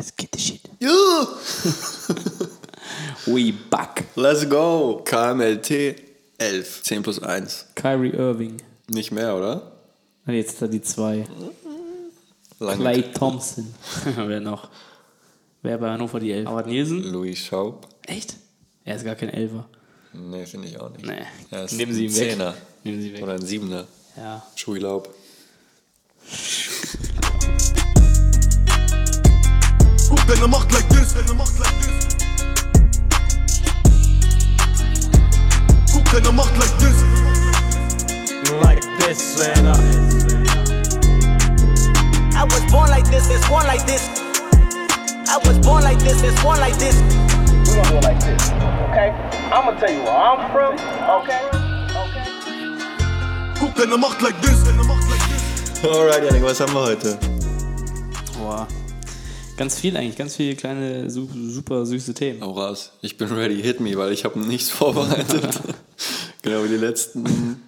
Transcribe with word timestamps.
Let's 0.00 0.16
get 0.16 0.32
the 0.32 0.38
shit. 0.38 0.62
Yeah. 0.80 1.26
We 3.26 3.52
back. 3.52 4.06
Let's 4.16 4.46
go. 4.46 5.02
KMLT 5.04 6.00
11. 6.38 6.82
10 6.82 7.02
plus 7.02 7.18
1. 7.18 7.66
Kyrie 7.74 8.14
Irving. 8.14 8.62
Nicht 8.88 9.12
mehr, 9.12 9.36
oder? 9.36 9.72
Und 10.24 10.32
jetzt 10.32 10.52
ist 10.52 10.62
da 10.62 10.68
die 10.68 10.80
zwei. 10.80 11.26
Lange. 12.60 12.80
Clay 12.80 13.12
Thompson. 13.12 13.74
Wer 14.16 14.40
noch? 14.40 14.70
Wer 15.60 15.76
bei 15.76 15.90
Hannover 15.90 16.18
die 16.18 16.32
Elf? 16.32 16.48
Howard 16.48 16.68
Nielsen? 16.68 17.02
Louis 17.12 17.38
Schaub. 17.38 17.86
Echt? 18.06 18.36
Er 18.86 18.96
ist 18.96 19.04
gar 19.04 19.16
kein 19.16 19.28
Elfer. 19.28 19.68
Nee, 20.14 20.46
finde 20.46 20.68
ich 20.68 20.80
auch 20.80 20.88
nicht. 20.88 21.04
Nee. 21.04 21.26
Er 21.50 21.64
ist 21.64 21.72
Nehmen 21.72 21.92
Sie 21.92 22.06
ein 22.06 22.10
ihn 22.10 22.16
weg. 22.16 22.30
Zehner. 22.30 22.54
Nehmen 22.84 23.02
Sie 23.02 23.12
weg. 23.12 23.22
Oder 23.22 23.34
ein 23.34 23.44
Siebener. 23.44 23.86
Ja. 24.16 24.46
Schui 24.56 24.80
Laub. 30.30 30.38
Guck 30.38 30.38
deine 30.38 30.48
Macht 30.48 30.72
like 30.72 30.88
this, 30.90 31.14
deine 31.14 31.34
Macht 31.34 31.58
like 31.58 31.78
this. 31.80 32.16
Guck 35.92 36.04
deine 36.12 36.32
Macht 36.32 36.56
like 36.56 36.78
this. 36.78 37.02
like 38.62 38.82
this, 38.98 39.40
and 39.40 39.68
I 42.36 42.44
was 42.44 42.64
born 42.70 42.90
like 42.90 43.08
this, 43.10 43.28
it's 43.30 43.48
born 43.48 43.66
like 43.66 43.84
this. 43.86 44.08
I 45.28 45.38
was 45.44 45.58
born 45.58 45.82
like 45.82 45.98
this, 45.98 46.22
it's 46.22 46.42
born 46.42 46.60
like 46.60 46.76
this. 46.78 46.96
We 47.00 47.74
gonna 47.74 47.88
do 47.90 47.96
it 47.96 48.04
like 48.04 48.20
this, 48.20 48.50
okay? 48.90 49.12
I'ma 49.52 49.72
tell 49.80 49.92
you 49.92 50.02
where 50.02 50.16
I'm 50.16 50.50
from, 50.52 50.74
okay? 51.22 51.40
Okay. 52.04 52.24
Guck 53.60 53.74
deine 53.74 53.98
Macht 53.98 54.22
like 54.22 54.40
this, 54.40 54.62
deine 54.64 54.84
Macht 54.84 55.08
like 55.10 55.28
this. 55.28 55.84
Alright, 55.84 56.22
Janik, 56.22 56.42
was 56.42 56.60
haben 56.60 56.72
wir 56.72 56.82
heute? 56.82 57.18
Boah. 58.38 58.66
Ganz 59.60 59.78
viel 59.78 59.94
eigentlich, 59.94 60.16
ganz 60.16 60.36
viele 60.36 60.56
kleine, 60.56 61.10
su- 61.10 61.28
super 61.34 61.84
süße 61.84 62.14
Themen. 62.14 62.40
Hau 62.40 62.52
raus. 62.52 62.92
Ich 63.02 63.18
bin 63.18 63.28
ready, 63.28 63.60
hit 63.60 63.78
me, 63.78 63.94
weil 63.94 64.10
ich 64.10 64.24
habe 64.24 64.40
nichts 64.40 64.70
vorbereitet. 64.70 65.60
genau 66.42 66.64
wie 66.64 66.68
die 66.68 66.76
letzten 66.78 67.60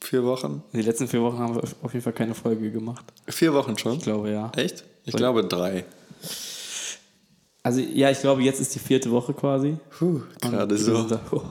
vier 0.00 0.24
Wochen. 0.24 0.64
Die 0.72 0.82
letzten 0.82 1.06
vier 1.06 1.22
Wochen 1.22 1.38
haben 1.38 1.54
wir 1.54 1.62
auf 1.82 1.92
jeden 1.92 2.02
Fall 2.02 2.12
keine 2.14 2.34
Folge 2.34 2.72
gemacht. 2.72 3.04
Vier 3.28 3.54
Wochen 3.54 3.78
schon? 3.78 3.92
Ich 3.98 4.02
glaube, 4.02 4.28
ja. 4.32 4.50
Echt? 4.56 4.82
Ich 5.04 5.14
glaube 5.14 5.44
drei. 5.44 5.84
Also, 7.62 7.78
ja, 7.78 8.10
ich 8.10 8.18
glaube, 8.20 8.42
jetzt 8.42 8.60
ist 8.60 8.74
die 8.74 8.80
vierte 8.80 9.12
Woche 9.12 9.34
quasi. 9.34 9.76
Puh, 9.96 10.20
gerade 10.40 10.76
so. 10.76 11.04
da. 11.04 11.20
Oh, 11.30 11.42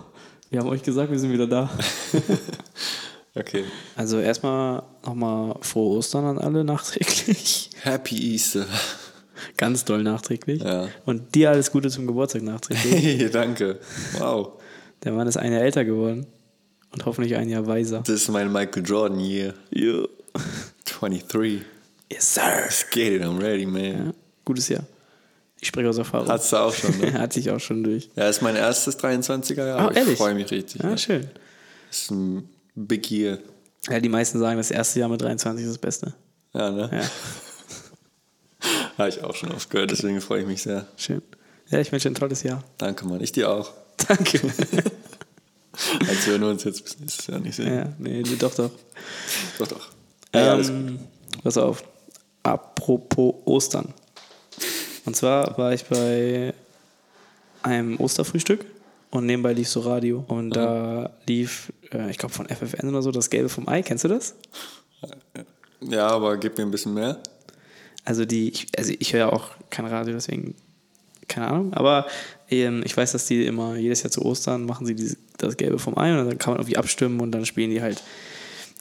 Wir 0.50 0.60
haben 0.60 0.68
euch 0.68 0.84
gesagt, 0.84 1.10
wir 1.10 1.18
sind 1.20 1.32
wieder 1.32 1.48
da. 1.48 1.70
Okay. 3.36 3.64
Also 3.96 4.20
erstmal 4.20 4.84
nochmal 5.06 5.56
frohe 5.62 5.98
Ostern 5.98 6.26
an 6.26 6.38
alle 6.38 6.64
nachträglich. 6.64 7.72
Happy 7.82 8.34
Easter. 8.34 8.66
Ganz 9.58 9.84
doll 9.86 10.04
nachträglich. 10.04 10.62
Ja. 10.62 10.88
Und 11.06 11.34
dir 11.36 11.50
alles 11.50 11.72
Gute 11.72 11.90
zum 11.90 12.06
Geburtstag 12.08 12.44
nachträglich. 12.44 12.94
Hey, 13.20 13.30
danke. 13.30 13.80
Wow. 14.20 14.62
Der 15.04 15.12
Mann 15.14 15.28
ist 15.28 15.38
ein 15.38 15.52
Jahr 15.52 15.62
älter 15.64 15.84
geworden. 15.84 16.28
Und 16.92 17.06
hoffentlich 17.08 17.36
ein 17.36 17.50
Jahr 17.50 17.66
weiser. 17.66 18.00
Das 18.06 18.10
ist 18.16 18.30
mein 18.30 18.52
Michael 18.52 18.86
Jordan 18.86 19.20
Year. 19.20 19.56
Ja. 19.72 20.04
23. 20.86 21.62
Yes, 22.12 22.36
sir. 22.36 22.42
Let's 22.64 22.86
get 22.92 23.14
it, 23.14 23.24
I'm 23.24 23.42
ready, 23.42 23.66
man. 23.66 23.84
Ja, 23.84 24.14
gutes 24.46 24.70
Jahr. 24.70 24.84
Ich 25.60 25.70
spreche 25.70 25.90
aus 25.90 25.98
Erfahrung. 25.98 26.28
Hat's 26.28 26.52
da 26.52 26.66
auch 26.66 26.74
schon, 26.74 27.00
ne? 27.00 27.14
Hat 27.20 27.34
sich 27.34 27.50
auch 27.50 27.60
schon 27.60 27.84
durch. 27.84 28.10
Ja, 28.16 28.30
ist 28.30 28.44
mein 28.44 28.56
erstes 28.56 29.00
23er 29.00 29.66
Jahr. 29.66 29.88
Oh, 29.90 29.92
ehrlich? 29.92 30.14
ich 30.14 30.18
freue 30.20 30.36
mich 30.36 30.52
richtig. 30.52 30.82
Ja, 30.84 30.92
Ja. 30.92 30.98
schön. 30.98 31.28
Ist 31.90 32.12
ein 32.12 32.48
Big 32.76 33.10
Year. 33.12 33.40
Ja, 33.90 34.00
die 34.00 34.10
meisten 34.10 34.40
sagen, 34.40 34.58
das 34.58 34.72
erste 34.72 35.00
Jahr 35.00 35.10
mit 35.10 35.22
23 35.22 35.66
ist 35.66 35.72
das 35.72 35.78
Beste. 35.78 36.14
Ja, 36.54 36.72
ne? 36.72 36.90
Ja, 36.92 37.04
Habe 38.98 39.10
ich 39.10 39.24
auch 39.24 39.36
schon 39.36 39.52
oft 39.52 39.70
gehört, 39.70 39.92
deswegen 39.92 40.22
freue 40.22 40.42
ich 40.42 40.48
mich 40.48 40.62
sehr. 40.62 40.88
schön. 40.98 41.22
Ja, 41.70 41.80
ich 41.80 41.92
wünsche 41.92 42.08
ein 42.10 42.16
tolles 42.16 42.44
Jahr. 42.44 42.64
Danke, 42.78 43.06
Mann. 43.06 43.22
Ich 43.22 43.32
dir 43.32 43.50
auch. 43.50 43.72
Danke. 44.08 44.40
Als 46.08 46.28
wir 46.28 46.42
uns 46.46 46.64
jetzt 46.64 46.84
bis 46.84 47.00
nächstes 47.00 47.28
Jahr 47.28 47.40
nicht 47.40 47.56
sehen. 47.56 47.74
ja, 47.74 47.94
nee, 47.98 48.22
doch, 48.38 48.54
doch. 48.54 48.70
Doch, 49.58 49.68
doch. 49.68 49.90
Ja, 50.34 50.52
alles 50.52 50.68
gut. 50.68 50.76
Ähm, 50.76 51.00
pass 51.44 51.58
auf. 51.58 51.84
Apropos 52.44 53.36
Ostern. 53.46 53.94
Und 55.06 55.16
zwar 55.16 55.58
war 55.58 55.74
ich 55.74 55.84
bei 55.86 56.54
einem 57.64 58.00
Osterfrühstück 58.00 58.66
und 59.14 59.28
nebenbei 59.28 59.54
lief 59.54 59.70
so 59.70 59.82
Radio. 59.82 60.26
Und 60.28 60.52
da 60.52 61.12
lief, 61.28 61.72
äh, 61.92 62.10
ich 62.10 62.18
glaube 62.18 62.34
von 62.34 62.48
FFN 62.48 62.90
oder 62.90 63.04
so, 63.04 63.12
das 63.12 63.30
Gelbe 63.30 63.48
vom 63.48 63.68
Ei. 63.70 63.84
Kennst 63.84 64.04
du 64.04 64.08
das? 64.08 64.34
Ja, 65.82 66.08
aber 66.08 66.38
gib 66.38 66.58
mir 66.58 66.64
ein 66.64 66.72
bisschen 66.72 66.96
mehr. 66.96 67.20
Also 68.06 68.26
die, 68.26 68.50
ich, 68.50 68.68
also 68.76 68.92
ich 68.98 69.14
höre 69.14 69.20
ja 69.20 69.32
auch 69.32 69.52
kein 69.70 69.86
Radio, 69.86 70.16
deswegen 70.16 70.56
keine 71.28 71.48
Ahnung. 71.48 71.74
Aber 71.74 72.08
ähm, 72.50 72.82
ich 72.86 72.98
weiß, 72.98 73.12
dass 73.12 73.28
die 73.28 73.46
immer 73.46 73.76
jedes 73.76 74.02
Jahr 74.02 74.10
zu 74.10 74.26
Ostern 74.26 74.66
machen 74.66 74.88
sie 74.88 74.96
diese, 74.96 75.18
das 75.38 75.58
Gelbe 75.58 75.78
vom 75.78 75.96
Ei 75.96 76.20
und 76.20 76.28
dann 76.28 76.38
kann 76.40 76.54
man 76.54 76.62
irgendwie 76.62 76.78
abstimmen 76.78 77.20
und 77.20 77.32
dann 77.32 77.46
spielen 77.46 77.70
die 77.70 77.84
halt 77.84 78.02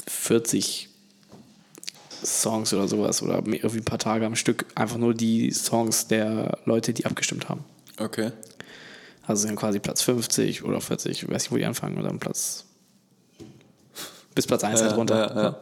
40 0.07 0.89
Songs 2.25 2.73
oder 2.73 2.89
sowas 2.89 3.23
oder 3.23 3.35
irgendwie 3.35 3.79
ein 3.79 3.85
paar 3.85 3.99
Tage 3.99 4.25
am 4.25 4.37
Stück 4.37 4.65
einfach 4.77 4.97
nur 4.97 5.13
die 5.13 5.51
Songs 5.51 6.07
der 6.07 6.59
Leute, 6.65 6.95
die 6.95 7.05
abgestimmt 7.05 7.51
haben. 7.51 7.65
Okay. 7.99 8.33
Also 9.27 9.47
sind 9.47 9.57
quasi 9.57 9.79
Platz 9.79 10.03
50 10.03 10.65
oder 10.65 10.81
40, 10.81 11.23
ich 11.23 11.29
weiß 11.29 11.43
nicht, 11.45 11.53
wo 11.53 11.57
die 11.57 11.65
anfangen, 11.65 11.97
oder 11.99 12.09
dann 12.09 12.19
Platz 12.19 12.65
bis 14.35 14.47
Platz 14.47 14.65
1 14.65 14.81
Ja, 14.81 14.87
halt 14.87 14.97
runter. 14.97 15.17
ja, 15.35 15.43
ja. 15.43 15.59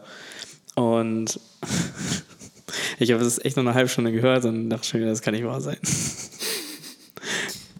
Und 0.83 1.39
ich 2.99 3.11
habe 3.11 3.23
das 3.23 3.37
echt 3.43 3.55
nur 3.57 3.65
eine 3.65 3.73
halbe 3.75 3.89
Stunde 3.89 4.11
gehört 4.11 4.45
und 4.45 4.69
dachte 4.69 4.87
schon, 4.87 4.99
wieder, 5.01 5.09
das 5.09 5.21
kann 5.21 5.33
nicht 5.33 5.45
wahr 5.45 5.61
sein. 5.61 5.77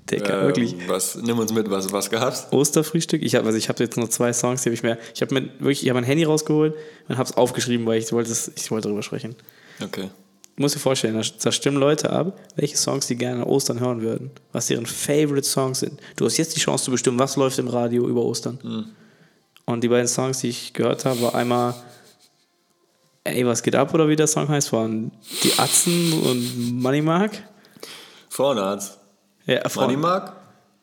Digga, 0.10 0.42
Ähm, 0.42 0.48
wirklich. 0.48 0.76
Was, 0.88 1.16
nimm 1.16 1.40
uns 1.40 1.54
mit, 1.54 1.70
was, 1.70 1.92
was 1.94 2.10
gab's? 2.10 2.48
Osterfrühstück. 2.52 3.22
Ich 3.22 3.36
habe 3.36 3.46
also 3.46 3.58
ich 3.58 3.70
habe 3.70 3.82
jetzt 3.82 3.96
nur 3.98 4.10
zwei 4.10 4.34
Songs, 4.34 4.62
die 4.64 4.70
habe 4.70 4.74
ich 4.74 4.84
mir. 4.84 4.98
Ich 5.16 5.22
habe 5.22 5.34
mir 5.34 5.44
wirklich, 5.60 5.84
ich 5.84 5.90
habe 5.90 6.00
mein 6.02 6.04
Handy 6.04 6.26
rausgeholt 6.26 6.76
und 7.08 7.18
habe 7.18 7.30
es 7.30 7.38
aufgeschrieben, 7.38 7.86
weil 7.86 8.00
ich 8.00 8.12
wollte, 8.12 8.30
ich 8.56 8.72
wollte 8.72 8.90
darüber 8.90 9.04
sprechen. 9.04 9.36
Okay. 9.82 10.10
Du 10.56 10.64
musst 10.64 10.76
dir 10.76 10.80
vorstellen, 10.80 11.16
da, 11.44 11.52
stimmen 11.52 11.78
Leute 11.78 12.10
ab, 12.12 12.38
welche 12.56 12.78
Songs 12.78 13.08
die 13.08 13.16
gerne 13.16 13.42
an 13.44 13.48
Ostern 13.48 13.80
hören 13.80 14.02
würden, 14.02 14.32
was 14.52 14.68
deren 14.68 14.86
Favorite 14.86 15.48
Songs 15.48 15.80
sind. 15.80 16.00
Du 16.18 16.26
hast 16.26 16.38
jetzt 16.38 16.56
die 16.56 16.60
Chance 16.60 16.86
zu 16.86 16.92
bestimmen, 16.92 17.18
was 17.20 17.36
läuft 17.36 17.58
im 17.58 17.68
Radio 17.68 18.08
über 18.08 18.22
Ostern. 18.24 18.92
Und 19.66 19.82
die 19.84 19.88
beiden 19.88 20.08
Songs, 20.08 20.40
die 20.40 20.50
ich 20.50 20.74
gehört 20.74 21.06
habe, 21.06 21.22
war 21.22 21.36
einmal 21.36 21.74
Ey, 23.24 23.46
was 23.46 23.62
geht 23.62 23.76
ab 23.76 23.94
oder 23.94 24.08
wie 24.10 24.16
der 24.16 24.26
Song 24.28 24.48
heißt, 24.50 24.74
waren 24.74 25.12
die 25.44 25.54
Atzen 25.60 26.12
und 26.24 26.82
Money 26.82 27.02
Mark. 27.04 27.32
Frauenarzt. 28.30 28.98
Ja, 29.46 29.70
Frauen- 29.70 29.86
Money 29.92 29.98
Mark? 29.98 30.34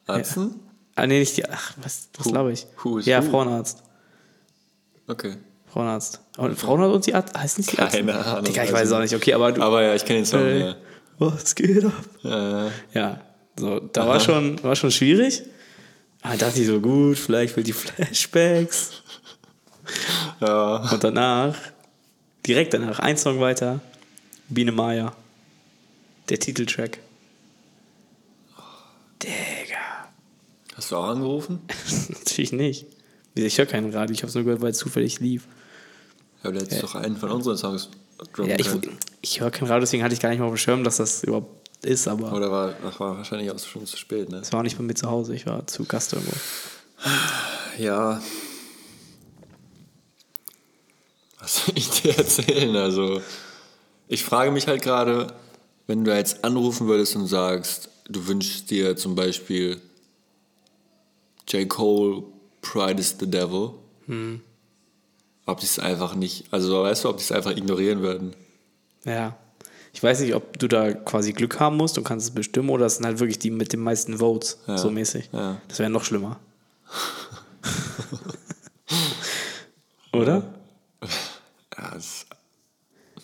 Atzen? 0.07 0.61
Ah, 0.95 1.07
nee, 1.07 1.19
nicht 1.19 1.37
die. 1.37 1.45
Ach, 1.49 1.73
was, 1.83 2.09
was 2.17 2.29
glaube 2.29 2.53
ich? 2.53 2.67
who 2.83 3.01
ja, 3.01 3.25
who? 3.25 3.31
Frauenarzt. 3.31 3.83
Okay. 5.09 5.37
Frauenarzt. 5.79 6.21
Und 6.39 6.59
Frauenarzt 6.59 6.95
und 6.97 7.07
die 7.07 7.15
Arzt. 7.15 7.39
Heißt 7.39 7.59
nicht 7.59 7.71
die 7.73 7.79
Arzt? 7.79 7.95
Keine 7.95 8.13
Ahnung, 8.13 8.43
Digga, 8.43 8.65
ich 8.65 8.73
weiß 8.73 8.89
es 8.89 8.93
auch 8.93 8.97
ich 8.99 9.13
nicht. 9.13 9.15
Okay, 9.15 9.33
aber 9.33 9.53
du. 9.53 9.63
Aber 9.63 9.81
ja, 9.81 9.95
ich 9.95 10.05
kenne 10.05 10.19
den 10.19 10.27
Song. 10.27 10.41
äh, 10.41 10.59
ja. 10.71 10.77
Was 11.21 11.55
geht 11.55 11.85
ab? 11.85 11.93
Ja, 12.23 12.71
Ja, 12.95 13.21
so, 13.57 13.79
da 13.79 14.09
war 14.09 14.19
schon, 14.19 14.61
war 14.65 14.75
schon 14.75 14.91
schwierig. 14.91 15.45
Aber 16.23 16.37
da 16.37 16.47
dachte 16.47 16.61
ich 16.61 16.67
so, 16.67 16.81
gut, 16.81 17.17
vielleicht 17.17 17.57
will 17.57 17.63
die 17.63 17.73
Flashbacks. 17.73 18.91
ja. 20.41 20.91
Und 20.91 21.05
danach, 21.05 21.55
direkt 22.45 22.75
danach, 22.75 22.99
ein 22.99 23.17
Song 23.17 23.39
weiter, 23.39 23.79
Biene 24.49 24.73
Maya. 24.73 25.13
Der 26.29 26.41
Titeltrack. 26.41 26.99
Digga. 29.23 30.09
Hast 30.75 30.91
du 30.91 30.97
auch 30.97 31.09
angerufen? 31.09 31.61
Natürlich 32.09 32.51
nicht. 32.51 32.87
Ich 33.37 33.59
höre 33.59 33.67
keinen 33.67 33.95
Radio, 33.95 34.13
ich 34.13 34.23
habe 34.23 34.29
es 34.29 34.35
nur 34.35 34.43
gehört, 34.43 34.61
weil 34.61 34.73
es 34.73 34.79
zufällig 34.79 35.21
lief. 35.21 35.47
Ja, 36.45 36.51
du 36.51 36.61
hättest 36.61 36.83
doch 36.83 36.95
einen 36.95 37.17
von 37.17 37.31
unseren 37.31 37.57
Songs 37.57 37.89
droppen 38.33 38.49
Ja, 38.51 38.57
ich, 38.59 38.67
können. 38.69 38.99
ich 39.21 39.41
höre 39.41 39.51
kein 39.51 39.69
Radio, 39.69 39.81
deswegen 39.81 40.03
hatte 40.03 40.15
ich 40.15 40.21
gar 40.21 40.29
nicht 40.31 40.39
mal 40.39 40.47
auf 40.47 40.53
dem 40.53 40.59
Schirm, 40.59 40.85
dass 40.85 40.97
das 40.99 41.25
überhaupt 41.25 41.69
ist, 41.85 42.09
aber 42.09 42.33
Oder 42.33 42.51
war, 42.51 42.75
ach, 42.87 42.99
war 43.01 43.17
wahrscheinlich 43.17 43.51
auch 43.51 43.59
schon 43.59 43.87
zu 43.87 43.97
spät, 43.97 44.29
ne? 44.31 44.39
es 44.39 44.53
war 44.53 44.61
auch 44.61 44.65
nicht 44.65 44.77
bei 44.77 44.83
mir 44.83 44.95
zu 44.95 45.09
Hause, 45.11 45.35
ich 45.35 45.47
war 45.47 45.67
zu 45.67 45.85
Gast 45.85 46.13
irgendwo. 46.13 46.35
Ja. 47.79 48.21
Was 51.39 51.65
soll 51.67 51.75
ich 51.79 51.89
dir 52.03 52.17
erzählen? 52.19 52.75
Also, 52.77 53.21
ich 54.09 54.25
frage 54.25 54.51
mich 54.51 54.67
halt 54.67 54.83
gerade, 54.83 55.29
wenn 55.87 56.05
du 56.05 56.15
jetzt 56.15 56.45
anrufen 56.45 56.89
würdest 56.89 57.15
und 57.17 57.27
sagst, 57.29 57.89
du 58.09 58.27
wünschst 58.27 58.71
dir 58.71 58.97
zum 58.97 59.15
Beispiel 59.15 59.81
J. 61.49 61.69
Cole, 61.69 62.25
Pride 62.61 63.01
is 63.01 63.15
the 63.21 63.31
Devil, 63.31 63.75
ob 65.49 65.61
die 65.61 65.67
es 65.67 65.79
einfach 65.79 66.15
nicht, 66.15 66.45
also 66.53 66.83
weißt 66.83 67.05
du, 67.05 67.09
ob 67.09 67.17
die 67.17 67.23
es 67.23 67.33
einfach 67.33 67.51
ignorieren 67.57 68.01
würden? 68.03 68.35
Ja. 69.05 69.35
Ich 69.95 70.03
weiß 70.03 70.21
nicht, 70.21 70.35
ob 70.35 70.59
du 70.59 70.69
da 70.69 70.93
quasi 70.93 71.33
Glück 71.33 71.59
haben 71.59 71.77
musst 71.79 71.97
und 71.97 72.05
kannst 72.05 72.27
es 72.29 72.35
bestimmen 72.35 72.69
oder 72.69 72.87
es 72.87 72.97
sind 72.97 73.07
halt 73.07 73.19
wirklich 73.19 73.39
die 73.39 73.51
mit 73.51 73.73
den 73.73 73.81
meisten 73.81 74.19
Votes, 74.19 74.59
Ja. 74.67 74.77
so 74.77 74.91
mäßig. 74.91 75.31
Ja. 75.33 75.57
Das 75.67 75.79
wäre 75.79 75.89
noch 75.91 76.05
schlimmer. 76.05 76.39
oder? 80.13 80.43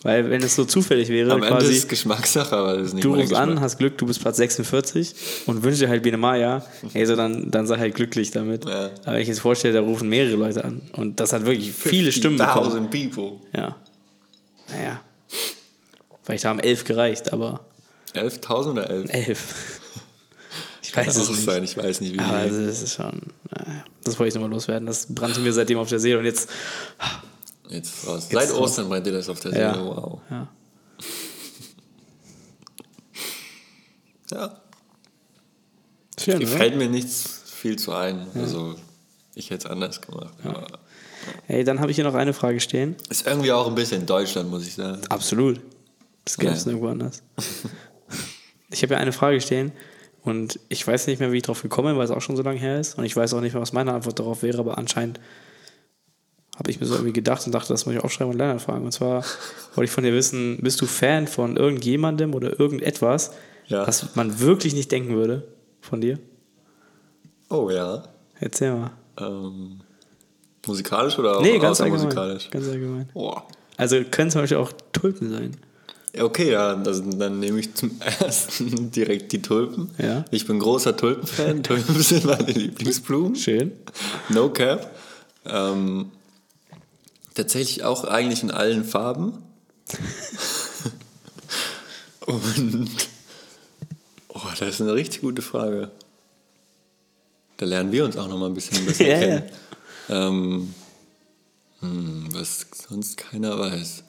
Weil 0.05 0.29
wenn 0.29 0.43
es 0.43 0.53
so 0.55 0.65
zufällig 0.65 1.09
wäre, 1.09 1.31
Am 1.31 1.41
Ende 1.41 1.55
ist 1.57 1.63
quasi, 1.63 1.77
es 1.77 1.87
Geschmackssache, 1.87 2.55
aber 2.55 2.77
das 2.77 2.89
ist 2.89 2.93
nicht 2.93 3.03
du 3.03 3.15
rufst 3.15 3.33
an, 3.33 3.59
hast 3.59 3.79
Glück, 3.79 3.97
du 3.97 4.05
bist 4.05 4.21
Platz 4.21 4.37
46 4.37 5.15
und 5.47 5.63
wünschst 5.63 5.81
dir 5.81 5.89
halt 5.89 6.03
Biene 6.03 6.17
Maya, 6.17 6.63
ey, 6.93 7.07
so 7.07 7.15
dann, 7.15 7.49
dann 7.49 7.65
sei 7.65 7.79
halt 7.79 7.95
glücklich 7.95 8.29
damit. 8.29 8.65
Ja. 8.65 8.91
Aber 9.03 9.13
wenn 9.15 9.21
ich 9.23 9.27
jetzt 9.27 9.39
vorstelle, 9.39 9.73
da 9.73 9.79
rufen 9.81 10.07
mehrere 10.07 10.35
Leute 10.35 10.63
an 10.63 10.83
und 10.91 11.19
das 11.19 11.33
hat 11.33 11.47
wirklich 11.47 11.71
viele 11.71 12.11
Stimmen 12.11 12.37
bekommen. 12.37 12.87
1000 12.87 12.91
people. 12.91 13.39
Ja. 13.55 13.75
Naja. 14.69 15.01
Vielleicht 16.21 16.45
haben 16.45 16.59
elf 16.59 16.83
gereicht, 16.83 17.33
aber 17.33 17.61
11.000 18.13 18.71
oder 18.73 18.87
11? 18.87 19.09
elf. 19.11 19.53
Ich 20.83 20.91
Kann 20.91 21.07
weiß 21.07 21.15
es 21.17 21.29
nicht. 21.29 21.41
sein, 21.45 21.63
ich 21.63 21.75
weiß 21.77 22.01
nicht, 22.01 22.13
wie 22.13 22.19
Aber 22.19 22.41
viel. 22.47 22.67
das 22.67 22.83
ist 22.83 22.93
schon, 22.93 23.21
naja, 23.49 23.83
das 24.03 24.19
wollte 24.19 24.27
ich 24.29 24.35
nochmal 24.35 24.51
loswerden. 24.51 24.85
Das 24.85 25.07
brannte 25.09 25.39
mir 25.39 25.51
seitdem 25.51 25.79
auf 25.79 25.89
der 25.89 25.97
Seele 25.97 26.19
und 26.19 26.25
jetzt, 26.25 26.47
Jetzt 27.69 28.07
raus. 28.07 28.27
Jetzt 28.29 28.31
Seit 28.31 28.51
raus. 28.51 28.77
Ostern 28.79 29.03
dir 29.03 29.11
das 29.11 29.29
auf 29.29 29.39
der 29.39 29.51
Seele. 29.51 29.63
Ja. 29.63 29.85
Wow. 29.85 30.21
ja. 30.29 30.47
Ja. 34.31 34.61
Schön, 36.19 36.37
oder? 36.37 36.47
Fällt 36.47 36.77
mir 36.77 36.89
nichts 36.89 37.43
viel 37.45 37.77
zu 37.77 37.93
ein. 37.93 38.27
Also, 38.35 38.75
ich 39.35 39.49
hätte 39.49 39.67
es 39.67 39.71
anders 39.71 40.01
gemacht. 40.01 40.33
Aber 40.43 40.65
Ey, 41.47 41.63
dann 41.63 41.79
habe 41.79 41.91
ich 41.91 41.95
hier 41.95 42.03
noch 42.03 42.13
eine 42.15 42.33
Frage 42.33 42.59
stehen. 42.59 42.95
ist 43.09 43.25
irgendwie 43.27 43.51
auch 43.51 43.67
ein 43.67 43.75
bisschen 43.75 44.05
Deutschland, 44.05 44.49
muss 44.49 44.65
ich 44.67 44.75
sagen. 44.75 45.01
Absolut. 45.09 45.59
Das 46.23 46.37
gäbe 46.37 46.53
es 46.53 46.65
Ja. 46.65 46.71
nirgendwo 46.71 46.89
anders. 46.91 47.21
Ich 48.71 48.81
habe 48.83 48.95
ja 48.95 48.99
eine 48.99 49.13
Frage 49.13 49.39
stehen 49.39 49.71
und 50.23 50.59
ich 50.67 50.85
weiß 50.85 51.07
nicht 51.07 51.19
mehr, 51.19 51.31
wie 51.31 51.37
ich 51.37 51.43
drauf 51.43 51.61
gekommen 51.61 51.89
bin, 51.89 51.97
weil 51.97 52.03
es 52.03 52.11
auch 52.11 52.19
schon 52.21 52.35
so 52.35 52.41
lange 52.41 52.59
her 52.59 52.79
ist. 52.79 52.97
Und 52.97 53.05
ich 53.05 53.15
weiß 53.15 53.33
auch 53.33 53.39
nicht 53.41 53.53
mehr, 53.53 53.61
was 53.61 53.71
meine 53.71 53.93
Antwort 53.93 54.19
darauf 54.19 54.41
wäre, 54.43 54.57
aber 54.57 54.77
anscheinend 54.77 55.19
habe 56.55 56.71
ich 56.71 56.79
mir 56.79 56.85
so 56.85 56.93
irgendwie 56.95 57.13
gedacht 57.13 57.45
und 57.45 57.51
dachte, 57.53 57.69
das 57.73 57.85
muss 57.85 57.95
ich 57.95 58.03
aufschreiben 58.03 58.31
und 58.33 58.37
Lennart 58.37 58.61
fragen. 58.61 58.85
Und 58.85 58.91
zwar 58.91 59.23
wollte 59.75 59.85
ich 59.85 59.91
von 59.91 60.03
dir 60.03 60.13
wissen, 60.13 60.57
bist 60.61 60.79
du 60.81 60.85
Fan 60.85 61.27
von 61.27 61.57
irgendjemandem 61.57 62.33
oder 62.33 62.59
irgendetwas, 62.59 63.31
Ja. 63.67 63.85
was 63.87 64.15
man 64.15 64.39
wirklich 64.39 64.73
nicht 64.73 64.91
denken 64.91 65.15
würde 65.15 65.47
von 65.81 66.01
dir? 66.01 66.19
Oh 67.49 67.69
ja. 67.69 68.03
Erzähl 68.39 68.73
mal. 68.73 68.91
Ähm, 69.19 69.79
musikalisch 70.65 71.17
oder 71.19 71.41
Nee, 71.41 71.59
ganz 71.59 71.79
allgemein. 71.81 71.99
außermusikalisch? 72.07 72.49
Ganz 72.49 72.67
allgemein. 72.67 73.09
Boah. 73.13 73.45
Also 73.77 73.97
können 74.09 74.31
zum 74.31 74.41
Beispiel 74.41 74.57
auch 74.57 74.71
Tulpen 74.93 75.29
sein. 75.31 75.51
Ja, 76.15 76.23
Okay, 76.23 76.49
ja, 76.51 76.75
das, 76.75 77.03
dann 77.05 77.39
nehme 77.41 77.59
ich 77.59 77.73
zum 77.75 77.91
ersten 78.19 78.89
direkt 78.91 79.33
die 79.33 79.41
Tulpen. 79.41 79.89
Ja. 79.97 80.23
Ich 80.31 80.47
bin 80.47 80.59
großer 80.59 80.95
Tulpenfan. 80.95 81.61
Tulpen 81.63 82.01
sind 82.01 82.23
meine 82.25 82.51
Lieblingsblumen. 82.51 83.35
Schön. 83.35 83.73
No 84.29 84.49
cap. 84.49 84.95
Ähm, 85.45 86.11
tatsächlich 87.35 87.83
auch 87.83 88.05
eigentlich 88.05 88.41
in 88.41 88.49
allen 88.49 88.83
Farben. 88.83 89.43
Und 92.25 92.89
oh, 94.29 94.41
das 94.59 94.75
ist 94.75 94.81
eine 94.81 94.95
richtig 94.95 95.21
gute 95.21 95.43
Frage. 95.43 95.91
Da 97.57 97.65
lernen 97.65 97.91
wir 97.91 98.03
uns 98.03 98.17
auch 98.17 98.27
noch 98.27 98.39
mal 98.39 98.47
ein 98.47 98.55
bisschen 98.55 98.83
besser 98.85 99.05
Ja, 99.07 99.19
kennen. 99.19 99.43
Ähm, 100.09 100.73
hm, 101.81 102.27
was 102.31 102.65
sonst 102.87 103.17
keiner 103.17 103.59
weiß. 103.59 104.03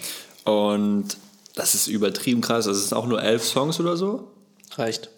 Und 0.44 1.18
das 1.54 1.74
ist 1.74 1.86
übertrieben 1.86 2.40
krass. 2.40 2.66
Also 2.66 2.80
es 2.80 2.88
sind 2.88 2.96
auch 2.96 3.06
nur 3.06 3.22
elf 3.22 3.44
Songs 3.44 3.78
oder 3.78 3.94
so. 3.98 4.32
Reicht. 4.74 5.10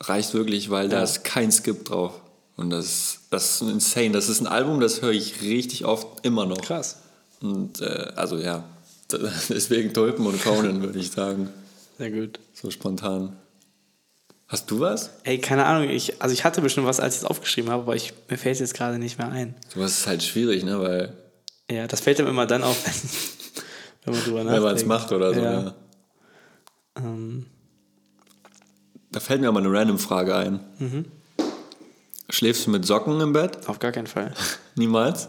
Reicht 0.00 0.34
wirklich, 0.34 0.70
weil 0.70 0.88
da 0.88 1.02
ist 1.02 1.24
kein 1.24 1.50
Skip 1.50 1.84
drauf. 1.84 2.12
Und 2.56 2.70
das, 2.70 3.18
das 3.30 3.60
ist 3.60 3.68
insane. 3.68 4.12
Das 4.12 4.28
ist 4.28 4.40
ein 4.40 4.46
Album, 4.46 4.78
das 4.78 5.02
höre 5.02 5.10
ich 5.10 5.42
richtig 5.42 5.84
oft 5.84 6.24
immer 6.24 6.46
noch. 6.46 6.60
Krass. 6.60 6.98
Und 7.40 7.80
äh, 7.80 8.12
also 8.14 8.38
ja, 8.38 8.62
deswegen 9.48 9.92
Tulpen 9.92 10.26
und 10.26 10.40
Conan, 10.40 10.82
würde 10.82 11.00
ich 11.00 11.10
sagen. 11.10 11.48
Sehr 11.98 12.12
gut. 12.12 12.38
So 12.54 12.70
spontan. 12.70 13.36
Hast 14.46 14.70
du 14.70 14.78
was? 14.78 15.10
Ey, 15.24 15.40
keine 15.40 15.64
Ahnung, 15.64 15.90
ich, 15.90 16.22
also 16.22 16.32
ich 16.32 16.44
hatte 16.44 16.60
bestimmt 16.60 16.86
was, 16.86 17.00
als 17.00 17.16
ich 17.16 17.22
es 17.22 17.26
aufgeschrieben 17.26 17.72
habe, 17.72 17.82
aber 17.82 17.96
ich, 17.96 18.12
mir 18.30 18.38
fällt 18.38 18.54
es 18.54 18.60
jetzt 18.60 18.74
gerade 18.74 19.00
nicht 19.00 19.18
mehr 19.18 19.28
ein. 19.28 19.56
Sowas 19.74 19.98
ist 19.98 20.06
halt 20.06 20.22
schwierig, 20.22 20.62
ne? 20.62 20.80
Weil, 20.80 21.16
Ja, 21.70 21.86
das 21.86 22.00
fällt 22.00 22.20
einem 22.20 22.28
immer 22.28 22.46
dann 22.46 22.62
auf, 22.62 22.76
wenn, 24.04 24.14
wenn 24.14 24.14
man 24.14 24.22
drüber 24.24 24.38
nachdenkt. 24.44 24.54
wenn 24.56 24.62
man 24.62 24.76
es 24.76 24.84
macht 24.86 25.12
oder 25.12 25.34
so. 25.34 25.40
Ja. 25.40 25.52
Ja. 25.62 25.74
Ähm, 26.98 27.46
Da 29.10 29.20
fällt 29.20 29.40
mir 29.40 29.48
aber 29.48 29.58
eine 29.60 29.72
random 29.72 29.98
Frage 29.98 30.34
ein. 30.36 30.60
Mhm. 30.78 31.04
Schläfst 32.30 32.66
du 32.66 32.70
mit 32.70 32.84
Socken 32.84 33.20
im 33.20 33.32
Bett? 33.32 33.68
auf 33.68 33.78
gar 33.78 33.92
keinen 33.92 34.06
Fall. 34.06 34.32
Niemals? 34.76 35.28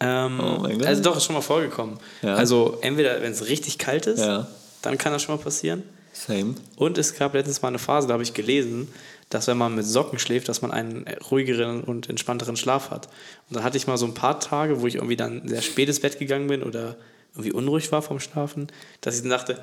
Ähm, 0.00 0.40
Oh. 0.40 0.66
Also 0.84 1.02
doch, 1.02 1.16
ist 1.16 1.24
schon 1.24 1.34
mal 1.34 1.40
vorgekommen. 1.42 1.98
Ja. 2.22 2.34
Also 2.34 2.78
entweder, 2.82 3.20
wenn 3.22 3.32
es 3.32 3.46
richtig 3.48 3.78
kalt 3.78 4.06
ist, 4.06 4.20
Ja. 4.20 4.48
dann 4.82 4.98
kann 4.98 5.12
das 5.12 5.22
schon 5.22 5.36
mal 5.36 5.42
passieren. 5.42 5.82
Same. 6.12 6.54
Und 6.76 6.98
es 6.98 7.14
gab 7.14 7.32
letztens 7.34 7.62
mal 7.62 7.68
eine 7.68 7.78
Phase, 7.78 8.06
da 8.06 8.12
habe 8.14 8.22
ich 8.22 8.34
gelesen, 8.34 8.88
dass 9.34 9.46
wenn 9.46 9.56
man 9.56 9.74
mit 9.74 9.86
Socken 9.86 10.18
schläft, 10.18 10.48
dass 10.48 10.60
man 10.62 10.70
einen 10.70 11.06
ruhigeren 11.30 11.82
und 11.82 12.08
entspannteren 12.08 12.56
Schlaf 12.56 12.90
hat. 12.90 13.06
Und 13.48 13.56
dann 13.56 13.64
hatte 13.64 13.78
ich 13.78 13.86
mal 13.86 13.96
so 13.96 14.04
ein 14.06 14.14
paar 14.14 14.40
Tage, 14.40 14.82
wo 14.82 14.86
ich 14.86 14.96
irgendwie 14.96 15.16
dann 15.16 15.48
sehr 15.48 15.62
spät 15.62 15.88
ins 15.88 16.00
Bett 16.00 16.18
gegangen 16.18 16.48
bin 16.48 16.62
oder 16.62 16.96
irgendwie 17.32 17.52
unruhig 17.52 17.90
war 17.92 18.02
vom 18.02 18.20
Schlafen, 18.20 18.66
dass 19.00 19.16
ich 19.16 19.22
dann 19.22 19.30
dachte, 19.30 19.58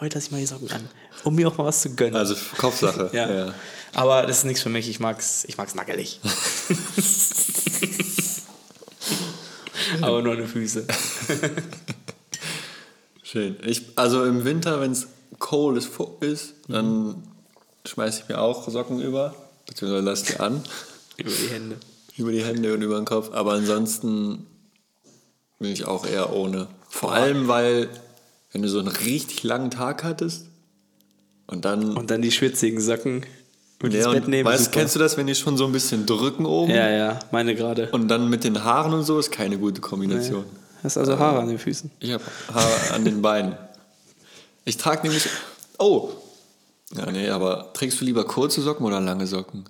heute 0.00 0.16
lasse 0.16 0.26
ich 0.26 0.32
mal 0.32 0.38
die 0.38 0.46
Socken 0.46 0.70
an, 0.70 0.88
um 1.24 1.34
mir 1.34 1.48
auch 1.48 1.56
mal 1.56 1.64
was 1.64 1.80
zu 1.80 1.94
gönnen. 1.94 2.16
Also 2.16 2.36
Kopfsache. 2.58 3.08
ja. 3.14 3.32
ja. 3.32 3.54
Aber 3.94 4.26
das 4.26 4.38
ist 4.38 4.44
nichts 4.44 4.62
für 4.62 4.68
mich, 4.68 4.90
ich 4.90 5.00
mag's, 5.00 5.44
ich 5.48 5.56
mag's 5.56 5.74
nackelig. 5.74 6.20
Aber 10.02 10.20
nur 10.20 10.36
den 10.36 10.46
Füße. 10.48 10.84
Schön. 13.22 13.56
Ich, 13.64 13.82
also 13.96 14.24
im 14.24 14.44
Winter, 14.44 14.80
wenn 14.80 14.92
es 14.92 15.06
cold 15.38 15.82
ist, 16.20 16.54
dann 16.68 17.22
schmeiße 17.86 18.22
ich 18.22 18.28
mir 18.28 18.40
auch 18.40 18.68
Socken 18.68 19.00
über, 19.00 19.34
beziehungsweise 19.66 20.04
lasse 20.04 20.26
die 20.32 20.40
an, 20.40 20.62
Über 21.16 21.30
die 21.30 21.48
Hände. 21.48 21.76
über 22.16 22.32
die 22.32 22.44
Hände 22.44 22.74
und 22.74 22.82
über 22.82 22.96
den 22.96 23.04
Kopf. 23.06 23.30
Aber 23.32 23.52
ansonsten 23.52 24.46
bin 25.58 25.72
ich 25.72 25.86
auch 25.86 26.06
eher 26.06 26.32
ohne. 26.34 26.66
Vor 26.88 27.12
allem, 27.12 27.48
weil, 27.48 27.88
wenn 28.52 28.62
du 28.62 28.68
so 28.68 28.78
einen 28.78 28.88
richtig 28.88 29.42
langen 29.42 29.70
Tag 29.70 30.04
hattest 30.04 30.46
und 31.46 31.64
dann. 31.64 31.96
Und 31.96 32.10
dann 32.10 32.20
die 32.22 32.32
schwitzigen 32.32 32.80
Socken 32.80 33.24
mit 33.82 33.94
ja, 33.94 34.04
ins 34.06 34.12
Bett 34.14 34.28
nehmen. 34.28 34.48
weißt, 34.48 34.64
super. 34.64 34.78
kennst 34.80 34.94
du 34.94 34.98
das, 34.98 35.16
wenn 35.16 35.26
die 35.26 35.34
schon 35.34 35.56
so 35.56 35.64
ein 35.66 35.72
bisschen 35.72 36.06
drücken 36.06 36.44
oben? 36.46 36.70
Ja, 36.70 36.90
ja, 36.90 37.18
meine 37.30 37.54
gerade. 37.54 37.90
Und 37.92 38.08
dann 38.08 38.28
mit 38.28 38.44
den 38.44 38.62
Haaren 38.64 38.92
und 38.92 39.04
so 39.04 39.18
ist 39.18 39.30
keine 39.30 39.58
gute 39.58 39.80
Kombination. 39.80 40.44
Hast 40.82 40.98
also 40.98 41.18
Haare 41.18 41.40
an 41.40 41.48
den 41.48 41.58
Füßen. 41.58 41.90
Ich 42.00 42.12
habe 42.12 42.24
Haare 42.52 42.94
an 42.94 43.04
den 43.04 43.22
Beinen. 43.22 43.56
Ich 44.64 44.76
trage 44.76 45.02
nämlich. 45.02 45.28
Oh! 45.78 46.10
Ja, 46.96 47.10
nee, 47.10 47.28
aber 47.28 47.72
trägst 47.74 48.00
du 48.00 48.04
lieber 48.04 48.24
kurze 48.24 48.62
Socken 48.62 48.84
oder 48.86 49.00
lange 49.00 49.26
Socken? 49.26 49.64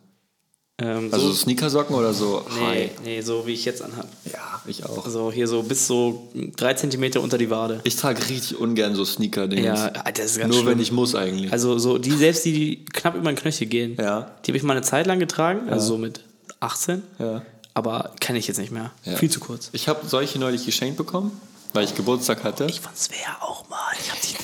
Ähm, 0.78 1.08
Also 1.10 1.28
so, 1.28 1.32
Sneakersocken 1.34 1.96
oder 1.96 2.12
so? 2.12 2.44
nee, 2.58 2.64
High? 2.66 2.90
nee, 3.02 3.20
so 3.22 3.46
wie 3.46 3.52
ich 3.54 3.64
jetzt 3.64 3.80
anhabe. 3.80 4.08
Ja, 4.30 4.60
ich 4.66 4.84
auch. 4.84 5.06
Also 5.06 5.32
hier 5.32 5.48
so 5.48 5.62
bis 5.62 5.86
so 5.86 6.28
drei 6.56 6.74
Zentimeter 6.74 7.22
unter 7.22 7.38
die 7.38 7.48
Wade. 7.48 7.80
Ich 7.84 7.96
trage 7.96 8.20
richtig 8.28 8.58
ungern 8.60 8.94
so 8.94 9.04
Sneaker-Dings. 9.04 9.64
Ja, 9.64 9.88
das 9.90 10.26
ist 10.32 10.38
ganz 10.38 10.52
Nur 10.52 10.62
schlimm. 10.62 10.74
wenn 10.74 10.80
ich 10.82 10.92
muss 10.92 11.14
eigentlich. 11.14 11.50
Also 11.50 11.78
so 11.78 11.96
die 11.96 12.10
selbst 12.10 12.44
die, 12.44 12.52
die 12.52 12.84
knapp 12.84 13.14
über 13.14 13.32
den 13.32 13.36
Knöchel 13.36 13.66
gehen, 13.68 13.96
Ja. 13.98 14.32
die 14.44 14.50
habe 14.50 14.58
ich 14.58 14.62
mal 14.64 14.74
eine 14.76 14.82
Zeit 14.82 15.06
lang 15.06 15.18
getragen, 15.18 15.70
also 15.70 15.86
so 15.94 15.98
mit 15.98 16.20
18. 16.60 17.02
Ja. 17.18 17.40
Aber 17.72 18.12
kenne 18.20 18.38
ich 18.38 18.46
jetzt 18.46 18.58
nicht 18.58 18.70
mehr. 18.72 18.90
Ja. 19.04 19.16
Viel 19.16 19.30
zu 19.30 19.40
kurz. 19.40 19.70
Ich 19.72 19.88
habe 19.88 20.06
solche 20.06 20.38
neulich 20.38 20.66
geschenkt 20.66 20.98
bekommen, 20.98 21.30
weil 21.72 21.84
ich 21.84 21.94
Geburtstag 21.94 22.44
hatte. 22.44 22.66
Ich 22.66 22.80
fand's 22.80 23.08
wäre 23.10 23.40
auch 23.42 23.66
mal. 23.70 23.78
Ich, 23.98 24.10
hab 24.10 24.20
die- 24.20 24.35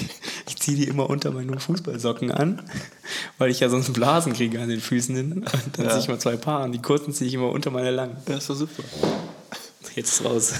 ziehe 0.62 0.76
die 0.76 0.84
immer 0.84 1.10
unter 1.10 1.32
meine 1.32 1.58
Fußballsocken 1.58 2.30
an, 2.30 2.62
weil 3.38 3.50
ich 3.50 3.60
ja 3.60 3.68
sonst 3.68 3.92
Blasen 3.92 4.32
kriege 4.32 4.60
an 4.60 4.68
den 4.68 4.80
Füßen 4.80 5.14
hin. 5.14 5.32
Und 5.32 5.78
dann 5.78 5.90
ziehe 5.90 5.98
ich 5.98 6.08
mal 6.08 6.18
zwei 6.18 6.36
Paar 6.36 6.60
an. 6.62 6.72
Die 6.72 6.80
kurzen 6.80 7.12
ziehe 7.12 7.28
ich 7.28 7.34
immer 7.34 7.50
unter 7.50 7.70
meine 7.70 7.90
langen. 7.90 8.16
Ja, 8.28 8.36
ist 8.36 8.48
doch 8.48 8.54
super. 8.54 8.82
Jetzt 9.94 10.12
ist 10.12 10.24
raus. 10.24 10.52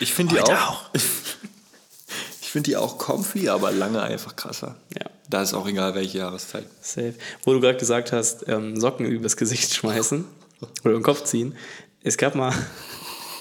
Ich 0.00 0.12
finde 0.12 0.34
die 0.34 0.40
auch. 0.40 0.50
auch. 0.50 0.90
Ich 0.94 2.50
finde 2.50 2.70
die 2.70 2.76
auch 2.76 2.98
comfy, 2.98 3.48
aber 3.48 3.70
lange 3.70 4.02
einfach 4.02 4.36
krasser. 4.36 4.76
Ja. 4.98 5.06
Da 5.30 5.42
ist 5.42 5.54
auch 5.54 5.66
egal, 5.66 5.94
welche 5.94 6.18
Jahreszeit. 6.18 6.66
Safe. 6.80 7.14
Wo 7.44 7.54
du 7.54 7.60
gerade 7.60 7.78
gesagt 7.78 8.12
hast, 8.12 8.48
ähm, 8.48 8.78
Socken 8.78 9.06
übers 9.06 9.36
Gesicht 9.36 9.72
schmeißen 9.74 10.24
oder 10.60 10.90
über 10.90 10.92
den 11.00 11.02
Kopf 11.02 11.24
ziehen. 11.24 11.56
Es 12.02 12.18
gab 12.18 12.34
mal, 12.34 12.52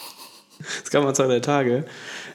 es 0.83 0.89
gab 0.91 1.03
mal 1.03 1.13
zwei, 1.13 1.25
drei 1.25 1.39
Tage, 1.39 1.85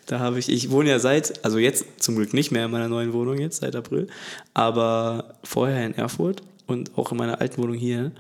da 0.07 0.21
habe 0.21 0.39
ich, 0.39 0.49
ich 0.49 0.71
wohne 0.71 0.91
ja 0.91 0.99
seit, 0.99 1.45
also 1.45 1.59
jetzt 1.59 1.85
zum 1.99 2.17
Glück 2.17 2.33
nicht 2.33 2.53
mehr 2.53 2.67
in 2.67 2.71
meiner 2.71 2.89
neuen 2.89 3.13
Wohnung 3.13 3.39
jetzt, 3.39 3.61
seit 3.61 3.75
April, 3.75 4.07
aber 4.55 5.35
vorher 5.43 5.85
in 5.85 5.95
Erfurt 5.95 6.43
und 6.67 6.97
auch 6.97 7.11
in 7.11 7.19
meiner 7.19 7.41
alten 7.41 7.61
Wohnung 7.63 7.77
hier, 7.77 8.13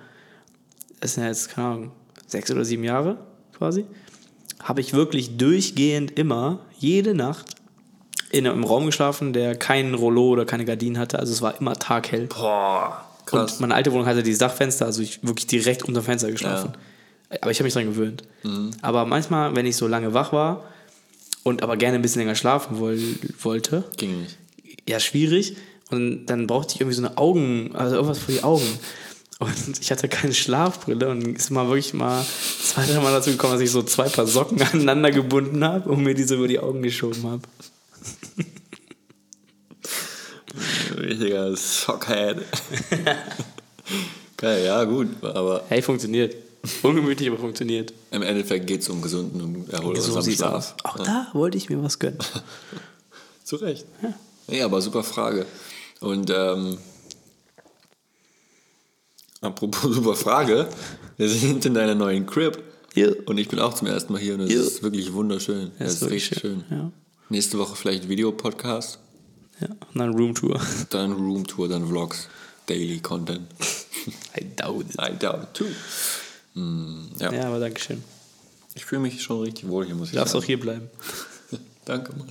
das 1.00 1.14
sind 1.14 1.23
ja 1.23 1.28
jetzt, 1.28 1.50
keine 1.50 1.69
Ahnung, 1.69 1.93
sechs 2.26 2.50
oder 2.50 2.64
sieben 2.64 2.83
Jahre 2.83 3.19
quasi, 3.57 3.87
habe 4.62 4.81
ich 4.81 4.95
wirklich 4.95 5.37
durchgehend 5.37 6.19
immer, 6.19 6.59
jede 6.78 7.14
Nacht, 7.14 7.55
in 8.31 8.47
einem 8.47 8.64
Raum 8.64 8.87
geschlafen, 8.87 9.33
der 9.33 9.55
kein 9.55 9.95
Rollo 9.95 10.31
oder 10.31 10.45
keine 10.45 10.64
Gardinen 10.64 10.99
hatte, 10.99 11.21
also 11.21 11.33
es 11.33 11.40
war 11.40 11.61
immer 11.61 11.76
taghell. 11.76 12.26
Boah, 12.26 13.05
krass. 13.25 13.52
Und 13.52 13.61
meine 13.61 13.75
alte 13.75 13.93
Wohnung 13.93 14.07
hatte 14.07 14.25
dieses 14.25 14.40
Dachfenster, 14.40 14.87
also 14.87 15.00
ich 15.00 15.23
wirklich 15.23 15.47
direkt 15.47 15.85
unter 15.85 16.00
dem 16.00 16.05
Fenster 16.05 16.33
geschlafen. 16.33 16.73
Aber 17.40 17.50
ich 17.50 17.59
habe 17.59 17.64
mich 17.64 17.75
dran 17.75 17.87
gewöhnt. 17.87 18.25
Mhm. 18.43 18.73
Aber 18.83 19.05
manchmal, 19.05 19.55
wenn 19.55 19.66
ich 19.66 19.76
so 19.76 19.87
lange 19.87 20.12
wach 20.12 20.33
war 20.33 20.64
und 21.47 21.62
aber 21.62 21.76
gerne 21.76 21.95
ein 21.97 22.03
bisschen 22.03 22.23
länger 22.23 22.35
schlafen 22.35 22.81
woll 22.81 23.00
wollte, 23.41 23.85
Ging 23.97 24.23
nicht. 24.23 24.37
ja, 24.88 24.99
schwierig. 24.99 25.57
Und 25.91 26.26
dann 26.26 26.49
brauchte 26.49 26.75
ich 26.75 26.81
irgendwie 26.81 26.97
so 26.97 27.07
eine 27.07 27.17
Augen, 27.17 27.71
also 27.75 27.95
irgendwas 27.95 28.19
für 28.19 28.33
die 28.33 28.43
Augen. 28.43 28.67
Und 29.38 29.81
ich 29.81 29.93
hatte 29.93 30.09
keine 30.09 30.35
Schlafbrille 30.35 31.09
und 31.09 31.37
ist 31.37 31.50
mal 31.50 31.69
wirklich 31.69 31.95
mal 31.95 32.25
zwei, 32.61 32.85
drei 32.85 32.99
Mal 33.00 33.12
dazu 33.12 33.31
gekommen, 33.31 33.53
dass 33.53 33.62
ich 33.62 33.71
so 33.71 33.83
zwei 33.85 34.09
Paar 34.09 34.26
Socken 34.26 34.61
aneinander 34.73 35.12
gebunden 35.12 35.62
habe 35.62 35.88
und 35.88 36.03
mir 36.03 36.15
diese 36.15 36.35
über 36.35 36.49
die 36.49 36.59
Augen 36.59 36.83
geschoben 36.83 37.23
habe. 37.25 37.43
Richtiger 40.99 41.57
Sockhead. 41.57 42.38
Geil, 44.37 44.65
ja, 44.65 44.83
gut. 44.85 45.09
Aber 45.23 45.62
Hey, 45.69 45.81
funktioniert. 45.81 46.35
Ungemütlich, 46.82 47.28
aber 47.28 47.38
funktioniert. 47.38 47.92
im 48.11 48.23
Endeffekt 48.23 48.66
geht 48.66 48.80
es 48.82 48.88
um 48.88 49.02
gesunden 49.02 49.40
und 49.40 49.66
So 49.66 49.73
erholsamen 49.73 50.23
sieht's 50.23 50.38
Schlaf. 50.38 50.54
aus. 50.54 50.75
Auch 50.85 50.96
da 50.99 51.28
wollte 51.32 51.56
ich 51.58 51.68
mir 51.70 51.82
was 51.82 51.99
gönnen. 51.99 52.18
Zu 53.44 53.56
Recht. 53.56 53.87
Ja. 54.49 54.64
aber 54.64 54.80
super 54.82 55.02
Frage. 55.04 55.46
Und 56.00 56.30
ähm, 56.30 56.78
apropos 59.40 59.82
super 59.94 60.14
Frage, 60.14 60.68
wir 61.16 61.28
sind 61.28 61.64
in 61.64 61.75
deiner 61.75 61.94
neuen 61.94 62.26
Crib. 62.26 62.62
Ja. 62.94 63.08
Und 63.26 63.38
ich 63.38 63.49
bin 63.49 63.58
auch 63.61 63.75
zum 63.75 63.88
ersten 63.88 64.12
Mal 64.12 64.20
hier 64.23 64.35
und 64.35 64.40
es 64.40 64.52
Ja. 64.52 64.61
ist 64.61 64.82
wirklich 64.82 65.12
wunderschön. 65.12 65.73
Ja, 65.78 65.87
Es 65.87 65.94
ist 65.94 66.02
ist 66.02 66.11
richtig 66.11 66.38
schön. 66.40 66.64
schön, 66.68 66.78
ja. 66.78 66.92
Nächste 67.28 67.58
Woche 67.58 67.76
vielleicht 67.76 68.08
Videopodcast, 68.08 68.99
Ja, 69.61 69.68
und 69.68 69.78
dann 69.99 70.14
Roomtour. 70.14 70.61
dann 70.90 71.12
Roomtour, 71.12 71.68
dann 71.68 71.87
Vlogs, 71.88 72.28
Daily 72.66 72.99
Content. 73.00 73.42
I 74.38 74.44
doubt 74.56 74.87
it. 74.88 74.96
I 75.00 75.12
doubt 75.18 75.42
it 75.42 75.54
too. 75.54 75.66
Hm, 76.57 77.11
ja. 77.21 77.33
Ja, 77.33 77.47
aber 77.49 77.61
danke 77.61 77.81
schön. 77.81 78.03
ich 78.75 78.85
fühle 78.85 79.03
mich 79.03 79.23
schon 79.23 79.41
richtig 79.43 79.69
wohl 79.69 79.87
hier, 79.87 79.95
muss 79.95 80.09
ich 80.09 80.13
Du 80.13 80.19
darfst 80.19 80.33
sagen. 80.33 80.43
auch 80.43 80.47
hier 80.47 80.59
bleiben. 80.61 80.91
Danke, 81.85 82.13
Mann. 82.17 82.31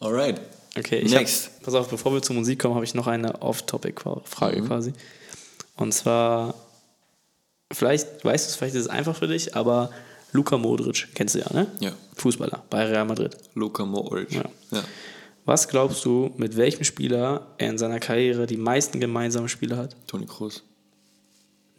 Alright. 0.00 0.40
Okay, 0.78 0.98
ich 0.98 1.10
Next. 1.12 1.46
Hab, 1.46 1.62
pass 1.62 1.74
auf, 1.74 1.88
bevor 1.88 2.12
wir 2.12 2.22
zur 2.22 2.36
Musik 2.36 2.58
kommen, 2.60 2.74
habe 2.74 2.84
ich 2.84 2.94
noch 2.94 3.06
eine 3.06 3.40
Off-Topic-Frage 3.42 4.62
Mhm. 4.62 4.66
quasi. 4.66 4.92
Und 5.76 5.92
zwar, 5.92 6.54
vielleicht 7.72 8.24
weißt 8.24 8.46
du 8.46 8.50
es, 8.50 8.56
vielleicht 8.56 8.74
ist 8.74 8.82
es 8.82 8.88
einfach 8.88 9.16
für 9.16 9.26
dich, 9.28 9.56
aber 9.56 9.90
Luka 10.32 10.58
Modric, 10.58 11.08
kennst 11.14 11.34
du 11.34 11.38
ja, 11.40 11.52
ne? 11.52 11.66
Ja. 11.80 11.92
Fußballer 12.16 12.62
bei 12.70 12.84
Real 12.84 13.06
Madrid. 13.06 13.36
Luka 13.54 13.84
Modric. 13.84 14.30
Ja. 14.32 14.44
ja. 14.72 14.84
Was 15.46 15.66
glaubst 15.68 16.04
du, 16.04 16.30
mit 16.36 16.56
welchem 16.58 16.84
Spieler 16.84 17.46
er 17.56 17.70
in 17.70 17.78
seiner 17.78 17.98
Karriere 17.98 18.46
die 18.46 18.58
meisten 18.58 19.00
gemeinsame 19.00 19.48
Spiele 19.48 19.76
hat? 19.78 19.96
Toni 20.06 20.26
Kroos. 20.26 20.62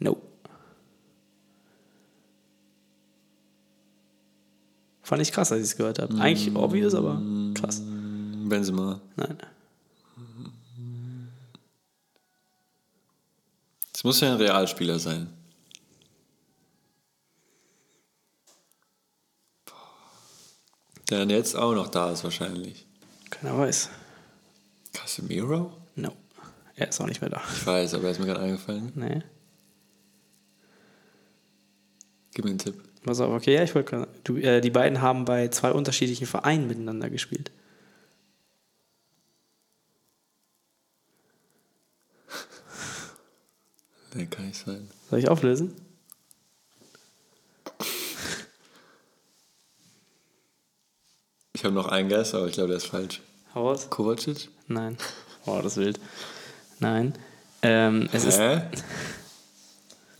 No. 0.00 0.16
Fand 5.10 5.22
ich 5.22 5.32
krass, 5.32 5.50
als 5.50 5.62
ich 5.62 5.70
es 5.72 5.76
gehört 5.76 5.98
habe. 5.98 6.16
Eigentlich 6.20 6.54
obvious, 6.54 6.94
aber 6.94 7.20
krass. 7.54 7.82
Benzema. 7.84 9.00
Nein. 9.16 9.38
Es 13.92 14.04
muss 14.04 14.20
ja 14.20 14.30
ein 14.30 14.36
Realspieler 14.36 15.00
sein. 15.00 15.26
Der 21.08 21.18
dann 21.18 21.30
jetzt 21.30 21.56
auch 21.56 21.74
noch 21.74 21.88
da 21.88 22.12
ist 22.12 22.22
wahrscheinlich. 22.22 22.86
Keiner 23.30 23.58
weiß. 23.58 23.90
Casemiro? 24.92 25.76
No. 25.96 26.12
Er 26.76 26.88
ist 26.88 27.00
auch 27.00 27.06
nicht 27.06 27.20
mehr 27.20 27.30
da. 27.30 27.42
Ich 27.52 27.66
weiß, 27.66 27.94
aber 27.94 28.04
er 28.04 28.10
ist 28.12 28.20
mir 28.20 28.26
gerade 28.26 28.42
eingefallen. 28.42 28.92
Nee. 28.94 29.22
Gib 32.32 32.44
mir 32.44 32.50
einen 32.50 32.60
Tipp. 32.60 32.89
Pass 33.04 33.20
auf, 33.20 33.32
okay, 33.32 33.54
ja, 33.54 33.62
ich 33.62 33.74
wollte 33.74 33.90
gerade- 33.90 34.08
du, 34.24 34.36
äh, 34.36 34.60
Die 34.60 34.70
beiden 34.70 35.00
haben 35.00 35.24
bei 35.24 35.48
zwei 35.48 35.72
unterschiedlichen 35.72 36.26
Vereinen 36.26 36.66
miteinander 36.68 37.08
gespielt. 37.10 37.50
Nee, 44.14 44.26
kann 44.26 44.46
nicht 44.46 44.58
sein. 44.58 44.88
Soll 45.08 45.18
ich 45.20 45.28
auflösen? 45.28 45.74
Ich 51.52 51.64
habe 51.64 51.74
noch 51.74 51.88
einen 51.88 52.08
Guess, 52.08 52.34
aber 52.34 52.46
ich 52.46 52.54
glaube, 52.54 52.68
der 52.68 52.76
ist 52.78 52.86
falsch. 52.86 53.20
Hau 53.54 53.68
raus. 53.68 53.88
Kovacic? 53.90 54.48
Nein. 54.68 54.96
Oh, 55.46 55.60
das 55.62 55.76
ist 55.76 55.84
wild. 55.84 56.00
Nein. 56.78 57.14
Ähm, 57.62 58.08
es 58.12 58.24
ist. 58.24 58.38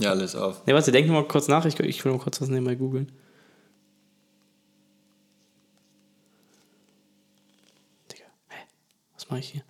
Ja, 0.01 0.11
alles 0.11 0.35
auf. 0.35 0.67
Ne, 0.67 0.75
warte, 0.75 0.93
denk 0.93 1.09
mal 1.09 1.27
kurz 1.29 1.47
nach. 1.49 1.65
Ich, 1.67 1.79
ich 1.79 2.05
will 2.05 2.13
mal 2.13 2.19
kurz 2.19 2.41
was 2.41 2.49
nebenbei 2.49 2.75
googeln. 2.75 3.13
Digga, 8.11 8.25
hä? 8.49 8.67
Was 9.15 9.29
mache 9.29 9.41
ich 9.41 9.51
hier? 9.51 9.63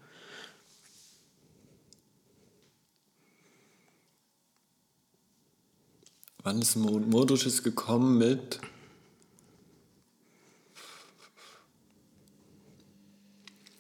Wann 6.43 6.61
ist 6.63 6.77
Mo- 6.77 6.99
Modric 7.01 7.45
jetzt 7.45 7.65
gekommen 7.65 8.19
mit? 8.19 8.61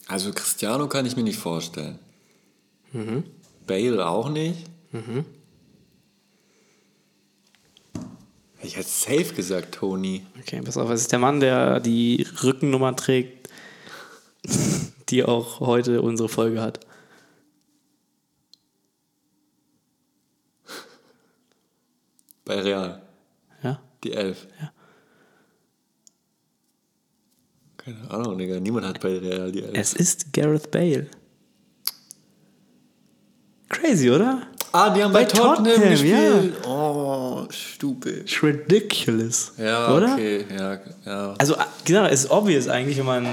Also 0.07 0.33
Cristiano 0.33 0.89
kann 0.89 1.07
ich 1.07 1.17
mir 1.17 1.23
nicht 1.23 1.39
vorstellen. 1.39 1.99
Bale 3.67 4.07
auch 4.07 4.29
nicht. 4.29 4.67
Ich 8.63 8.77
hätte 8.77 8.89
safe 8.89 9.35
gesagt, 9.35 9.77
Tony. 9.77 10.27
Okay, 10.39 10.61
pass 10.63 10.77
auf, 10.77 10.91
es 10.91 11.03
ist 11.03 11.13
der 11.13 11.19
Mann, 11.19 11.41
der 11.41 11.81
die 11.81 12.27
Rückennummer 12.43 12.95
trägt, 12.95 13.49
die 15.09 15.25
auch 15.25 15.61
heute 15.61 16.03
unsere 16.03 16.29
Folge 16.29 16.61
hat. 16.61 16.81
Bei 22.45 22.61
Real. 22.61 23.01
Ja? 23.63 23.81
Die 24.05 24.13
Elf. 24.13 24.47
Ja. 24.61 24.73
Keine 27.79 28.11
Ahnung, 28.11 28.37
Digga. 28.37 28.61
Niemand 28.61 28.87
hat 28.87 29.01
bei 29.01 29.17
Real 29.19 29.53
die 29.53 29.63
Elf. 29.63 29.73
Es 29.75 29.95
ist 29.95 30.33
Gareth 30.33 30.71
Bale. 30.71 31.07
Crazy, 33.69 34.11
oder? 34.11 34.51
ah, 34.73 34.91
die 34.91 35.03
haben 35.03 35.13
bei 35.13 35.25
Tottenham 35.25 35.91
gespielt. 35.91 36.55
Oh, 36.67 36.80
stupid. 37.53 38.19
It's 38.23 38.43
ridiculous. 38.43 39.53
Ja, 39.59 39.95
oder? 39.95 40.13
okay. 40.15 40.45
Ja, 40.57 40.81
ja. 41.05 41.35
Also, 41.39 41.57
ah, 41.57 41.67
genau, 41.85 42.05
es 42.07 42.25
ist 42.25 42.31
obvious 42.31 42.69
eigentlich, 42.69 42.97
wenn 42.99 43.07
man. 43.07 43.27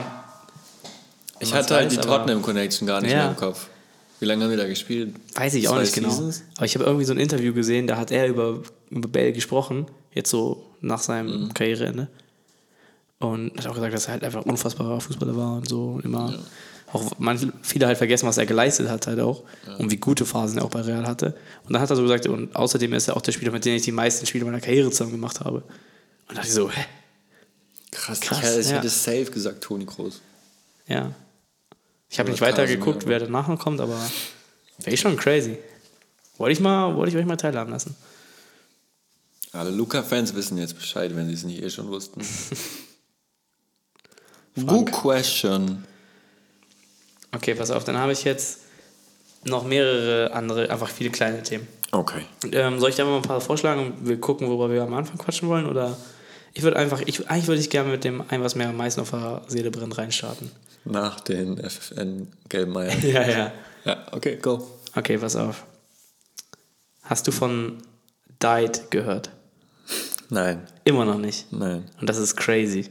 Ich 1.39 1.53
hatte 1.53 1.75
halt 1.75 1.91
die 1.91 1.97
aber- 1.99 2.07
Tottenham 2.07 2.41
Connection 2.41 2.87
gar 2.87 3.01
nicht 3.01 3.11
Ja. 3.11 3.17
mehr 3.17 3.29
im 3.29 3.35
Kopf. 3.35 3.67
Wie 4.19 4.25
lange 4.25 4.43
haben 4.43 4.49
wir 4.49 4.57
da 4.57 4.67
gespielt? 4.67 5.13
Weiß 5.35 5.53
ich 5.53 5.67
auch 5.67 5.73
Zwei 5.75 5.81
nicht 5.81 5.93
genau. 5.93 6.09
Seasons? 6.09 6.43
Aber 6.55 6.65
ich 6.65 6.73
habe 6.73 6.85
irgendwie 6.85 7.05
so 7.05 7.13
ein 7.13 7.19
Interview 7.19 7.53
gesehen, 7.53 7.85
da 7.85 7.97
hat 7.97 8.09
er 8.11 8.27
über, 8.27 8.61
über 8.89 9.07
Bale 9.07 9.31
gesprochen, 9.33 9.85
jetzt 10.13 10.31
so 10.31 10.65
nach 10.81 10.99
seinem 10.99 11.43
Mhm. 11.45 11.53
Karriereende. 11.53 12.07
Und 13.19 13.51
hat 13.57 13.67
auch 13.67 13.75
gesagt, 13.75 13.93
dass 13.93 14.05
er 14.07 14.13
halt 14.13 14.23
einfach 14.23 14.43
ein 14.43 14.49
unfassbarer 14.49 14.99
Fußballer 15.01 15.35
war 15.37 15.53
und 15.57 15.69
so. 15.69 15.83
Und 15.95 16.05
immer. 16.05 16.33
Auch 16.93 17.11
manche, 17.19 17.51
viele 17.61 17.85
halt 17.87 17.97
vergessen, 17.97 18.27
was 18.27 18.37
er 18.37 18.45
geleistet 18.45 18.87
hat, 18.89 19.07
halt 19.07 19.19
auch. 19.19 19.43
Und 19.77 19.91
wie 19.91 19.97
gute 19.97 20.25
Phasen 20.25 20.57
er 20.57 20.65
auch 20.65 20.69
bei 20.69 20.81
Real 20.81 21.05
hatte. 21.05 21.35
Und 21.65 21.73
dann 21.73 21.81
hat 21.81 21.89
er 21.89 21.95
so 21.97 22.01
gesagt, 22.01 22.25
und 22.27 22.55
außerdem 22.55 22.93
ist 22.93 23.09
er 23.09 23.17
auch 23.17 23.21
der 23.21 23.33
Spieler, 23.33 23.51
mit 23.51 23.65
dem 23.65 23.75
ich 23.75 23.81
die 23.83 23.91
meisten 23.91 24.25
Spiele 24.25 24.45
meiner 24.45 24.61
Karriere 24.61 24.89
zusammen 24.89 25.11
gemacht 25.11 25.41
habe. 25.41 25.57
Und 25.57 25.63
da 26.29 26.35
dachte 26.35 26.47
ich 26.47 26.53
so, 26.53 26.71
hä? 26.71 26.85
Krass, 27.91 28.21
Krass, 28.21 28.41
hätte- 28.41 28.59
ich 28.61 28.69
ja. 28.69 28.77
hätte 28.77 28.89
safe 28.89 29.25
gesagt 29.25 29.63
Toni 29.63 29.85
Kroos. 29.85 30.21
Ja. 30.87 31.13
Ich 32.09 32.19
habe 32.19 32.31
nicht 32.31 32.39
weiter 32.41 32.65
geguckt, 32.65 33.05
wer 33.05 33.19
danach 33.19 33.49
noch 33.49 33.59
kommt, 33.59 33.81
aber 33.81 33.99
wäre 34.79 34.95
schon 34.95 35.17
crazy. 35.17 35.57
Wollte 36.37 36.53
ich, 36.53 36.59
mal, 36.61 36.95
wollte 36.95 37.11
ich 37.11 37.17
euch 37.17 37.25
mal 37.25 37.35
teilhaben 37.35 37.71
lassen. 37.71 37.95
Alle 39.51 39.71
Luca-Fans 39.71 40.33
wissen 40.35 40.57
jetzt 40.57 40.75
Bescheid, 40.75 41.13
wenn 41.15 41.27
sie 41.27 41.33
es 41.33 41.43
nicht 41.43 41.61
eh 41.61 41.69
schon 41.69 41.89
wussten. 41.89 42.21
Good 44.65 44.91
question. 44.91 45.83
Okay, 47.37 47.53
pass 47.53 47.69
auf, 47.71 47.83
dann 47.83 47.97
habe 47.97 48.11
ich 48.13 48.23
jetzt 48.23 48.61
noch 49.45 49.63
mehrere 49.63 50.33
andere, 50.33 50.69
einfach 50.71 50.89
viele 50.89 51.11
kleine 51.11 51.43
Themen. 51.43 51.67
Okay. 51.91 52.23
Ähm, 52.51 52.79
soll 52.79 52.89
ich 52.89 52.95
da 52.95 53.05
mal 53.05 53.17
ein 53.17 53.21
paar 53.21 53.39
vorschlagen 53.39 53.85
und 53.85 54.07
wir 54.09 54.19
gucken, 54.19 54.47
worüber 54.47 54.71
wir 54.73 54.81
am 54.81 54.93
Anfang 54.95 55.17
quatschen 55.19 55.47
wollen? 55.47 55.67
Oder 55.67 55.95
ich 56.53 56.63
würde 56.63 56.77
einfach, 56.77 57.01
ich, 57.05 57.29
eigentlich 57.29 57.47
würde 57.47 57.61
ich 57.61 57.69
gerne 57.69 57.91
mit 57.91 58.03
dem 58.03 58.23
ein, 58.27 58.41
was 58.41 58.55
mir 58.55 58.67
am 58.67 58.75
meisten 58.75 59.01
auf 59.01 59.11
der 59.11 59.43
Seele 59.47 59.69
brennt, 59.69 59.95
reinstarten. 59.97 60.51
Nach 60.83 61.19
den 61.19 61.57
FFN 61.57 62.27
gelben 62.49 62.75
Eiern. 62.75 62.97
Ja, 63.03 63.27
ja. 63.29 63.51
ja, 63.85 64.05
okay, 64.11 64.37
go. 64.37 64.67
Okay, 64.95 65.17
pass 65.19 65.35
auf. 65.35 65.63
Hast 67.03 67.27
du 67.27 67.31
von 67.31 67.77
Died 68.41 68.89
gehört? 68.89 69.29
Nein, 70.29 70.67
Immer 70.85 71.05
noch 71.05 71.19
nicht. 71.19 71.51
nein. 71.53 71.85
Und 72.01 72.09
das 72.09 72.17
ist 72.17 72.35
crazy. 72.35 72.89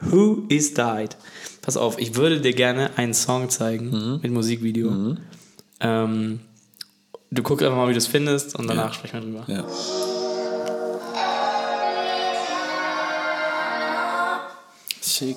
Who 0.00 0.42
is 0.48 0.74
Died? 0.74 1.16
Pass 1.64 1.78
auf, 1.78 1.98
ich 1.98 2.14
würde 2.14 2.42
dir 2.42 2.52
gerne 2.52 2.90
einen 2.98 3.14
Song 3.14 3.48
zeigen 3.48 4.20
mit 4.22 4.30
Musikvideo. 4.30 5.16
Ähm, 5.80 6.40
du 7.30 7.42
guckst 7.42 7.64
einfach 7.64 7.78
mal, 7.78 7.88
wie 7.88 7.94
du 7.94 7.98
es 7.98 8.06
findest 8.06 8.54
und 8.54 8.66
danach 8.66 8.92
sprechen 8.92 9.32
wir 9.32 9.42
drüber. 9.42 9.44
Ja. 9.50 9.64
Sick. 15.00 15.36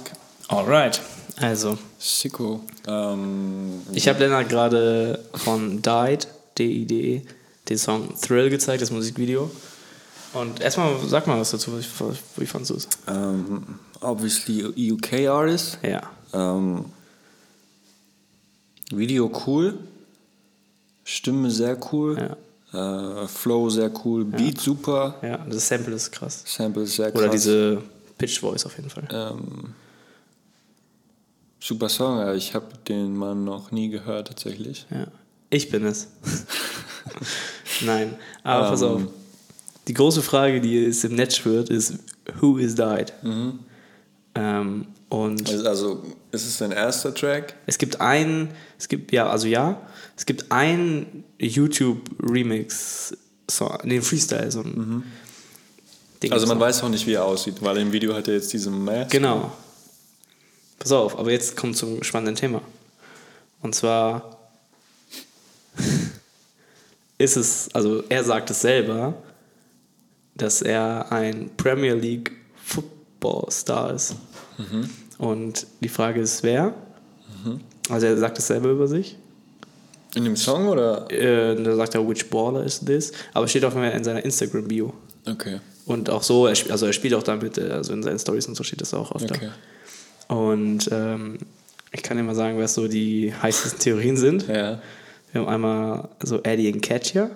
Alright. 0.50 1.00
Also, 1.38 1.78
Sicko. 1.98 2.62
Ähm, 2.88 3.84
ich 3.94 4.10
habe 4.10 4.20
Lennart 4.20 4.50
gerade 4.50 5.24
von 5.34 5.82
Died, 5.82 6.28
D-I-D-E, 6.58 7.22
den 7.70 7.78
Song 7.78 8.10
Thrill 8.20 8.50
gezeigt, 8.50 8.82
das 8.82 8.92
Musikvideo. 8.92 9.50
Und 10.34 10.60
erstmal 10.60 10.94
sag 11.06 11.26
mal 11.26 11.40
was 11.40 11.52
dazu, 11.52 11.72
wie, 11.80 12.46
fandest 12.46 12.72
du 12.72 12.76
es? 12.76 12.88
ähm, 13.08 13.80
obviously 14.02 14.92
UK 14.92 15.30
Artist. 15.30 15.80
Ja. 15.84 16.02
Ähm, 16.34 16.86
Video 18.92 19.32
cool. 19.46 19.78
Stimme 21.04 21.50
sehr 21.52 21.78
cool. 21.92 22.36
Äh, 22.74 23.28
Flow 23.28 23.70
sehr 23.70 23.92
cool. 24.06 24.26
Beat 24.26 24.60
super. 24.60 25.16
Ja, 25.22 25.38
das 25.38 25.68
Sample 25.68 25.96
ist 25.96 26.12
krass. 26.12 26.44
Sample 26.46 26.84
ist 26.84 26.96
sehr 26.96 27.12
krass. 27.12 27.22
Oder 27.22 27.30
diese 27.32 27.82
Pitch 28.18 28.40
Voice 28.40 28.66
auf 28.66 28.76
jeden 28.78 28.90
Fall. 28.90 29.08
Ähm, 29.12 29.74
super 31.60 31.90
Song. 31.90 32.36
Ich 32.36 32.54
habe 32.54 32.68
den 32.88 33.16
Mann 33.16 33.44
noch 33.46 33.72
nie 33.72 33.90
gehört 33.90 34.28
tatsächlich. 34.28 34.86
Ja. 34.90 35.08
Ich 35.50 35.70
bin 35.70 35.86
es. 35.86 36.08
Nein, 37.86 38.16
aber 38.44 38.70
pass 38.70 38.82
Ähm. 38.82 38.88
auf. 38.88 39.02
Die 39.88 39.94
große 39.94 40.22
Frage, 40.22 40.60
die 40.60 40.84
es 40.86 41.04
im 41.06 41.16
Netz 41.16 41.38
schwirrt, 41.38 41.70
ist: 41.70 41.94
Who 42.42 42.58
is 42.58 42.76
died? 42.76 43.14
Ähm, 44.38 44.88
und 45.10 45.50
Also, 45.50 45.68
also 45.68 46.04
ist 46.32 46.46
es 46.46 46.58
dein 46.58 46.72
erster 46.72 47.14
Track? 47.14 47.56
es 47.66 47.78
gibt 47.78 48.00
einen, 48.02 48.50
es 48.78 48.88
gibt, 48.88 49.12
ja, 49.12 49.30
also 49.30 49.48
ja, 49.48 49.82
es 50.16 50.26
gibt 50.26 50.52
einen 50.52 51.24
YouTube-Remix, 51.40 53.16
den 53.84 54.02
Freestyle, 54.02 54.52
so 54.52 54.62
ein 54.62 55.04
Ding. 56.22 56.32
Also 56.32 56.48
man 56.48 56.60
weiß 56.60 56.84
auch 56.84 56.90
nicht, 56.90 57.08
wie 57.08 57.14
er 57.14 57.26
aussieht, 57.26 57.56
weil 57.62 57.78
im 57.78 57.92
Video 57.92 58.14
hat 58.14 58.28
er 58.28 58.36
jetzt 58.36 58.52
diesen 58.52 58.84
Mask. 58.84 59.12
Genau. 59.12 59.52
Pass 60.80 60.92
auf, 60.92 61.18
aber 61.18 61.32
jetzt 61.32 61.56
kommt 61.56 61.78
zum 61.78 62.04
spannenden 62.04 62.36
Thema. 62.36 62.62
Und 63.62 63.74
zwar 63.74 64.38
ist 67.18 67.38
es, 67.38 67.70
also 67.74 68.04
er 68.10 68.24
sagt 68.24 68.50
es 68.52 68.62
selber, 68.62 69.16
dass 70.36 70.62
er 70.62 71.12
ein 71.12 71.50
Premier 71.58 71.96
League 71.96 72.32
Football 72.64 73.50
Star 73.52 73.94
ist. 73.94 74.16
Und 75.18 75.68
die 75.82 75.90
Frage 75.90 76.22
ist, 76.22 76.44
wer? 76.44 76.74
Also 77.90 78.08
er 78.08 78.18
sagt 78.18 78.38
es 78.38 78.48
selber 78.48 78.70
über 78.70 78.88
sich. 78.88 79.18
In 80.16 80.24
dem 80.24 80.36
Song 80.36 80.68
oder? 80.68 81.10
Äh, 81.12 81.62
da 81.62 81.76
sagt 81.76 81.96
er, 81.96 82.08
which 82.08 82.30
baller 82.30 82.64
is 82.64 82.80
this? 82.80 83.12
Aber 83.34 83.48
steht 83.48 83.64
auch 83.66 83.76
in 83.76 84.04
seiner 84.04 84.24
Instagram-Bio. 84.24 84.94
Okay. 85.28 85.60
Und 85.86 86.10
auch 86.10 86.24
so, 86.24 86.48
er 86.48 86.56
also 86.70 86.86
er 86.86 86.94
spielt 86.94 87.14
auch 87.14 87.24
damit, 87.24 87.58
äh, 87.58 87.70
also 87.70 87.94
in 87.94 88.04
seinen 88.04 88.20
Stories 88.20 88.48
und 88.48 88.56
so 88.56 88.64
steht 88.64 88.82
das 88.82 88.94
auch 88.94 89.12
oft. 89.12 89.32
Okay. 89.32 89.50
Und 90.28 90.90
ähm, 90.92 91.38
ich 91.92 92.04
kann 92.04 92.18
dir 92.18 92.24
mal 92.24 92.36
sagen, 92.36 92.58
was 92.58 92.74
so 92.74 92.88
die 92.88 93.34
heißesten 93.34 93.80
Theorien 93.84 94.18
sind. 94.18 94.48
Ja. 94.48 94.82
Wir 95.32 95.42
haben 95.42 95.48
einmal 95.48 96.10
so 96.24 96.42
Eddie 96.44 96.72
und 96.72 96.82
Katja. 96.82 97.30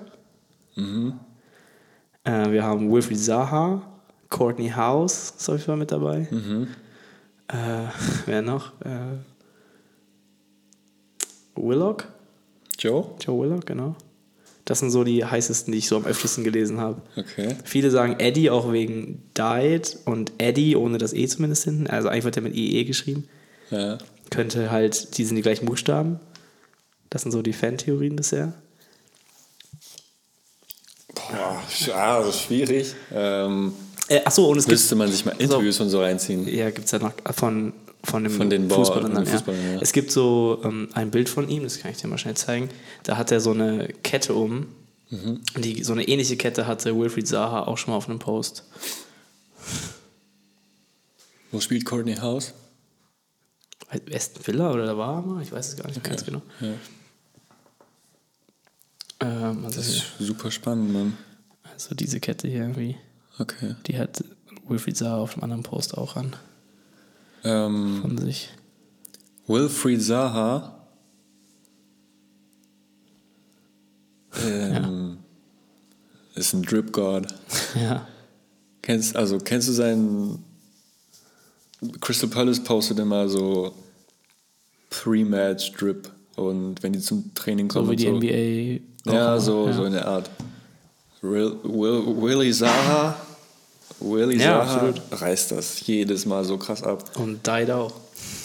Äh, 2.24 2.52
wir 2.52 2.64
haben 2.64 2.92
Wilfried 2.92 3.20
Zaha, 3.20 3.82
Courtney 4.30 4.70
House 4.70 5.34
ist 5.38 5.50
auf 5.50 5.56
jeden 5.56 5.66
Fall 5.66 5.78
mit 5.78 5.92
dabei. 5.92 6.28
Äh, 7.52 7.88
wer 8.26 8.42
noch? 8.42 8.74
Äh, 8.82 9.18
Willock? 11.56 12.08
Joe? 12.80 13.16
Joe 13.20 13.44
Willock, 13.44 13.66
genau. 13.66 13.96
Das 14.66 14.80
sind 14.80 14.92
so 14.92 15.04
die 15.04 15.26
heißesten, 15.26 15.72
die 15.72 15.80
ich 15.80 15.88
so 15.88 15.98
am 15.98 16.06
öftesten 16.06 16.44
gelesen 16.44 16.80
habe. 16.80 17.02
Okay. 17.16 17.56
Viele 17.64 17.92
sagen 17.92 18.20
Eddie 18.20 18.50
auch 18.50 18.72
wegen 18.72 19.24
Died 19.38 19.98
und 20.06 20.32
Eddie 20.38 20.76
ohne 20.76 20.98
das 20.98 21.14
E 21.14 21.28
zumindest 21.28 21.64
hinten. 21.64 21.88
Also 21.88 22.10
eigentlich 22.10 22.26
wird 22.26 22.38
er 22.38 22.44
mit 22.44 22.56
IE 22.56 22.86
geschrieben. 22.86 23.28
Ja. 23.70 23.98
Könnte 24.30 24.72
halt, 24.72 25.18
die 25.18 25.26
sind 25.26 25.36
die 25.36 25.42
gleichen 25.42 25.66
Buchstaben. 25.66 26.20
Das 27.10 27.24
sind 27.24 27.32
so 27.32 27.42
die 27.42 27.54
Fantheorien 27.54 28.16
bisher. 28.16 28.54
Boah, 31.14 31.62
ja, 31.88 32.32
schwierig. 32.32 32.96
Ähm, 33.14 33.74
Äh, 34.12 34.22
achso, 34.26 34.46
und 34.46 34.58
es 34.58 34.66
gibt. 34.66 34.72
müsste 34.74 34.96
man 34.96 35.10
sich 35.10 35.24
mal 35.24 35.36
Interviews 35.38 35.80
und 35.80 35.90
so 35.90 36.02
reinziehen. 36.02 36.46
Ja, 36.48 36.70
gibt 36.70 36.86
es 36.86 36.92
ja 36.92 37.00
noch 37.00 37.14
von, 37.34 37.72
von 38.04 38.24
dem 38.24 38.34
Von 38.34 38.50
den 38.50 38.70
Fußballern. 38.70 39.14
dann, 39.14 39.24
den 39.24 39.32
Fußballern, 39.34 39.64
ja. 39.64 39.74
ja. 39.76 39.80
Es 39.82 39.94
gibt 39.94 40.12
so 40.12 40.60
ähm, 40.66 40.90
ein 40.94 41.12
Bild 41.12 41.30
von 41.30 41.48
ihm, 41.48 41.64
das 41.64 41.80
kann 41.80 41.92
ich 41.92 41.98
dir 41.98 42.08
mal 42.10 42.18
schnell 42.18 42.36
zeigen. 42.36 42.70
Da 43.04 43.16
hat 43.16 43.32
er 43.32 43.40
so 43.40 43.52
eine 43.52 43.88
Kette 44.04 44.34
um. 44.34 44.68
Mhm. 45.12 45.40
Die, 45.60 45.84
so 45.84 45.94
eine 45.94 46.06
ähnliche 46.08 46.36
Kette 46.36 46.68
hatte 46.68 46.98
Wilfried 47.00 47.26
Zaha 47.28 47.64
auch 47.64 47.78
schon 47.78 47.92
mal 47.92 47.98
auf 47.98 48.10
einem 48.10 48.20
Post. 48.20 48.66
Wo 51.52 51.60
spielt 51.62 51.86
Courtney 51.86 52.16
House? 52.16 52.54
Aston 54.14 54.46
Villa 54.48 54.72
oder 54.72 54.86
da 54.86 54.98
war 54.98 55.18
er 55.18 55.22
mal? 55.22 55.42
Ich 55.44 55.52
weiß 55.52 55.70
es 55.70 55.76
gar 55.78 55.88
nicht 55.88 56.02
mehr 56.02 56.10
ganz 56.10 56.26
genau. 56.26 56.42
Ja. 56.62 56.74
Ähm, 59.22 59.66
also, 59.66 59.78
Das 59.78 59.88
ist 59.88 60.04
super 60.20 60.50
spannend, 60.52 60.92
Mann. 60.94 61.18
also 61.74 61.94
diese 61.96 62.20
Kette 62.20 62.48
hier 62.48 62.62
irgendwie, 62.62 62.96
Okay. 63.40 63.76
die 63.88 63.98
hat 63.98 64.24
Wilfried 64.68 64.98
Zaha 64.98 65.18
auf 65.18 65.34
dem 65.34 65.44
anderen 65.44 65.64
Post 65.64 65.98
auch 65.98 66.16
an 66.16 66.36
Ähm, 67.44 68.00
von 68.02 68.18
sich. 68.18 68.50
Wilfried 69.48 70.02
Zaha. 70.02 70.78
Ähm, 74.46 75.18
Ist 76.36 76.54
ein 76.54 76.64
Drip 76.64 76.92
God. 76.94 77.28
Ja. 77.76 78.08
Kennst, 78.82 79.16
also, 79.16 79.38
kennst 79.38 79.68
du 79.68 79.74
seinen. 79.74 80.44
Crystal 82.00 82.30
Palace 82.30 82.64
postet 82.64 83.00
immer 83.00 83.28
so 83.28 83.74
Pre-Match-Drip 84.90 86.12
und 86.36 86.82
wenn 86.84 86.94
die 86.94 87.00
zum 87.00 87.34
Training 87.34 87.68
kommen. 87.68 87.86
So 87.86 87.92
wie 87.92 87.96
die 87.96 88.06
so. 88.06 88.18
NBA. 88.18 89.14
Ja, 89.14 89.40
so, 89.40 89.68
ja. 89.68 89.74
so 89.74 89.86
in 89.86 89.94
der 89.94 90.08
Art. 90.08 90.30
Will, 91.22 91.56
Will, 91.64 92.04
Willy 92.22 92.52
Zaha. 92.52 93.16
Willy 94.00 94.38
Ja, 94.40 94.66
Zaha 94.66 94.74
absolut. 94.76 95.02
reißt 95.12 95.52
das 95.52 95.86
jedes 95.86 96.26
Mal 96.26 96.44
so 96.44 96.58
krass 96.58 96.82
ab. 96.84 97.04
Und 97.16 97.46
Died 97.46 97.70
auch. 97.72 97.94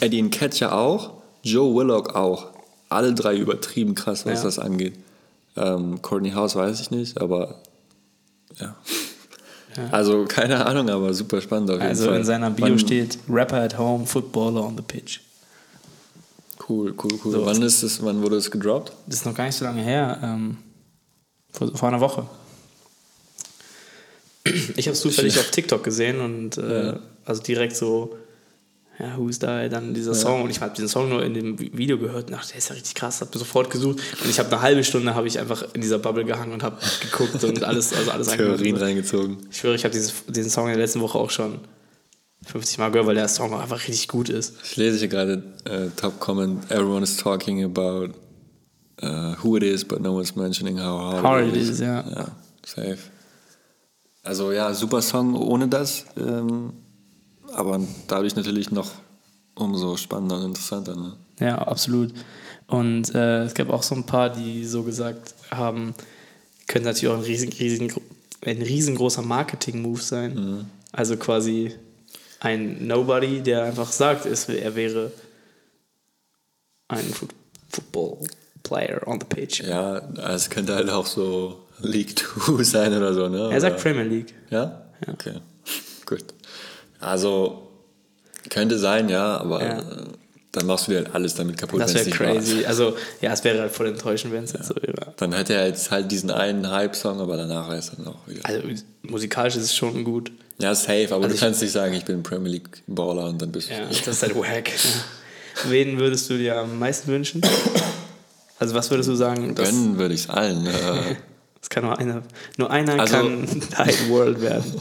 Eddie 0.01 0.23
Nketiah 0.23 0.73
auch, 0.73 1.13
Joe 1.43 1.75
Willock 1.75 2.15
auch. 2.15 2.49
Alle 2.89 3.15
drei 3.15 3.35
übertrieben 3.37 3.95
krass, 3.95 4.27
was 4.27 4.41
Ja. 4.41 4.45
das 4.45 4.59
angeht. 4.59 4.95
Ähm, 5.57 6.01
Courtney 6.03 6.33
House 6.33 6.55
weiß 6.55 6.81
ich 6.81 6.91
nicht, 6.91 7.21
aber 7.21 7.57
ja. 8.59 8.77
Also 9.91 10.25
keine 10.27 10.65
Ahnung, 10.67 10.89
aber 10.89 11.13
super 11.13 11.41
spannend 11.41 11.71
auf 11.71 11.77
jeden 11.77 11.89
Also 11.89 12.07
Fall. 12.07 12.17
in 12.19 12.25
seiner 12.25 12.51
Bio 12.51 12.67
Wann- 12.67 12.79
steht 12.79 13.19
Rapper 13.29 13.63
at 13.63 13.79
home, 13.79 14.07
Footballer 14.07 14.63
on 14.65 14.77
the 14.77 14.83
pitch. 14.83 15.21
Cool, 16.69 16.95
cool, 17.03 17.19
cool. 17.25 17.33
So. 17.33 17.47
Wann 17.47 17.63
ist 17.63 17.83
das, 17.83 18.03
wann 18.03 18.23
wurde 18.23 18.37
es 18.37 18.51
gedroppt? 18.51 18.93
Das 19.07 19.17
ist 19.21 19.27
noch 19.27 19.35
gar 19.35 19.45
nicht 19.45 19.57
so 19.57 19.65
lange 19.65 19.83
her. 19.83 20.19
Ähm, 20.23 20.57
vor, 21.53 21.75
vor 21.77 21.89
einer 21.89 22.01
Woche. 22.01 22.27
Ich 24.77 24.87
habe 24.87 24.93
es 24.95 25.01
zufällig 25.01 25.39
auf 25.39 25.51
TikTok 25.51 25.83
gesehen 25.85 26.21
und 26.21 26.59
äh, 26.59 26.87
Ja. 26.87 26.99
also 27.25 27.43
direkt 27.43 27.77
so, 27.77 28.17
ja, 28.99 29.17
who's 29.19 29.39
da? 29.39 29.69
Dann 29.69 29.93
dieser 29.95 30.15
Song 30.15 30.43
und 30.43 30.51
ich 30.51 30.61
habe 30.61 30.75
diesen 30.75 30.89
Song 30.89 31.09
nur 31.09 31.23
in 31.25 31.35
dem 31.35 31.59
Video 31.59 31.99
gehört 31.99 32.27
und 32.29 32.33
dachte, 32.33 32.49
der 32.49 32.59
ist 32.59 32.69
ja 32.71 32.75
richtig 32.75 32.95
krass, 32.95 33.21
habe 33.21 33.37
sofort 33.39 33.71
gesucht 33.71 33.99
und 34.23 34.31
ich 34.31 34.39
habe 34.39 34.51
eine 34.51 34.63
halbe 34.63 34.85
Stunde 34.85 35.15
habe 35.15 35.29
ich 35.29 35.39
einfach 35.39 35.67
in 35.75 35.81
dieser 35.83 35.99
Bubble 35.99 36.25
gehangen 36.25 36.53
und 36.53 36.63
habe 36.63 36.79
geguckt 37.03 37.43
und 37.45 37.63
alles, 37.65 37.93
also 37.93 38.11
alles 38.11 38.29
Theorien 38.29 38.77
reingezogen. 38.77 39.37
Ich 39.51 39.59
schwöre, 39.59 39.75
ich 39.75 39.85
habe 39.85 39.95
diesen 39.95 40.51
Song 40.51 40.65
in 40.67 40.73
der 40.73 40.79
letzten 40.83 41.01
Woche 41.01 41.19
auch 41.19 41.31
schon 41.31 41.59
50 42.47 42.79
Mal 42.79 42.91
gehört, 42.91 43.07
weil 43.09 43.15
der 43.17 43.29
Song 43.29 43.53
einfach 43.55 43.81
richtig 43.87 44.09
gut 44.09 44.29
ist. 44.29 44.55
Ich 44.65 44.77
lese 44.77 44.99
hier 44.99 45.09
gerade 45.09 45.43
äh, 45.65 45.89
Top 45.97 46.21
Comment. 46.21 46.71
Everyone 46.71 47.03
is 47.03 47.17
talking 47.17 47.65
about 47.65 48.11
uh, 49.03 49.35
who 49.43 49.57
it 49.57 49.63
is, 49.63 49.85
but 49.85 50.01
no 50.01 50.13
one's 50.15 50.37
mentioning 50.37 50.79
how 50.79 50.99
hard, 51.01 51.23
Hard 51.25 51.49
it 51.49 51.57
is, 51.57 51.81
ja. 51.81 52.05
Ja, 52.09 52.29
safe. 52.65 52.99
Also 54.27 54.53
ja, 54.53 54.75
super 54.75 55.01
Song 55.03 55.35
ohne 55.35 55.69
das. 55.69 56.05
Ähm, 56.17 56.73
aber 57.53 57.81
dadurch 58.09 58.37
natürlich 58.37 58.71
noch 58.71 58.91
umso 59.55 59.97
spannender 59.97 60.37
und 60.37 60.45
interessanter. 60.47 60.97
Ne? 60.97 61.17
Ja, 61.41 61.59
absolut. 61.59 62.13
Und 62.67 63.15
äh, 63.15 63.45
es 63.45 63.55
gab 63.55 63.71
auch 63.71 63.83
so 63.83 63.95
ein 63.95 64.05
paar, 64.05 64.31
die 64.31 64.65
so 64.65 64.83
gesagt 64.83 65.35
haben, 65.51 65.95
könnte 66.67 66.89
natürlich 66.89 67.09
auch 67.15 67.19
ein, 67.19 67.25
riesen, 67.25 67.51
riesen, 67.53 67.93
ein 68.45 68.61
riesengroßer 68.61 69.23
Marketing-Move 69.23 70.01
sein. 70.03 70.67
Also 70.93 71.17
quasi 71.17 71.75
ein 72.41 72.87
Nobody, 72.87 73.41
der 73.41 73.65
einfach 73.65 73.91
sagt, 73.93 74.27
er 74.27 74.75
wäre 74.75 75.13
ein 76.89 77.05
Fu- 77.05 77.29
Football-Player 77.71 79.07
on 79.07 79.21
the 79.21 79.27
pitch. 79.27 79.61
Ja, 79.63 79.99
es 80.35 80.51
könnte 80.51 80.75
halt 80.75 80.91
auch 80.91 81.07
so 81.07 81.66
League 81.81 82.19
2 82.19 82.63
sein 82.65 82.97
oder 82.97 83.13
so. 83.15 83.29
Ne? 83.29 83.51
Er 83.53 83.61
sagt 83.61 83.75
Oder- 83.77 83.83
Premier 83.83 84.05
League. 84.05 84.35
Ja? 84.51 84.83
Okay. 85.07 85.35
Gut. 86.07 86.25
Also, 87.01 87.69
könnte 88.49 88.79
sein, 88.79 89.09
ja, 89.09 89.39
aber 89.39 89.63
Ja. 89.63 89.79
äh, 89.81 89.83
dann 90.53 90.67
machst 90.67 90.87
du 90.87 90.93
dir 90.93 90.99
halt 90.99 91.15
alles 91.15 91.35
damit 91.35 91.59
kaputt, 91.59 91.81
Das 91.81 91.93
wäre 91.95 92.09
crazy. 92.09 92.65
Also, 92.65 92.97
ja, 93.21 93.33
es 93.33 93.45
wäre 93.45 93.61
halt 93.61 93.73
voll 93.73 93.89
enttäuschend, 93.89 94.33
wenn 94.33 94.45
es 94.45 94.53
jetzt 94.55 94.69
so 94.69 94.75
wäre. 94.77 95.13
Dann 95.19 95.33
hätte 95.35 95.53
er 95.55 95.67
jetzt 95.67 95.91
halt 95.91 96.11
diesen 96.11 96.31
einen 96.31 96.71
Hype-Song, 96.71 97.21
aber 97.21 97.37
danach 97.37 97.71
ist 97.77 97.93
er 97.99 98.07
auch 98.09 98.27
wieder. 98.27 98.41
Also, 98.45 98.63
musikalisch 99.03 99.57
ist 99.57 99.65
es 99.65 99.75
schon 99.77 100.03
gut. 100.05 100.33
Ja, 100.59 100.75
safe, 100.75 101.09
aber 101.11 101.25
Also 101.25 101.37
du 101.37 101.41
kannst 101.41 101.61
nicht 101.61 101.73
sagen, 101.73 101.93
ich 101.93 102.07
bin 102.07 102.23
Premier 102.23 102.53
League-Baller 102.53 103.27
und 103.29 103.43
dann 103.43 103.53
bist 103.53 103.69
du. 103.69 103.75
Ja, 103.75 103.81
das 103.87 104.07
ist 104.07 104.23
halt 104.23 104.35
wack. 104.35 104.71
Wen 105.69 105.99
würdest 105.99 106.31
du 106.31 106.39
dir 106.39 106.57
am 106.57 106.79
meisten 106.79 107.11
wünschen? 107.11 107.43
Also, 108.59 108.75
was 108.75 108.91
würdest 108.91 109.11
du 109.11 109.15
sagen? 109.15 109.55
Gönnen 109.55 109.99
würde 109.99 110.15
ich 110.15 110.21
es 110.23 110.31
allen. 110.31 110.67
Das 111.67 111.71
kann 111.71 111.85
nur 111.85 111.99
einer. 111.99 112.23
Nur 112.59 112.71
einer 112.71 113.01
Also- 113.01 113.17
kann 113.17 113.45
Hide 113.77 114.09
World 114.09 114.41
werden. 114.41 114.81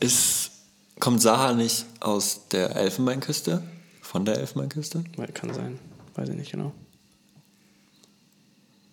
ist, 0.00 0.50
kommt 0.98 1.22
Saha 1.22 1.52
nicht 1.52 1.86
aus 2.00 2.48
der 2.50 2.74
Elfenbeinküste? 2.74 3.62
Von 4.02 4.24
der 4.24 4.38
Elfenbeinküste? 4.38 5.04
Kann 5.34 5.54
sein. 5.54 5.78
Weiß 6.16 6.28
ich 6.30 6.34
nicht 6.34 6.50
genau. 6.50 6.72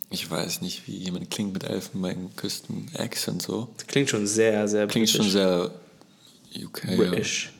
Ich 0.10 0.30
weiß 0.30 0.62
nicht, 0.62 0.88
wie 0.88 0.96
jemand 0.96 1.32
klingt 1.32 1.54
mit 1.54 1.64
Elfenbeinküsten-Accent 1.64 3.42
so. 3.42 3.70
Das 3.78 3.88
klingt 3.88 4.10
schon 4.10 4.26
sehr, 4.28 4.68
sehr 4.68 4.88
Klingt 4.88 5.10
schon 5.10 5.22
britisch. 5.22 5.34
sehr 5.34 5.72
UK. 6.64 6.84
Ja. 6.86 6.96
British. 6.96 7.52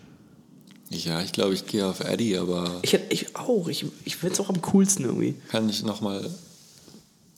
Ja, 0.90 1.22
ich 1.22 1.34
glaube, 1.34 1.54
ich 1.56 1.66
gehe 1.66 1.86
auf 1.86 2.00
Eddie, 2.00 2.38
aber 2.38 2.80
Ich, 2.84 2.94
ich 3.10 3.36
auch. 3.36 3.68
Ich, 3.68 3.86
ich 4.06 4.16
finde 4.16 4.34
es 4.36 4.40
auch 4.40 4.50
am 4.50 4.62
coolsten 4.62 5.04
irgendwie. 5.04 5.36
kann 5.50 5.68
ich 5.68 5.84
nochmal. 5.84 6.30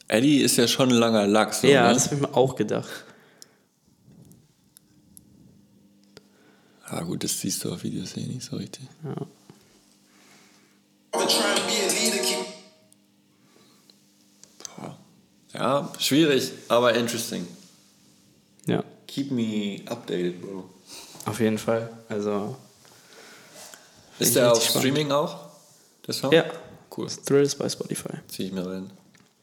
Eddie 0.09 0.41
ist 0.41 0.57
ja 0.57 0.67
schon 0.67 0.89
ein 0.89 0.95
langer 0.95 1.27
Lachs. 1.27 1.61
So, 1.61 1.67
ja, 1.67 1.87
ne? 1.87 1.93
das 1.93 2.05
habe 2.05 2.15
ich 2.15 2.21
mir 2.21 2.33
auch 2.35 2.55
gedacht. 2.55 2.89
Ah, 6.85 7.01
gut, 7.03 7.23
das 7.23 7.39
siehst 7.39 7.63
du 7.63 7.71
auf 7.71 7.83
Videos 7.83 8.17
eh 8.17 8.21
nicht 8.25 8.41
so 8.41 8.55
richtig. 8.55 8.87
Boah. 14.75 14.97
Ja, 15.53 15.91
schwierig, 15.99 16.51
aber 16.67 16.93
interesting. 16.95 17.45
Ja, 18.65 18.83
Keep 19.07 19.31
me 19.31 19.81
updated, 19.87 20.41
Bro. 20.41 20.69
auf 21.25 21.39
jeden 21.39 21.57
Fall. 21.59 21.89
Also, 22.07 22.55
Ist 24.17 24.35
der 24.35 24.51
auf. 24.51 24.63
Streaming 24.63 25.11
auch? 25.11 25.49
Der 26.07 26.13
Song? 26.13 26.31
ja. 26.31 26.45
Cool. 26.95 27.07
Thrills 27.07 27.53
bei 27.55 27.69
Spotify. 27.69 28.13
Zieh 28.27 28.47
ich 28.47 28.51
mir 28.51 28.65
rein. 28.65 28.89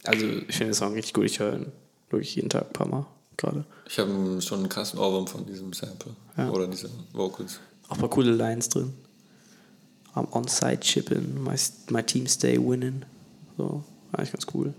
Also, 0.09 0.27
ich 0.27 0.57
finde 0.57 0.73
den 0.73 0.75
Song 0.75 0.95
richtig 0.95 1.15
gut. 1.15 1.25
Ich 1.25 1.39
höre 1.39 1.55
ihn 1.55 1.73
wirklich 2.11 2.35
jeden 2.37 2.49
Tag 2.49 2.67
ein 2.67 2.73
paar 2.73 2.89
Mal 2.89 3.07
gerade. 3.37 3.65
Ich 3.89 3.99
habe 3.99 4.41
schon 4.41 4.61
einen 4.61 4.69
krassen 4.69 4.99
Ohrwurm 4.99 5.27
von 5.27 5.47
diesem 5.47 5.73
Sample. 5.73 6.13
Ja. 6.37 6.51
Oder 6.51 6.67
diesen 6.67 6.91
Vocals. 7.13 7.61
Auch 7.89 7.95
ein 7.95 8.01
paar 8.01 8.11
coole 8.11 8.33
Lines 8.33 8.69
drin. 8.69 8.93
I'm 10.15 10.31
on-site 10.33 10.81
chipping, 10.81 11.43
my, 11.45 11.55
my 11.91 12.03
team 12.03 12.27
stay 12.27 12.59
winning. 12.59 13.03
So, 13.59 13.85
eigentlich 14.13 14.33
ganz 14.33 14.47
cool. 14.55 14.73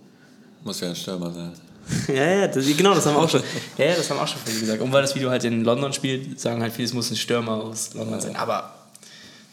Muss 0.63 0.81
ja 0.81 0.89
ein 0.89 0.95
Stürmer 0.95 1.31
sein. 1.31 1.53
ja, 2.07 2.25
ja, 2.25 2.47
das, 2.47 2.65
genau, 2.65 2.93
das 2.93 3.05
haben 3.05 3.15
wir 3.15 3.21
auch 3.21 3.29
schon. 3.29 3.43
Ja, 3.77 3.95
das 3.95 4.09
haben 4.09 4.17
wir 4.17 4.23
auch 4.23 4.27
schon 4.27 4.41
viele 4.43 4.59
gesagt. 4.59 4.81
Und 4.81 4.91
weil 4.91 5.03
das 5.03 5.15
Video 5.15 5.29
halt 5.29 5.43
in 5.43 5.63
London 5.63 5.93
spielt, 5.93 6.39
sagen 6.39 6.61
halt 6.61 6.73
viele, 6.73 6.87
es 6.87 6.93
muss 6.93 7.09
ein 7.11 7.15
Stürmer 7.15 7.63
aus 7.63 7.93
London 7.93 8.19
sein. 8.19 8.35
Aber 8.35 8.73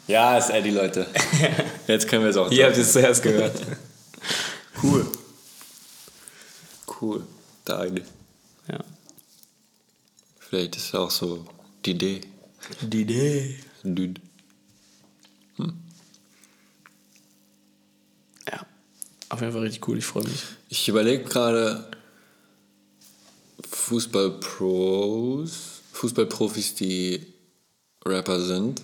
Ja, 0.08 0.36
ist 0.38 0.50
Eddie, 0.50 0.70
Leute. 0.70 1.06
Jetzt 1.86 2.08
können 2.08 2.24
wir 2.24 2.30
es 2.30 2.36
auch 2.36 2.50
ihr 2.50 2.66
habt 2.66 2.76
es 2.76 2.92
zuerst 2.92 3.22
gehört. 3.22 3.54
Cool. 4.82 5.06
Cool. 7.00 7.24
Da 7.64 7.80
eigentlich. 7.80 8.06
ja. 8.68 8.78
Vielleicht 10.38 10.76
ist 10.76 10.94
auch 10.94 11.10
so 11.10 11.44
die 11.84 11.92
Idee. 11.92 12.20
Die 12.82 13.02
Idee. 13.02 13.58
Dude. 13.82 14.20
Ja, 18.46 18.66
auf 19.28 19.40
jeden 19.40 19.52
Fall 19.52 19.62
richtig 19.62 19.86
cool. 19.88 19.98
Ich 19.98 20.06
freue 20.06 20.24
mich. 20.24 20.42
Ich 20.68 20.88
überlege 20.88 21.24
gerade 21.24 21.90
Fußballpros, 23.68 25.80
Fußballprofis, 25.92 26.74
die 26.74 27.26
Rapper 28.04 28.40
sind. 28.40 28.82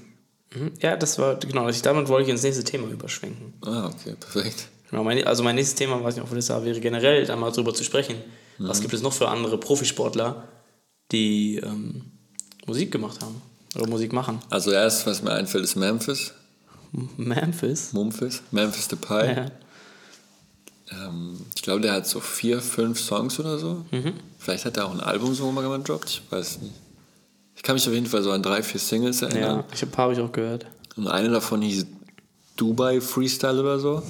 Mhm. 0.55 0.73
Ja, 0.81 0.97
das 0.97 1.19
war, 1.19 1.37
genau, 1.37 1.69
ich, 1.69 1.83
damit 1.83 2.09
wollte 2.09 2.25
ich 2.25 2.31
ins 2.31 2.43
nächste 2.43 2.65
Thema 2.65 2.89
überschwenken. 2.89 3.55
Ah, 3.63 3.87
okay, 3.87 4.15
perfekt. 4.19 4.69
Genau, 4.91 5.05
mein, 5.05 5.25
also 5.25 5.43
mein 5.43 5.55
nächstes 5.55 5.77
Thema, 5.77 6.03
weiß 6.03 6.17
nicht, 6.17 6.25
ob 6.25 6.31
wir 6.31 6.37
das 6.37 6.47
da 6.47 6.65
wäre, 6.65 6.79
generell 6.81 7.25
da 7.25 7.37
mal 7.37 7.51
drüber 7.53 7.73
zu 7.73 7.85
sprechen. 7.85 8.17
Was 8.59 8.81
gibt 8.81 8.93
es 8.93 9.01
noch 9.01 9.13
für 9.13 9.29
andere 9.29 9.59
Profisportler, 9.59 10.45
die 11.13 11.57
ähm, 11.57 12.13
Musik 12.67 12.93
gemacht 12.93 13.23
haben 13.23 13.41
oder 13.75 13.87
Musik 13.87 14.13
machen? 14.13 14.39
Also 14.51 14.71
erst, 14.71 15.07
was 15.07 15.23
mir 15.23 15.33
einfällt, 15.33 15.65
ist 15.65 15.77
Memphis. 15.77 16.35
Memphis. 17.17 17.93
Memphis. 17.93 18.43
Memphis 18.51 18.89
Depay. 18.89 19.35
Ja. 19.35 19.47
Ähm, 21.07 21.39
ich 21.55 21.63
glaube, 21.63 21.81
der 21.81 21.93
hat 21.93 22.07
so 22.07 22.21
vier, 22.21 22.61
fünf 22.61 23.01
Songs 23.01 23.39
oder 23.39 23.59
so. 23.59 23.85
Mhm. 23.93 24.15
Vielleicht 24.39 24.65
hat 24.65 24.77
er 24.77 24.87
auch 24.87 24.93
ein 24.93 25.01
Album 25.01 25.35
so 25.35 25.51
mal 25.53 25.63
gedroppt, 25.63 26.11
ich 26.11 26.33
weiß 26.33 26.61
nicht. 26.63 26.75
Ich 27.55 27.63
kann 27.63 27.75
mich 27.75 27.87
auf 27.87 27.95
jeden 27.95 28.07
Fall 28.07 28.23
so 28.23 28.33
an 28.33 28.43
drei, 28.43 28.63
vier 28.63 28.81
Singles 28.81 29.23
erinnern. 29.23 29.59
ja, 29.59 29.65
ich 29.73 29.83
habe 29.83 29.91
ein 29.91 29.95
paar 29.95 30.05
habe 30.05 30.15
ich 30.15 30.21
auch 30.21 30.33
gehört. 30.33 30.67
Und 30.97 31.09
eine 31.09 31.29
davon 31.31 31.63
hieß 31.63 31.87
Dubai 32.57 33.01
Freestyle 33.01 33.61
oder 33.61 33.79
so. 33.79 34.03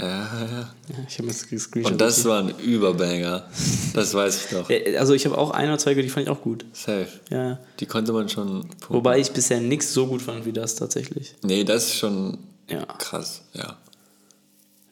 Ja, 0.00 0.06
ja. 0.08 0.74
Ja, 0.88 0.96
ich 1.08 1.18
habe 1.18 1.28
das 1.28 1.46
gescreenshot. 1.46 1.92
Und 1.92 2.00
das 2.00 2.24
war 2.24 2.40
ein 2.42 2.58
Überbanger. 2.58 3.46
Das 3.94 4.14
weiß 4.14 4.44
ich 4.46 4.52
noch. 4.52 4.70
Ja, 4.70 4.78
Also 4.98 5.14
ich 5.14 5.26
habe 5.26 5.36
auch 5.36 5.50
ein 5.50 5.68
oder 5.68 5.78
zwei 5.78 5.90
gehört, 5.94 6.06
die 6.06 6.10
fand 6.10 6.26
ich 6.26 6.30
auch 6.30 6.40
gut. 6.42 6.64
Safe. 6.72 7.08
Ja. 7.30 7.58
Die 7.80 7.86
konnte 7.86 8.12
man 8.12 8.28
schon. 8.28 8.62
pumpen. 8.62 8.86
Wobei 8.88 9.18
ich 9.18 9.30
bisher 9.32 9.60
nichts 9.60 9.92
so 9.92 10.06
gut 10.06 10.22
fand 10.22 10.46
wie 10.46 10.52
das 10.52 10.74
tatsächlich. 10.76 11.34
Nee, 11.42 11.64
das 11.64 11.86
ist 11.86 11.96
schon 11.96 12.38
Ja. 12.68 12.84
krass, 12.86 13.42
ja. 13.52 13.76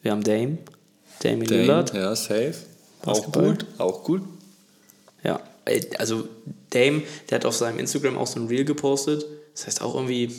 Wir 0.01 0.11
haben 0.11 0.23
Dame. 0.23 0.59
Dame 1.21 1.43
Dane, 1.45 1.61
Lillard. 1.61 1.93
ja, 1.93 2.15
safe. 2.15 2.53
Auch 3.05 3.31
gut, 3.31 3.65
auch 3.77 4.03
gut. 4.03 4.21
Ja, 5.23 5.39
ey, 5.65 5.85
also 5.97 6.27
Dame, 6.69 7.03
der 7.29 7.37
hat 7.39 7.45
auf 7.45 7.55
seinem 7.55 7.79
Instagram 7.79 8.17
auch 8.17 8.27
so 8.27 8.39
ein 8.39 8.47
Reel 8.47 8.63
gepostet. 8.65 9.25
Das 9.53 9.65
heißt 9.67 9.81
auch 9.81 9.95
irgendwie 9.95 10.31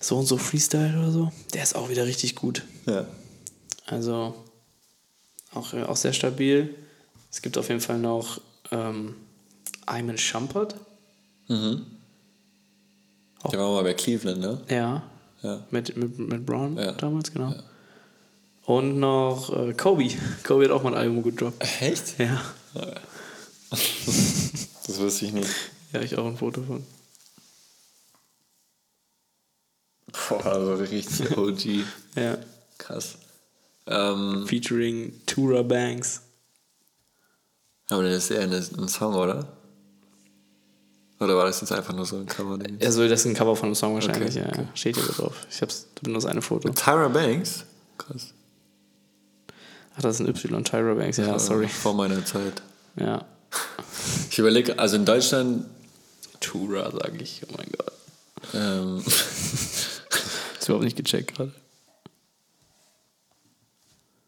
so 0.00 0.16
und 0.18 0.26
so 0.26 0.36
Freestyle 0.38 0.98
oder 0.98 1.10
so. 1.10 1.32
Der 1.54 1.62
ist 1.62 1.74
auch 1.76 1.88
wieder 1.88 2.06
richtig 2.06 2.34
gut. 2.34 2.64
Ja. 2.86 3.06
Also 3.86 4.34
auch, 5.54 5.72
äh, 5.74 5.82
auch 5.84 5.96
sehr 5.96 6.12
stabil. 6.12 6.74
Es 7.30 7.42
gibt 7.42 7.58
auf 7.58 7.68
jeden 7.68 7.80
Fall 7.80 7.98
noch 7.98 8.40
ähm, 8.70 9.14
Ayman 9.86 10.18
Shumpert. 10.18 10.74
Der 11.48 11.58
war 13.58 13.72
mal 13.72 13.82
bei 13.82 13.94
Cleveland, 13.94 14.40
ne? 14.40 14.60
Ja. 14.68 15.02
Ja. 15.42 15.64
Mit, 15.70 15.96
mit, 15.96 16.18
mit 16.18 16.44
Brown 16.44 16.76
Ja. 16.76 16.92
damals, 16.92 17.32
genau. 17.32 17.54
Und 18.64 18.98
noch 19.00 19.54
äh, 19.56 19.72
Kobe. 19.72 20.08
Kobe 20.44 20.64
hat 20.64 20.70
auch 20.72 20.82
mal 20.82 20.92
ein 20.94 20.98
Album 20.98 21.22
gedroppt. 21.22 21.62
Echt? 21.80 22.18
Ja. 22.18 22.40
Das 23.70 24.98
wusste 25.00 25.26
ich 25.26 25.32
nicht. 25.32 25.50
Ja, 25.92 26.00
ich 26.00 26.16
auch 26.16 26.24
ein 26.24 26.38
Foto 26.38 26.62
von. 26.62 26.82
Boah, 30.12 30.44
also 30.46 30.74
richtig 30.74 31.30
OG. 31.36 31.84
Ja. 32.16 32.38
Krass. 32.78 33.16
Ähm, 33.86 34.44
Featuring 34.46 35.12
Tura 35.26 35.62
Banks. 35.62 36.20
aber 37.90 38.02
das 38.04 38.24
ist 38.24 38.30
eher 38.30 38.42
eine, 38.42 38.56
ein 38.56 38.88
Song, 38.88 39.14
oder? 39.14 39.46
Oder 41.20 41.36
war 41.36 41.46
das 41.46 41.60
jetzt 41.60 41.72
einfach 41.72 41.92
nur 41.94 42.06
so 42.06 42.16
ein 42.16 42.26
Cover? 42.26 42.58
Also 42.80 43.08
das 43.08 43.20
ist 43.20 43.26
ein 43.26 43.34
Cover 43.34 43.56
von 43.56 43.66
einem 43.66 43.74
Song 43.74 43.94
wahrscheinlich, 43.94 44.36
Okay, 44.36 44.40
ja. 44.40 44.48
okay. 44.48 44.66
Steht 44.74 44.96
hier 44.96 45.04
drauf. 45.06 45.34
Ich 45.50 45.60
hab's 45.62 45.86
nur 46.04 46.14
das 46.14 46.26
eine 46.26 46.42
Foto. 46.42 46.68
Tyra 46.70 47.08
Banks? 47.08 47.64
Krass. 47.96 48.28
Ach, 49.96 50.02
das 50.02 50.16
ist 50.16 50.20
ein 50.20 50.28
Y, 50.28 50.62
Tyra 50.64 50.94
Banks, 50.94 51.16
ja, 51.16 51.36
sorry. 51.40 51.66
Vor 51.66 51.94
meiner 51.94 52.24
Zeit. 52.24 52.62
Ja. 52.96 53.24
Ich 54.30 54.38
überlege, 54.38 54.78
also 54.78 54.94
in 54.94 55.04
Deutschland, 55.04 55.64
Tura, 56.40 56.88
sage 56.92 57.18
ich. 57.20 57.42
Oh 57.48 57.54
mein 57.56 57.66
Gott. 57.76 57.92
ähm, 58.54 59.02
Ist 60.68 60.70
überhaupt 60.70 60.84
nicht 60.84 60.98
gecheckt 60.98 61.34
gerade. 61.34 61.50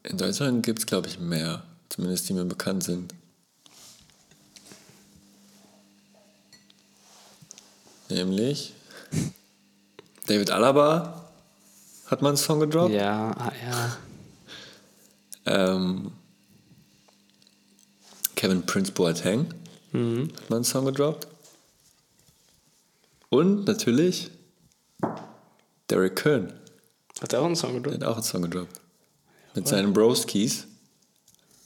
in 0.01 0.17
Deutschland 0.17 0.65
gibt 0.65 0.79
es, 0.79 0.87
glaube 0.87 1.07
ich, 1.07 1.19
mehr. 1.19 1.61
Zumindest 1.89 2.27
die 2.27 2.33
mir 2.33 2.45
bekannt 2.45 2.83
sind. 2.83 3.13
Nämlich 8.09 8.73
David 10.25 10.49
Alaba 10.49 11.29
hat 12.07 12.23
mal 12.23 12.29
einen 12.29 12.37
Song 12.37 12.59
gedroppt. 12.59 12.91
Ja, 12.91 13.29
ah, 13.37 13.53
ja. 13.63 13.97
Ähm, 15.45 16.11
Kevin 18.35 18.65
Prince 18.65 18.91
Boateng 18.91 19.45
hat 19.93 20.49
mal 20.49 20.55
einen 20.55 20.63
Song 20.63 20.85
gedroppt. 20.85 21.27
Und 23.29 23.65
natürlich 23.67 24.31
Derek 25.91 26.15
Kern 26.15 26.53
Hat 27.21 27.33
er 27.33 27.41
auch 27.41 27.45
einen 27.45 27.55
Song 27.55 27.73
der 27.73 27.81
gedroppt? 27.81 28.01
hat 28.03 28.09
auch 28.09 28.15
einen 28.15 28.23
Song 28.23 28.41
gedroppt. 28.43 28.81
Mit 29.55 29.67
seinen 29.67 29.93
Broskis. 29.93 30.65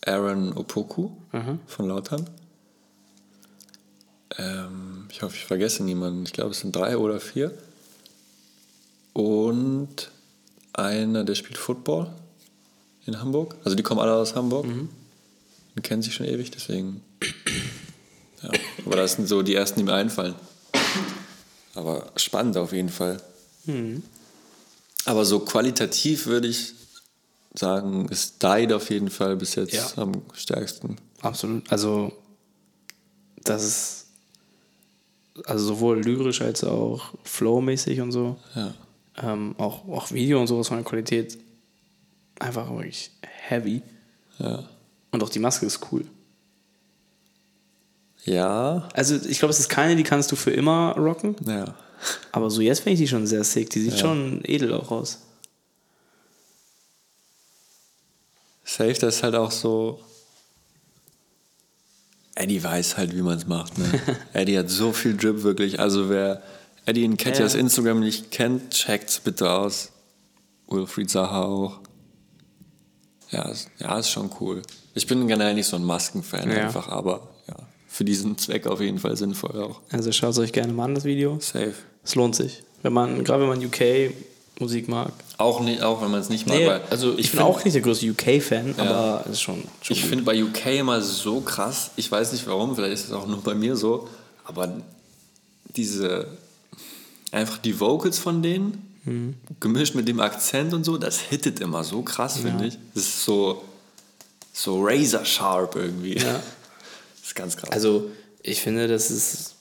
Aaron 0.05 0.53
Opoku 0.57 1.09
von 1.67 1.87
Lautern. 1.87 2.29
Ähm, 4.37 5.07
ich 5.11 5.21
hoffe, 5.21 5.35
ich 5.35 5.45
vergesse 5.45 5.83
niemanden. 5.83 6.23
Ich 6.25 6.33
glaube, 6.33 6.51
es 6.51 6.59
sind 6.59 6.75
drei 6.75 6.97
oder 6.97 7.19
vier. 7.19 7.51
Und 9.13 10.11
einer, 10.73 11.23
der 11.23 11.35
spielt 11.35 11.57
Football 11.57 12.11
in 13.05 13.19
Hamburg. 13.19 13.55
Also 13.63 13.75
die 13.75 13.83
kommen 13.83 14.01
alle 14.01 14.13
aus 14.13 14.35
Hamburg. 14.35 14.65
Und 14.65 15.83
kennen 15.83 16.01
sich 16.01 16.13
schon 16.15 16.25
ewig, 16.25 16.51
deswegen. 16.51 17.01
Ja. 18.43 18.51
Aber 18.85 18.97
das 18.97 19.13
sind 19.13 19.27
so 19.27 19.41
die 19.41 19.55
ersten, 19.55 19.79
die 19.79 19.85
mir 19.85 19.93
einfallen. 19.95 20.35
Aber 21.73 22.11
spannend 22.15 22.57
auf 22.57 22.73
jeden 22.73 22.89
Fall. 22.89 23.19
Aber 25.05 25.23
so 25.25 25.39
qualitativ 25.39 26.25
würde 26.25 26.47
ich 26.47 26.73
sagen, 27.53 28.07
ist 28.09 28.41
Died 28.43 28.73
auf 28.73 28.89
jeden 28.89 29.09
Fall 29.09 29.35
bis 29.35 29.55
jetzt 29.55 29.73
Ja. 29.73 29.87
am 29.97 30.21
stärksten. 30.33 30.97
Absolut. 31.21 31.71
Also, 31.71 32.11
das 33.43 33.63
ist 33.63 34.05
also 35.45 35.65
sowohl 35.65 36.01
lyrisch 36.01 36.41
als 36.41 36.63
auch 36.63 37.13
flowmäßig 37.23 38.01
und 38.01 38.11
so. 38.11 38.37
Ja. 38.55 38.73
Ähm, 39.21 39.55
auch, 39.57 39.87
auch 39.87 40.11
Video 40.11 40.39
und 40.41 40.47
sowas 40.47 40.67
von 40.67 40.77
der 40.77 40.85
Qualität 40.85 41.37
einfach 42.39 42.69
wirklich 42.69 43.11
heavy. 43.21 43.81
Ja. 44.39 44.63
Und 45.11 45.23
auch 45.23 45.29
die 45.29 45.39
Maske 45.39 45.65
ist 45.65 45.79
cool. 45.91 46.05
Ja. 48.25 48.89
Also 48.93 49.15
ich 49.15 49.39
glaube, 49.39 49.51
es 49.51 49.59
ist 49.59 49.69
keine, 49.69 49.95
die 49.95 50.03
kannst 50.03 50.31
du 50.31 50.35
für 50.35 50.51
immer 50.51 50.95
rocken. 50.97 51.35
Ja. 51.45 51.75
Aber 52.31 52.49
so 52.49 52.61
jetzt 52.61 52.79
finde 52.81 52.93
ich 52.93 52.99
die 52.99 53.07
schon 53.07 53.25
sehr 53.27 53.43
sick. 53.43 53.69
Die 53.71 53.81
sieht 53.81 53.93
Ja. 53.93 53.97
schon 53.99 54.41
edel 54.43 54.73
auch 54.73 54.91
aus. 54.91 55.19
Safe, 58.63 58.93
das 58.93 59.17
ist 59.17 59.23
halt 59.23 59.35
auch 59.35 59.51
so. 59.51 59.99
Eddie 62.35 62.61
weiß 62.61 62.97
halt, 62.97 63.15
wie 63.15 63.21
man 63.21 63.37
es 63.37 63.47
macht. 63.47 63.77
Ne? 63.77 63.85
Eddie 64.33 64.57
hat 64.57 64.69
so 64.69 64.91
viel 64.91 65.15
Drip 65.15 65.43
wirklich. 65.43 65.79
Also 65.79 66.09
wer 66.09 66.41
Eddie 66.85 67.05
in 67.05 67.15
Catchers 67.17 67.53
Ja. 67.53 67.59
Instagram 67.59 67.99
nicht 68.01 68.31
kennt, 68.31 68.71
checkt's 68.71 69.19
bitte 69.19 69.49
aus. 69.49 69.91
Wilfried 70.67 71.09
Saha 71.09 71.43
auch. 71.43 71.79
Ja, 73.31 73.43
ist, 73.49 73.69
ja, 73.79 73.97
ist 73.97 74.09
schon 74.09 74.29
cool. 74.39 74.61
Ich 74.93 75.07
bin 75.07 75.27
generell 75.27 75.53
nicht 75.53 75.67
so 75.67 75.75
ein 75.77 75.83
Maskenfan 75.83 76.51
Ja. 76.51 76.65
einfach, 76.65 76.89
aber 76.89 77.34
für 77.95 78.03
diesen 78.03 78.37
Zweck 78.37 78.67
auf 78.67 78.81
jeden 78.81 78.99
Fall 78.99 79.15
sinnvoll 79.15 79.61
auch. 79.63 79.79
Also 79.89 80.11
schaut 80.11 80.31
es 80.31 80.39
euch 80.39 80.51
gerne 80.51 80.73
mal 80.73 80.83
an, 80.83 80.95
das 80.95 81.05
Video. 81.05 81.37
Safe. 81.39 81.73
Es 82.03 82.13
lohnt 82.15 82.35
sich. 82.35 82.61
Wenn 82.83 82.91
man, 82.91 83.23
gerade 83.23 83.43
wenn 83.43 83.47
man 83.49 83.65
UK-Musik 83.65 84.89
mag. 84.89 85.13
Auch, 85.37 85.61
nicht, 85.61 85.81
auch 85.81 86.01
wenn 86.01 86.11
man 86.11 86.19
es 86.19 86.27
nicht 86.27 86.45
mag. 86.45 86.57
Nee, 86.57 86.69
also 86.89 87.11
ich, 87.11 87.31
bin 87.31 87.39
find- 87.39 87.41
auch 87.43 87.63
nicht 87.63 87.73
der 87.73 87.81
größte 87.81 88.09
UK-Fan, 88.11 88.75
Ja. 88.77 88.83
aber 88.83 89.21
es 89.25 89.31
ist 89.33 89.41
schon, 89.41 89.63
schon 89.81 89.95
Ich 89.95 90.03
finde 90.03 90.25
bei 90.25 90.43
UK 90.43 90.65
immer 90.79 91.01
so 91.01 91.39
krass, 91.39 91.91
ich 91.95 92.11
weiß 92.11 92.33
nicht 92.33 92.45
warum, 92.47 92.75
vielleicht 92.75 92.93
ist 92.95 93.05
es 93.05 93.11
auch 93.13 93.27
nur 93.27 93.41
bei 93.41 93.55
mir 93.55 93.77
so, 93.77 94.09
aber 94.43 94.73
diese, 95.75 96.27
einfach 97.31 97.57
die 97.59 97.79
Vocals 97.79 98.19
von 98.19 98.43
denen, 98.43 98.91
gemischt 99.61 99.95
mit 99.95 100.07
dem 100.07 100.19
Akzent 100.19 100.73
und 100.73 100.83
so, 100.83 100.97
das 100.97 101.19
hittet 101.19 101.59
immer 101.61 101.83
so 101.85 102.01
krass, 102.01 102.39
finde 102.39 102.65
ich. 102.67 102.77
Das 102.93 103.03
ist 103.03 103.23
so, 103.23 103.63
so 104.51 104.83
razor 104.83 105.23
sharp 105.23 105.75
irgendwie. 105.77 106.17
Ja. 106.17 106.41
Ist 107.35 107.41
ganz 107.41 107.57
krass. 107.57 107.69
Also 107.69 108.09
ich 108.41 108.61
finde, 108.61 108.87
das 108.87 109.11
ist 109.11 109.55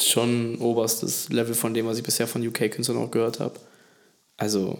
schon 0.00 0.56
oberstes 0.56 1.28
Level 1.28 1.54
von 1.54 1.74
dem, 1.74 1.86
was 1.86 1.98
ich 1.98 2.02
bisher 2.02 2.26
von 2.26 2.46
UK-Künstlern 2.46 2.96
auch 2.96 3.10
gehört 3.10 3.40
habe. 3.40 3.60
Also 4.36 4.78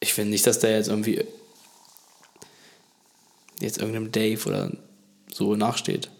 ich 0.00 0.14
finde 0.14 0.30
nicht, 0.30 0.46
dass 0.46 0.58
der 0.58 0.72
jetzt 0.72 0.88
irgendwie 0.88 1.24
jetzt 3.60 3.78
irgendeinem 3.78 4.10
Dave 4.10 4.48
oder 4.48 4.72
so 5.32 5.54
nachsteht. 5.54 6.10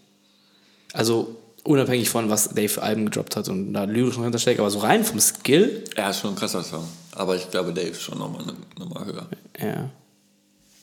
Also 0.92 1.36
unabhängig 1.64 2.08
von, 2.10 2.30
was 2.30 2.50
Dave 2.50 2.68
für 2.68 2.82
Alben 2.82 3.06
gedroppt 3.06 3.36
hat 3.36 3.48
und 3.48 3.72
da 3.72 3.84
lyrisch 3.84 4.16
noch 4.16 4.24
hintersteckt, 4.24 4.60
aber 4.60 4.70
so 4.70 4.78
rein 4.78 5.04
vom 5.04 5.20
Skill, 5.20 5.84
er 5.96 6.10
ist 6.10 6.20
schon 6.20 6.30
ein 6.30 6.36
krasser 6.36 6.62
Song, 6.62 6.86
aber 7.12 7.36
ich 7.36 7.50
glaube, 7.50 7.72
Dave 7.72 7.88
ist 7.88 8.02
schon 8.02 8.18
nochmal 8.18 8.44
noch 8.78 8.88
mal 8.88 9.04
höher. 9.04 9.26
ja, 9.60 9.90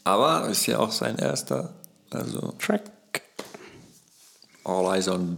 Aber 0.03 0.49
ist 0.49 0.65
ja 0.65 0.79
auch 0.79 0.91
sein 0.91 1.17
erster, 1.17 1.73
also 2.09 2.53
Track. 2.59 2.83
All 4.65 4.95
Eyes 4.95 5.07
on 5.07 5.37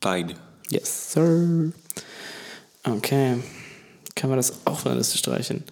Tide. 0.00 0.34
Yes, 0.70 1.12
sir. 1.12 1.72
Okay. 2.84 3.38
Kann 4.14 4.30
man 4.30 4.38
das 4.38 4.52
auch 4.64 4.78
von 4.78 4.92
der 4.92 4.98
Liste 4.98 5.18
streichen? 5.18 5.64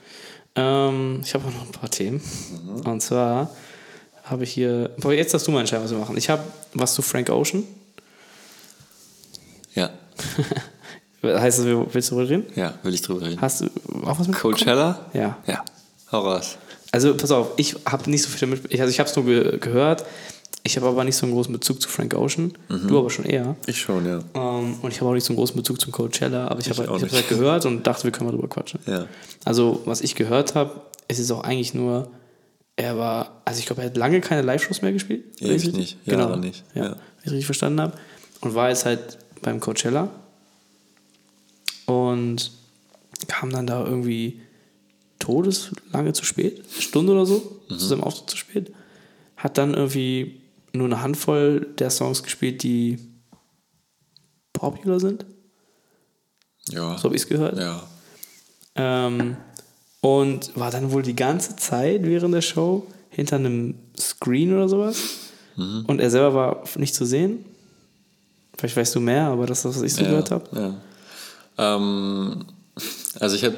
Ähm, 0.56 1.20
ich 1.24 1.32
habe 1.34 1.46
auch 1.46 1.52
noch 1.52 1.66
ein 1.66 1.72
paar 1.72 1.90
Themen. 1.90 2.20
Und 2.84 3.00
zwar 3.00 3.50
habe 4.24 4.44
ich 4.44 4.52
hier. 4.52 4.90
Boah, 4.98 5.12
jetzt 5.12 5.32
darfst 5.32 5.46
du 5.46 5.52
mal 5.52 5.60
entscheiden, 5.60 5.84
was 5.84 5.90
wir 5.92 5.98
machen. 5.98 6.16
Ich 6.16 6.28
habe 6.28 6.42
was 6.74 6.94
zu 6.94 7.02
Frank 7.02 7.30
Ocean. 7.30 7.64
Ja, 9.74 9.90
heißt 11.22 11.60
das, 11.60 11.66
willst 11.66 12.10
du 12.10 12.16
darüber 12.16 12.28
reden? 12.28 12.46
ja, 12.56 12.74
will 12.82 12.92
ich 12.92 13.02
drüber 13.02 13.22
reden. 13.24 13.40
Hast 13.40 13.60
du 13.60 13.66
auch 14.04 14.18
was 14.18 14.26
mit 14.26 14.36
Coachella? 14.36 15.06
Ja. 15.12 15.38
Ja, 15.46 15.64
hau 16.10 16.20
raus. 16.20 16.58
Also, 16.90 17.16
pass 17.16 17.30
auf, 17.30 17.52
ich 17.56 17.76
habe 17.86 18.10
nicht 18.10 18.22
so 18.22 18.28
viel 18.28 18.40
damit. 18.40 18.72
Ich, 18.72 18.80
also, 18.80 18.90
ich 18.90 18.98
habe 18.98 19.08
es 19.08 19.14
nur 19.14 19.24
ge 19.24 19.58
gehört. 19.58 20.04
Ich 20.62 20.76
habe 20.76 20.86
aber 20.88 21.04
nicht 21.04 21.16
so 21.16 21.24
einen 21.26 21.34
großen 21.34 21.52
Bezug 21.52 21.80
zu 21.80 21.88
Frank 21.88 22.14
Ocean. 22.14 22.52
Du 22.68 22.98
aber 22.98 23.08
schon 23.10 23.24
eher. 23.24 23.56
Ich 23.66 23.78
schon, 23.80 24.04
ja. 24.06 24.20
Ähm, 24.34 24.74
und 24.82 24.92
ich 24.92 25.00
habe 25.00 25.10
auch 25.10 25.14
nicht 25.14 25.24
so 25.24 25.30
einen 25.32 25.38
großen 25.38 25.56
Bezug 25.56 25.80
zum 25.80 25.90
Coachella, 25.90 26.48
aber 26.48 26.60
ich 26.60 26.66
Ich 26.68 26.78
habe 26.78 26.94
ich 26.96 27.02
nicht. 27.02 27.14
halt 27.14 27.28
gehört 27.28 27.64
und 27.66 27.86
dachte, 27.86 28.04
wir 28.04 28.10
können 28.12 28.26
mal 28.28 28.36
drüber 28.36 28.48
quatschen. 28.48 28.78
Ja. 28.86 29.06
Also, 29.44 29.80
was 29.86 30.02
ich 30.02 30.14
gehört 30.14 30.54
habe, 30.54 30.82
es 31.08 31.18
ist 31.18 31.30
auch 31.30 31.42
eigentlich 31.44 31.72
nur, 31.72 32.10
er 32.76 32.98
war, 32.98 33.40
also 33.46 33.58
ich 33.58 33.66
glaube, 33.66 33.80
er 33.82 33.86
hat 33.86 33.96
lange 33.96 34.20
keine 34.20 34.42
Live-Shows 34.42 34.82
mehr 34.82 34.92
gespielt. 34.92 35.24
Ewig 35.40 35.50
Richtig? 35.52 35.74
nicht, 35.74 36.04
genau. 36.04 36.24
Jahre 36.28 36.38
nicht, 36.38 36.62
Ja, 36.74 36.84
ja. 36.84 36.90
Wenn 36.90 36.98
ich 37.24 37.30
richtig 37.32 37.46
verstanden 37.46 37.80
habe. 37.80 37.94
Und 38.42 38.54
war 38.54 38.68
jetzt 38.68 38.84
halt 38.84 39.18
beim 39.42 39.60
Coachella 39.60 40.10
und 41.86 42.50
kam 43.28 43.50
dann 43.50 43.66
da 43.66 43.84
irgendwie 43.84 44.40
todeslange 45.18 46.12
zu 46.12 46.24
spät, 46.24 46.62
eine 46.72 46.82
Stunde 46.82 47.12
oder 47.12 47.26
so, 47.26 47.60
Mhm. 47.68 47.78
zu 47.78 47.86
seinem 47.86 48.02
Auftritt 48.04 48.30
zu 48.30 48.36
spät. 48.36 48.72
Hat 49.36 49.58
dann 49.58 49.74
irgendwie 49.74 50.40
nur 50.72 50.86
eine 50.86 51.02
Handvoll 51.02 51.66
der 51.78 51.90
Songs 51.90 52.22
gespielt, 52.22 52.62
die 52.62 52.98
popular 54.52 55.00
sind. 55.00 55.24
Ja. 56.68 56.96
So 56.96 57.04
habe 57.04 57.16
ich 57.16 57.22
es 57.22 57.28
gehört. 57.28 57.58
Ja. 57.58 57.82
Ähm, 58.74 59.36
und 60.00 60.56
war 60.56 60.70
dann 60.70 60.92
wohl 60.92 61.02
die 61.02 61.16
ganze 61.16 61.56
Zeit 61.56 62.02
während 62.04 62.34
der 62.34 62.42
Show 62.42 62.86
hinter 63.10 63.36
einem 63.36 63.74
Screen 63.98 64.54
oder 64.54 64.68
sowas. 64.68 64.98
Mhm. 65.56 65.84
Und 65.86 66.00
er 66.00 66.10
selber 66.10 66.34
war 66.34 66.64
nicht 66.76 66.94
zu 66.94 67.04
sehen. 67.04 67.44
Vielleicht 68.56 68.76
weißt 68.76 68.94
du 68.94 69.00
mehr, 69.00 69.26
aber 69.26 69.46
das 69.46 69.58
ist 69.58 69.64
das, 69.64 69.76
was 69.76 69.82
ich 69.82 69.94
so 69.94 70.02
ja. 70.02 70.10
gehört 70.10 70.30
habe. 70.30 70.80
Ja. 71.58 71.76
Ähm, 71.76 72.44
also 73.18 73.36
ich 73.36 73.44
habe 73.44 73.56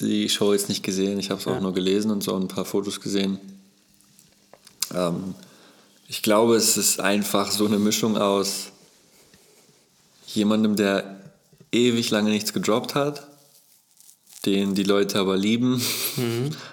die 0.00 0.28
Show 0.28 0.52
jetzt 0.52 0.68
nicht 0.68 0.82
gesehen, 0.82 1.18
ich 1.18 1.30
habe 1.30 1.40
es 1.40 1.46
auch 1.46 1.60
nur 1.60 1.72
gelesen 1.72 2.10
und 2.10 2.22
so 2.22 2.36
ein 2.36 2.48
paar 2.48 2.64
Fotos 2.64 3.00
gesehen. 3.00 3.38
Ähm, 4.92 5.34
ich 6.06 6.22
glaube, 6.22 6.56
es 6.56 6.76
ist 6.76 7.00
einfach 7.00 7.50
so 7.50 7.66
eine 7.66 7.78
Mischung 7.78 8.16
aus 8.16 8.66
jemandem, 10.26 10.76
der 10.76 11.20
ewig 11.72 12.10
lange 12.10 12.30
nichts 12.30 12.52
gedroppt 12.52 12.94
hat, 12.94 13.26
den 14.46 14.74
die 14.74 14.82
Leute 14.82 15.18
aber 15.18 15.36
lieben 15.36 15.82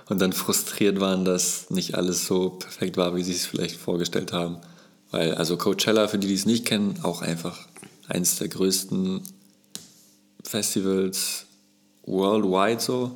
und 0.10 0.20
dann 0.20 0.34
frustriert 0.34 1.00
waren, 1.00 1.26
dass 1.26 1.70
nicht 1.70 1.96
alles 1.96 2.26
so 2.28 2.50
perfekt 2.50 2.98
war, 2.98 3.15
wie 3.15 3.24
sie 3.24 3.34
es 3.34 3.46
vielleicht 3.46 3.78
vorgestellt 3.78 4.34
haben. 4.34 4.58
Weil, 5.12 5.36
also 5.36 5.58
Coachella, 5.58 6.08
für 6.08 6.17
die, 6.17 6.28
die 6.28 6.34
es 6.34 6.46
nicht 6.46 6.65
kennen, 6.65 7.00
auch 7.04 7.22
einfach 7.22 7.67
eines 8.08 8.38
der 8.38 8.48
größten 8.50 9.22
Festivals 10.44 11.46
worldwide 12.06 12.82
so. 12.82 13.12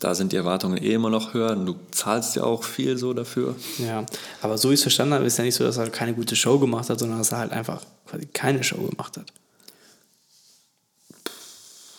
Da 0.00 0.14
sind 0.14 0.30
die 0.32 0.36
Erwartungen 0.36 0.76
eh 0.82 0.92
immer 0.92 1.10
noch 1.10 1.34
höher 1.34 1.50
und 1.52 1.66
du 1.66 1.74
zahlst 1.90 2.36
ja 2.36 2.44
auch 2.44 2.62
viel 2.62 2.96
so 2.98 3.12
dafür. 3.14 3.56
Ja, 3.78 4.06
aber 4.42 4.56
so 4.56 4.70
wie 4.70 4.74
ich 4.74 4.78
es 4.80 4.82
verstanden 4.82 5.14
habe, 5.14 5.24
ist 5.24 5.38
ja 5.38 5.44
nicht 5.44 5.56
so, 5.56 5.64
dass 5.64 5.76
er 5.76 5.90
keine 5.90 6.14
gute 6.14 6.36
Show 6.36 6.58
gemacht 6.60 6.88
hat, 6.88 7.00
sondern 7.00 7.18
dass 7.18 7.32
er 7.32 7.38
halt 7.38 7.52
einfach 7.52 7.82
quasi 8.06 8.26
keine 8.26 8.62
Show 8.62 8.76
gemacht 8.76 9.16
hat. 9.16 9.32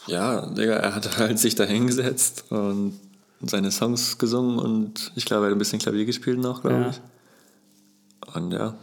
Ja, 0.07 0.45
Digga, 0.47 0.73
er 0.75 0.95
hat 0.95 1.17
halt 1.17 1.37
sich 1.39 1.55
da 1.55 1.65
hingesetzt 1.65 2.45
und 2.49 2.99
seine 3.41 3.71
Songs 3.71 4.17
gesungen 4.17 4.57
und 4.59 5.11
ich 5.15 5.25
glaube, 5.25 5.45
er 5.45 5.49
hat 5.49 5.55
ein 5.55 5.59
bisschen 5.59 5.79
Klavier 5.79 6.05
gespielt 6.05 6.39
noch, 6.39 6.61
glaube 6.61 6.81
Ja. 6.81 6.89
ich. 6.89 7.01
Und 8.35 8.51
ja. 8.51 8.75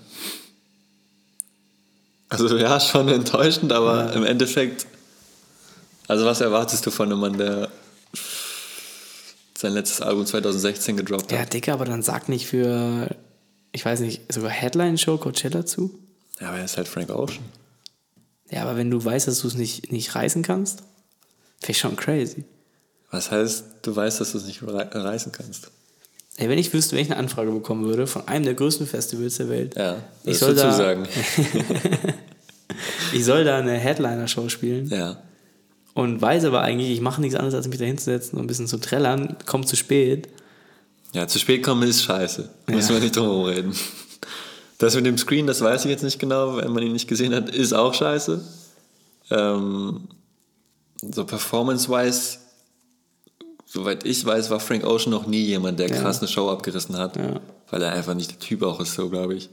Also 2.28 2.56
ja, 2.56 2.80
schon 2.80 3.08
enttäuschend, 3.08 3.72
aber 3.72 4.12
im 4.12 4.24
Endeffekt, 4.24 4.86
also 6.08 6.24
was 6.26 6.40
erwartest 6.40 6.84
du 6.86 6.90
von 6.90 7.10
einem 7.10 7.20
Mann, 7.20 7.38
der 7.38 7.70
sein 9.56 9.72
letztes 9.72 10.00
Album 10.02 10.26
2016 10.26 10.96
gedroppt 10.96 11.32
Ja, 11.32 11.38
hat. 11.40 11.52
Dicker, 11.52 11.72
aber 11.72 11.84
dann 11.84 12.02
sag 12.02 12.28
nicht 12.28 12.46
für, 12.46 13.08
ich 13.72 13.84
weiß 13.84 14.00
nicht, 14.00 14.32
sogar 14.32 14.50
Headline-Show 14.50 15.18
Coachella 15.18 15.64
zu. 15.66 15.98
Ja, 16.40 16.48
aber 16.48 16.58
er 16.58 16.64
ist 16.64 16.76
halt 16.76 16.88
Frank 16.88 17.10
Ocean. 17.10 17.38
Ja, 18.50 18.62
aber 18.62 18.76
wenn 18.76 18.90
du 18.90 19.02
weißt, 19.04 19.26
dass 19.26 19.40
du 19.40 19.48
es 19.48 19.54
nicht, 19.54 19.90
nicht 19.92 20.14
reißen 20.14 20.42
kannst, 20.42 20.82
ich 21.66 21.78
schon 21.78 21.96
crazy. 21.96 22.44
Was 23.10 23.30
heißt, 23.30 23.64
du 23.82 23.96
weißt, 23.96 24.20
dass 24.20 24.32
du 24.32 24.38
es 24.38 24.44
nicht 24.46 24.62
rei- 24.62 24.88
reißen 24.92 25.32
kannst? 25.32 25.70
Ey, 26.36 26.48
wenn 26.50 26.58
ich 26.58 26.72
wüsste, 26.74 26.94
wenn 26.96 27.02
ich 27.02 27.10
eine 27.10 27.18
Anfrage 27.18 27.50
bekommen 27.50 27.84
würde 27.86 28.06
von 28.06 28.28
einem 28.28 28.44
der 28.44 28.54
größten 28.54 28.86
Festivals 28.86 29.38
der 29.38 29.48
Welt, 29.48 29.74
Ja, 29.76 29.96
ich 30.24 30.38
soll, 30.38 30.54
da, 30.54 30.70
sagen. 30.72 31.08
ich 33.12 33.24
soll 33.24 33.44
da 33.44 33.58
eine 33.58 33.72
Headliner-Show 33.78 34.48
spielen 34.48 34.88
Ja. 34.90 35.16
Und 35.96 36.20
weiß 36.20 36.44
aber 36.44 36.60
eigentlich, 36.60 36.90
ich 36.90 37.00
mache 37.00 37.22
nichts 37.22 37.34
anderes, 37.36 37.54
als 37.54 37.68
mich 37.68 37.78
da 37.78 37.86
hinzusetzen 37.86 38.38
und 38.38 38.44
ein 38.44 38.46
bisschen 38.46 38.66
zu 38.66 38.76
trällern, 38.76 39.36
kommt 39.46 39.66
zu 39.66 39.76
spät. 39.76 40.28
Ja, 41.14 41.26
zu 41.26 41.38
spät 41.38 41.62
kommen 41.62 41.88
ist 41.88 42.02
scheiße. 42.02 42.50
Müssen 42.66 42.94
wir 42.94 43.00
nicht 43.00 43.16
drum 43.16 43.24
herum 43.24 43.44
reden. 43.46 43.74
Das 44.76 44.94
mit 44.94 45.06
dem 45.06 45.16
Screen, 45.16 45.46
das 45.46 45.62
weiß 45.62 45.86
ich 45.86 45.90
jetzt 45.90 46.02
nicht 46.04 46.18
genau, 46.18 46.58
wenn 46.58 46.70
man 46.70 46.82
ihn 46.82 46.92
nicht 46.92 47.08
gesehen 47.08 47.34
hat, 47.34 47.48
ist 47.48 47.72
auch 47.72 47.94
scheiße. 47.94 48.42
Ähm, 49.30 50.08
so 51.14 51.24
performance-wise, 51.24 52.40
soweit 53.64 54.04
ich 54.04 54.22
weiß, 54.26 54.50
war 54.50 54.60
Frank 54.60 54.84
Ocean 54.84 55.10
noch 55.10 55.26
nie 55.26 55.44
jemand, 55.46 55.78
der 55.78 55.88
Ja. 55.88 55.96
krass 56.02 56.18
eine 56.18 56.28
Show 56.28 56.50
abgerissen 56.50 56.98
hat. 56.98 57.16
Ja. 57.16 57.40
Weil 57.70 57.80
er 57.82 57.92
einfach 57.92 58.12
nicht 58.12 58.32
der 58.32 58.38
Typ 58.38 58.62
auch 58.62 58.80
ist, 58.80 58.92
so 58.92 59.08
glaube 59.08 59.34
ich. 59.36 59.48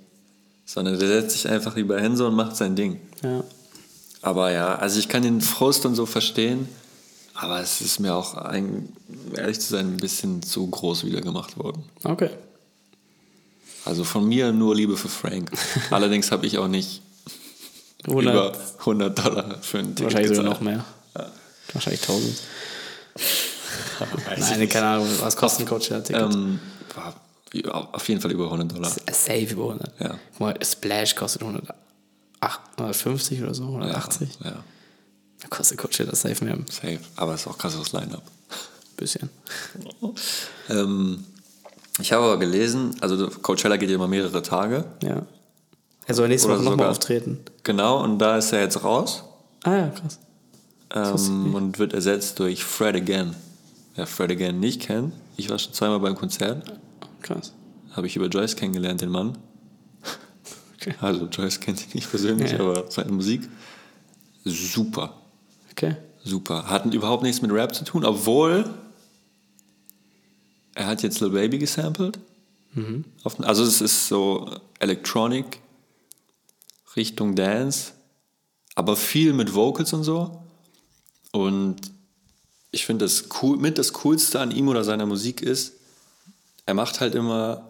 Sondern 0.66 1.00
der 1.00 1.08
setzt 1.08 1.32
sich 1.32 1.48
einfach 1.50 1.78
lieber 1.78 1.98
hin 2.02 2.18
so 2.18 2.28
und 2.28 2.36
macht 2.36 2.58
sein 2.58 2.76
Ding. 2.76 3.00
Ja. 3.24 3.46
Aber 4.24 4.52
ja, 4.52 4.76
also 4.76 5.00
ich 5.00 5.10
kann 5.10 5.22
den 5.22 5.42
Frust 5.42 5.86
und 5.86 5.96
so 5.96 6.06
verstehen, 6.06 6.70
aber 7.34 7.60
es 7.60 7.82
ist 7.82 8.00
mir 8.00 8.16
auch, 8.16 8.36
ein, 8.36 8.90
ehrlich 9.36 9.60
zu 9.60 9.74
sein, 9.74 9.94
ein 9.94 9.98
bisschen 9.98 10.42
zu 10.42 10.66
groß 10.66 11.04
wieder 11.06 11.20
gemacht 11.20 11.58
worden. 11.58 11.84
Okay. 12.04 12.30
Also 13.84 14.06
von 14.06 14.26
mir 14.26 14.54
nur 14.54 14.76
Liebe 14.76 14.96
für 14.96 15.10
Frank. 15.10 15.52
Allerdings 15.92 16.32
habe 16.32 16.46
ich 16.46 16.58
auch 16.58 16.70
nicht 16.70 17.02
100, 18.08 18.34
über 18.34 18.58
100 18.80 19.26
Dollar 19.26 19.58
für 19.62 19.80
ein 19.80 19.88
Ticket 19.88 20.04
wahrscheinlich 20.04 20.38
sogar 20.38 20.54
noch 20.54 20.62
mehr. 20.62 20.86
Wahrscheinlich 21.74 22.02
1000. 22.02 22.42
Weiß 24.26 24.52
ich 24.52 24.58
Nein, 24.58 24.70
keine 24.70 24.86
Ahnung, 24.86 25.08
was 25.20 25.36
kostet 25.36 25.66
ein 25.66 25.70
Coachella-Ticket? 25.70 26.34
Ähm, 26.34 26.60
war 26.96 27.94
auf 27.94 28.08
jeden 28.08 28.22
Fall 28.22 28.32
über 28.32 28.46
100 28.46 28.72
Dollar. 28.72 28.90
Safe 28.90 29.42
über 29.42 29.64
100. 29.64 30.00
Ja. 30.00 30.20
Mal, 30.40 30.58
Splash 30.64 31.16
kostet 31.16 31.42
100, 31.42 31.68
150 32.78 33.42
oder 33.44 33.54
so, 33.54 33.64
180. 33.64 34.30
Ja, 34.44 34.52
ja, 34.52 34.64
Da 35.42 35.48
kostet 35.50 35.78
Coachella 35.78 36.16
safe 36.16 36.44
mehr 36.44 36.58
safe. 36.70 37.00
Aber 37.16 37.34
es 37.34 37.42
ist 37.42 37.48
auch 37.48 37.58
krasses 37.58 37.92
Line-Up. 37.94 38.24
bisschen. 38.98 39.30
Ähm, 40.70 41.26
ich 42.00 42.14
habe 42.14 42.24
aber 42.24 42.40
gelesen, 42.40 42.96
also 43.02 43.28
Coachella 43.28 43.76
geht 43.76 43.90
ja 43.90 43.96
immer 43.96 44.08
mehrere 44.08 44.42
Tage. 44.42 44.86
Ja. 45.04 45.24
Er 46.06 46.16
soll 46.16 46.30
nächste 46.30 46.50
Woche 46.50 46.64
nochmal 46.64 46.88
auftreten. 46.90 47.40
Genau, 47.64 48.02
und 48.02 48.18
da 48.20 48.38
ist 48.38 48.54
er 48.54 48.62
jetzt 48.62 48.84
raus 48.84 49.24
Ah 49.64 49.76
ja, 49.76 49.90
krass. 49.90 51.28
ähm, 51.28 51.54
und 51.54 51.80
wird 51.80 51.94
ersetzt 51.94 52.40
durch 52.40 52.64
Fred 52.64 52.96
Again. 52.96 53.36
Wer 53.96 54.08
Fred 54.08 54.32
Again 54.32 54.60
nicht 54.60 54.82
kennt, 54.82 55.14
ich 55.38 55.50
war 55.50 55.60
schon 55.60 55.74
zweimal 55.74 56.00
beim 56.00 56.16
Konzert, 56.16 56.74
Krass. 57.22 57.54
habe 57.92 58.08
ich 58.08 58.16
über 58.16 58.28
Joyce 58.28 58.56
kennengelernt, 58.56 59.02
den 59.02 59.10
Mann. 59.10 59.38
Also 61.02 61.26
Joyce 61.26 61.60
kennt 61.60 61.82
ihn 61.82 61.92
nicht 61.94 62.10
persönlich, 62.10 62.52
Ja. 62.52 62.60
aber 62.60 62.90
seine 62.92 63.12
Musik 63.12 63.48
super, 64.46 65.14
Okay. 65.72 65.96
super. 66.24 66.68
Hat 66.68 66.86
überhaupt 66.94 67.24
nichts 67.24 67.42
mit 67.42 67.52
Rap 67.52 67.74
zu 67.74 67.84
tun, 67.86 68.04
obwohl 68.06 68.70
er 70.76 70.88
hat 70.88 71.04
jetzt 71.04 71.20
Lil 71.20 71.30
Baby 71.30 71.60
gesampelt. 71.60 72.20
Mhm. 72.74 73.06
Also 73.42 73.64
es 73.64 73.82
ist 73.82 74.08
so 74.08 74.50
Electronic 74.80 75.60
Richtung 76.96 77.36
Dance, 77.36 77.92
aber 78.76 78.96
viel 78.96 79.34
mit 79.34 79.54
Vocals 79.54 79.94
und 79.94 80.04
so. 80.04 80.42
Und 81.32 81.78
ich 82.72 82.86
finde 82.86 83.06
das 83.06 83.26
cool, 83.42 83.58
mit 83.58 83.78
das 83.78 83.94
Coolste 83.94 84.40
an 84.40 84.52
ihm 84.52 84.68
oder 84.68 84.84
seiner 84.84 85.06
Musik 85.06 85.42
ist, 85.42 85.74
er 86.66 86.74
macht 86.74 87.00
halt 87.02 87.14
immer, 87.16 87.68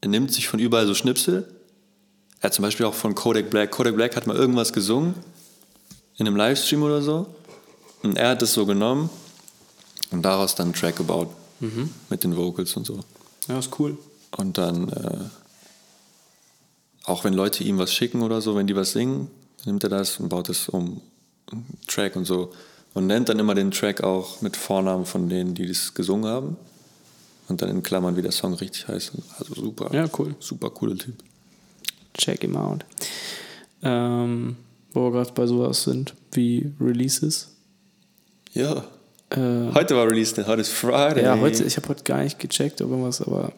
er 0.00 0.08
nimmt 0.08 0.32
sich 0.32 0.48
von 0.48 0.58
überall 0.58 0.86
so 0.86 0.94
Schnipsel. 0.94 1.48
Hat 2.42 2.54
zum 2.54 2.62
Beispiel 2.62 2.86
auch 2.86 2.94
von 2.94 3.14
Kodak 3.14 3.50
Black. 3.50 3.70
Kodak 3.70 3.94
Black 3.94 4.16
hat 4.16 4.26
mal 4.26 4.36
irgendwas 4.36 4.72
gesungen 4.72 5.14
in 6.16 6.26
einem 6.26 6.36
Livestream 6.36 6.82
oder 6.82 7.00
so. 7.00 7.26
Und 8.02 8.16
er 8.16 8.30
hat 8.30 8.42
das 8.42 8.52
so 8.52 8.66
genommen 8.66 9.10
und 10.10 10.22
daraus 10.22 10.54
dann 10.54 10.66
einen 10.68 10.74
Track 10.74 10.96
gebaut. 10.96 11.28
Mit 12.10 12.24
den 12.24 12.36
Vocals 12.36 12.76
und 12.76 12.86
so. 12.86 12.98
Ja, 13.48 13.58
ist 13.58 13.78
cool. 13.78 13.96
Und 14.36 14.58
dann, 14.58 14.88
äh, 14.88 15.18
auch 17.04 17.22
wenn 17.22 17.34
Leute 17.34 17.62
ihm 17.62 17.78
was 17.78 17.92
schicken 17.92 18.22
oder 18.22 18.40
so, 18.40 18.56
wenn 18.56 18.66
die 18.66 18.74
was 18.74 18.92
singen, 18.92 19.30
nimmt 19.64 19.84
er 19.84 19.90
das 19.90 20.18
und 20.18 20.28
baut 20.28 20.48
es 20.48 20.68
um. 20.68 21.00
einen 21.52 21.78
Track 21.86 22.16
und 22.16 22.24
so. 22.24 22.52
Und 22.94 23.06
nennt 23.06 23.28
dann 23.28 23.38
immer 23.38 23.54
den 23.54 23.70
Track 23.70 24.02
auch 24.02 24.42
mit 24.42 24.56
Vornamen 24.56 25.06
von 25.06 25.28
denen, 25.28 25.54
die 25.54 25.66
das 25.66 25.94
gesungen 25.94 26.26
haben. 26.28 26.56
Und 27.48 27.62
dann 27.62 27.68
in 27.68 27.82
Klammern, 27.82 28.16
wie 28.16 28.22
der 28.22 28.32
Song 28.32 28.54
richtig 28.54 28.88
heißt. 28.88 29.12
Also 29.38 29.54
super. 29.54 29.94
Ja, 29.94 30.08
cool. 30.18 30.34
Super 30.40 30.70
cooler 30.70 30.96
Typ. 30.96 31.14
Check 32.14 32.42
him 32.42 32.56
out. 32.56 32.84
Ähm, 33.82 34.56
wo 34.92 35.04
wir 35.04 35.10
gerade 35.12 35.32
bei 35.32 35.46
sowas 35.46 35.82
sind, 35.84 36.14
wie 36.32 36.70
Releases. 36.80 37.48
Ja. 38.52 38.84
Äh, 39.30 39.72
Heute 39.74 39.96
war 39.96 40.06
Release 40.06 40.34
Day, 40.34 40.44
heute 40.44 40.60
ist 40.60 40.72
Friday. 40.72 41.24
ja, 41.24 41.38
heute, 41.38 41.64
ich 41.64 41.76
habe 41.76 41.88
heute 41.88 42.04
gar 42.04 42.22
nicht 42.22 42.38
gecheckt, 42.38 42.82
ob 42.82 42.90
irgendwas, 42.90 43.22
aber 43.22 43.52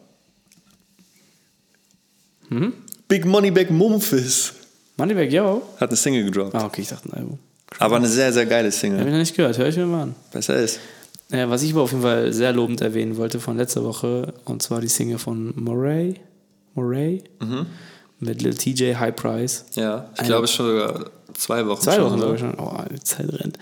Big 3.07 3.25
Money 3.25 3.51
Back 3.51 3.69
Memphis 3.71 4.53
Moneybag, 4.97 5.29
yo. 5.31 5.61
hat 5.77 5.89
eine 5.89 5.97
Single 5.97 6.23
gedroppt. 6.25 6.55
Ah, 6.55 6.65
okay, 6.65 6.81
ich 6.81 6.87
dachte 6.87 7.09
ein 7.09 7.13
Album. 7.13 7.39
Aber 7.79 7.97
eine 7.97 8.07
sehr, 8.07 8.31
sehr 8.31 8.45
geile 8.45 8.59
Habe 8.59 8.67
ich 8.69 8.75
Single. 8.75 9.03
noch 9.11 9.17
nicht 9.17 9.35
gehört, 9.35 9.57
höre 9.57 9.67
ich 9.67 9.75
mir 9.75 9.85
mal 9.85 10.03
an. 10.03 10.15
Besser 10.31 10.55
ist. 10.55 10.79
Ja, 11.31 11.49
was 11.49 11.63
ich 11.63 11.73
aber 11.73 11.81
auf 11.81 11.91
jeden 11.91 12.03
Fall 12.03 12.31
sehr 12.31 12.53
lobend 12.53 12.79
erwähnen 12.79 13.17
wollte 13.17 13.39
von 13.41 13.57
letzter 13.57 13.83
Woche, 13.83 14.33
und 14.45 14.61
zwar 14.63 14.79
die 14.79 14.87
Single 14.87 15.17
von 15.17 15.51
Moray, 15.61 16.15
Moray 16.75 17.23
mit 18.19 18.41
Lil 18.41 18.53
TJ 18.55 18.95
High 18.95 19.15
Price. 19.15 19.65
Ja, 19.75 20.09
ich 20.17 20.23
glaube, 20.23 20.47
schon 20.47 20.67
sogar 20.67 21.05
zwei 21.33 21.65
Wochen 21.67 21.81
Zwei 21.81 22.01
Wochen 22.01 22.15
ne? 22.15 22.21
sogar 22.21 22.37
schon. 22.37 22.55
Oh, 22.59 22.77
die 22.91 22.99
Zeit 23.01 23.27
rennt. 23.31 23.57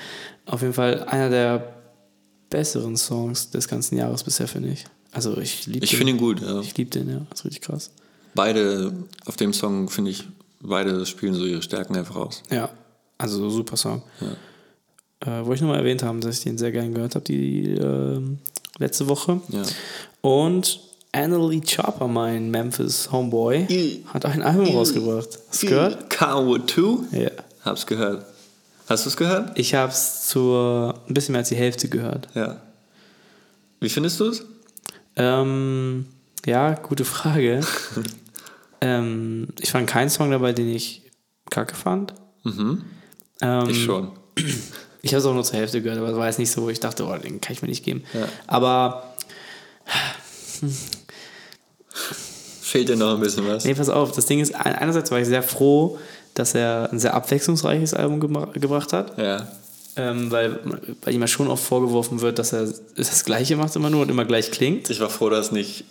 Auf 0.45 0.61
jeden 0.61 0.73
Fall 0.73 1.03
einer 1.05 1.29
der 1.29 1.73
besseren 2.49 2.97
Songs 2.97 3.49
des 3.49 3.67
ganzen 3.67 3.97
Jahres 3.97 4.23
bisher, 4.23 4.47
finde 4.47 4.69
ich. 4.69 4.85
Also 5.11 5.37
ich 5.37 5.65
liebe 5.67 5.83
Ich 5.83 5.91
den. 5.91 5.97
finde 5.97 6.13
ihn 6.13 6.17
gut, 6.19 6.41
ja. 6.41 6.59
Ich 6.61 6.75
liebe 6.77 6.89
den, 6.89 7.09
ja. 7.09 7.21
Das 7.29 7.39
ist 7.39 7.45
richtig 7.45 7.61
krass. 7.63 7.91
Beide, 8.35 8.93
auf 9.25 9.35
dem 9.37 9.53
Song 9.53 9.89
finde 9.89 10.11
ich, 10.11 10.23
beide 10.61 11.05
spielen 11.05 11.33
so 11.33 11.45
ihre 11.45 11.61
Stärken 11.61 11.95
einfach 11.95 12.15
aus. 12.15 12.41
Ja, 12.51 12.69
also 13.17 13.49
super 13.49 13.77
Song. 13.77 14.01
Äh, 15.19 15.27
wollte 15.45 15.55
ich 15.55 15.61
nochmal 15.61 15.79
erwähnt 15.79 16.03
haben, 16.03 16.19
dass 16.21 16.37
ich 16.39 16.43
den 16.43 16.57
sehr 16.57 16.71
gern 16.71 16.93
gehört 16.93 17.15
habe, 17.15 17.25
die 17.25 17.69
ähm, 17.75 18.39
letzte 18.79 19.07
Woche. 19.07 19.39
Ja. 19.49 19.63
Und 20.21 20.79
Annalie 21.13 21.62
Chopper, 21.62 22.08
mein 22.08 22.49
Memphis 22.49 23.12
Homeboy, 23.12 23.67
I- 23.69 24.04
hat 24.13 24.26
ein 24.26 24.41
Album 24.41 24.65
I- 24.65 24.73
rausgebracht. 24.76 25.30
Hast 25.49 25.63
du 25.63 25.67
gehört? 25.67 26.10
Carwood 26.10 26.69
2? 26.69 27.17
Ja. 27.17 27.30
Hab's 27.63 27.86
gehört. 27.86 28.26
Hast 28.89 29.06
du 29.06 29.10
es 29.10 29.15
gehört? 29.17 29.58
Ich 29.58 29.73
habe 29.76 29.91
es 29.91 30.28
zur 30.28 30.99
ein 31.08 31.13
bisschen 31.13 31.34
mehr 31.34 31.39
als 31.39 31.49
die 31.49 31.56
Hälfte 31.56 31.88
gehört. 31.88 32.28
Ja. 32.34 32.62
Wie 33.80 33.89
findest 33.89 34.19
du 34.19 34.26
es? 34.30 34.43
Ähm, 35.15 36.08
ja, 36.45 36.73
gute 36.73 37.06
Frage. 37.06 37.62
ähm, 38.82 39.47
ich 39.62 39.71
fand 39.71 39.88
keinen 39.88 40.10
Song 40.10 40.32
dabei, 40.32 40.52
den 40.52 40.67
ich 40.69 41.04
kacke 41.49 41.76
fand. 41.76 42.13
Ähm, 42.45 43.69
Ich 43.69 43.84
schon. 43.84 44.12
Ich 45.06 45.12
habe 45.13 45.19
es 45.19 45.26
auch 45.26 45.34
nur 45.34 45.43
zur 45.43 45.58
Hälfte 45.60 45.82
gehört, 45.82 45.99
aber 45.99 46.08
es 46.12 46.15
war 46.15 46.28
jetzt 46.28 46.39
nicht 46.39 46.50
so, 46.50 46.62
wo 46.62 46.69
ich 46.69 46.79
dachte, 46.79 47.06
oh, 47.06 47.13
den 47.17 47.42
kann 47.42 47.52
ich 47.52 47.62
mir 47.62 47.67
nicht 47.67 47.83
geben. 47.83 48.04
Ja. 48.13 48.25
Aber, 48.48 49.13
Fehlt 52.62 52.89
dir 52.89 52.96
noch 52.96 53.13
ein 53.15 53.19
bisschen 53.19 53.48
was? 53.48 53.65
nee, 53.65 53.73
pass 53.75 53.89
auf, 53.89 54.12
das 54.13 54.25
Ding 54.25 54.39
ist, 54.39 54.56
ein- 54.56 54.75
einerseits 54.75 55.12
war 55.12 55.19
ich 55.19 55.27
sehr 55.27 55.44
froh, 55.44 55.98
dass 56.33 56.56
er 56.56 56.89
ein 56.91 57.00
sehr 57.00 57.13
abwechslungsreiches 57.13 57.94
Album 57.94 58.19
gebra 58.19 58.46
gebracht 58.54 58.94
hat, 58.94 59.17
Ja. 59.19 59.48
ähm, 59.96 60.31
weil, 60.31 60.60
weil 61.04 61.13
ihm 61.13 61.21
ja 61.21 61.27
schon 61.27 61.48
oft 61.48 61.63
vorgeworfen 61.63 62.21
wird, 62.21 62.39
dass 62.39 62.54
er 62.54 62.67
das 62.96 63.25
Gleiche 63.25 63.56
macht 63.58 63.75
immer 63.75 63.89
nur 63.91 64.02
und 64.02 64.10
immer 64.10 64.25
gleich 64.25 64.50
klingt. 64.52 64.89
Ich 64.89 65.00
war 65.00 65.10
froh, 65.12 65.29
dass 65.29 65.52
nicht 65.52 65.83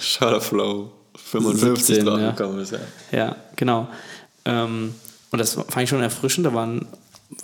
Shutterflow 0.00 0.90
55 1.16 1.84
17, 1.86 2.06
drauf 2.06 2.20
ja. 2.20 2.30
gekommen 2.30 2.60
ist. 2.60 2.72
Ja. 2.72 2.78
Ja, 3.12 3.36
genau. 3.56 3.88
Ähm, 4.44 4.94
und 5.30 5.38
das 5.38 5.54
fand 5.54 5.82
ich 5.82 5.88
schon 5.90 6.02
erfrischend. 6.02 6.46
Da 6.46 6.54
waren 6.54 6.86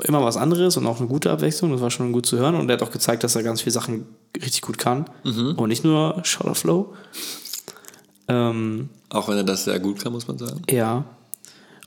immer 0.05 0.25
was 0.25 0.37
anderes 0.37 0.77
und 0.77 0.87
auch 0.87 0.99
eine 0.99 1.07
gute 1.09 1.31
Abwechslung. 1.31 1.71
Das 1.73 1.81
war 1.81 1.91
schon 1.91 2.13
gut 2.13 2.27
zu 2.27 2.39
hören. 2.39 2.55
Und 2.55 2.69
er 2.71 2.75
hat 2.75 2.83
auch 2.83 2.91
gezeigt, 2.91 3.23
dass 3.25 3.37
er 3.37 3.43
ganz 3.43 3.61
viele 3.61 3.73
Sachen 3.73 4.07
richtig 4.37 4.63
gut 4.63 4.79
kann. 4.79 5.05
Und 5.25 5.69
nicht 5.69 5.85
nur 5.85 6.21
Shot 6.25 6.47
of 6.47 6.59
Flow. 6.59 6.95
Ähm, 8.29 8.89
Auch 9.11 9.29
wenn 9.29 9.37
er 9.37 9.45
das 9.45 9.65
sehr 9.65 9.79
gut 9.79 10.01
kann, 10.03 10.13
muss 10.13 10.27
man 10.29 10.39
sagen. 10.39 10.63
ja. 10.71 11.05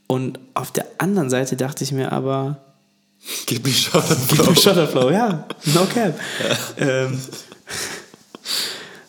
Und 0.08 0.40
auf 0.56 0.72
der 0.72 0.88
anderen 0.98 1.30
Seite 1.30 1.56
dachte 1.56 1.84
ich 1.84 1.92
mir 1.92 2.12
aber, 2.12 2.58
Gib 3.46 3.64
mir 3.66 3.72
Shutterflow. 3.74 4.56
Shot 4.56 4.78
of 4.78 4.90
Flow, 4.92 5.12
ja, 5.12 5.46
no 5.66 5.86
cap. 5.94 6.18
Ähm, 6.78 7.20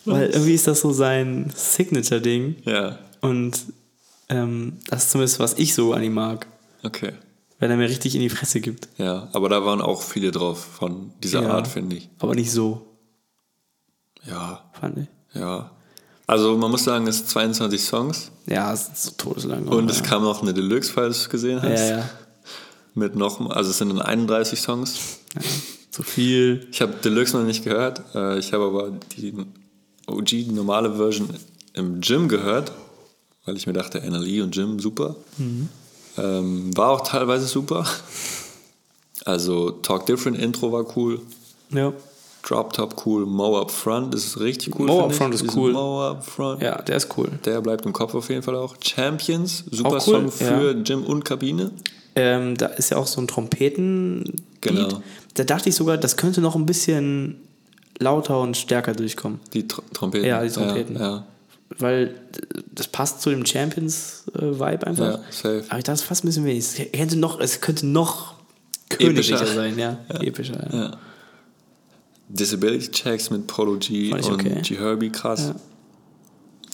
Weil 0.05 0.29
irgendwie 0.29 0.53
ist 0.53 0.67
das 0.67 0.81
so 0.81 0.91
sein 0.91 1.51
Signature-Ding. 1.55 2.57
Ja, 2.65 2.97
Und 3.21 3.57
ähm, 4.29 4.77
das 4.89 5.03
ist 5.05 5.11
zumindest, 5.11 5.39
was 5.39 5.53
ich 5.55 5.73
so 5.73 5.93
an 5.93 6.03
ihm 6.03 6.13
mag. 6.13 6.47
okay. 6.83 7.13
Wenn 7.59 7.69
er 7.69 7.77
mir 7.77 7.87
richtig 7.89 8.15
in 8.15 8.21
die 8.21 8.29
Fresse 8.29 8.59
gibt. 8.59 8.87
Ja, 8.97 9.27
aber 9.33 9.47
da 9.47 9.63
waren 9.63 9.81
auch 9.81 10.01
viele 10.01 10.31
drauf 10.31 10.59
von 10.63 11.13
dieser 11.23 11.43
Ja. 11.43 11.51
Art, 11.51 11.67
finde 11.67 11.95
ich. 11.95 12.09
Aber 12.17 12.33
nicht 12.33 12.51
so, 12.51 12.87
Ja, 14.27 14.63
fand 14.79 14.97
ich. 14.99 15.07
ja. 15.39 15.69
Also 16.31 16.55
man 16.57 16.71
muss 16.71 16.83
sagen, 16.85 17.07
es 17.07 17.17
sind 17.17 17.29
22 17.29 17.83
Songs 17.83 18.31
Ja, 18.45 18.71
es 18.73 18.87
ist 18.87 19.03
so 19.03 19.11
todeslang. 19.17 19.67
und 19.67 19.87
ja. 19.87 19.91
es 19.91 20.01
kam 20.01 20.23
noch 20.23 20.41
eine 20.41 20.53
Deluxe, 20.53 20.91
falls 20.93 21.17
du 21.17 21.23
es 21.23 21.29
gesehen 21.29 21.61
hast. 21.61 21.79
Ja, 21.79 21.97
ja. 21.97 22.09
Mit 22.93 23.15
noch, 23.15 23.49
also 23.49 23.69
es 23.71 23.77
sind 23.77 23.89
dann 23.89 24.01
31 24.01 24.59
Songs. 24.61 24.97
Zu 25.91 26.03
viel. 26.03 26.67
Ich 26.71 26.81
habe 26.81 26.93
Deluxe 27.03 27.37
noch 27.37 27.45
nicht 27.45 27.63
gehört. 27.65 28.01
Äh, 28.15 28.39
Ich 28.39 28.53
habe 28.53 28.63
aber 28.65 28.91
die 29.17 29.33
OG, 30.07 30.25
die 30.25 30.51
normale 30.51 30.95
Version 30.95 31.29
im 31.73 31.99
Gym 31.99 32.27
gehört, 32.29 32.71
weil 33.45 33.57
ich 33.57 33.67
mir 33.67 33.73
dachte, 33.73 33.99
NLE 33.99 34.41
und 34.43 34.53
Gym 34.53 34.79
super. 34.79 35.15
Ähm, 36.17 36.75
war 36.77 36.89
auch 36.91 37.01
teilweise 37.07 37.45
super. 37.45 37.85
Also 39.25 39.71
Talk 39.71 40.05
Different 40.05 40.37
Intro 40.37 40.71
war 40.71 40.85
cool. 40.97 41.21
Ja. 41.71 41.91
Drop 42.43 42.73
Top 42.73 43.05
cool. 43.05 43.25
Mow 43.25 43.59
Up 43.59 43.71
Front 43.71 44.15
ist 44.15 44.39
richtig 44.39 44.77
cool. 44.79 44.87
Mow 44.87 45.05
Up. 45.05 45.13
Front 45.13 45.35
ist 45.35 45.55
cool. 45.55 45.73
Mow 45.73 46.01
Up 46.01 46.25
Front. 46.25 46.61
Ja, 46.61 46.81
der 46.81 46.97
ist 46.97 47.15
cool. 47.17 47.29
Der 47.45 47.61
bleibt 47.61 47.85
im 47.85 47.93
Kopf 47.93 48.13
auf 48.15 48.29
jeden 48.29 48.41
Fall 48.43 48.55
auch. 48.55 48.75
Champions, 48.83 49.63
super 49.69 49.93
cool, 49.95 50.01
Song 50.01 50.31
für 50.31 50.75
Gym 50.83 51.03
und 51.03 51.23
Kabine. 51.25 51.71
Ähm, 52.15 52.57
da 52.57 52.65
ist 52.67 52.91
ja 52.91 52.97
auch 52.97 53.07
so 53.07 53.21
ein 53.21 53.27
Trompeten. 53.27 54.33
Genau. 54.61 55.01
Da 55.35 55.43
dachte 55.43 55.69
ich 55.69 55.75
sogar, 55.75 55.97
das 55.97 56.17
könnte 56.17 56.41
noch 56.41 56.55
ein 56.55 56.65
bisschen 56.65 57.37
lauter 57.99 58.41
und 58.41 58.57
stärker 58.57 58.93
durchkommen. 58.93 59.39
Die 59.53 59.67
Tr 59.67 59.83
Trompeten. 59.93 60.27
Ja, 60.27 60.43
die 60.43 60.49
Trompeten. 60.49 60.99
Ja, 60.99 61.25
Weil 61.77 62.15
das 62.73 62.87
passt 62.87 63.21
zu 63.21 63.29
dem 63.29 63.45
Champions-Vibe 63.45 64.87
einfach. 64.87 65.05
ja, 65.05 65.19
safe. 65.29 65.63
Aber 65.69 65.77
ich 65.77 65.83
dachte, 65.85 65.93
es 65.93 66.01
ist 66.01 66.07
fast 66.07 66.23
ein 66.23 66.27
bisschen 66.27 66.45
wenig. 66.45 66.65
Es 66.65 66.91
könnte 66.91 67.17
noch, 67.17 67.39
es 67.39 67.61
könnte 67.61 67.85
noch 67.85 68.33
königlicher 68.89 69.37
Epischer. 69.37 69.53
sein, 69.55 69.77
ja. 69.79 69.97
Epischer, 70.19 70.67
ja. 70.73 70.77
Ja. 70.79 70.91
Disability 72.33 72.89
Checks 72.91 73.29
mit 73.29 73.47
Polo 73.47 73.77
G 73.77 74.13
und 74.13 74.23
okay. 74.25 74.61
G 74.61 74.77
Herbie, 74.77 75.09
krass. 75.09 75.53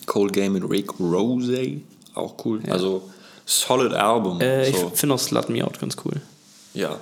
Cold 0.05 0.34
Game 0.34 0.53
mit 0.53 0.70
Rick 0.70 0.99
Rose, 0.99 1.82
auch 2.14 2.36
cool. 2.45 2.62
Also, 2.70 3.10
solid 3.45 3.93
Album. 3.93 4.39
Äh, 4.39 4.72
so. 4.72 4.91
Ich 4.93 4.99
finde 4.99 5.16
auch 5.16 5.20
Slut 5.20 5.49
Me 5.49 5.66
Out 5.66 5.80
ganz 5.80 5.95
cool. 6.05 6.22
Ja. 6.74 6.97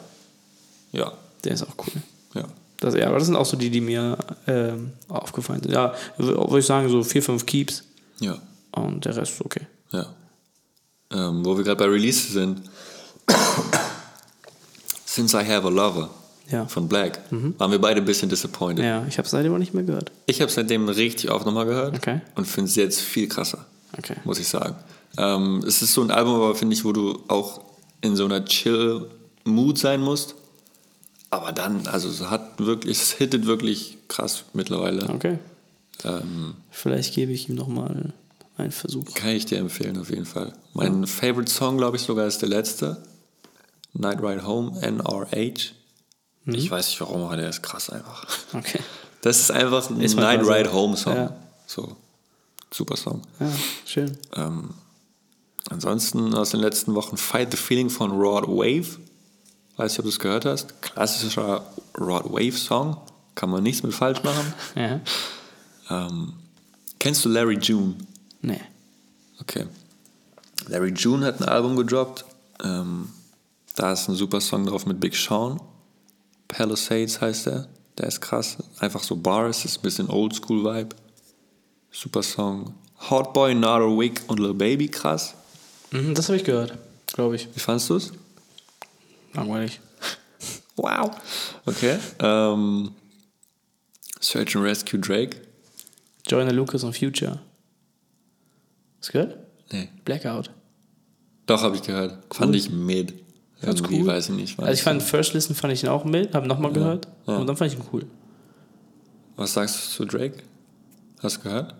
Ja. 0.91 1.14
Der 1.43 1.53
ist 1.53 1.64
auch 1.64 1.76
cool. 1.78 2.01
Ja. 2.34 2.45
Das, 2.80 2.95
ja, 2.95 3.08
aber 3.08 3.18
das 3.20 3.28
sind 3.28 3.36
auch 3.36 3.45
so 3.45 3.58
die, 3.58 3.70
die 3.70 3.82
mir 3.82 4.18
ähm, 4.47 4.93
aufgefallen 5.08 5.62
sind. 5.62 5.74
Ja, 5.74 5.93
würde 6.18 6.60
ich 6.60 6.66
sagen, 6.66 6.89
so 6.89 7.03
vier, 7.03 7.24
fünf 7.24 7.45
Keeps 7.45 7.84
Ja. 8.20 8.38
und 8.72 9.06
der 9.06 9.16
Rest 9.16 9.34
ist 9.34 9.45
okay. 9.45 9.68
Ja. 9.91 10.08
Ähm, 11.12 11.45
wo 11.45 11.56
wir 11.58 11.64
gerade 11.64 11.78
bei 11.78 11.86
Release 11.86 12.32
sind. 12.32 12.62
Since 15.06 15.39
I 15.39 15.45
Have 15.45 15.68
a 15.68 15.70
Lover 15.70 16.10
Ja. 16.52 16.64
Mhm. 16.64 16.70
von 16.70 16.88
Black 16.88 17.20
waren 17.58 17.72
wir 17.72 17.80
beide 17.80 18.02
ein 18.02 18.06
bisschen 18.06 18.30
disappointed. 18.30 18.86
Ja, 18.86 19.06
ich 19.08 19.18
habe 19.18 19.26
es 19.26 19.32
seitdem 19.32 19.54
auch 19.54 19.58
nicht 19.58 19.74
mehr 19.74 19.84
gehört. 19.84 20.12
Ich 20.28 20.41
habe 20.41 20.52
seitdem 20.52 20.88
richtig 20.89 21.32
oft 21.32 21.46
nochmal 21.46 21.66
gehört 21.66 21.96
Okay. 21.96 22.22
und 22.36 22.46
finde 22.46 22.70
es 22.70 22.76
jetzt 22.76 23.02
viel 23.02 23.28
krasser. 23.28 23.66
Okay. 23.98 24.16
muss 24.26 24.39
ich 24.39 24.48
sagen. 24.48 24.76
Ähm, 25.18 25.64
es 25.66 25.82
ist 25.82 25.93
so 25.93 26.02
ein 26.02 26.12
Album, 26.12 26.36
aber 26.36 26.54
finde 26.56 26.76
ich, 26.76 26.84
wo 26.86 26.91
du 26.91 27.20
auch 27.30 27.62
in 28.02 28.16
so 28.16 28.26
einer 28.26 28.43
Chill-Mood 28.46 29.78
sein 29.78 30.02
musst. 30.02 30.36
Aber 31.32 31.52
dann, 31.52 31.88
also 31.88 32.10
es 32.10 32.22
hat 32.30 32.60
wirklich, 32.60 32.98
es 33.00 33.12
hittet 33.14 33.46
wirklich 33.48 33.98
krass 34.08 34.43
mittlerweile. 34.54 35.10
Okay. 35.10 35.39
Ähm, 36.04 36.54
Vielleicht 36.72 37.14
gebe 37.16 37.32
ich 37.32 37.50
ihm 37.50 37.56
nochmal 37.56 38.14
einen 38.58 38.72
Versuch. 38.72 39.06
kann 39.16 39.30
ich 39.32 39.46
dir 39.46 39.58
empfehlen 39.58 39.98
auf 39.98 40.10
jeden 40.10 40.26
Fall. 40.26 40.54
Mein 40.74 41.08
Favorite 41.08 41.52
Song, 41.52 41.78
glaube 41.78 41.98
ich, 41.98 42.04
sogar 42.04 42.28
ist 42.28 42.41
der 42.41 42.50
letzte. 42.50 43.02
Night 43.93 44.22
Ride 44.22 44.46
Home, 44.46 44.80
NRH. 44.82 45.72
Mhm. 46.46 46.56
Ich 46.56 46.72
weiß 46.72 46.88
nicht 46.88 47.02
warum, 47.02 47.24
aber 47.24 47.38
der 47.38 47.50
ist 47.50 47.62
krass 47.62 47.89
einfach. 47.89 48.26
Okay. 48.54 48.80
Das 49.22 49.39
ist 49.39 49.50
einfach 49.50 49.89
ein 49.89 50.02
Ist 50.02 50.16
Night. 50.18 50.41
Ride 50.41 50.72
Home 50.72 50.96
Song. 50.96 51.16
Ja. 51.16 51.36
So, 51.66 51.96
super 52.72 52.96
Song. 52.96 53.24
Ja, 53.39 53.48
schön. 53.84 54.16
Ähm, 54.36 54.70
ansonsten 55.72 56.36
aus 56.36 56.52
den 56.52 56.60
letzten 56.60 56.93
Wochen 56.93 57.18
Fight 57.18 57.50
the 57.50 57.58
Feeling 57.58 57.89
von 57.89 58.12
Rod 58.12 58.48
Wave. 58.48 59.00
Weiß 59.78 59.93
nicht, 59.93 59.98
ob 60.00 60.06
du 60.06 60.10
es 60.10 60.20
gehört 60.20 60.46
hast. 60.46 60.80
Klassischer 60.84 61.66
Rod 62.00 62.26
Wave 62.32 62.52
Song. 62.52 62.98
Kann 63.34 63.50
man 63.50 63.64
nichts 63.64 63.82
mit 63.82 63.96
falsch 63.96 64.22
machen. 64.24 64.54
Ja. 64.76 65.00
Ähm, 65.89 66.34
kennst 67.00 67.26
du 67.26 67.30
Larry 67.30 67.58
June? 67.58 67.96
Nee. 68.41 68.62
Okay. 69.41 69.66
Larry 70.68 70.93
June 70.96 71.26
hat 71.26 71.41
ein 71.41 71.50
Album 71.50 71.76
gedroppt. 71.78 72.26
Ähm, 72.64 73.10
da 73.76 73.91
ist 73.91 74.08
ein 74.08 74.14
super 74.14 74.39
Song 74.39 74.68
drauf 74.68 74.86
mit 74.86 75.00
Big 75.00 75.16
Sean. 75.16 75.60
Palisades 76.48 77.22
heißt 77.22 77.48
der. 77.48 77.68
Der 77.98 78.08
ist 78.08 78.22
krass. 78.22 78.58
Einfach 78.80 79.04
so 79.04 79.16
Bars, 79.16 79.64
ist 79.66 79.78
ein 79.78 79.82
bisschen 79.82 80.10
Oldschool 80.10 80.64
Vibe. 80.64 80.96
Super 81.91 82.24
Song. 82.24 82.74
Hot 83.10 83.34
Boy, 83.34 83.56
Not 83.56 83.82
a 83.82 83.98
Wig 83.98 84.22
und 84.28 84.39
Lil 84.39 84.54
Baby, 84.54 84.88
krass. 84.88 85.34
Mhm, 85.91 86.14
das 86.14 86.28
habe 86.28 86.38
ich 86.38 86.43
gehört, 86.43 86.78
glaube 87.08 87.36
ich. 87.36 87.48
Wie 87.54 87.60
fandest 87.60 87.89
du 87.89 87.96
es? 87.96 88.12
Langweilig. 89.34 89.80
Wow. 90.78 91.10
Okay. 91.66 91.98
Ähm, 92.20 92.91
Search 94.20 94.58
and 94.58 94.66
Rescue 94.66 95.00
Drake. 95.00 95.38
Joyner 96.28 96.52
Lucas 96.52 96.84
und 96.84 96.98
Future. 96.98 97.39
Hast 99.00 99.08
du 99.08 99.14
gehört? 99.14 99.38
Nee. 99.72 99.88
Blackout. 100.04 100.52
Doch, 101.46 101.62
habe 101.62 101.78
ich 101.78 101.82
gehört. 101.82 102.18
Fand 102.34 102.54
ich 102.58 102.70
mid. 102.70 103.14
Ganz 103.62 103.80
Irgendwie, 103.80 104.01
cool. 104.01 104.08
weiß 104.08 104.30
ich 104.30 104.36
nicht. 104.36 104.60
Also 104.60 104.72
ich 104.72 104.84
fand 104.84 105.01
First 105.01 105.34
Listen 105.34 105.56
fand 105.56 105.74
ich 105.74 105.84
ihn 105.84 105.89
auch 105.89 106.03
mit, 106.03 106.34
habe 106.36 106.47
nochmal 106.47 106.74
gehört 106.74 107.08
ja. 107.26 107.38
und 107.38 107.47
dann 107.47 107.56
fand 107.56 107.72
ich 107.72 107.80
ihn 107.80 107.86
cool. 107.93 108.06
Was 109.36 109.53
sagst 109.53 109.76
du 109.76 110.06
zu 110.06 110.06
Drake? 110.06 110.38
Hast 111.22 111.38
du 111.38 111.41
gehört? 111.41 111.76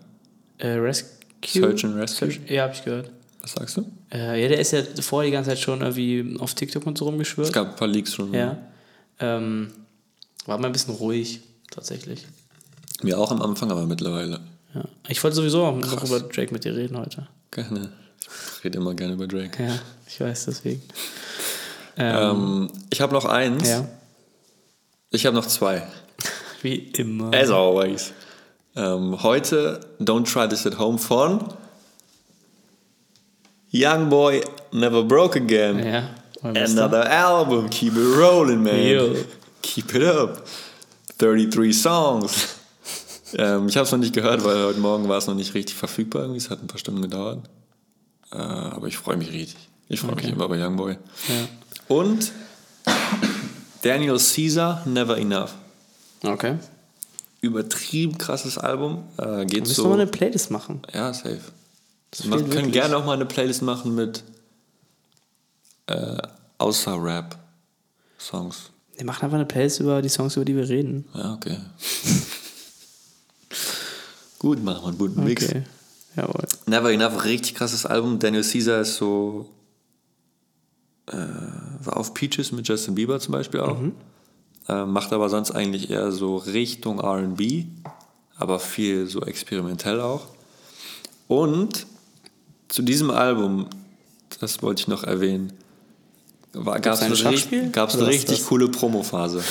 Äh, 0.58 0.68
Rescue? 0.68 1.10
Search 1.44 1.84
and 1.84 1.96
Rescue? 1.96 2.30
Search, 2.30 2.40
ja, 2.50 2.62
habe 2.64 2.72
ich 2.72 2.84
gehört. 2.84 3.10
Was 3.42 3.52
sagst 3.52 3.76
du? 3.76 3.86
Äh, 4.12 4.42
ja, 4.42 4.48
der 4.48 4.58
ist 4.58 4.72
ja 4.72 4.82
vorher 5.00 5.30
die 5.30 5.32
ganze 5.32 5.50
Zeit 5.50 5.60
schon 5.60 5.80
irgendwie 5.80 6.36
auf 6.40 6.54
TikTok 6.54 6.86
und 6.86 6.98
so 6.98 7.04
rumgeschwört. 7.04 7.48
Es 7.48 7.52
gab 7.54 7.68
ein 7.68 7.76
paar 7.76 7.88
Leaks 7.88 8.14
schon. 8.14 8.32
Ja. 8.34 8.58
Ähm, 9.20 9.70
war 10.46 10.58
mal 10.58 10.66
ein 10.66 10.72
bisschen 10.72 10.94
ruhig, 10.94 11.40
tatsächlich. 11.70 12.26
Mir 13.02 13.18
auch 13.18 13.30
am 13.30 13.42
Anfang, 13.42 13.70
aber 13.70 13.86
mittlerweile. 13.86 14.40
Ja. 14.74 14.84
Ich 15.08 15.22
wollte 15.22 15.36
sowieso 15.36 15.64
auch 15.64 15.76
noch 15.76 16.04
über 16.04 16.20
Drake 16.20 16.52
mit 16.52 16.64
dir 16.64 16.74
reden 16.74 16.98
heute. 16.98 17.28
Gerne. 17.50 17.92
Ich 18.58 18.64
rede 18.64 18.78
immer 18.78 18.94
gerne 18.94 19.12
über 19.14 19.26
Drake. 19.26 19.62
Ja, 19.62 19.78
ich 20.06 20.20
weiß 20.20 20.46
deswegen. 20.46 20.82
Ähm, 21.96 22.70
ich 22.90 23.00
habe 23.00 23.12
noch 23.14 23.24
eins. 23.24 23.68
Ja. 23.68 23.86
Ich 25.10 25.24
habe 25.26 25.36
noch 25.36 25.46
zwei. 25.46 25.82
Wie 26.62 26.76
immer. 26.96 27.32
As 27.34 27.50
always. 27.50 28.12
Ähm, 28.74 29.22
heute 29.22 29.80
Don't 30.00 30.30
Try 30.30 30.48
This 30.48 30.66
at 30.66 30.78
Home 30.78 30.98
von 30.98 31.54
Young 33.72 34.08
Boy 34.10 34.42
Never 34.72 35.02
Broke 35.02 35.40
Again. 35.40 35.84
Ja. 35.84 36.10
Another 36.42 37.10
album. 37.10 37.70
Keep 37.70 37.94
it 37.96 38.16
rolling, 38.16 38.62
man. 38.62 38.82
Yo. 38.82 39.14
Keep 39.62 39.94
it 39.94 40.04
up. 40.04 40.42
33 41.18 41.72
Songs. 41.72 42.56
ähm, 43.38 43.68
ich 43.68 43.76
habe 43.76 43.86
es 43.86 43.92
noch 43.92 43.98
nicht 43.98 44.14
gehört, 44.14 44.44
weil 44.44 44.64
heute 44.64 44.78
Morgen 44.78 45.08
war 45.08 45.18
es 45.18 45.26
noch 45.26 45.34
nicht 45.34 45.54
richtig 45.54 45.74
verfügbar. 45.76 46.22
Irgendwie. 46.22 46.38
Es 46.38 46.50
hat 46.50 46.62
ein 46.62 46.66
paar 46.66 46.78
Stunden 46.78 47.02
gedauert. 47.02 47.48
Äh, 48.30 48.36
aber 48.36 48.86
ich 48.86 48.98
freue 48.98 49.16
mich 49.16 49.32
richtig. 49.32 49.56
Ich 49.88 50.00
freue 50.00 50.16
mich 50.16 50.28
immer 50.28 50.48
bei 50.48 50.62
Young 50.62 50.76
Boy. 50.76 50.98
Ja. 51.28 51.48
Und 51.88 52.32
Daniel 53.82 54.18
Caesar, 54.18 54.82
Never 54.86 55.16
Enough. 55.16 55.54
Okay. 56.22 56.58
Übertrieben 57.40 58.18
krasses 58.18 58.58
Album. 58.58 59.04
Äh, 59.18 59.46
geht 59.46 59.60
Müssen 59.60 59.74
so. 59.74 59.84
wir 59.84 59.90
mal 59.90 60.00
eine 60.00 60.10
Playlist 60.10 60.50
machen. 60.50 60.82
Ja, 60.92 61.12
safe. 61.12 61.40
Wir 62.18 62.30
können 62.30 62.52
wirklich. 62.52 62.72
gerne 62.72 62.96
auch 62.96 63.04
mal 63.04 63.12
eine 63.12 63.26
Playlist 63.26 63.62
machen 63.62 63.94
mit 63.94 64.24
äh, 65.86 66.16
außer 66.58 67.00
Rap-Songs. 67.00 68.70
Wir 68.96 69.04
machen 69.04 69.24
einfach 69.24 69.36
eine 69.36 69.46
Playlist 69.46 69.80
über 69.80 70.02
die 70.02 70.08
Songs, 70.08 70.36
über 70.36 70.44
die 70.44 70.56
wir 70.56 70.68
reden. 70.68 71.06
Ja, 71.14 71.34
okay. 71.34 71.58
Gut, 74.38 74.62
machen 74.62 74.82
wir 74.82 74.88
einen 74.88 74.98
guten 74.98 75.24
Mix. 75.24 75.44
Okay. 75.44 75.62
Jawohl. 76.16 76.46
Never 76.66 76.90
Enough, 76.90 77.24
richtig 77.24 77.54
krasses 77.54 77.84
Album. 77.84 78.18
Daniel 78.18 78.42
Caesar 78.42 78.80
ist 78.80 78.96
so. 78.96 79.50
Äh, 81.06 81.16
war 81.84 81.96
auf 81.96 82.14
Peaches 82.14 82.52
mit 82.52 82.66
Justin 82.66 82.94
Bieber 82.94 83.20
zum 83.20 83.32
Beispiel 83.32 83.60
auch. 83.60 83.78
Äh, 84.68 84.84
macht 84.84 85.12
aber 85.12 85.28
sonst 85.28 85.52
eigentlich 85.52 85.90
eher 85.90 86.10
so 86.10 86.36
Richtung 86.36 87.00
RB, 87.00 87.64
aber 88.36 88.58
viel 88.58 89.06
so 89.06 89.22
experimentell 89.22 90.00
auch. 90.00 90.26
Und 91.28 91.86
zu 92.68 92.82
diesem 92.82 93.10
Album, 93.10 93.68
das 94.40 94.62
wollte 94.62 94.80
ich 94.80 94.88
noch 94.88 95.04
erwähnen, 95.04 95.52
gab 96.52 96.86
es 96.86 97.02
ein 97.02 97.12
eine, 97.12 97.70
gab's 97.70 97.94
eine 97.96 98.06
richtig 98.06 98.44
coole 98.46 98.68
Promophase. 98.68 99.42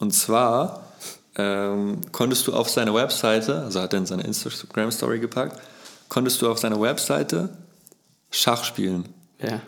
Und 0.00 0.12
zwar 0.12 0.92
ähm, 1.36 2.00
konntest 2.12 2.46
du 2.46 2.54
auf 2.54 2.68
seine 2.70 2.94
Webseite, 2.94 3.62
also 3.62 3.80
hat 3.80 3.92
er 3.92 4.00
in 4.00 4.06
seine 4.06 4.22
Instagram-Story 4.24 5.20
gepackt, 5.20 5.60
konntest 6.08 6.42
du 6.42 6.50
auf 6.50 6.58
seiner 6.58 6.80
Webseite 6.80 7.50
Schach 8.30 8.64
spielen. 8.64 9.04
Ja. 9.40 9.60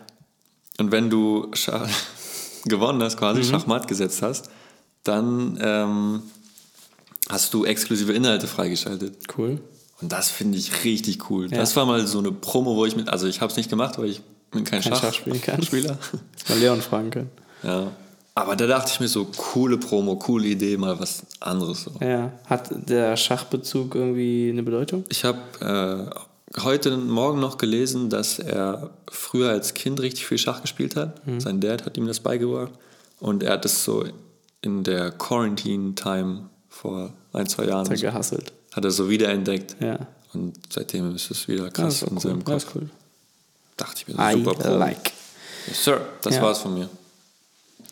Und 0.83 0.91
wenn 0.91 1.09
du 1.09 1.47
Schach 1.53 1.87
gewonnen 2.65 3.01
hast, 3.01 3.15
quasi 3.17 3.41
Schachmatt 3.43 3.87
gesetzt 3.87 4.21
hast, 4.21 4.49
dann 5.03 5.57
ähm, 5.61 6.21
hast 7.29 7.53
du 7.53 7.63
exklusive 7.63 8.11
Inhalte 8.11 8.47
freigeschaltet. 8.47 9.17
Cool. 9.37 9.61
Und 10.01 10.11
das 10.11 10.29
finde 10.29 10.57
ich 10.57 10.83
richtig 10.83 11.29
cool. 11.29 11.49
Ja. 11.49 11.57
Das 11.59 11.73
war 11.77 11.85
mal 11.85 12.05
so 12.05 12.19
eine 12.19 12.33
Promo, 12.33 12.75
wo 12.75 12.85
ich 12.85 12.97
mit, 12.97 13.07
also 13.07 13.27
ich 13.27 13.39
habe 13.39 13.49
es 13.49 13.55
nicht 13.55 13.69
gemacht, 13.69 13.97
weil 13.97 14.09
ich 14.09 14.21
bin 14.51 14.65
kein, 14.65 14.81
Kein 14.81 14.91
Schach 14.91 15.01
Schach 15.01 15.13
spielen 15.13 15.41
kann. 15.41 15.63
Spieler. 15.63 15.97
Hätte 16.37 16.53
mal 16.53 16.59
Leon 16.59 16.81
fragen 16.81 17.09
können. 17.11 17.29
ja. 17.63 17.91
Aber 18.35 18.55
da 18.55 18.65
dachte 18.65 18.89
ich 18.91 18.99
mir 18.99 19.07
so, 19.07 19.25
coole 19.25 19.77
Promo, 19.77 20.15
coole 20.15 20.47
Idee, 20.47 20.75
mal 20.75 20.99
was 20.99 21.21
anderes. 21.39 21.83
So. 21.83 21.91
Ja. 22.03 22.31
Hat 22.47 22.67
der 22.89 23.15
Schachbezug 23.15 23.93
irgendwie 23.93 24.49
eine 24.51 24.63
Bedeutung? 24.63 25.05
Ich 25.09 25.23
habe 25.23 25.37
äh, 25.61 26.19
heute 26.61 26.95
Morgen 26.97 27.39
noch 27.39 27.57
gelesen, 27.57 28.09
dass 28.09 28.39
er 28.39 28.91
früher 29.09 29.49
als 29.49 29.73
Kind 29.73 29.99
richtig 30.01 30.27
viel 30.27 30.37
Schach 30.37 30.61
gespielt 30.61 30.95
hat. 30.95 31.25
Mhm. 31.25 31.39
Sein 31.39 31.59
Dad 31.61 31.85
hat 31.85 31.97
ihm 31.97 32.07
das 32.07 32.19
beigebracht. 32.19 32.71
Und 33.19 33.41
er 33.43 33.53
hat 33.53 33.65
es 33.65 33.83
so 33.83 34.05
in 34.61 34.83
der 34.83 35.11
Quarantine-Time 35.11 36.49
vor 36.69 37.13
ein, 37.33 37.47
zwei 37.47 37.65
Jahren, 37.65 37.85
Hat 37.85 37.91
er 37.91 37.97
so, 37.97 38.01
gehasselt. 38.05 38.53
hat 38.71 38.83
er 38.85 38.91
so 38.91 39.09
wiederentdeckt. 39.09 39.75
Ja. 39.81 39.99
Und 40.33 40.57
seitdem 40.71 41.15
ist 41.15 41.29
es 41.31 41.47
wieder 41.47 41.65
Ja, 41.65 41.69
krass 41.69 42.01
ist 42.01 42.09
in 42.09 42.17
auch 42.17 42.21
seinem 42.21 42.37
cool. 42.37 42.43
Kopf. 42.43 42.63
Das 42.65 42.75
cool. 42.75 42.89
Dachte 43.77 44.03
ich 44.07 44.07
mir, 44.15 44.31
I 44.31 44.33
super 44.43 44.53
Promo. 44.55 44.77
like. 44.77 45.11
Yes, 45.67 45.83
Sir, 45.83 46.01
das 46.21 46.35
Ja. 46.35 46.41
war's 46.41 46.59
von 46.59 46.73
mir. 46.73 46.89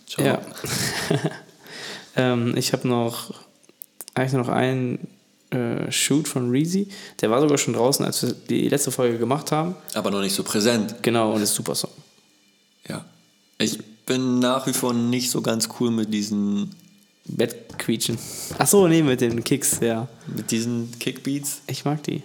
Ciao. 0.08 0.26
Ja. 0.26 0.42
ähm, 2.16 2.56
ich 2.58 2.74
habe 2.74 2.88
noch 2.88 3.34
eigentlich 4.14 4.34
noch 4.34 4.50
einen 4.50 5.08
äh, 5.52 5.92
Shoot 5.92 6.28
von 6.28 6.50
Reezy. 6.50 6.88
Der 7.22 7.30
war 7.30 7.42
sogar 7.42 7.58
schon 7.58 7.74
draußen, 7.74 8.06
als 8.06 8.24
wir 8.24 8.34
die 8.34 8.70
letzte 8.70 8.92
Folge 8.92 9.18
gemacht 9.18 9.52
haben. 9.52 9.76
Aber 9.94 10.12
noch 10.12 10.22
nicht 10.22 10.36
so 10.36 10.44
präsent. 10.44 10.96
Genau, 11.02 11.34
und 11.34 11.42
ist 11.42 11.54
super 11.54 11.76
Song. 11.76 11.92
Ja. 12.88 13.06
Ich 13.58 13.80
bin 14.06 14.40
nach 14.40 14.66
wie 14.68 14.74
vor 14.74 14.94
nicht 14.94 15.30
so 15.30 15.42
ganz 15.42 15.70
cool 15.80 15.92
mit 15.92 16.14
diesen, 16.14 16.72
Bettquietschen. 17.26 18.18
Ach 18.58 18.68
so, 18.68 18.88
nee, 18.88 19.02
mit 19.02 19.22
den 19.22 19.44
Kicks, 19.44 19.80
ja. 19.80 20.08
mit 20.28 20.52
diesen 20.52 20.92
Kickbeats. 21.00 21.62
Ich 21.68 21.86
mag 21.86 22.04
die. 22.04 22.24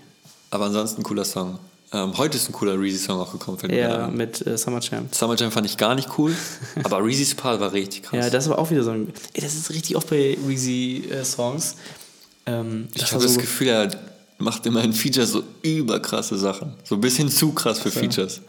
Aber 0.51 0.67
ansonsten 0.67 1.01
ein 1.01 1.05
cooler 1.05 1.25
Song. 1.25 1.59
Ähm, 1.93 2.17
heute 2.17 2.37
ist 2.37 2.49
ein 2.49 2.53
cooler 2.53 2.79
Reezy-Song 2.81 3.21
auch 3.21 3.31
gekommen, 3.31 3.59
fällt 3.59 3.73
mir 3.73 3.79
Ja, 3.79 4.09
mit 4.09 4.45
äh, 4.45 4.59
Summer 4.59 4.81
Jam. 4.81 5.09
Summer 5.13 5.37
Jam 5.37 5.53
fand 5.53 5.67
ich 5.67 5.77
gar 5.77 5.95
nicht 5.95 6.19
cool, 6.19 6.35
aber 6.83 7.05
Reezy's 7.05 7.35
Part 7.35 7.61
war 7.61 7.73
richtig 7.73 8.05
krass. 8.05 8.25
Ja, 8.25 8.31
das 8.31 8.49
war 8.49 8.59
auch 8.59 8.71
wieder 8.71 8.83
so 8.83 8.91
ein. 8.91 9.13
Ey, 9.35 9.43
das 9.43 9.55
ist 9.55 9.71
richtig 9.71 9.97
oft 9.97 10.11
bei 10.11 10.37
Reezy-Songs. 10.47 11.77
Ähm, 12.47 12.89
ich 12.95 13.13
habe 13.13 13.23
das 13.23 13.39
Gefühl, 13.39 13.69
er 13.69 13.91
macht 14.39 14.67
immer 14.67 14.83
in 14.85 14.93
Features 14.93 15.31
so 15.33 15.43
überkrasse 15.63 16.37
Sachen. 16.39 16.75
So 16.85 16.95
ein 16.97 17.01
bisschen 17.01 17.29
zu 17.29 17.53
krass 17.53 17.79
für 17.81 17.91
Features. 17.91 18.41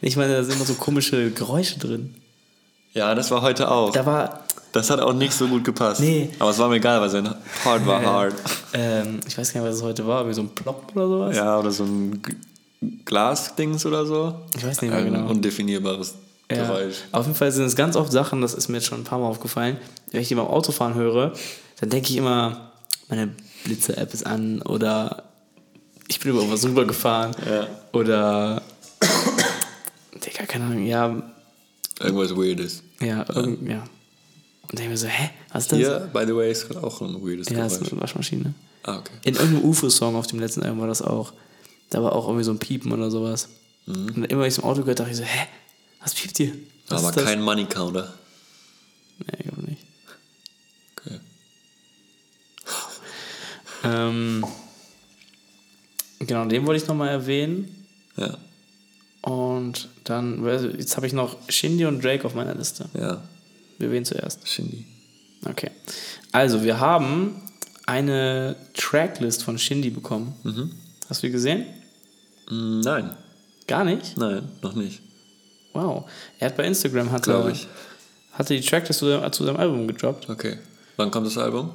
Ich 0.00 0.16
meine, 0.16 0.34
da 0.34 0.42
sind 0.44 0.54
immer 0.56 0.64
so 0.64 0.74
komische 0.74 1.30
Geräusche 1.30 1.78
drin. 1.78 2.14
Ja, 2.92 3.14
das 3.14 3.30
war 3.30 3.42
heute 3.42 3.70
auch. 3.70 3.92
Da 3.92 4.06
war. 4.06 4.44
Das 4.72 4.90
hat 4.90 5.00
auch 5.00 5.14
nicht 5.14 5.32
so 5.32 5.48
gut 5.48 5.64
gepasst. 5.64 6.00
Nee. 6.00 6.28
Aber 6.38 6.50
es 6.50 6.58
war 6.58 6.68
mir 6.68 6.76
egal, 6.76 7.00
weil 7.00 7.08
sein 7.08 7.34
Part 7.64 7.86
war 7.86 8.02
hard. 8.04 8.34
Ähm, 8.74 9.20
ich 9.26 9.36
weiß 9.38 9.52
gar 9.52 9.60
nicht, 9.62 9.70
was 9.70 9.76
es 9.78 9.82
heute 9.82 10.06
war, 10.06 10.28
wie 10.28 10.34
so 10.34 10.42
ein 10.42 10.50
Plop 10.50 10.92
oder 10.94 11.08
sowas. 11.08 11.36
Ja, 11.36 11.58
oder 11.58 11.70
so 11.70 11.84
ein 11.84 12.20
Glasdings 13.04 13.86
oder 13.86 14.04
so. 14.06 14.34
Ich 14.56 14.64
weiß 14.64 14.82
nicht 14.82 14.90
mehr 14.90 15.00
Ein 15.00 15.12
genau. 15.12 15.30
undefinierbares 15.30 16.14
Ja. 16.50 16.58
Geräusch. 16.66 16.96
Auf 17.12 17.24
jeden 17.26 17.36
Fall 17.36 17.50
sind 17.50 17.64
es 17.64 17.76
ganz 17.76 17.96
oft 17.96 18.12
Sachen, 18.12 18.40
das 18.42 18.54
ist 18.54 18.68
mir 18.68 18.76
jetzt 18.76 18.86
schon 18.86 19.00
ein 19.00 19.04
paar 19.04 19.18
Mal 19.18 19.26
aufgefallen. 19.26 19.78
Wenn 20.10 20.20
ich 20.20 20.28
die 20.28 20.34
beim 20.34 20.46
Autofahren 20.46 20.94
höre, 20.94 21.32
dann 21.80 21.90
denke 21.90 22.10
ich 22.10 22.16
immer, 22.16 22.67
meine 23.08 23.34
Blitze-App 23.64 24.12
ist 24.14 24.26
an 24.26 24.62
oder 24.62 25.24
ich 26.08 26.20
bin 26.20 26.30
über 26.32 26.50
was 26.50 26.64
rübergefahren. 26.64 27.34
Ja. 27.48 27.68
Oder. 27.92 28.62
Digga, 30.24 30.46
keine 30.46 30.64
Ahnung, 30.64 30.84
ja, 30.86 31.22
Irgendwas 32.00 32.34
Weirdes. 32.36 32.82
ja, 33.00 33.24
irgend, 33.34 33.68
ja. 33.68 33.84
Und 34.70 34.78
denke 34.78 34.90
mir 34.90 34.96
so, 34.98 35.06
hä, 35.06 35.30
was 35.52 35.64
ist 35.64 35.72
das? 35.72 35.78
Hier, 35.78 36.10
by 36.12 36.24
the 36.26 36.34
way, 36.36 36.50
ist 36.52 36.68
gerade 36.68 36.82
auch 36.84 37.00
ein 37.00 37.14
weirdes 37.24 37.48
Ja, 37.48 37.58
das 37.58 37.72
ist 37.74 37.78
Geräusch. 37.78 37.92
eine 37.92 38.00
Waschmaschine. 38.02 38.54
Ah, 38.84 38.98
okay. 38.98 39.12
In 39.24 39.34
irgendeinem 39.34 39.64
UFO-Song 39.64 40.14
auf 40.16 40.26
dem 40.26 40.38
letzten 40.40 40.62
Album 40.62 40.80
war 40.80 40.88
das 40.88 41.02
auch. 41.02 41.32
Da 41.90 42.02
war 42.02 42.12
auch 42.14 42.26
irgendwie 42.26 42.44
so 42.44 42.50
ein 42.52 42.58
Piepen 42.58 42.92
oder 42.92 43.10
sowas. 43.10 43.48
Und 43.86 44.24
immer, 44.30 44.42
wenn 44.42 44.48
ich 44.48 44.58
im 44.58 44.64
Auto 44.64 44.80
gehört 44.82 45.00
dachte 45.00 45.10
ich 45.10 45.16
so, 45.16 45.22
hä, 45.24 45.46
was 46.02 46.14
piept 46.14 46.36
hier? 46.36 46.52
Was 46.88 47.02
Aber 47.04 47.22
kein 47.24 47.40
Money 47.42 47.64
Counter. 47.64 48.12
Nee, 49.20 49.38
ich 49.38 49.44
glaube 49.46 49.62
nicht. 49.62 49.82
Okay. 51.00 51.18
Ähm, 53.88 54.44
genau, 56.20 56.44
den 56.46 56.66
wollte 56.66 56.82
ich 56.82 56.88
nochmal 56.88 57.08
erwähnen. 57.08 57.74
Ja, 58.16 58.36
Und 59.22 59.88
dann, 60.04 60.44
jetzt 60.78 60.96
habe 60.96 61.06
ich 61.06 61.12
noch 61.12 61.36
Shindy 61.48 61.84
und 61.86 62.02
Drake 62.04 62.24
auf 62.26 62.34
meiner 62.34 62.54
Liste. 62.54 62.88
ja. 62.94 63.22
Wir 63.80 63.92
wen 63.92 64.04
zuerst? 64.04 64.48
Shindy. 64.48 64.84
Okay. 65.48 65.70
Also, 66.32 66.64
wir 66.64 66.80
haben 66.80 67.40
eine 67.86 68.56
Tracklist 68.74 69.44
von 69.44 69.56
Shindy 69.56 69.90
bekommen. 69.90 70.34
Hast 71.08 71.22
du 71.22 71.28
die 71.28 71.32
gesehen? 71.32 71.64
Mm, 72.50 72.80
Nein, 72.80 73.16
Gar 73.68 73.84
nicht? 73.84 74.16
nein, 74.16 74.48
noch 74.62 74.74
nicht. 74.74 75.00
Wow. 75.74 76.10
Er 76.40 76.46
hat 76.46 76.56
bei 76.56 76.64
Instagram 76.64 77.12
hatte, 77.12 77.30
Glaube 77.30 77.52
ich. 77.52 77.68
hatte 78.32 78.54
die 78.56 78.66
Tracklist 78.66 78.98
zu 78.98 79.06
seinem, 79.08 79.32
zu 79.32 79.44
seinem 79.44 79.58
Album 79.58 79.86
gedroppt. 79.86 80.28
Okay. 80.28 80.58
Wann 80.96 81.12
kommt 81.12 81.26
das 81.28 81.38
Album? 81.38 81.70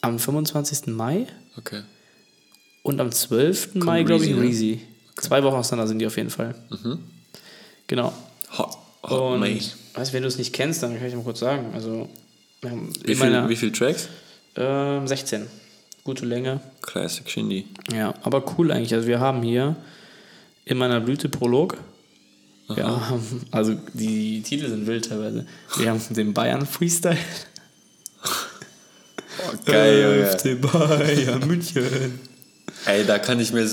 Am 0.00 0.18
25. 0.18 0.86
Mai 0.88 1.26
Okay. 1.56 1.82
und 2.82 3.00
am 3.00 3.10
12. 3.10 3.74
Mai, 3.74 4.02
glaube 4.04 4.24
ich, 4.24 4.30
Reezy, 4.30 4.40
ne? 4.40 4.46
Reezy. 4.46 4.80
Zwei 5.20 5.42
Wochen 5.42 5.56
auseinander 5.56 5.88
sind 5.88 5.98
die 5.98 6.06
auf 6.06 6.16
jeden 6.16 6.30
Fall. 6.30 6.54
Genau. 7.88 8.12
Hot, 8.56 8.70
hot 9.02 9.32
Und 9.34 9.40
May. 9.40 9.60
weißt, 9.94 10.12
wenn 10.12 10.22
du 10.22 10.28
es 10.28 10.38
nicht 10.38 10.52
kennst, 10.52 10.82
dann 10.82 10.94
kann 10.96 11.04
ich 11.06 11.10
dir 11.12 11.16
mal 11.16 11.24
kurz 11.24 11.40
sagen. 11.40 11.70
Also, 11.74 12.08
wir 12.60 12.70
haben 12.70 12.92
Wie 13.04 13.14
viel, 13.14 13.48
wie 13.48 13.56
viel 13.56 13.72
Tracks? 13.72 14.08
ähm, 14.56 15.06
16. 15.08 15.46
Gute 16.04 16.24
Länge. 16.24 16.60
Classic 16.82 17.28
Shindy. 17.28 17.66
Ja, 17.92 18.14
aber 18.22 18.44
cool 18.56 18.70
eigentlich. 18.72 18.94
Also 18.94 19.06
wir 19.08 19.20
haben 19.20 19.42
hier 19.42 19.76
in 20.64 20.78
meiner 20.78 21.00
Blüte 21.00 21.28
Prolog. 21.28 21.76
Wir 22.74 22.86
haben, 22.86 23.42
also 23.50 23.74
die 23.94 24.42
Titel 24.42 24.68
sind 24.68 24.86
wild 24.86 25.08
teilweise. 25.08 25.46
Wir 25.78 25.90
haben 25.90 26.00
den 26.10 26.32
Bayern 26.34 26.64
Freestyle. 26.66 27.16
Oh, 29.46 29.56
geil, 29.64 30.26
FC 30.26 30.60
Bayern 30.60 31.46
München. 31.46 32.20
Ey, 32.86 33.04
da 33.04 33.18
kann 33.18 33.40
ich 33.40 33.52
mir. 33.52 33.68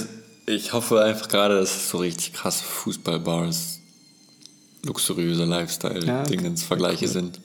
Ich 0.47 0.74
hoffe 0.74 1.03
einfach 1.03 1.28
gerade, 1.28 1.55
dass 1.59 1.76
es 1.76 1.89
so 1.89 1.97
richtig 1.99 2.34
krasse 2.34 2.63
Fußballbars, 2.63 3.80
luxuriöser 4.84 5.45
Ja, 5.45 5.57
Lifestyle-Dingens, 5.57 6.63
Vergleiche 6.63 7.07
sind. 7.07 7.41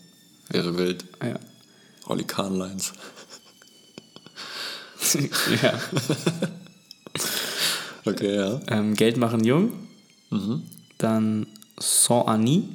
Wäre 0.51 0.77
wild. 0.77 1.05
Ja. 1.23 1.39
Olli 2.07 2.25
Kahn-Lines. 2.25 2.93
ja. 5.62 5.81
Okay, 8.05 8.37
ja. 8.37 8.61
Ähm, 8.68 8.95
Geld 8.95 9.16
machen 9.16 9.45
jung. 9.45 9.73
Mhm. 10.31 10.62
Dann 10.99 11.47
Sans 11.79 12.27
Ani. 12.27 12.68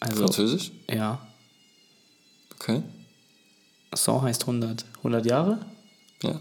Also, 0.00 0.22
Französisch? 0.24 0.70
ja. 0.90 1.26
Okay. 2.54 2.82
Sans 3.94 4.22
heißt 4.22 4.42
100. 4.42 4.84
100 4.98 5.26
Jahre? 5.26 5.58
Ja. 6.22 6.40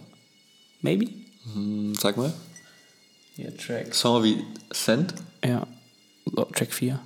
Maybe? 0.81 1.07
Hm, 1.53 1.93
Sag 1.95 2.17
mal. 2.17 2.33
Ja, 3.35 3.49
Tracks. 3.51 3.99
Song 3.99 4.23
wie 4.23 4.43
Cent? 4.71 5.13
Ja. 5.43 5.65
So, 6.25 6.45
Track 6.45 6.73
4. 6.73 6.99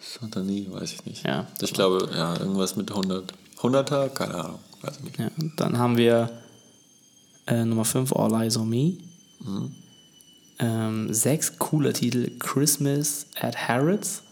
Santani, 0.00 0.66
weiß 0.70 0.92
ich 0.92 1.04
nicht. 1.04 1.26
Ja. 1.26 1.46
Ich 1.60 1.72
glaube, 1.72 2.08
ja, 2.14 2.38
irgendwas 2.38 2.76
mit 2.76 2.90
100. 2.90 3.32
100er? 3.58 4.08
Keine 4.10 4.34
Ahnung. 4.34 4.58
Weiß 4.82 4.98
ich 4.98 5.04
nicht. 5.04 5.18
Ja, 5.18 5.30
dann 5.56 5.78
haben 5.78 5.96
wir 5.96 6.30
äh, 7.46 7.64
Nummer 7.64 7.84
5, 7.84 8.12
All 8.14 8.32
Eyes 8.42 8.56
on 8.56 8.68
Me. 8.68 8.98
Mhm. 9.40 9.74
Ähm, 10.58 11.12
sechs 11.12 11.58
cooler 11.58 11.92
Titel: 11.92 12.30
Christmas 12.38 13.26
at 13.38 13.68
Harrods. 13.68 14.22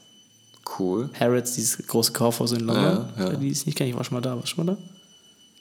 Cool. 0.79 1.11
Harrods, 1.19 1.53
dieses 1.55 1.87
große 1.87 2.13
Kaufhaus 2.13 2.53
in 2.53 2.61
London. 2.61 3.09
Ja, 3.19 3.25
ja. 3.33 3.37
Die 3.37 3.51
es 3.51 3.67
nicht 3.67 3.77
kenne, 3.77 3.91
ich 3.91 3.97
war 3.97 4.05
schon 4.05 4.15
mal 4.15 4.21
da. 4.23 4.35
Du 4.35 4.47
schon 4.47 4.65
mal 4.65 4.75
da? 4.75 4.83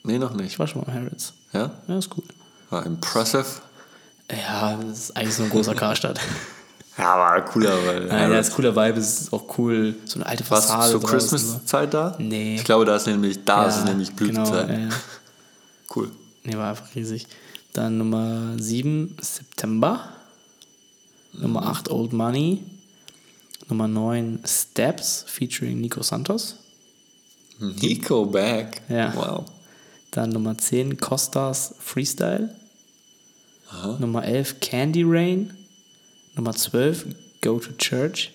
Nee, 0.04 0.18
noch 0.18 0.30
Ich 0.32 0.36
nicht. 0.40 0.58
war 0.58 0.66
schon 0.66 0.82
mal 0.82 0.88
im 0.88 0.94
Harrods. 1.02 1.32
Ja? 1.52 1.70
Ja, 1.88 1.98
ist 1.98 2.10
cool. 2.16 2.24
War 2.70 2.84
impressive. 2.86 3.44
Ja, 4.30 4.76
das 4.76 4.98
ist 4.98 5.16
eigentlich 5.16 5.34
so 5.34 5.42
ein 5.44 5.50
großer 5.50 5.74
Karstadt. 5.74 6.20
Ja, 6.96 7.16
war 7.18 7.44
cooler, 7.44 7.72
weil. 7.86 8.06
Nein, 8.06 8.30
ja, 8.32 8.38
ist 8.38 8.54
cooler 8.54 8.74
Vibe, 8.76 8.98
es 9.00 9.22
ist 9.22 9.32
auch 9.32 9.58
cool. 9.58 9.96
So 10.04 10.16
eine 10.20 10.26
alte 10.26 10.48
Warst 10.48 10.68
Fassade. 10.68 10.92
du 10.92 11.00
zur 11.00 11.10
Christmas-Zeit 11.10 11.92
da? 11.92 12.14
Nee. 12.18 12.54
Ich 12.56 12.64
glaube, 12.64 12.84
da 12.84 12.94
ist 12.96 13.06
nämlich, 13.06 13.44
da 13.44 13.66
ist 13.66 13.74
Ja, 13.76 13.80
es 13.82 13.88
nämlich 13.88 14.12
Blütezeit. 14.14 14.68
Genau, 14.68 14.80
ja, 14.80 14.88
ja. 14.88 14.94
Cool. 15.96 16.10
Nee, 16.44 16.56
war 16.56 16.70
einfach 16.70 16.94
riesig. 16.94 17.26
Dann 17.72 17.98
Nummer 17.98 18.52
7, 18.58 19.16
September. 19.20 20.08
Nummer 21.32 21.66
8, 21.66 21.90
Old 21.90 22.12
Money. 22.12 22.62
Nummer 23.68 23.88
9, 23.88 24.40
Steps, 24.46 25.24
featuring 25.26 25.80
Nico 25.80 26.02
Santos. 26.02 26.56
Nico 27.58 28.26
back. 28.26 28.82
Ja. 28.88 29.12
Wow. 29.16 29.44
Dann 30.14 30.30
Nummer 30.30 30.56
10 30.56 30.98
Costas 30.98 31.74
Freestyle. 31.80 32.54
Nummer 33.98 34.24
11 34.24 34.60
Candy 34.60 35.02
Rain. 35.02 35.52
Nummer 36.36 36.52
12 36.54 37.06
Go 37.42 37.58
to 37.58 37.72
Church. 37.72 38.30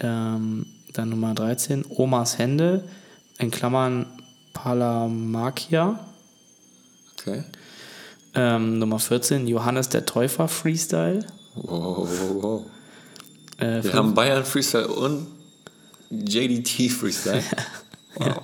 Ähm, 0.00 0.64
dann 0.94 1.10
Nummer 1.10 1.34
13 1.34 1.84
Omas 1.90 2.38
Hände. 2.38 2.88
In 3.38 3.50
Klammern 3.50 4.06
Palamakia. 4.54 6.00
Okay. 7.12 7.44
Ähm, 8.34 8.78
Nummer 8.78 8.98
14 8.98 9.46
Johannes 9.46 9.90
der 9.90 10.06
Täufer 10.06 10.48
Freestyle. 10.48 11.26
Wow, 11.54 12.08
wow, 12.08 12.42
wow. 12.42 12.66
Äh, 13.58 13.84
Wir 13.84 13.92
haben 13.92 14.14
Bayern 14.14 14.44
Freestyle 14.46 14.88
und 14.88 15.26
JDT 16.10 16.90
Freestyle. 16.90 17.42
Wow. 18.16 18.42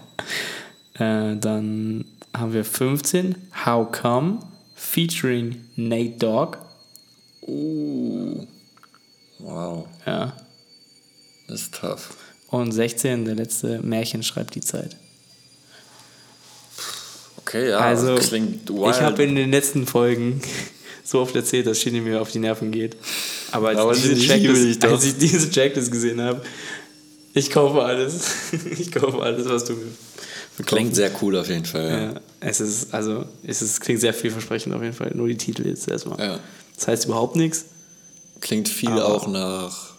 Äh, 1.01 1.37
dann 1.37 2.05
haben 2.37 2.53
wir 2.53 2.65
15 2.65 3.35
How 3.65 3.91
Come 3.91 4.41
featuring 4.75 5.65
Nate 5.75 6.19
Dogg. 6.19 6.59
wow. 9.39 9.87
Ja. 10.07 10.37
Das 11.49 11.63
ist 11.63 11.75
tough. 11.75 12.17
Und 12.49 12.73
16, 12.73 13.25
der 13.25 13.35
letzte 13.35 13.81
Märchen 13.81 14.23
schreibt 14.23 14.55
die 14.55 14.61
Zeit. 14.61 14.97
Okay, 17.39 17.71
ja, 17.71 17.79
also, 17.79 18.15
klingt 18.17 18.69
wild. 18.69 18.95
ich 18.95 19.01
habe 19.01 19.23
in 19.23 19.35
den 19.35 19.51
letzten 19.51 19.87
Folgen 19.87 20.43
so 21.05 21.21
oft 21.21 21.35
erzählt, 21.35 21.67
dass 21.67 21.81
Shinny 21.81 22.01
mir 22.01 22.21
auf 22.21 22.31
die 22.31 22.39
Nerven 22.41 22.71
geht. 22.71 22.97
Aber 23.53 23.69
als, 23.69 23.79
Aber 23.79 23.93
ich, 23.93 24.03
diese 24.03 24.17
Checklist, 24.17 24.85
als 24.85 25.05
ich 25.05 25.17
diese 25.17 25.51
Checklist 25.51 25.91
gesehen 25.91 26.21
habe, 26.21 26.43
ich 27.33 27.51
kaufe 27.51 27.83
alles. 27.83 28.53
ich 28.79 28.93
kaufe 28.93 29.21
alles, 29.23 29.49
was 29.49 29.65
du 29.65 29.73
mir 29.73 29.87
verkaufst. 30.63 30.77
Klingt 30.77 30.95
sehr 30.95 31.11
cool 31.23 31.37
auf 31.37 31.49
jeden 31.49 31.65
Fall. 31.65 31.91
Ja. 31.91 32.13
Ja, 32.13 32.21
es 32.41 32.61
ist, 32.61 32.95
also, 32.95 33.25
es 33.43 33.63
ist, 33.63 33.81
klingt 33.81 34.01
sehr 34.01 34.15
vielversprechend 34.15 34.75
auf 34.75 34.83
jeden 34.83 34.95
Fall. 34.95 35.13
Nur 35.15 35.29
die 35.29 35.37
Titel 35.37 35.67
jetzt 35.67 35.89
erstmal. 35.89 36.19
Ja. 36.19 36.41
Das 36.77 36.89
heißt 36.89 37.05
überhaupt 37.07 37.37
nichts. 37.37 37.67
Klingt 38.41 38.69
viel 38.69 38.89
Aber- 38.91 39.07
auch 39.07 39.27
nach 39.29 39.91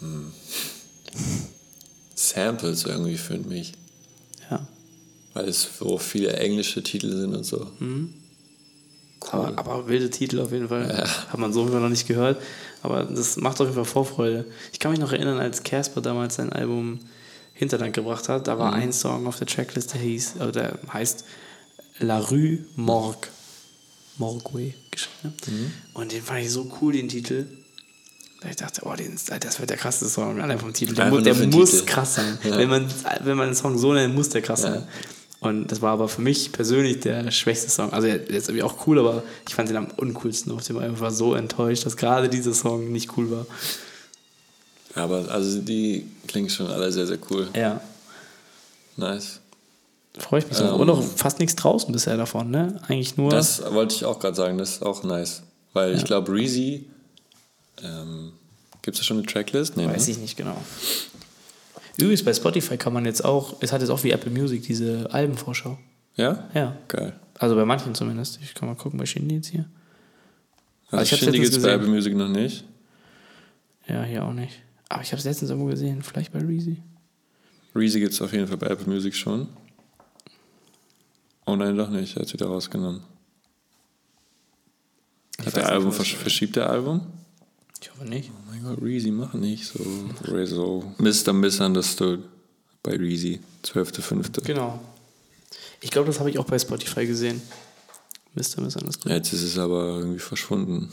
hm, 0.00 0.32
Samples 2.14 2.84
irgendwie 2.84 3.16
für 3.18 3.38
mich. 3.38 3.72
Ja. 4.50 4.66
Weil 5.34 5.48
es 5.48 5.68
so 5.78 5.98
viele 5.98 6.32
englische 6.34 6.82
Titel 6.82 7.10
sind 7.16 7.34
und 7.34 7.44
so. 7.44 7.70
Aber, 9.30 9.58
aber 9.58 9.88
wilde 9.88 10.10
Titel 10.10 10.40
auf 10.40 10.52
jeden 10.52 10.68
Fall. 10.68 11.06
Hat 11.28 11.38
man 11.38 11.52
so 11.52 11.64
noch 11.64 11.88
nicht 11.88 12.06
gehört. 12.06 12.40
Aber 12.82 13.04
das 13.04 13.36
macht 13.36 13.60
auf 13.60 13.66
jeden 13.66 13.74
Fall 13.74 13.84
Vorfreude. 13.84 14.44
Ich 14.72 14.78
kann 14.78 14.90
mich 14.92 15.00
noch 15.00 15.12
erinnern, 15.12 15.38
als 15.38 15.62
Casper 15.62 16.00
damals 16.00 16.36
sein 16.36 16.52
Album 16.52 17.00
Hinterland 17.54 17.94
gebracht 17.94 18.28
hat, 18.28 18.46
da 18.48 18.58
war 18.58 18.72
Mhm. 18.72 18.82
ein 18.82 18.92
Song 18.92 19.26
auf 19.26 19.38
der 19.38 19.46
Tracklist, 19.46 19.94
der 19.94 20.00
hieß, 20.00 20.34
oder 20.36 20.52
der 20.52 20.78
heißt 20.92 21.24
La 22.00 22.18
Rue 22.18 22.58
Morgue. 22.76 23.28
Morgue 24.18 24.74
geschrieben. 24.90 25.34
Mhm. 25.46 25.72
Und 25.94 26.12
den 26.12 26.22
fand 26.22 26.40
ich 26.40 26.50
so 26.50 26.70
cool, 26.80 26.92
den 26.92 27.08
Titel. 27.08 27.46
Da 28.40 28.48
Ich 28.50 28.56
dachte, 28.56 28.82
oh, 28.84 28.94
den, 28.94 29.16
das 29.40 29.58
wird 29.58 29.70
der 29.70 29.76
krasseste 29.76 30.08
Song, 30.08 30.40
allein 30.40 30.58
vom 30.58 30.72
Titel. 30.72 30.94
Der, 30.94 31.10
der 31.10 31.34
muss 31.46 31.70
Titel. 31.72 31.86
krass 31.86 32.16
sein. 32.16 32.38
Ja. 32.44 32.56
Wenn, 32.58 32.68
man, 32.68 32.86
wenn 33.22 33.36
man 33.36 33.46
einen 33.46 33.56
Song 33.56 33.78
so 33.78 33.92
nennt, 33.92 34.14
muss 34.14 34.28
der 34.28 34.42
krass 34.42 34.62
sein. 34.62 34.86
Und 35.40 35.70
das 35.70 35.82
war 35.82 35.92
aber 35.92 36.08
für 36.08 36.22
mich 36.22 36.52
persönlich 36.52 37.00
der 37.00 37.30
schwächste 37.30 37.70
Song. 37.70 37.92
Also 37.92 38.06
der 38.06 38.18
der 38.18 38.36
ist 38.38 38.48
irgendwie 38.48 38.62
auch 38.62 38.86
cool, 38.86 38.98
aber 38.98 39.22
ich 39.46 39.54
fand 39.54 39.68
den 39.68 39.76
am 39.76 39.88
uncoolsten 39.96 40.52
auf 40.52 40.64
dem 40.66 40.78
Album. 40.78 40.94
Ich 40.94 41.00
war 41.02 41.10
so 41.10 41.34
enttäuscht, 41.34 41.84
dass 41.86 41.96
gerade 41.96 42.28
dieser 42.30 42.54
Song 42.54 42.90
nicht 42.92 43.16
cool 43.16 43.30
war. 43.30 43.46
Aber 44.94 45.28
also 45.30 45.60
die 45.60 46.06
klingen 46.26 46.48
schon 46.50 46.68
alle 46.68 46.90
sehr, 46.92 47.06
sehr 47.06 47.18
cool. 47.30 47.48
Ja, 47.54 47.80
Nice. 48.96 49.40
freue 50.18 50.40
ich 50.40 50.46
mich 50.48 50.56
so. 50.56 50.64
Ähm, 50.64 50.74
Und 50.74 50.90
auch 50.90 51.02
fast 51.02 51.40
nichts 51.40 51.56
draußen 51.56 51.92
bisher 51.92 52.16
davon, 52.16 52.50
ne? 52.50 52.80
Eigentlich 52.86 53.16
nur. 53.16 53.30
Das 53.30 53.62
wollte 53.72 53.94
ich 53.94 54.04
auch 54.04 54.20
gerade 54.20 54.36
sagen, 54.36 54.56
das 54.58 54.74
ist 54.76 54.82
auch 54.86 55.02
nice. 55.02 55.42
Weil 55.72 55.96
ich 55.96 56.04
glaube, 56.04 56.32
Reezy, 56.32 56.86
ähm, 57.82 58.32
gibt 58.82 58.94
es 58.96 59.00
da 59.00 59.04
schon 59.04 59.18
eine 59.18 59.26
Tracklist? 59.26 59.76
Nee, 59.76 59.86
weiß 59.88 60.06
ne? 60.06 60.12
ich 60.12 60.18
nicht 60.18 60.36
genau. 60.36 60.56
Übrigens, 61.96 62.24
bei 62.24 62.32
Spotify 62.32 62.76
kann 62.76 62.92
man 62.92 63.04
jetzt 63.04 63.24
auch, 63.24 63.56
es 63.60 63.72
hat 63.72 63.80
jetzt 63.80 63.90
auch 63.90 64.02
wie 64.04 64.10
Apple 64.12 64.30
Music 64.30 64.62
diese 64.62 65.08
Albenvorschau. 65.12 65.78
Ja? 66.16 66.48
Ja. 66.54 66.76
Geil. 66.86 67.14
Also 67.38 67.56
bei 67.56 67.64
manchen 67.64 67.94
zumindest. 67.96 68.38
Ich 68.42 68.54
kann 68.54 68.68
mal 68.68 68.76
gucken, 68.76 68.98
bei 68.98 69.06
Shindy 69.06 69.36
jetzt 69.36 69.48
hier. 69.48 69.64
Also 70.90 71.02
ich 71.02 71.12
hab's 71.12 71.22
Shindy 71.24 71.40
gibt 71.40 71.52
es 71.56 71.62
bei. 71.62 71.70
Apple 71.72 71.88
Music 71.88 72.14
noch 72.16 72.28
nicht. 72.28 72.64
Ja, 73.88 74.04
hier 74.04 74.24
auch 74.24 74.32
nicht. 74.32 74.60
Aber 74.94 75.02
ich 75.02 75.10
habe 75.10 75.18
es 75.18 75.24
letztens 75.24 75.50
irgendwo 75.50 75.68
gesehen. 75.68 76.04
Vielleicht 76.04 76.32
bei 76.32 76.38
Reezy. 76.38 76.80
Reezy 77.74 77.98
gibt 77.98 78.12
es 78.12 78.22
auf 78.22 78.32
jeden 78.32 78.46
Fall 78.46 78.58
bei 78.58 78.68
Apple 78.68 78.86
Music 78.86 79.12
schon. 79.12 79.48
Oh 81.46 81.56
nein, 81.56 81.76
doch 81.76 81.90
nicht. 81.90 82.16
Er 82.16 82.22
hat 82.22 82.32
wieder 82.32 82.46
rausgenommen. 82.46 83.02
Ich 85.40 85.46
Hat 85.46 85.56
der 85.56 85.68
Album 85.68 85.90
versch 85.90 86.14
verschiebt 86.14 86.54
der 86.54 86.70
Album? 86.70 87.00
Ich 87.82 87.90
hoffe 87.90 88.04
nicht. 88.04 88.30
Oh 88.30 88.50
mein 88.52 88.62
Gott, 88.62 88.80
Reezy, 88.80 89.10
mach 89.10 89.34
nicht 89.34 89.66
so. 89.66 89.84
Rezo. 90.26 90.94
Mr. 90.98 91.32
Misunderstood 91.32 92.20
bei 92.84 92.92
Reezy. 92.92 93.40
12.05. 93.64 94.44
Genau. 94.44 94.78
Ich 95.80 95.90
glaube, 95.90 96.06
das 96.06 96.20
habe 96.20 96.30
ich 96.30 96.38
auch 96.38 96.46
bei 96.46 96.60
Spotify 96.60 97.04
gesehen. 97.04 97.42
Mr. 98.34 98.60
Misunderstood. 98.60 99.10
Jetzt 99.10 99.32
ist 99.32 99.42
es 99.42 99.58
aber 99.58 99.98
irgendwie 99.98 100.20
verschwunden. 100.20 100.88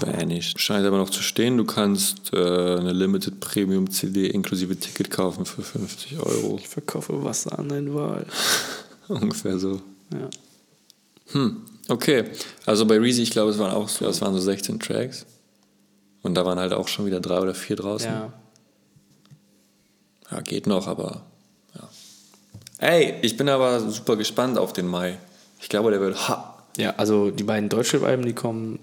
Vanished. 0.00 0.60
Scheint 0.60 0.86
aber 0.86 0.98
noch 0.98 1.10
zu 1.10 1.22
stehen. 1.22 1.56
Du 1.56 1.64
kannst 1.64 2.32
äh, 2.32 2.36
eine 2.36 2.92
Limited 2.92 3.40
Premium 3.40 3.90
CD 3.90 4.26
inklusive 4.26 4.76
Ticket 4.76 5.10
kaufen 5.10 5.44
für 5.44 5.62
50 5.62 6.18
Euro. 6.18 6.56
Ich 6.58 6.68
verkaufe 6.68 7.22
Wasser 7.22 7.58
an 7.58 7.68
deine 7.68 7.94
Wahl. 7.94 8.26
Ungefähr 9.08 9.58
so. 9.58 9.80
Ja. 10.12 11.50
Okay, 11.88 12.24
also 12.64 12.86
bei 12.86 12.98
Reezy, 12.98 13.22
ich 13.22 13.30
glaube, 13.30 13.50
es 13.50 13.58
waren 13.58 13.72
auch 13.72 13.88
so, 13.88 14.06
es 14.06 14.20
waren 14.20 14.34
so 14.34 14.40
16 14.40 14.80
Tracks. 14.80 15.26
Und 16.22 16.34
da 16.34 16.46
waren 16.46 16.58
halt 16.58 16.72
auch 16.72 16.88
schon 16.88 17.06
wieder 17.06 17.20
drei 17.20 17.40
oder 17.40 17.54
vier 17.54 17.76
draußen. 17.76 18.10
ja. 18.10 18.32
Ja, 20.30 20.40
geht 20.40 20.66
noch, 20.66 20.86
aber 20.88 21.22
ja. 21.74 21.88
Ey, 22.78 23.14
ich 23.22 23.36
bin 23.36 23.48
aber 23.48 23.78
super 23.90 24.16
gespannt 24.16 24.58
auf 24.58 24.72
den 24.72 24.86
Mai. 24.86 25.18
Ich 25.60 25.68
glaube, 25.68 25.90
der 25.90 26.00
wird 26.00 26.28
ha. 26.28 26.64
Ja, 26.76 26.94
also 26.96 27.30
die 27.30 27.44
beiden 27.44 27.68
Deutschrap-Alben, 27.68 28.24
die 28.24 28.32
kommen. 28.32 28.78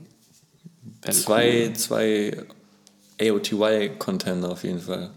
Zwei, 1.10 1.68
cool. 1.68 1.74
zwei 1.74 2.38
AOTY-Contender 3.20 4.52
auf 4.52 4.64
jeden 4.64 4.80
Fall. 4.80 5.10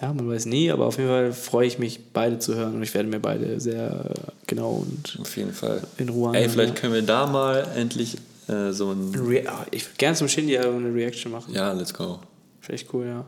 Ja, 0.00 0.14
man 0.14 0.28
weiß 0.28 0.46
nie, 0.46 0.70
aber 0.70 0.86
auf 0.86 0.96
jeden 0.96 1.10
Fall 1.10 1.32
freue 1.32 1.66
ich 1.66 1.78
mich, 1.78 2.12
beide 2.12 2.38
zu 2.38 2.54
hören 2.54 2.74
und 2.76 2.82
ich 2.82 2.94
werde 2.94 3.08
mir 3.08 3.20
beide 3.20 3.60
sehr 3.60 4.14
genau 4.46 4.86
und 4.86 5.18
Auf 5.20 5.36
jeden 5.36 5.52
Fall. 5.52 5.82
in 5.98 6.08
Ruhe 6.08 6.34
Ey, 6.34 6.48
vielleicht 6.48 6.76
können 6.76 6.94
wir 6.94 7.02
da 7.02 7.26
mal 7.26 7.68
endlich 7.76 8.16
äh, 8.48 8.72
so 8.72 8.92
ein. 8.92 9.14
Re 9.14 9.44
ah, 9.46 9.66
ich 9.70 9.84
würde 9.84 9.96
gerne 9.98 10.16
zum 10.16 10.28
Shindy-Album 10.28 10.86
eine 10.86 10.94
Reaction 10.94 11.30
machen. 11.30 11.52
Ja, 11.52 11.72
let's 11.72 11.92
go. 11.92 12.18
Vielleicht 12.60 12.92
cool, 12.94 13.06
ja. 13.06 13.24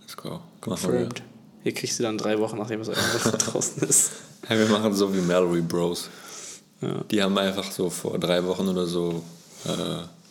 Let's 0.00 0.16
go. 0.16 0.40
Confirmed. 0.62 1.22
Hier 1.62 1.74
kriegst 1.74 1.98
du 1.98 2.02
dann 2.02 2.16
drei 2.16 2.38
Wochen, 2.38 2.56
nachdem 2.56 2.80
es 2.80 2.88
draußen 3.38 3.86
ist. 3.86 4.12
Hey, 4.46 4.58
wir 4.58 4.66
machen 4.66 4.94
so 4.94 5.14
wie 5.14 5.20
Mallory 5.20 5.60
Bros. 5.60 6.08
Ja. 6.80 7.04
Die 7.10 7.22
haben 7.22 7.36
einfach 7.36 7.70
so 7.70 7.90
vor 7.90 8.18
drei 8.18 8.42
Wochen 8.44 8.68
oder 8.68 8.86
so 8.86 9.22
äh, 9.66 9.70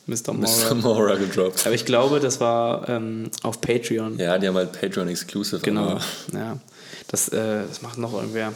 Mr. 0.08 0.34
Mr. 0.34 0.34
Mora. 0.34 0.74
Mora 0.76 1.16
gedroppt. 1.16 1.66
Aber 1.66 1.76
ich 1.76 1.86
glaube, 1.86 2.20
das 2.20 2.40
war 2.40 2.88
ähm, 2.90 3.30
auf 3.44 3.60
Patreon. 3.62 4.18
Ja, 4.18 4.38
die 4.38 4.48
haben 4.48 4.56
halt 4.56 4.72
Patreon 4.72 5.08
Exclusive. 5.10 5.60
Genau, 5.62 6.00
ja. 6.34 6.58
Das, 7.10 7.30
äh, 7.30 7.68
das 7.68 7.82
macht 7.82 7.98
noch 7.98 8.14
irgendwer. 8.14 8.54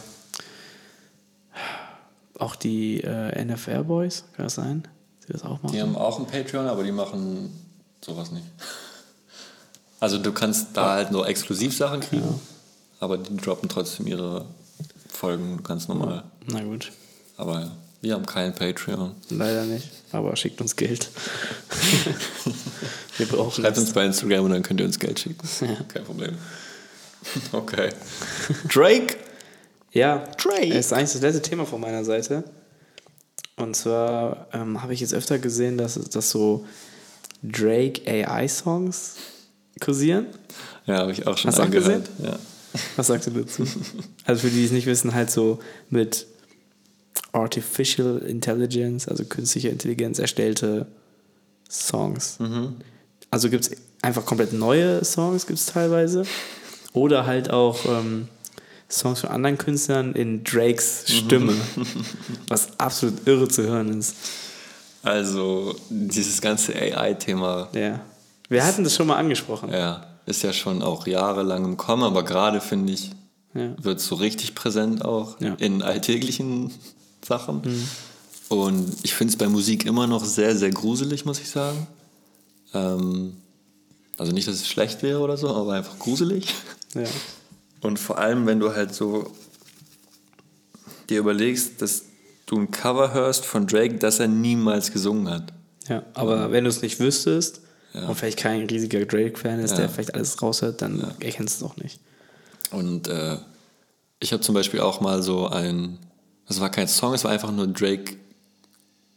Auch 2.38 2.56
die 2.56 3.02
äh, 3.02 3.44
NFR 3.44 3.84
Boys, 3.84 4.24
kann 4.34 4.46
das 4.46 4.54
sein? 4.54 4.88
Die 5.28 5.32
das 5.32 5.44
auch 5.44 5.62
machen? 5.62 5.72
Die 5.72 5.80
haben 5.80 5.94
auch 5.96 6.18
ein 6.18 6.26
Patreon, 6.26 6.66
aber 6.66 6.82
die 6.82 6.92
machen 6.92 7.50
sowas 8.00 8.32
nicht. 8.32 8.46
Also 10.00 10.18
du 10.18 10.32
kannst 10.32 10.68
da 10.74 10.94
halt 10.94 11.12
nur 11.12 11.28
Exklusivsachen 11.28 12.00
kriegen, 12.00 12.40
aber 12.98 13.18
die 13.18 13.36
droppen 13.36 13.68
trotzdem 13.68 14.08
ihre 14.08 14.46
Folgen 15.08 15.62
ganz 15.62 15.86
normal. 15.86 16.24
Na 16.46 16.64
gut, 16.64 16.90
Aber 17.36 17.60
ja, 17.60 17.70
wir 18.02 18.14
haben 18.14 18.26
kein 18.26 18.54
Patreon. 18.54 19.14
leider 19.30 19.64
nicht. 19.64 19.88
Aber 20.10 20.36
schickt 20.36 20.60
uns 20.60 20.76
Geld. 20.76 21.08
Wir 23.16 23.26
brauchen 23.26 23.62
Schreibt 23.62 23.78
uns 23.78 23.92
bei 23.92 24.04
Instagram 24.04 24.44
und 24.46 24.50
dann 24.50 24.62
könnt 24.62 24.80
ihr 24.80 24.86
uns 24.86 24.98
Geld 24.98 25.20
schicken. 25.20 25.38
Ja. 25.60 25.76
Kein 25.88 26.04
Problem. 26.04 26.36
Okay. 27.52 27.90
Drake? 28.68 29.16
Ja, 29.92 30.26
Drake. 30.42 30.70
das 30.70 30.86
ist 30.86 30.92
eigentlich 30.92 31.12
das 31.12 31.20
letzte 31.20 31.42
Thema 31.42 31.64
von 31.64 31.80
meiner 31.80 32.04
Seite. 32.04 32.42
Und 33.54 33.76
zwar 33.76 34.48
ähm, 34.52 34.82
habe 34.82 34.92
ich 34.92 34.98
jetzt 34.98 35.14
öfter 35.14 35.38
gesehen, 35.38 35.78
dass, 35.78 35.94
dass 35.94 36.30
so 36.30 36.66
Drake 37.44 38.02
AI-Songs 38.10 39.14
kursieren. 39.80 40.26
Ja, 40.86 40.96
habe 40.98 41.12
ich 41.12 41.24
auch 41.28 41.38
schon 41.38 41.50
Hast 41.50 41.58
du 41.58 41.62
auch 41.62 41.66
angehört. 41.66 42.08
Ja. 42.20 42.36
Was 42.96 43.06
sagst 43.06 43.28
du 43.28 43.30
dazu? 43.30 43.62
Also 44.24 44.40
für 44.40 44.48
die, 44.48 44.56
die 44.56 44.64
es 44.64 44.72
nicht 44.72 44.86
wissen, 44.86 45.14
halt 45.14 45.30
so 45.30 45.60
mit 45.90 46.26
Artificial 47.32 48.18
Intelligence, 48.18 49.08
also 49.08 49.24
künstlicher 49.24 49.70
Intelligenz 49.70 50.18
erstellte 50.18 50.86
Songs. 51.70 52.38
Also 53.30 53.48
gibt 53.48 53.64
es 53.64 53.70
einfach 54.02 54.24
komplett 54.26 54.52
neue 54.52 55.04
Songs, 55.04 55.46
gibt 55.46 55.58
es 55.58 55.66
teilweise. 55.66 56.24
Oder 56.92 57.24
halt 57.26 57.50
auch 57.50 57.86
ähm, 57.86 58.28
Songs 58.90 59.20
von 59.20 59.30
anderen 59.30 59.56
Künstlern 59.56 60.12
in 60.14 60.44
Drakes 60.44 61.04
Stimme. 61.08 61.54
was 62.48 62.78
absolut 62.78 63.26
irre 63.26 63.48
zu 63.48 63.62
hören 63.62 63.98
ist. 63.98 64.14
Also, 65.02 65.74
dieses 65.88 66.40
ganze 66.40 66.74
AI-Thema, 66.74 67.68
Ja. 67.72 68.00
Wir 68.48 68.64
hatten 68.66 68.84
das 68.84 68.94
schon 68.94 69.06
mal 69.06 69.16
angesprochen. 69.16 69.70
ja, 69.72 70.06
ist 70.26 70.42
ja 70.42 70.52
schon 70.52 70.82
auch 70.82 71.06
jahrelang 71.06 71.64
im 71.64 71.76
Kommen, 71.78 72.02
aber 72.04 72.22
gerade 72.24 72.60
finde 72.60 72.92
ich, 72.92 73.10
Ja. 73.54 73.70
wird 73.82 74.00
so 74.00 74.14
richtig 74.16 74.54
präsent 74.54 75.02
auch 75.04 75.40
Ja. 75.40 75.54
in 75.58 75.80
alltäglichen 75.82 76.70
Sachen. 77.26 77.62
Und 78.48 78.96
ich 79.02 79.14
finde 79.14 79.32
es 79.32 79.38
bei 79.38 79.48
Musik 79.48 79.86
immer 79.86 80.06
noch 80.06 80.24
sehr, 80.24 80.56
sehr 80.56 80.70
gruselig, 80.70 81.24
muss 81.24 81.40
ich 81.40 81.48
sagen. 81.50 81.86
Ähm, 82.74 83.34
also 84.18 84.32
nicht, 84.32 84.46
dass 84.48 84.56
es 84.56 84.68
schlecht 84.68 85.02
wäre 85.02 85.20
oder 85.20 85.36
so, 85.36 85.48
aber 85.54 85.72
einfach 85.74 85.98
gruselig. 85.98 86.54
Ja. 86.94 87.04
Und 87.80 87.98
vor 87.98 88.18
allem, 88.18 88.46
wenn 88.46 88.60
du 88.60 88.74
halt 88.74 88.94
so 88.94 89.32
dir 91.08 91.18
überlegst, 91.20 91.80
dass 91.82 92.02
du 92.46 92.58
ein 92.58 92.70
Cover 92.70 93.12
hörst 93.12 93.44
von 93.46 93.66
Drake, 93.66 93.94
das 93.96 94.20
er 94.20 94.28
niemals 94.28 94.92
gesungen 94.92 95.28
hat. 95.30 95.52
ja. 95.88 96.02
Aber 96.14 96.52
wenn 96.52 96.64
du 96.64 96.70
es 96.70 96.82
nicht 96.82 97.00
wüsstest 97.00 97.60
Ja. 97.94 98.08
und 98.08 98.14
vielleicht 98.14 98.38
kein 98.38 98.66
riesiger 98.66 99.04
Drake-Fan 99.04 99.58
ist, 99.60 99.72
Ja. 99.72 99.78
der 99.78 99.88
vielleicht 99.88 100.14
alles 100.14 100.40
raushört, 100.40 100.80
dann 100.82 101.00
erkennst 101.20 101.60
du 101.60 101.64
es 101.66 101.70
auch 101.70 101.76
nicht. 101.76 102.00
Und 102.70 103.08
äh, 103.08 103.36
ich 104.20 104.32
habe 104.32 104.42
zum 104.42 104.54
Beispiel 104.54 104.80
auch 104.80 105.00
mal 105.00 105.22
so 105.22 105.48
ein, 105.48 105.98
das 106.48 106.60
war 106.60 106.70
kein 106.70 106.88
Song, 106.88 107.14
es 107.14 107.24
war 107.24 107.30
einfach 107.30 107.50
nur 107.50 107.66
Drake 107.66 108.16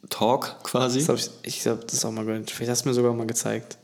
Talk 0.10 0.64
quasi. 0.64 1.00
Das 1.00 1.10
hab 1.10 1.18
ich 1.18 1.30
ich 1.44 1.62
glaube, 1.62 1.84
das 1.84 1.94
ist 1.94 2.06
auch 2.06 2.12
mal 2.12 2.26
gehört. 2.26 2.52
Vielleicht 2.52 2.72
hast 2.72 2.86
du 2.86 2.90
mir 2.90 2.96
sogar 2.96 3.14
mal 3.14 3.26
gezeigt. 3.26 3.78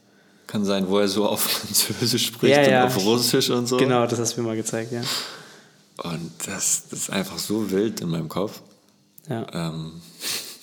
Kann 0.48 0.66
sein, 0.66 0.88
wo 0.90 1.00
er 1.00 1.08
so 1.08 1.28
auf 1.28 1.42
Französisch 1.50 2.28
spricht 2.28 2.56
Ja, 2.56 2.64
und 2.64 2.70
ja. 2.70 2.86
auf 2.86 2.98
Russisch 2.98 3.50
und 3.50 3.68
so. 3.68 3.78
Genau, 3.78 4.06
das 4.06 4.20
hast 4.20 4.36
du 4.36 4.42
mir 4.42 4.48
mal 4.48 4.56
gezeigt, 4.56 4.92
ja. 4.92 5.02
Und 6.04 6.32
das, 6.46 6.84
das 6.90 7.00
ist 7.00 7.10
einfach 7.10 7.38
so 7.38 7.70
wild 7.72 8.02
in 8.02 8.10
meinem 8.10 8.30
Kopf. 8.30 8.62
Ja. 9.30 9.46
Ähm, 9.54 10.02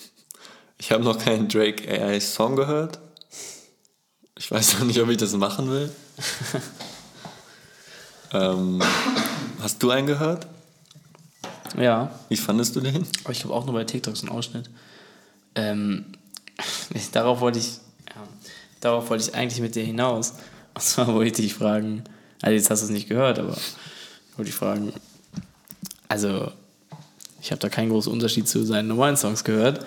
ich 0.77 0.91
habe 0.91 1.03
noch 1.03 1.17
keinen 1.17 1.47
Drake 1.47 1.87
AI 1.89 2.19
Song 2.19 2.55
gehört. 2.55 2.99
Ich 4.37 4.49
weiß 4.49 4.79
noch 4.79 4.85
nicht, 4.85 4.99
ob 5.01 5.09
ich 5.09 5.17
das 5.17 5.33
machen 5.33 5.69
will. 5.69 5.91
ähm, 8.33 8.81
hast 9.61 9.83
du 9.83 9.89
einen 9.89 10.07
gehört? 10.07 10.47
Ja. 11.77 12.11
Wie 12.29 12.37
fandest 12.37 12.75
du 12.75 12.81
den? 12.81 13.05
Aber 13.23 13.31
ich 13.33 13.39
glaube 13.41 13.53
auch 13.55 13.65
nur 13.65 13.73
bei 13.73 13.83
TikTok 13.83 14.15
so 14.17 14.27
einen 14.27 14.35
Ausschnitt. 14.35 14.69
Ähm, 15.55 16.05
ich- 16.93 17.09
darauf 17.11 17.41
wollte 17.41 17.59
ich, 17.59 17.73
ja, 18.09 18.23
darauf 18.81 19.09
wollte 19.09 19.23
ich 19.29 19.35
eigentlich 19.35 19.61
mit 19.61 19.75
dir 19.75 19.83
hinaus. 19.83 20.33
Und 20.73 20.81
zwar 20.83 21.07
wollte 21.07 21.27
ich 21.27 21.33
dich 21.49 21.53
fragen, 21.55 22.03
also 22.41 22.53
jetzt 22.55 22.69
hast 22.69 22.81
du 22.81 22.85
es 22.85 22.91
nicht 22.91 23.09
gehört, 23.09 23.39
aber 23.39 23.53
ich 23.53 24.37
wollte 24.37 24.49
dich 24.51 24.55
fragen, 24.55 24.93
also 26.07 26.51
ich 27.41 27.51
habe 27.51 27.59
da 27.59 27.69
keinen 27.69 27.89
großen 27.89 28.11
Unterschied 28.11 28.47
zu 28.47 28.65
seinen 28.65 28.87
normalen 28.87 29.17
Songs 29.17 29.43
gehört 29.43 29.85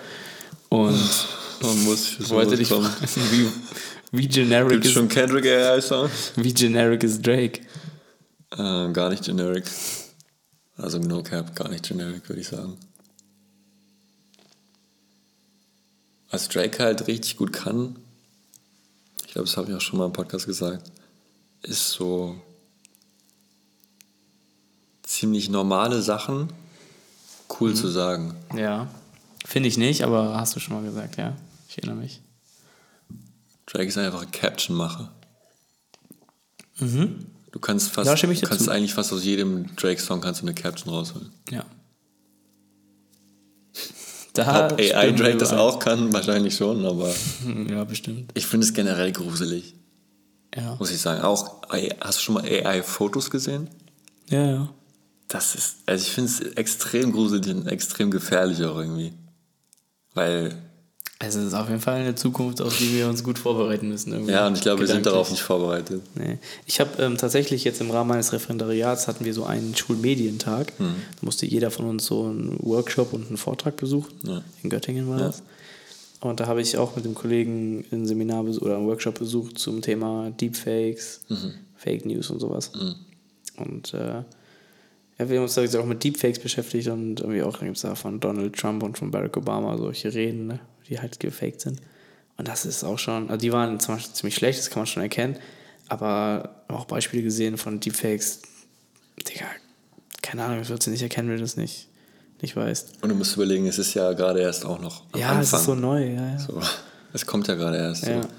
und 0.69 0.99
Man 1.61 1.83
muss 1.85 2.05
für 2.07 2.29
wollte 2.31 2.57
dich 2.57 2.67
fragen, 2.67 2.89
wie, 3.31 3.47
wie 4.11 4.27
generic 4.27 4.69
Gibt 4.71 4.85
ist, 4.85 4.91
schon 4.91 5.07
Kendrick 5.07 5.45
AI 5.45 5.79
Songs? 5.79 6.33
wie 6.35 6.53
generic 6.53 7.03
ist 7.03 7.25
Drake? 7.25 7.61
Äh, 8.51 8.91
gar 8.91 9.09
nicht 9.09 9.23
generic. 9.23 9.63
Also 10.77 10.99
no 10.99 11.23
cap, 11.23 11.55
gar 11.55 11.69
nicht 11.69 11.87
generic, 11.87 12.27
würde 12.27 12.41
ich 12.41 12.47
sagen. 12.47 12.77
Was 16.29 16.49
Drake 16.49 16.83
halt 16.83 17.07
richtig 17.07 17.37
gut 17.37 17.53
kann, 17.53 17.95
ich 19.25 19.33
glaube, 19.33 19.47
das 19.47 19.57
habe 19.57 19.69
ich 19.69 19.75
auch 19.75 19.81
schon 19.81 19.99
mal 19.99 20.05
im 20.05 20.13
Podcast 20.13 20.45
gesagt, 20.45 20.91
ist 21.61 21.89
so 21.91 22.35
ziemlich 25.03 25.49
normale 25.49 26.01
Sachen 26.01 26.51
cool 27.59 27.75
zu 27.75 27.87
sagen. 27.87 28.35
Ja, 28.55 28.87
finde 29.45 29.69
ich 29.69 29.77
nicht, 29.77 30.03
aber 30.03 30.35
hast 30.35 30.55
du 30.55 30.59
schon 30.59 30.75
mal 30.75 30.83
gesagt, 30.83 31.17
ja. 31.17 31.35
Ich 31.67 31.77
erinnere 31.77 31.97
mich. 31.97 32.21
Drake 33.65 33.87
ist 33.87 33.97
einfach 33.97 34.21
ein 34.21 34.31
Caption-Macher. 34.31 35.11
Du 37.53 37.59
kannst 37.59 37.91
fast. 37.91 38.09
Da 38.09 38.17
stimme 38.17 38.33
ich 38.33 38.41
kannst 38.41 38.67
eigentlich 38.67 38.93
fast 38.95 39.13
aus 39.13 39.23
jedem 39.23 39.73
Drake-Song 39.75 40.19
kannst 40.21 40.41
du 40.41 40.45
eine 40.47 40.55
Caption 40.55 40.93
rausholen. 40.93 41.29
Ja. 41.51 41.63
Da 44.33 44.65
Ob 44.71 44.79
AI 44.79 45.11
Drake 45.11 45.37
das 45.37 45.53
auch 45.53 45.77
kann, 45.77 46.11
wahrscheinlich 46.11 46.55
schon, 46.55 46.83
aber 46.87 47.13
Ja, 47.69 47.83
bestimmt. 47.83 48.31
ich 48.33 48.47
finde 48.47 48.65
es 48.65 48.73
generell 48.73 49.11
gruselig, 49.11 49.75
Ja. 50.55 50.75
muss 50.79 50.89
ich 50.89 50.99
sagen. 50.99 51.21
Auch, 51.21 51.61
hast 52.01 52.17
du 52.17 52.23
schon 52.23 52.33
mal 52.33 52.43
AI-Fotos 52.43 53.29
gesehen? 53.29 53.69
Ja, 54.29 54.43
ja. 54.43 54.69
Das 55.27 55.53
ist, 55.53 55.77
also 55.85 56.01
ich 56.01 56.11
finde 56.11 56.31
es 56.31 56.39
extrem 56.55 57.11
gruselig 57.11 57.53
und 57.53 57.67
extrem 57.67 58.09
gefährlich 58.09 58.63
auch 58.63 58.77
irgendwie. 58.77 59.13
Weil, 60.15 60.55
es 61.27 61.35
ist 61.35 61.53
auf 61.53 61.67
jeden 61.69 61.81
Fall 61.81 62.01
eine 62.01 62.15
Zukunft, 62.15 62.61
auf 62.61 62.77
die 62.77 62.93
wir 62.95 63.07
uns 63.07 63.23
gut 63.23 63.37
vorbereiten 63.39 63.89
müssen. 63.89 64.11
irgendwie. 64.13 64.31
ja, 64.31 64.47
und 64.47 64.55
ich 64.55 64.61
glaube, 64.61 64.81
wir 64.81 64.87
sind 64.87 65.05
darauf 65.05 65.29
nicht 65.31 65.41
vorbereitet. 65.41 66.01
Nee. 66.15 66.37
Ich 66.65 66.79
habe 66.79 67.01
ähm, 67.01 67.17
tatsächlich 67.17 67.63
jetzt 67.63 67.81
im 67.81 67.91
Rahmen 67.91 68.09
meines 68.09 68.33
Referendariats 68.33 69.07
hatten 69.07 69.25
wir 69.25 69.33
so 69.33 69.45
einen 69.45 69.75
Schulmedientag. 69.75 70.73
Mhm. 70.79 70.85
Da 71.19 71.19
musste 71.21 71.45
jeder 71.45 71.71
von 71.71 71.85
uns 71.85 72.05
so 72.05 72.23
einen 72.25 72.57
Workshop 72.61 73.13
und 73.13 73.27
einen 73.27 73.37
Vortrag 73.37 73.75
besuchen. 73.77 74.13
Ja. 74.23 74.41
In 74.63 74.69
Göttingen 74.69 75.07
war 75.09 75.19
Ja. 75.19 75.25
das. 75.27 75.43
Und 76.21 76.39
da 76.39 76.47
habe 76.47 76.61
ich 76.61 76.77
auch 76.77 76.95
mit 76.95 77.03
dem 77.03 77.15
Kollegen 77.15 77.83
ein 77.91 78.05
Seminar 78.05 78.45
oder 78.45 78.77
einen 78.77 78.87
Workshop 78.87 79.19
besucht 79.19 79.59
zum 79.59 79.81
Thema 79.81 80.31
Deepfakes, 80.31 81.21
Mhm. 81.29 81.53
Fake 81.75 82.05
News 82.05 82.29
und 82.29 82.39
sowas. 82.39 82.71
Und 83.57 83.93
äh, 83.93 84.23
ja, 85.19 85.29
wir 85.29 85.35
haben 85.37 85.43
uns 85.43 85.53
da 85.55 85.79
auch 85.79 85.85
mit 85.85 86.03
Deepfakes 86.03 86.39
beschäftigt 86.39 86.87
und 86.87 87.19
irgendwie 87.19 87.43
auch 87.43 87.59
gibt 87.59 87.75
es 87.75 87.81
da 87.83 87.93
von 87.95 88.19
Donald 88.19 88.55
Trump 88.55 88.83
und 88.83 88.97
von 88.97 89.11
Barack 89.11 89.35
Obama 89.37 89.77
solche 89.77 90.13
Reden, 90.13 90.47
ne, 90.47 90.59
die 90.89 90.99
halt 90.99 91.19
gefaked 91.19 91.61
sind. 91.61 91.81
Und 92.37 92.47
das 92.47 92.65
ist 92.65 92.83
auch 92.83 92.97
schon, 92.97 93.29
also 93.29 93.41
die 93.41 93.51
waren 93.51 93.79
zum 93.79 93.95
Beispiel 93.95 94.13
ziemlich 94.13 94.35
schlecht, 94.35 94.59
das 94.59 94.69
kann 94.69 94.81
man 94.81 94.87
schon 94.87 95.03
erkennen, 95.03 95.37
aber 95.87 96.63
auch 96.67 96.85
Beispiele 96.85 97.23
gesehen 97.23 97.57
von 97.57 97.79
Deepfakes, 97.79 98.41
Digga, 99.27 99.45
keine 100.21 100.43
Ahnung, 100.43 100.59
das 100.59 100.69
wird 100.69 100.81
sie 100.81 100.89
nicht 100.89 101.03
erkennen, 101.03 101.29
wenn 101.29 101.37
du 101.37 101.43
das 101.43 101.57
nicht, 101.57 101.89
nicht 102.41 102.55
weißt. 102.55 102.93
Und 103.01 103.09
du 103.09 103.15
musst 103.15 103.35
überlegen, 103.35 103.67
es 103.67 103.77
ist 103.77 103.93
ja 103.93 104.13
gerade 104.13 104.39
erst 104.39 104.65
auch 104.65 104.79
noch 104.79 105.03
am 105.11 105.19
ja, 105.19 105.29
Anfang. 105.29 105.43
es 105.43 105.53
ist 105.53 105.65
so 105.65 105.75
neu, 105.75 106.13
ja, 106.13 106.29
ja. 106.31 106.39
So, 106.39 106.59
es 107.13 107.25
kommt 107.25 107.47
ja 107.47 107.55
gerade 107.55 107.77
erst. 107.77 108.07
Ja. 108.07 108.23
So. 108.23 108.29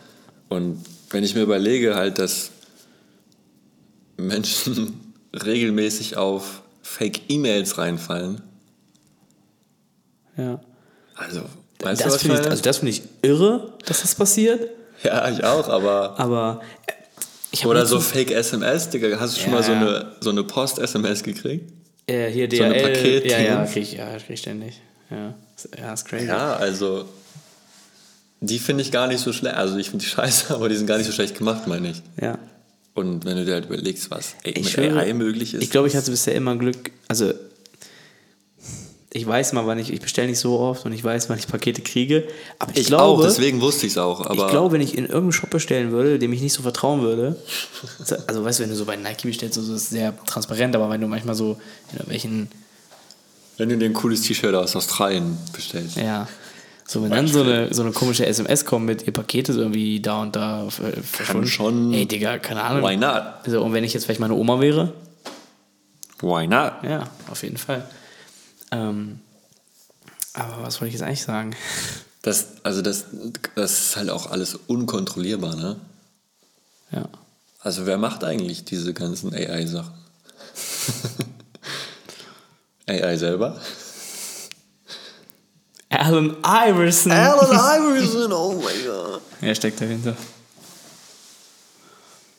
Und 0.48 0.84
wenn 1.10 1.22
ich 1.22 1.34
mir 1.34 1.42
überlege, 1.42 1.94
halt, 1.94 2.18
dass 2.18 2.50
Menschen 4.16 5.14
regelmäßig 5.32 6.16
auf 6.16 6.62
Fake-E-Mails 6.82 7.78
reinfallen, 7.78 8.42
ja. 10.36 10.60
also, 11.14 11.42
weißt 11.80 12.04
Das 12.04 12.16
finde 12.22 12.40
ich, 12.40 12.46
also 12.50 12.62
das 12.62 12.78
finde 12.78 12.92
ich 12.92 13.02
irre, 13.22 13.72
dass 13.86 14.02
das 14.02 14.14
passiert, 14.14 14.68
Ja, 15.02 15.28
ich 15.30 15.42
auch, 15.44 15.68
aber. 15.68 16.18
aber 16.18 16.60
ich 17.50 17.64
Oder 17.66 17.80
letztens- 17.80 18.04
so 18.04 18.10
Fake-SMS, 18.10 18.90
Digga. 18.90 19.18
Hast 19.20 19.36
du 19.36 19.40
schon 19.40 19.50
Ja, 19.52 19.56
mal 19.58 19.62
so 19.64 19.72
ja. 19.72 19.78
eine, 19.80 20.12
so 20.20 20.30
eine 20.30 20.42
Post-SMS 20.44 21.22
gekriegt? 21.22 21.72
Äh, 22.06 22.30
hier 22.30 22.48
So 22.50 22.62
eine 22.62 22.74
DHL, 22.74 22.82
Paket- 22.92 23.30
ja, 23.30 23.38
ja, 23.40 23.64
krieg 23.64 23.82
ich, 23.82 23.92
ja, 23.94 24.16
krieg 24.16 24.30
ich 24.30 24.40
ständig. 24.40 24.80
Ja, 25.10 25.34
ja 25.78 25.92
ist 25.94 26.04
crazy. 26.06 26.26
Ja, 26.26 26.56
also. 26.56 27.04
Die 28.40 28.58
finde 28.58 28.82
ich 28.82 28.92
gar 28.92 29.06
nicht 29.06 29.20
so 29.20 29.32
schlecht. 29.32 29.54
Also, 29.56 29.76
ich 29.78 29.88
finde 29.90 30.04
die 30.04 30.10
scheiße, 30.10 30.52
aber 30.54 30.68
die 30.68 30.76
sind 30.76 30.86
gar 30.86 30.98
nicht 30.98 31.06
so 31.06 31.12
schlecht 31.12 31.38
gemacht, 31.38 31.66
meine 31.66 31.90
ich. 31.90 32.02
Ja. 32.20 32.38
Und 32.94 33.24
wenn 33.24 33.36
du 33.36 33.44
dir 33.44 33.54
halt 33.54 33.64
überlegst, 33.66 34.10
was 34.10 34.34
ey, 34.42 34.52
mit 34.56 34.68
schwöre, 34.68 34.98
AI 35.00 35.14
möglich 35.14 35.54
ist. 35.54 35.62
Ich 35.62 35.70
glaube, 35.70 35.88
ich 35.88 35.96
hatte 35.96 36.10
bisher 36.10 36.34
immer 36.34 36.56
Glück. 36.56 36.90
Also, 37.08 37.32
ich 39.16 39.24
weiß 39.24 39.52
mal, 39.52 39.64
wann 39.66 39.78
ich, 39.78 39.92
ich 39.92 40.00
bestelle 40.00 40.26
nicht 40.26 40.40
so 40.40 40.58
oft 40.58 40.84
und 40.86 40.92
ich 40.92 41.04
weiß, 41.04 41.30
wann 41.30 41.38
ich 41.38 41.46
Pakete 41.46 41.82
kriege. 41.82 42.24
Aber 42.58 42.72
ich, 42.72 42.80
ich 42.80 42.86
glaube, 42.88 43.04
auch, 43.04 43.22
deswegen 43.22 43.60
wusste 43.60 43.86
ich 43.86 43.92
es 43.92 43.98
auch. 43.98 44.28
Ich 44.32 44.46
glaube, 44.48 44.72
wenn 44.72 44.80
ich 44.80 44.98
in 44.98 45.04
irgendeinem 45.04 45.30
Shop 45.32 45.50
bestellen 45.50 45.92
würde, 45.92 46.18
dem 46.18 46.32
ich 46.32 46.40
nicht 46.42 46.52
so 46.52 46.62
vertrauen 46.62 47.00
würde, 47.00 47.36
also 48.26 48.44
weißt 48.44 48.58
du, 48.58 48.62
wenn 48.64 48.70
du 48.70 48.76
so 48.76 48.84
bei 48.84 48.96
Nike 48.96 49.28
bestellst, 49.28 49.54
so 49.54 49.62
ist 49.62 49.68
es 49.68 49.88
sehr 49.90 50.12
transparent, 50.26 50.74
aber 50.74 50.90
wenn 50.90 51.00
du 51.00 51.06
manchmal 51.06 51.36
so 51.36 51.52
in 51.92 51.98
irgendwelchen, 51.98 52.48
wenn 53.56 53.68
du 53.68 53.78
dir 53.78 53.84
ein 53.86 53.92
cooles 53.94 54.22
T-Shirt 54.22 54.52
aus 54.54 54.74
Australien 54.74 55.38
bestellst. 55.52 55.96
ja, 55.96 56.26
so 56.84 57.02
wenn 57.04 57.10
dann 57.12 57.28
so 57.28 57.42
eine, 57.42 57.72
so 57.72 57.82
eine 57.82 57.92
komische 57.92 58.26
SMS 58.26 58.64
kommt 58.64 58.84
mit 58.84 59.06
ihr 59.06 59.12
Paket 59.12 59.48
ist 59.48 59.56
irgendwie 59.56 60.00
da 60.00 60.22
und 60.22 60.34
da 60.34 60.66
ver- 60.68 60.92
verschwunden. 61.04 61.46
schon- 61.46 61.92
Ey, 61.94 62.04
Digga, 62.06 62.38
keine 62.38 62.62
Ahnung. 62.64 62.82
Why 62.82 62.96
not? 62.96 63.22
Also, 63.44 63.62
und 63.62 63.72
wenn 63.72 63.84
ich 63.84 63.94
jetzt 63.94 64.04
vielleicht 64.06 64.20
meine 64.20 64.34
Oma 64.34 64.60
wäre, 64.60 64.92
Why 66.20 66.46
not? 66.46 66.72
Ja, 66.82 67.04
auf 67.30 67.42
jeden 67.42 67.56
Fall. 67.58 67.86
Ähm, 68.74 69.20
aber 70.32 70.62
was 70.64 70.80
wollte 70.80 70.88
ich 70.88 70.94
jetzt 70.94 71.06
eigentlich 71.06 71.22
sagen? 71.22 71.54
Das, 72.22 72.46
also 72.62 72.80
das, 72.80 73.04
das 73.54 73.72
ist 73.80 73.96
halt 73.96 74.08
auch 74.08 74.30
alles 74.30 74.54
unkontrollierbar, 74.66 75.56
ne? 75.56 75.76
Ja. 76.90 77.06
Also 77.60 77.84
wer 77.84 77.98
macht 77.98 78.24
eigentlich 78.24 78.64
diese 78.64 78.94
ganzen 78.94 79.34
AI-Sachen? 79.34 79.92
AI 82.86 83.16
selber? 83.18 83.60
Alan 85.90 86.34
Iverson. 86.42 87.12
Iverson, 87.12 88.32
oh 88.32 88.54
my 88.54 88.86
god. 88.86 89.20
Er 89.42 89.54
steckt 89.54 89.82
dahinter. 89.82 90.16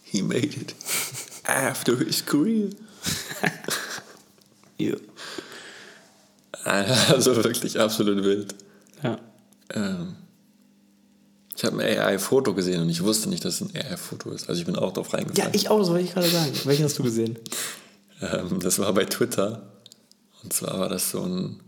He 0.01 0.23
made 0.23 0.47
it. 0.47 0.73
After 1.43 1.95
his 1.95 2.25
career. 2.25 2.69
Ja. 4.79 4.95
Also 7.09 7.35
wirklich 7.43 7.79
absolut 7.79 8.23
wild. 8.23 8.55
ja. 9.03 9.17
Ähm, 9.73 10.15
ich 11.57 11.63
habe 11.63 11.81
ein 11.81 11.99
AI-Foto 11.99 12.53
gesehen 12.53 12.81
und 12.81 12.89
ich 12.89 13.01
wusste 13.03 13.29
nicht, 13.29 13.45
dass 13.45 13.61
es 13.61 13.69
ein 13.69 13.75
AI-Foto 13.75 14.31
ist. 14.31 14.49
Also 14.49 14.59
ich 14.59 14.65
bin 14.65 14.75
auch 14.75 14.91
drauf 14.91 15.11
Ja, 15.13 15.19
reingefallen. 15.19 15.53
ich 15.53 15.69
auch, 15.69 15.79
das 15.79 15.89
wollte 15.89 16.03
ich 16.03 16.13
gerade 16.13 16.27
sagen. 16.27 16.51
Welchen 16.65 16.83
hast 16.85 16.97
du 16.99 17.03
gesehen? 17.03 17.37
Ähm, 18.21 18.61
das 18.61 18.79
war 18.79 18.93
bei 18.93 19.03
Twitter. 19.03 19.63
Und 20.41 20.53
zwar 20.53 20.79
war 20.79 20.87
das 20.87 21.11
so 21.11 21.21
ein. 21.21 21.59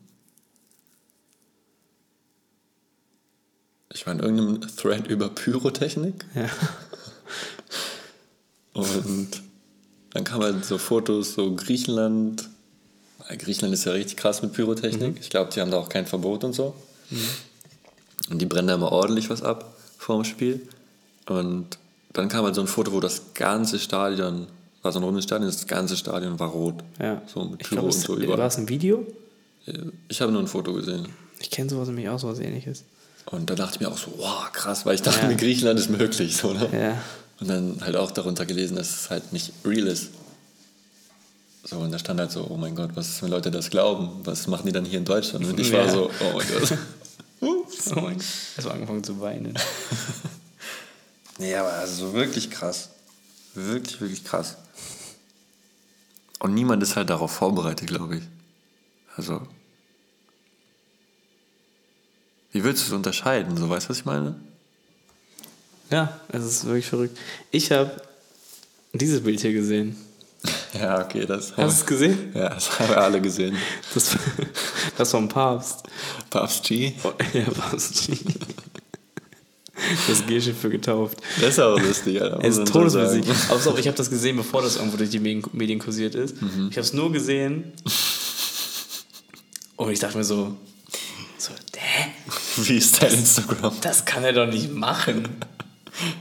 Ich 3.93 4.06
war 4.06 4.14
in 4.14 4.20
irgendeinem 4.20 4.62
Thread 4.78 5.08
über 5.08 5.28
Pyrotechnik. 5.30 6.24
Ja. 6.36 6.50
Und 8.74 9.41
dann 10.12 10.24
kamen 10.24 10.43
halt 10.43 10.64
so 10.66 10.78
Fotos, 10.78 11.34
so 11.34 11.54
Griechenland. 11.54 12.48
Griechenland 13.36 13.73
ist 13.73 13.86
ja 13.86 13.91
richtig 13.91 14.17
krass 14.17 14.41
mit 14.41 14.53
Pyrotechnik. 14.53 15.17
Ich 15.21 15.30
glaube, 15.30 15.51
die 15.53 15.59
haben 15.61 15.71
da 15.71 15.78
auch 15.78 15.89
kein 15.89 16.05
Verbot 16.05 16.43
und 16.43 16.53
so. 16.53 16.73
Und 18.30 18.39
die 18.41 18.45
brennen 18.45 18.67
da 18.67 18.75
immer 18.75 18.91
ordentlich 18.91 19.30
was 19.30 19.41
ab 19.43 19.73
vorm 19.97 20.23
Spiel. 20.23 20.61
Und 21.28 21.78
dann 22.13 22.30
kam 22.30 22.45
halt 22.45 22.55
so 22.55 22.61
ein 22.61 22.67
Foto, 22.67 22.91
wo 22.93 22.99
das 22.99 23.34
ganze 23.34 23.80
Stadion, 23.80 24.47
war 24.82 24.91
so 24.91 24.99
ein 24.99 25.03
rundes 25.03 25.25
Stadion, 25.25 25.49
das 25.49 25.67
ganze 25.67 25.97
Stadion 25.97 26.39
war 26.39 26.49
rot. 26.49 26.75
ja. 26.99 27.21
So 27.34 27.43
mit 27.43 27.61
ich 27.61 27.67
Pyro 27.69 27.82
glaube, 27.82 27.93
und 27.95 28.01
so 28.01 28.13
war 28.15 28.19
überall. 28.23 28.47
es 28.47 28.57
ein 28.57 28.69
Video? 28.69 29.05
Ich 30.07 30.21
habe 30.21 30.32
nur 30.32 30.41
ein 30.41 30.47
Foto 30.47 30.73
gesehen. 30.73 31.07
Ich 31.39 31.49
kenne 31.51 31.69
sowas 31.69 31.88
nämlich 31.89 32.07
auch, 32.09 32.19
sowas 32.19 32.39
ähnliches. 32.39 32.84
Und 33.25 33.49
da 33.49 33.55
dachte 33.55 33.75
ich 33.75 33.82
mir 33.82 33.89
auch 33.91 33.97
so, 33.97 34.13
wow, 34.17 34.49
krass, 34.53 34.86
weil 34.86 34.95
ich 34.95 35.01
dachte 35.01 35.21
Ja. 35.23 35.28
mir, 35.28 35.36
Griechenland 35.36 35.78
ist 35.78 35.89
möglich. 35.89 36.38
So, 36.38 36.53
ne? 36.53 36.69
Ja. 36.71 37.01
Und 37.41 37.49
dann 37.49 37.78
halt 37.82 37.97
auch 37.97 38.11
darunter 38.11 38.45
gelesen, 38.45 38.78
dass 38.78 38.89
es 39.01 39.09
halt 39.09 39.34
nicht 39.34 39.51
real 39.65 39.88
ist. 39.88 40.09
So, 41.70 41.80
und 41.80 41.91
da 41.91 41.99
stand 41.99 42.18
halt 42.22 42.32
so, 42.32 42.47
oh 42.49 42.55
mein 42.55 42.76
Gott, 42.76 42.91
was 42.95 43.09
ist, 43.09 43.22
wenn 43.22 43.30
Leute 43.30 43.51
das 43.51 43.70
glauben? 43.70 44.22
Was 44.24 44.47
machen 44.47 44.68
die 44.68 44.72
dann 44.72 44.86
hier 44.86 44.99
in 44.99 45.03
Deutschland? 45.05 45.45
Und 45.45 45.59
ich 45.59 45.74
war 45.74 45.82
Ja. 45.86 45.91
so, 45.91 46.09
oh 46.09 46.38
mein 46.38 46.47
Gott. 46.47 46.78
Oh 47.39 48.01
mein 48.01 48.18
Gott. 48.18 48.26
Habe 48.57 48.72
angefangen 48.72 49.03
zu 49.03 49.20
weinen. 49.20 49.53
nee, 51.38 51.53
aber 51.53 51.72
also 51.74 52.11
wirklich 52.13 52.49
krass. 52.49 52.89
Wirklich, 53.53 54.01
wirklich 54.01 54.24
krass. 54.24 54.55
Und 56.39 56.53
niemand 56.55 56.82
ist 56.82 56.95
halt 56.95 57.09
darauf 57.11 57.32
vorbereitet, 57.32 57.88
glaube 57.88 58.18
ich. 58.18 58.24
Also. 59.18 59.41
Wie 62.51 62.63
willst 62.63 62.84
du 62.84 62.88
es 62.88 62.93
unterscheiden? 62.93 63.55
So, 63.55 63.70
weißt 63.70 63.86
du, 63.86 63.89
was 63.91 63.99
ich 63.99 64.05
meine? 64.05 64.36
Ja, 65.91 66.20
es 66.30 66.43
ist 66.43 66.65
wirklich 66.65 66.88
verrückt. 66.88 67.18
Ich 67.51 67.72
habe 67.72 68.01
dieses 68.93 69.22
Bild 69.22 69.41
hier 69.41 69.53
gesehen. 69.53 69.95
Ja, 70.80 71.01
okay, 71.01 71.25
das 71.25 71.55
Hast 71.55 71.57
du 71.57 71.82
es 71.82 71.86
gesehen? 71.86 72.32
Ja, 72.34 72.49
das 72.49 72.80
haben 72.80 72.89
wir 72.89 73.01
alle 73.01 73.21
gesehen. 73.21 73.57
Das, 73.93 74.15
das 74.97 75.11
vom 75.11 75.28
Papst. 75.28 75.84
Papst 76.30 76.63
G. 76.65 76.93
Oh, 77.03 77.13
ja, 77.34 77.45
Papst. 77.45 78.09
Das 80.07 80.25
G-Schiff 80.25 80.59
für 80.59 80.69
getauft. 80.69 81.19
Das 81.39 81.49
ist 81.49 81.59
auch 81.59 81.80
lustig, 81.80 82.21
Alter. 82.21 82.39
Es 82.43 82.57
ist. 82.57 82.75
Aber 82.75 82.89
pass 82.89 83.67
auf, 83.67 83.78
ich 83.80 83.88
habe 83.88 83.95
das 83.95 84.09
gesehen, 84.09 84.36
bevor 84.36 84.61
das 84.61 84.75
irgendwo 84.75 84.97
durch 84.97 85.11
die 85.11 85.19
Medien, 85.19 85.43
Medien 85.53 85.80
kursiert 85.80 86.15
ist. 86.15 86.41
Mhm. 86.41 86.67
Ich 86.71 86.78
habe 86.78 86.86
es 86.86 86.93
nur 86.93 87.11
gesehen. 87.11 87.71
Und 89.75 89.91
ich 89.91 89.99
dachte 89.99 90.17
mir 90.17 90.23
so, 90.23 90.57
so, 91.38 91.51
hä? 91.75 92.11
Wie 92.57 92.78
ist 92.78 93.01
dein 93.01 93.13
Instagram? 93.13 93.75
Das 93.82 94.03
kann 94.05 94.23
er 94.23 94.34
doch 94.34 94.47
nicht 94.47 94.73
machen. 94.73 95.28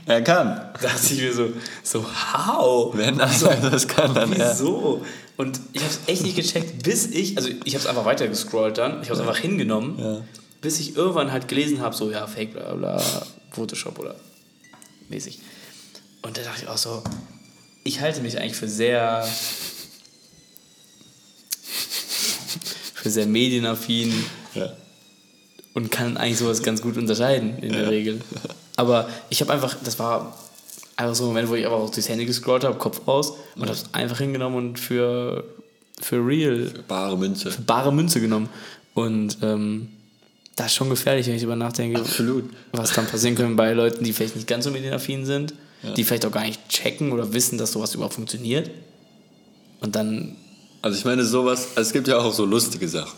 Er 0.05 0.21
kann. 0.21 0.47
Da 0.73 0.73
dachte 0.89 1.13
ich 1.13 1.21
mir 1.21 1.33
so, 1.33 1.49
so, 1.83 2.05
how? 2.05 2.95
Wenn 2.95 3.19
einer 3.19 3.55
das 3.71 3.87
kann, 3.87 4.13
dann. 4.15 4.31
Wieso? 4.35 5.05
Und 5.37 5.59
ich 5.73 5.81
habe 5.83 5.91
es 5.93 5.99
echt 6.07 6.23
nicht 6.23 6.35
gecheckt, 6.35 6.83
bis 6.83 7.05
ich, 7.07 7.37
also 7.37 7.49
ich 7.63 7.73
habe 7.75 7.83
es 7.83 7.85
einfach 7.87 8.05
weiter 8.05 8.27
gescrollt 8.27 8.77
dann, 8.77 9.01
ich 9.03 9.09
habe 9.09 9.13
es 9.13 9.19
einfach 9.19 9.37
hingenommen, 9.37 9.99
Ja. 9.99 10.21
bis 10.61 10.79
ich 10.79 10.95
irgendwann 10.95 11.31
halt 11.31 11.47
gelesen 11.47 11.79
habe, 11.81 11.95
so, 11.95 12.09
ja, 12.09 12.25
Fake, 12.25 12.53
bla 12.53 12.73
bla, 12.73 13.03
Photoshop 13.51 13.99
oder 13.99 14.15
mäßig. 15.09 15.39
Und 16.23 16.37
da 16.37 16.41
dachte 16.41 16.63
ich 16.63 16.67
auch 16.67 16.77
so, 16.77 17.03
ich 17.83 18.01
halte 18.01 18.21
mich 18.21 18.39
eigentlich 18.39 18.55
für 18.55 18.67
sehr, 18.67 19.27
für 22.93 23.09
sehr 23.09 23.27
medienaffin 23.27 24.13
Ja. 24.55 24.73
und 25.73 25.91
kann 25.91 26.17
eigentlich 26.17 26.39
sowas 26.39 26.63
ganz 26.63 26.81
gut 26.81 26.97
unterscheiden 26.97 27.59
in 27.59 27.73
der 27.73 27.89
Regel. 27.89 28.21
Aber 28.77 29.09
ich 29.29 29.41
habe 29.41 29.51
einfach, 29.51 29.75
das 29.83 29.99
war 29.99 30.37
einfach 30.95 31.15
so 31.15 31.23
ein 31.25 31.27
Moment, 31.27 31.49
wo 31.49 31.55
ich 31.55 31.65
einfach 31.65 31.77
auch 31.79 31.89
durchs 31.89 32.07
Handy 32.09 32.25
gescrollt 32.25 32.63
habe, 32.63 32.77
Kopf 32.77 33.01
aus 33.07 33.31
und 33.55 33.63
habe 33.63 33.73
es 33.73 33.85
einfach 33.93 34.19
hingenommen 34.19 34.55
und 34.55 34.79
für, 34.79 35.43
für 35.99 36.25
real, 36.25 36.71
Bare 36.87 37.17
Münze. 37.17 37.51
bare 37.65 37.91
Münze 37.91 38.21
genommen. 38.21 38.47
Und 38.93 39.37
ähm, 39.41 39.89
das 40.55 40.67
ist 40.67 40.75
schon 40.75 40.89
gefährlich, 40.89 41.27
wenn 41.27 41.35
ich 41.35 41.41
darüber 41.41 41.55
nachdenke, 41.55 41.99
Absolut. 41.99 42.45
was 42.71 42.93
dann 42.93 43.05
passieren 43.05 43.35
könnte 43.35 43.55
bei 43.55 43.73
Leuten, 43.73 44.03
die 44.03 44.13
vielleicht 44.13 44.35
nicht 44.35 44.47
ganz 44.47 44.63
so 44.63 44.71
medienaffin 44.71 45.25
sind, 45.25 45.53
die 45.95 46.03
vielleicht 46.03 46.25
auch 46.25 46.31
gar 46.31 46.43
nicht 46.43 46.67
checken 46.69 47.11
oder 47.11 47.31
wissen, 47.33 47.57
dass 47.59 47.71
sowas 47.73 47.93
überhaupt 47.93 48.15
funktioniert. 48.15 48.71
Und 49.81 49.95
dann, 49.95 50.35
Also 50.81 50.97
ich 50.97 51.05
meine 51.05 51.23
sowas, 51.23 51.67
also 51.75 51.81
es 51.87 51.93
gibt 51.93 52.07
ja 52.07 52.17
auch 52.17 52.33
so 52.33 52.45
lustige 52.45 52.87
Sachen 52.87 53.13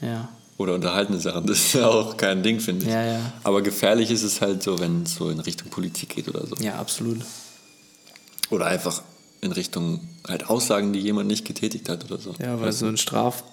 ja, 0.00 0.28
oder 0.56 0.74
unterhaltende 0.74 1.20
Sachen. 1.20 1.46
Das 1.46 1.58
ist 1.58 1.72
ja 1.74 1.88
auch 1.88 2.16
kein 2.16 2.42
Ding, 2.42 2.60
finde 2.60 2.86
ich. 2.86 2.92
Ja, 2.92 3.04
ja. 3.04 3.32
Aber 3.42 3.62
gefährlich 3.62 4.10
ist 4.10 4.22
es 4.22 4.40
halt 4.40 4.62
so, 4.62 4.78
wenn 4.78 5.02
es 5.02 5.14
so 5.14 5.30
in 5.30 5.40
Richtung 5.40 5.70
Politik 5.70 6.10
geht 6.10 6.28
oder 6.28 6.46
so. 6.46 6.54
ja, 6.56 6.76
absolut. 6.76 7.20
Oder 8.50 8.66
einfach 8.66 9.02
in 9.40 9.52
Richtung 9.52 10.08
halt 10.26 10.48
Aussagen, 10.48 10.92
die 10.92 11.00
jemand 11.00 11.28
nicht 11.28 11.44
getätigt 11.44 11.88
hat 11.88 12.04
oder 12.04 12.18
so. 12.18 12.34
Ja, 12.40 12.60
weil 12.60 12.68
es 12.68 12.78
so 12.78 12.88
in 12.88 12.96
strafbaren 12.96 13.46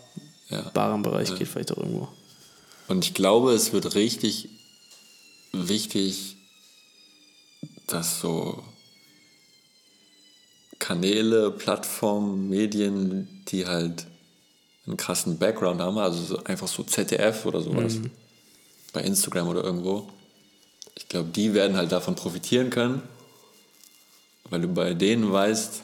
Ja. 0.50 0.98
Bereich 0.98 1.36
geht 1.36 1.48
vielleicht 1.48 1.72
auch 1.72 1.78
irgendwo. 1.78 2.08
Und 2.88 3.06
ich 3.06 3.14
glaube, 3.14 3.54
es 3.54 3.74
wird 3.74 3.96
richtig 3.96 4.50
wichtig, 5.54 6.36
dass 7.88 8.20
so 8.22 8.64
Kanäle, 10.80 11.52
Plattformen, 11.52 12.50
Medien, 12.50 13.44
die 13.48 13.66
halt 13.68 14.08
einen 14.92 14.98
krassen 14.98 15.38
Background 15.38 15.82
haben, 15.82 15.98
also 15.98 16.22
so 16.24 16.44
einfach 16.44 16.68
so 16.68 16.84
ZDF 16.84 17.46
oder 17.46 17.62
sowas, 17.62 17.96
bei 18.94 19.02
Instagram 19.02 19.48
oder 19.48 19.64
irgendwo, 19.64 20.08
ich 20.96 21.08
glaube, 21.08 21.30
die 21.30 21.54
werden 21.54 21.78
halt 21.78 21.92
davon 21.92 22.16
profitieren 22.16 22.70
können, 22.70 23.02
weil 24.50 24.62
du 24.62 24.68
bei 24.68 24.94
denen 24.94 25.32
weißt, 25.32 25.82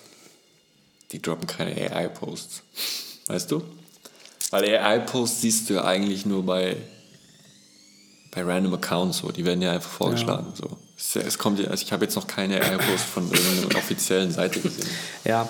die 1.14 1.22
droppen 1.22 1.48
keine 1.48 1.74
AI-Posts. 1.92 2.62
Weißt 3.28 3.50
du? 3.52 3.64
Weil 4.52 4.66
AI-Posts 4.78 5.42
siehst 5.42 5.70
du 5.70 5.76
ja 5.76 5.86
eigentlich 5.86 6.26
nur 6.26 6.46
bei, 6.46 6.76
bei 8.32 8.44
random 8.44 8.74
Accounts 8.74 9.20
so. 9.20 9.32
Die 9.32 9.46
werden 9.46 9.62
ja 9.62 9.72
einfach 9.72 9.90
vorgeschlagen. 9.92 10.48
So. 10.56 10.78
Es, 10.98 11.16
es 11.16 11.38
kommt, 11.38 11.60
ja- 11.60 11.68
also 11.70 11.84
ich 11.84 11.92
habe 11.94 12.04
jetzt 12.06 12.16
noch 12.16 12.28
keine 12.28 12.62
AI-Post 12.62 13.06
von 13.06 13.32
irgendeiner 13.32 13.78
offiziellen 13.78 14.32
Seite 14.32 14.60
gesehen. 14.60 14.90
Ja, 15.24 15.50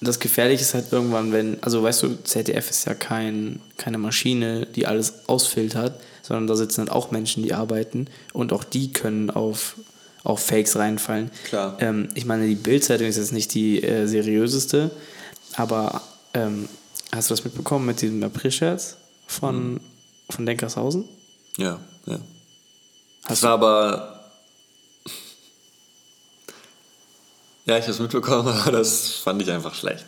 das 0.00 0.20
Gefährliche 0.20 0.62
ist 0.62 0.74
halt 0.74 0.92
irgendwann, 0.92 1.32
wenn, 1.32 1.62
also 1.62 1.82
weißt 1.82 2.02
du, 2.02 2.22
ZDF 2.22 2.70
ist 2.70 2.84
ja 2.86 2.94
kein, 2.94 3.60
keine 3.78 3.98
Maschine, 3.98 4.66
die 4.66 4.86
alles 4.86 5.26
ausfiltert, 5.28 6.00
sondern 6.22 6.46
da 6.46 6.54
sitzen 6.54 6.80
halt 6.80 6.90
auch 6.90 7.10
Menschen, 7.10 7.42
die 7.42 7.54
arbeiten 7.54 8.08
und 8.32 8.52
auch 8.52 8.64
die 8.64 8.92
können 8.92 9.30
auf, 9.30 9.76
auf 10.22 10.40
Fakes 10.40 10.76
reinfallen. 10.76 11.30
Klar. 11.44 11.78
Ähm, 11.80 12.08
ich 12.14 12.26
meine, 12.26 12.46
die 12.46 12.56
Bildzeitung 12.56 13.06
ist 13.06 13.16
jetzt 13.16 13.32
nicht 13.32 13.54
die 13.54 13.82
äh, 13.82 14.06
seriöseste, 14.06 14.90
aber 15.54 16.02
ähm, 16.34 16.68
hast 17.12 17.30
du 17.30 17.34
das 17.34 17.44
mitbekommen 17.44 17.86
mit 17.86 18.02
diesem 18.02 18.22
April-Scherz 18.22 18.98
von, 19.26 19.80
von 20.28 20.46
Denkershausen? 20.46 21.04
Ja, 21.56 21.80
ja. 22.04 22.18
Das 23.22 23.30
Hast 23.30 23.42
war 23.44 23.52
aber. 23.52 24.15
Ja, 27.66 27.76
ich 27.78 27.82
habe 27.82 27.92
es 27.92 27.98
mitbekommen, 27.98 28.48
aber 28.56 28.72
das 28.72 29.10
fand 29.10 29.42
ich 29.42 29.50
einfach 29.50 29.74
schlecht. 29.74 30.04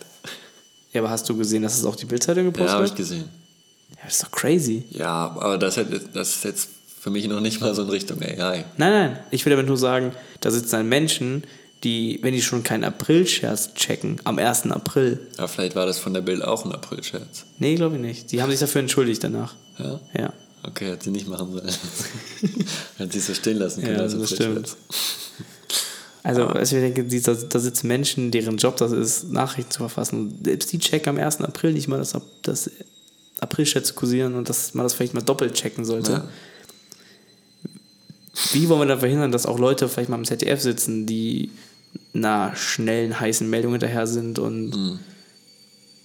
Ja, 0.92 1.00
aber 1.02 1.10
hast 1.10 1.28
du 1.28 1.36
gesehen, 1.36 1.62
dass 1.62 1.76
es 1.78 1.84
auch 1.84 1.96
die 1.96 2.06
Bildzeitung 2.06 2.44
Ja, 2.44 2.50
gepostet 2.50 2.74
habe 2.74 2.84
ich 2.84 2.90
hat? 2.92 2.96
gesehen. 2.96 3.28
Ja, 3.90 3.96
das 4.04 4.14
ist 4.14 4.22
doch 4.24 4.30
crazy. 4.30 4.84
Ja, 4.90 5.30
aber 5.38 5.58
das, 5.58 5.76
hat- 5.76 5.88
das 6.14 6.36
ist 6.36 6.44
jetzt 6.44 6.68
für 7.00 7.10
mich 7.10 7.26
noch 7.28 7.40
nicht 7.40 7.60
mal 7.60 7.74
so 7.74 7.82
in 7.82 7.88
Richtung 7.90 8.22
AI. 8.22 8.64
Nein, 8.76 8.92
nein, 8.92 9.18
ich 9.30 9.44
will 9.44 9.50
damit 9.50 9.66
nur 9.66 9.76
sagen, 9.76 10.12
da 10.40 10.50
sitzen 10.50 10.70
dann 10.72 10.88
Menschen, 10.88 11.44
die, 11.84 12.18
wenn 12.22 12.34
die 12.34 12.42
schon 12.42 12.62
keinen 12.64 12.82
April-Scherz 12.84 13.74
checken, 13.74 14.20
am 14.24 14.38
1. 14.38 14.66
April. 14.70 15.20
Ja, 15.38 15.46
vielleicht 15.46 15.76
war 15.76 15.86
das 15.86 15.98
von 15.98 16.12
der 16.12 16.22
Bild 16.22 16.42
auch 16.42 16.64
ein 16.64 16.72
April-Scherz. 16.72 17.44
Nee, 17.58 17.76
glaube 17.76 17.96
ich 17.96 18.00
nicht. 18.02 18.32
Die 18.32 18.42
haben 18.42 18.50
sich 18.50 18.58
dafür 18.60 18.80
entschuldigt 18.80 19.22
danach. 19.22 19.54
Ja? 19.78 20.00
Ja. 20.16 20.32
Okay, 20.64 20.90
hat 20.92 21.04
sie 21.04 21.10
nicht 21.10 21.28
machen 21.28 21.52
sollen. 21.52 21.68
hat 22.98 23.12
sie 23.12 23.20
so 23.20 23.32
stehen 23.32 23.58
lassen 23.58 23.82
können 23.82 23.96
Ja, 23.96 24.02
als 24.02 24.18
das 24.18 24.32
April-Scherz. 24.32 24.76
Also, 26.28 26.46
also 26.46 26.76
ich 26.76 26.82
denke, 26.94 27.20
da, 27.22 27.32
da 27.32 27.58
sitzen 27.58 27.86
Menschen, 27.88 28.30
deren 28.30 28.58
Job 28.58 28.76
das 28.76 28.92
ist, 28.92 29.32
Nachrichten 29.32 29.70
zu 29.70 29.78
verfassen. 29.78 30.38
Selbst 30.44 30.70
die 30.70 30.78
checken 30.78 31.16
am 31.16 31.24
1. 31.24 31.40
April 31.40 31.72
nicht 31.72 31.88
mal, 31.88 31.96
dass 31.96 32.14
das 32.42 32.70
April-Scherz 33.40 33.94
kursieren 33.94 34.34
und 34.34 34.46
dass 34.50 34.74
man 34.74 34.84
das 34.84 34.92
vielleicht 34.92 35.14
mal 35.14 35.22
doppelt 35.22 35.54
checken 35.54 35.86
sollte. 35.86 36.12
Ja. 36.12 36.28
Wie 38.52 38.68
wollen 38.68 38.80
wir 38.82 38.86
dann 38.86 38.98
verhindern, 39.00 39.32
dass 39.32 39.46
auch 39.46 39.58
Leute 39.58 39.88
vielleicht 39.88 40.10
mal 40.10 40.18
im 40.18 40.26
ZDF 40.26 40.60
sitzen, 40.60 41.06
die 41.06 41.50
einer 42.12 42.54
schnellen, 42.54 43.18
heißen 43.18 43.48
Meldung 43.48 43.72
hinterher 43.72 44.06
sind 44.06 44.38
und 44.38 45.00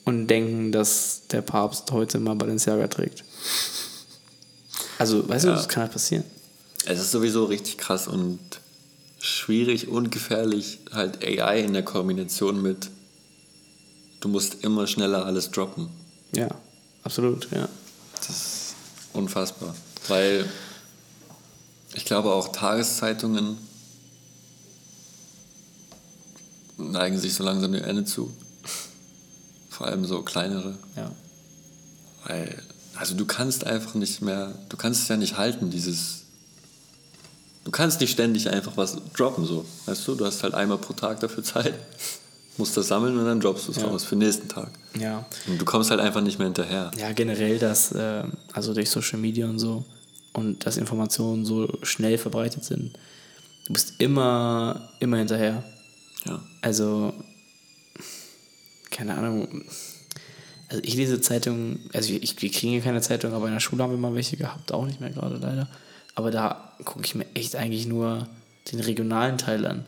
und 0.06 0.28
denken, 0.28 0.72
dass 0.72 1.24
der 1.32 1.42
Papst 1.42 1.92
heute 1.92 2.20
mal 2.20 2.36
Balenciaga 2.36 2.88
trägt. 2.88 3.26
Also, 5.00 5.28
weißt 5.28 5.44
du, 5.44 5.50
Ja. 5.50 5.56
das 5.56 5.68
kann 5.68 5.84
halt 5.84 5.92
passieren. 5.92 6.24
Es 6.86 7.02
ist 7.02 7.12
sowieso 7.12 7.44
richtig 7.44 7.78
krass 7.78 8.08
und 8.08 8.40
schwierig 9.24 9.88
und 9.88 10.12
gefährlich, 10.12 10.80
halt 10.92 11.24
AI 11.24 11.62
in 11.62 11.72
der 11.72 11.84
Kombination 11.84 12.62
mit, 12.62 12.90
du 14.20 14.28
musst 14.28 14.66
immer 14.66 14.86
schneller 14.86 15.26
alles 15.26 15.50
droppen. 15.50 15.88
Ja, 16.36 16.50
absolut, 17.04 17.50
ja. 17.52 17.70
Das 18.18 18.30
ist 18.30 18.76
unfassbar. 19.14 19.74
Weil 20.10 20.46
ich 21.94 22.04
glaube 22.04 22.34
auch 22.34 22.50
Tageszeitungen 22.50 23.58
neigen 26.78 27.18
sich 27.18 27.34
so 27.34 27.46
langsam 27.46 27.72
dem 27.72 27.84
Ende 27.84 28.04
zu. 28.04 28.36
Vor 29.70 29.88
allem 29.88 30.04
so 30.04 30.22
kleinere. 30.22 30.78
ja. 30.98 31.10
Weil, 32.26 32.62
also 32.96 33.16
du 33.16 33.26
kannst 33.26 33.66
einfach 33.66 33.96
nicht 33.96 34.22
mehr, 34.22 34.54
du 34.68 34.76
kannst 34.76 35.04
es 35.04 35.08
ja 35.08 35.16
nicht 35.16 35.38
halten, 35.38 35.70
dieses. 35.70 36.23
Du 37.64 37.72
kannst 37.72 38.02
nicht 38.02 38.12
ständig 38.12 38.50
einfach 38.50 38.76
was 38.76 38.98
droppen, 39.16 39.46
so. 39.46 39.66
Weißt 39.86 40.08
du, 40.08 40.16
du 40.16 40.26
hast 40.26 40.44
halt 40.44 40.54
einmal 40.54 40.78
pro 40.78 40.94
Tag 40.94 41.20
dafür 41.22 41.44
Zeit, 41.44 41.74
musst 42.58 42.76
das 42.78 42.88
sammeln 42.90 43.18
und 43.18 43.26
dann 43.26 43.40
droppst 43.40 43.68
du 43.68 43.72
es 43.72 43.78
Ja. 43.78 43.86
raus 43.88 44.04
für 44.04 44.16
den 44.16 44.20
nächsten 44.28 44.48
Tag. 44.50 44.70
Ja, 45.00 45.26
Und 45.48 45.60
du 45.60 45.66
kommst 45.66 45.90
halt 45.90 46.00
einfach 46.02 46.22
nicht 46.22 46.38
mehr 46.40 46.48
hinterher. 46.48 46.92
ja 46.98 47.12
generell 47.14 47.58
das, 47.60 47.92
äh, 47.94 48.24
also 48.52 48.74
durch 48.74 48.90
Social 48.90 49.18
Media 49.20 49.48
und 49.48 49.60
so 49.60 49.86
und 50.34 50.66
dass 50.66 50.78
Informationen 50.78 51.46
so 51.46 51.72
schnell 51.84 52.18
verbreitet 52.18 52.64
sind. 52.66 52.94
Du 53.68 53.74
bist 53.74 53.94
immer, 54.00 54.90
immer 55.00 55.18
hinterher. 55.18 55.64
Ja. 56.26 56.42
Also, 56.62 57.14
keine 58.92 59.16
Ahnung. 59.16 59.64
Also 60.70 60.82
ich 60.84 60.96
lese 60.96 61.22
Zeitungen, 61.22 61.90
also 61.94 62.14
ich, 62.14 62.42
wir 62.42 62.52
kriegen 62.52 62.74
hier 62.74 62.82
keine 62.82 63.02
Zeitung, 63.02 63.34
aber 63.34 63.48
in 63.48 63.54
der 63.54 63.60
Schule 63.60 63.84
haben 63.84 63.92
wir 63.92 63.98
mal 63.98 64.16
welche 64.16 64.38
gehabt, 64.38 64.72
auch 64.74 64.86
nicht 64.86 65.00
mehr 65.00 65.12
gerade 65.12 65.38
leider. 65.38 65.70
Aber 66.16 66.32
da 66.32 66.74
gucke 66.86 67.06
ich 67.06 67.16
mir 67.16 67.26
echt 67.34 67.56
eigentlich 67.56 67.88
nur 67.88 68.28
den 68.72 68.80
regionalen 68.80 69.38
Teil 69.38 69.66
an. 69.66 69.86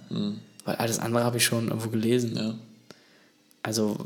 Weil 0.66 0.76
alles 0.76 1.00
andere 1.00 1.24
habe 1.24 1.38
ich 1.38 1.46
schon 1.46 1.68
irgendwo 1.68 1.90
gelesen. 1.90 2.36
ja. 2.36 2.56
Also 3.64 3.98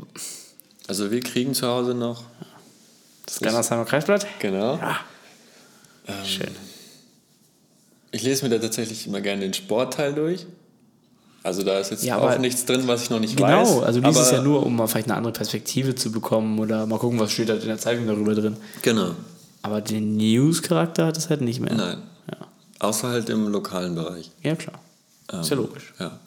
Also 0.86 1.10
wir 1.10 1.20
kriegen 1.20 1.54
zu 1.54 1.66
Hause 1.66 1.94
noch. 1.94 2.24
das 3.26 3.40
Gandersheimer 3.40 3.84
Kreisblatt. 3.84 4.26
Genau. 4.40 4.78
Schön. 6.24 6.50
Ich 8.10 8.22
lese 8.22 8.42
mir 8.44 8.50
da 8.50 8.58
tatsächlich 8.58 9.06
immer 9.06 9.20
gerne 9.20 9.42
den 9.42 9.54
Sportteil 9.54 10.12
durch. 10.12 10.46
Also 11.42 11.62
da 11.62 11.78
ist 11.78 11.90
jetzt 11.90 12.04
Ja, 12.04 12.18
auch 12.18 12.36
nichts 12.38 12.66
drin, 12.66 12.82
was 12.86 13.02
ich 13.04 13.10
noch 13.10 13.20
nicht 13.20 13.38
weiß. 13.40 13.68
Genau, 13.68 13.80
also 13.80 14.00
liest 14.00 14.20
es 14.20 14.30
ja 14.32 14.42
nur, 14.42 14.66
um 14.66 14.76
mal 14.76 14.86
vielleicht 14.88 15.06
eine 15.08 15.16
andere 15.16 15.32
Perspektive 15.32 15.94
zu 15.94 16.10
bekommen 16.12 16.58
oder 16.58 16.86
mal 16.86 16.98
gucken, 16.98 17.18
was 17.18 17.32
steht 17.32 17.48
halt 17.48 17.62
in 17.62 17.68
der 17.68 17.78
Zeitung 17.78 18.06
darüber 18.06 18.34
drin. 18.34 18.56
Genau. 18.82 19.12
Aber 19.62 19.80
den 19.80 20.16
News-Charakter 20.16 21.06
hat 21.06 21.16
es 21.16 21.30
halt 21.30 21.40
nicht 21.40 21.60
mehr. 21.60 21.72
Nein. 21.74 21.98
Ja, 22.80 22.88
Außer 22.88 23.08
halt 23.08 23.28
im 23.28 23.48
lokalen 23.48 23.94
Bereich. 23.94 24.30
ja 24.42 24.54
klar. 24.56 24.80
Ist 25.40 25.50
ja 25.50 25.56
Ähm, 25.56 25.62
logisch. 25.62 25.92
Ja. 25.98 26.18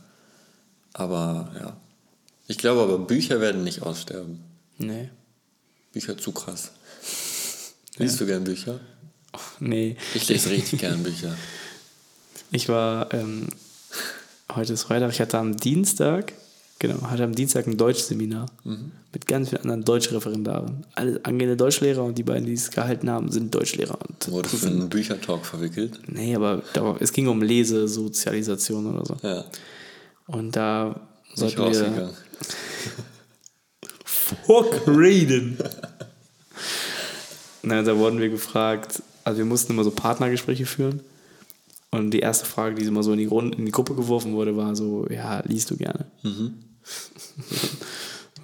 Aber 0.94 1.52
ja. 1.60 1.76
Ich 2.48 2.58
glaube 2.58 2.82
aber, 2.84 3.00
Bücher 3.00 3.40
werden 3.42 3.64
nicht 3.64 3.82
aussterben. 3.82 4.40
Nee. 4.78 5.10
Bücher 5.92 6.18
zu 6.18 6.32
krass. 6.32 6.72
Liest 7.98 8.20
du 8.20 8.26
gern 8.26 8.44
Bücher? 8.44 8.80
Nee. 9.60 9.98
Ich 10.14 10.28
lese 10.30 10.50
richtig 10.52 10.80
gern 10.80 11.02
Bücher. 11.04 11.36
Ich 12.52 12.70
war, 12.70 13.12
ähm, 13.14 13.48
heute 14.54 14.74
ist 14.74 14.84
Freitag, 14.84 15.12
ich 15.12 15.22
hatte 15.22 15.40
am 15.40 15.58
Dienstag, 15.58 16.34
genau, 16.84 17.02
hatte 17.10 17.24
am 17.24 17.34
Dienstag 17.34 17.66
ein 17.66 17.78
Deutschseminar 17.78 18.46
mit 19.12 19.26
ganz 19.26 19.50
vielen 19.50 19.62
anderen 19.64 19.84
Deutschreferendaren. 19.86 20.86
Alle 20.96 21.20
angehende 21.24 21.56
Deutschlehrer 21.58 22.04
und 22.04 22.18
die 22.18 22.24
beiden, 22.24 22.46
die 22.46 22.54
es 22.54 22.70
gehalten 22.70 23.10
haben, 23.10 23.32
sind 23.32 23.56
Deutschlehrer. 23.56 23.98
Und 24.08 24.32
Wurdest 24.32 24.62
du 24.64 24.68
in 24.68 24.74
einen 24.82 24.90
Büchertalk 24.90 25.46
verwickelt? 25.46 26.00
nee, 26.08 26.36
aber 26.36 26.62
es 27.00 27.12
ging 27.14 27.28
um 27.28 27.42
Lesesozialisation 27.42 28.86
oder 28.94 29.06
so. 29.06 29.16
Ja. 29.28 29.46
Und 30.28 30.56
da 30.56 31.00
Nicht 31.30 31.40
sollten 31.40 31.58
wir 31.58 31.66
rausgegangen. 31.66 32.10
Fuck 34.06 34.88
reden. 34.88 35.58
Na, 37.64 37.82
da 37.82 37.98
wurden 37.98 38.20
wir 38.20 38.30
gefragt, 38.30 39.02
also 39.24 39.38
wir 39.38 39.46
mussten 39.46 39.72
immer 39.74 39.84
so 39.84 39.92
Partnergespräche 39.92 40.66
führen. 40.66 41.02
Und 41.92 42.12
die 42.12 42.20
erste 42.20 42.46
Frage, 42.46 42.76
die 42.76 42.86
immer 42.86 43.04
so 43.04 43.12
in 43.12 43.20
die, 43.20 43.28
Grund, 43.28 43.56
in 43.56 43.66
die 43.66 43.72
Gruppe 43.72 43.94
geworfen 43.94 44.34
wurde, 44.34 44.58
war 44.58 44.76
so, 44.76 45.06
ja, 45.10 45.44
liest 45.46 45.70
du 45.70 45.78
gerne? 45.78 46.06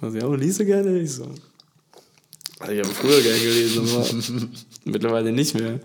Also, 0.00 0.16
ja, 0.16 0.34
liest 0.34 0.60
du 0.60 0.64
gerne? 0.64 0.98
Ich 1.00 1.12
so, 1.12 1.28
also 2.60 2.72
ich 2.72 2.78
habe 2.80 2.94
früher 2.94 3.22
gerne 3.22 3.38
gelesen, 3.38 3.88
aber 3.88 4.06
mittlerweile 4.84 5.32
nicht 5.32 5.54
mehr. 5.54 5.80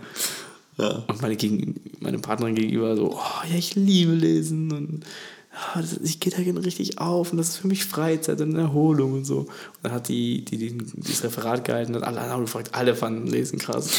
Ja. 0.78 1.04
Und 1.08 1.22
meine, 1.22 1.38
Gegen 1.38 1.76
meine 2.00 2.20
Partnerin 2.20 2.56
gegenüber 2.56 2.96
so, 2.98 3.14
oh, 3.14 3.50
ja, 3.50 3.58
ich 3.58 3.76
liebe 3.76 4.12
lesen 4.12 4.72
und 4.72 5.06
ja, 5.54 5.82
das, 5.82 5.98
ich 6.04 6.20
gehe 6.20 6.34
da 6.34 6.44
gerne 6.44 6.66
richtig 6.66 6.98
auf 6.98 7.32
und 7.32 7.38
das 7.38 7.50
ist 7.50 7.58
für 7.58 7.68
mich 7.68 7.86
Freizeit 7.86 8.42
und 8.42 8.58
Erholung 8.58 9.14
und 9.14 9.24
so. 9.24 9.40
Und 9.40 9.50
dann 9.84 9.94
hat 9.94 10.10
die, 10.10 10.44
die, 10.44 10.58
die 10.58 10.78
dieses 10.78 11.24
Referat 11.24 11.64
gehalten 11.64 11.96
und 11.96 12.04
alle 12.04 12.20
haben 12.20 12.42
gefragt, 12.42 12.72
alle 12.74 12.94
fanden 12.94 13.28
Lesen 13.28 13.58
krass. 13.58 13.90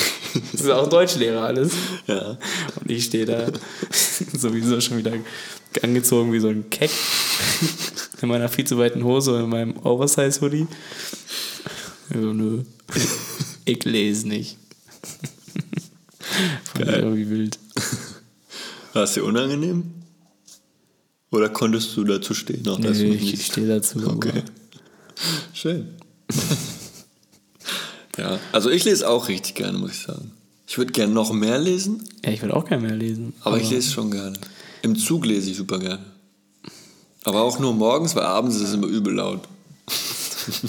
Das 0.53 0.61
ist 0.61 0.71
auch 0.71 0.87
Deutschlehrer 0.87 1.45
alles. 1.45 1.73
Ja. 2.07 2.37
Und 2.79 2.91
ich 2.91 3.05
stehe 3.05 3.25
da 3.25 3.47
sowieso 4.37 4.83
schon 4.83 4.99
wieder 4.99 5.13
angezogen 5.83 6.31
wie 6.31 6.41
so 6.41 6.49
ein 6.49 6.69
Keck 6.69 6.91
in 8.23 8.29
meiner 8.29 8.49
viel 8.49 8.67
zu 8.67 8.79
weiten 8.79 9.05
Hose 9.05 9.35
und 9.35 9.45
in 9.45 9.51
meinem 9.51 9.77
Oversize-Hoodie. 9.85 10.67
Also, 12.11 12.33
nö, 12.33 12.63
ich 13.65 13.85
lese 13.85 14.29
nicht. 14.29 14.57
Fand 16.75 16.89
ich 16.89 16.97
irgendwie 16.97 17.31
wild. 17.31 17.59
War 18.93 19.03
es 19.05 19.15
dir 19.15 19.25
unangenehm? 19.25 19.85
Oder 21.31 21.49
konntest 21.49 21.97
du 21.97 22.05
dazu 22.05 22.35
stehen? 22.35 22.67
Auch 22.69 22.79
Nee, 22.79 22.91
ich 22.91 23.23
nicht- 23.33 23.43
stehe 23.53 23.67
dazu. 23.67 23.99
Okay. 24.07 24.31
aber- 24.31 24.43
Schön. 25.53 25.89
ja, 28.19 28.39
also 28.53 28.71
ich 28.71 28.85
lese 28.85 29.09
auch 29.09 29.29
richtig 29.29 29.55
gerne, 29.57 29.79
muss 29.79 29.93
ich 29.93 30.01
sagen. 30.03 30.33
Ich 30.67 30.79
würde 30.79 30.93
gerne 30.93 31.13
noch 31.13 31.33
mehr 31.33 31.59
lesen, 31.59 32.03
Ja, 32.25 32.33
ich 32.33 32.43
würde 32.43 32.57
auch 32.57 32.65
gerne 32.67 32.87
mehr 32.87 32.97
lesen. 32.97 33.33
aber, 33.43 33.59
ich 33.61 33.71
lese 33.71 33.91
schon 33.93 34.11
gerne. 34.11 34.39
Im 34.83 34.97
Zug 34.97 35.25
lese 35.27 35.51
ich 35.51 35.57
super 35.57 35.79
gerne. 35.79 36.05
Aber 37.27 37.43
auch 37.43 37.59
nur 37.59 37.75
morgens, 37.75 38.15
weil 38.15 38.23
abends 38.23 38.55
ist 38.55 38.63
es 38.63 38.75
immer 38.75 38.87
übel 38.87 39.15
laut. 39.15 39.41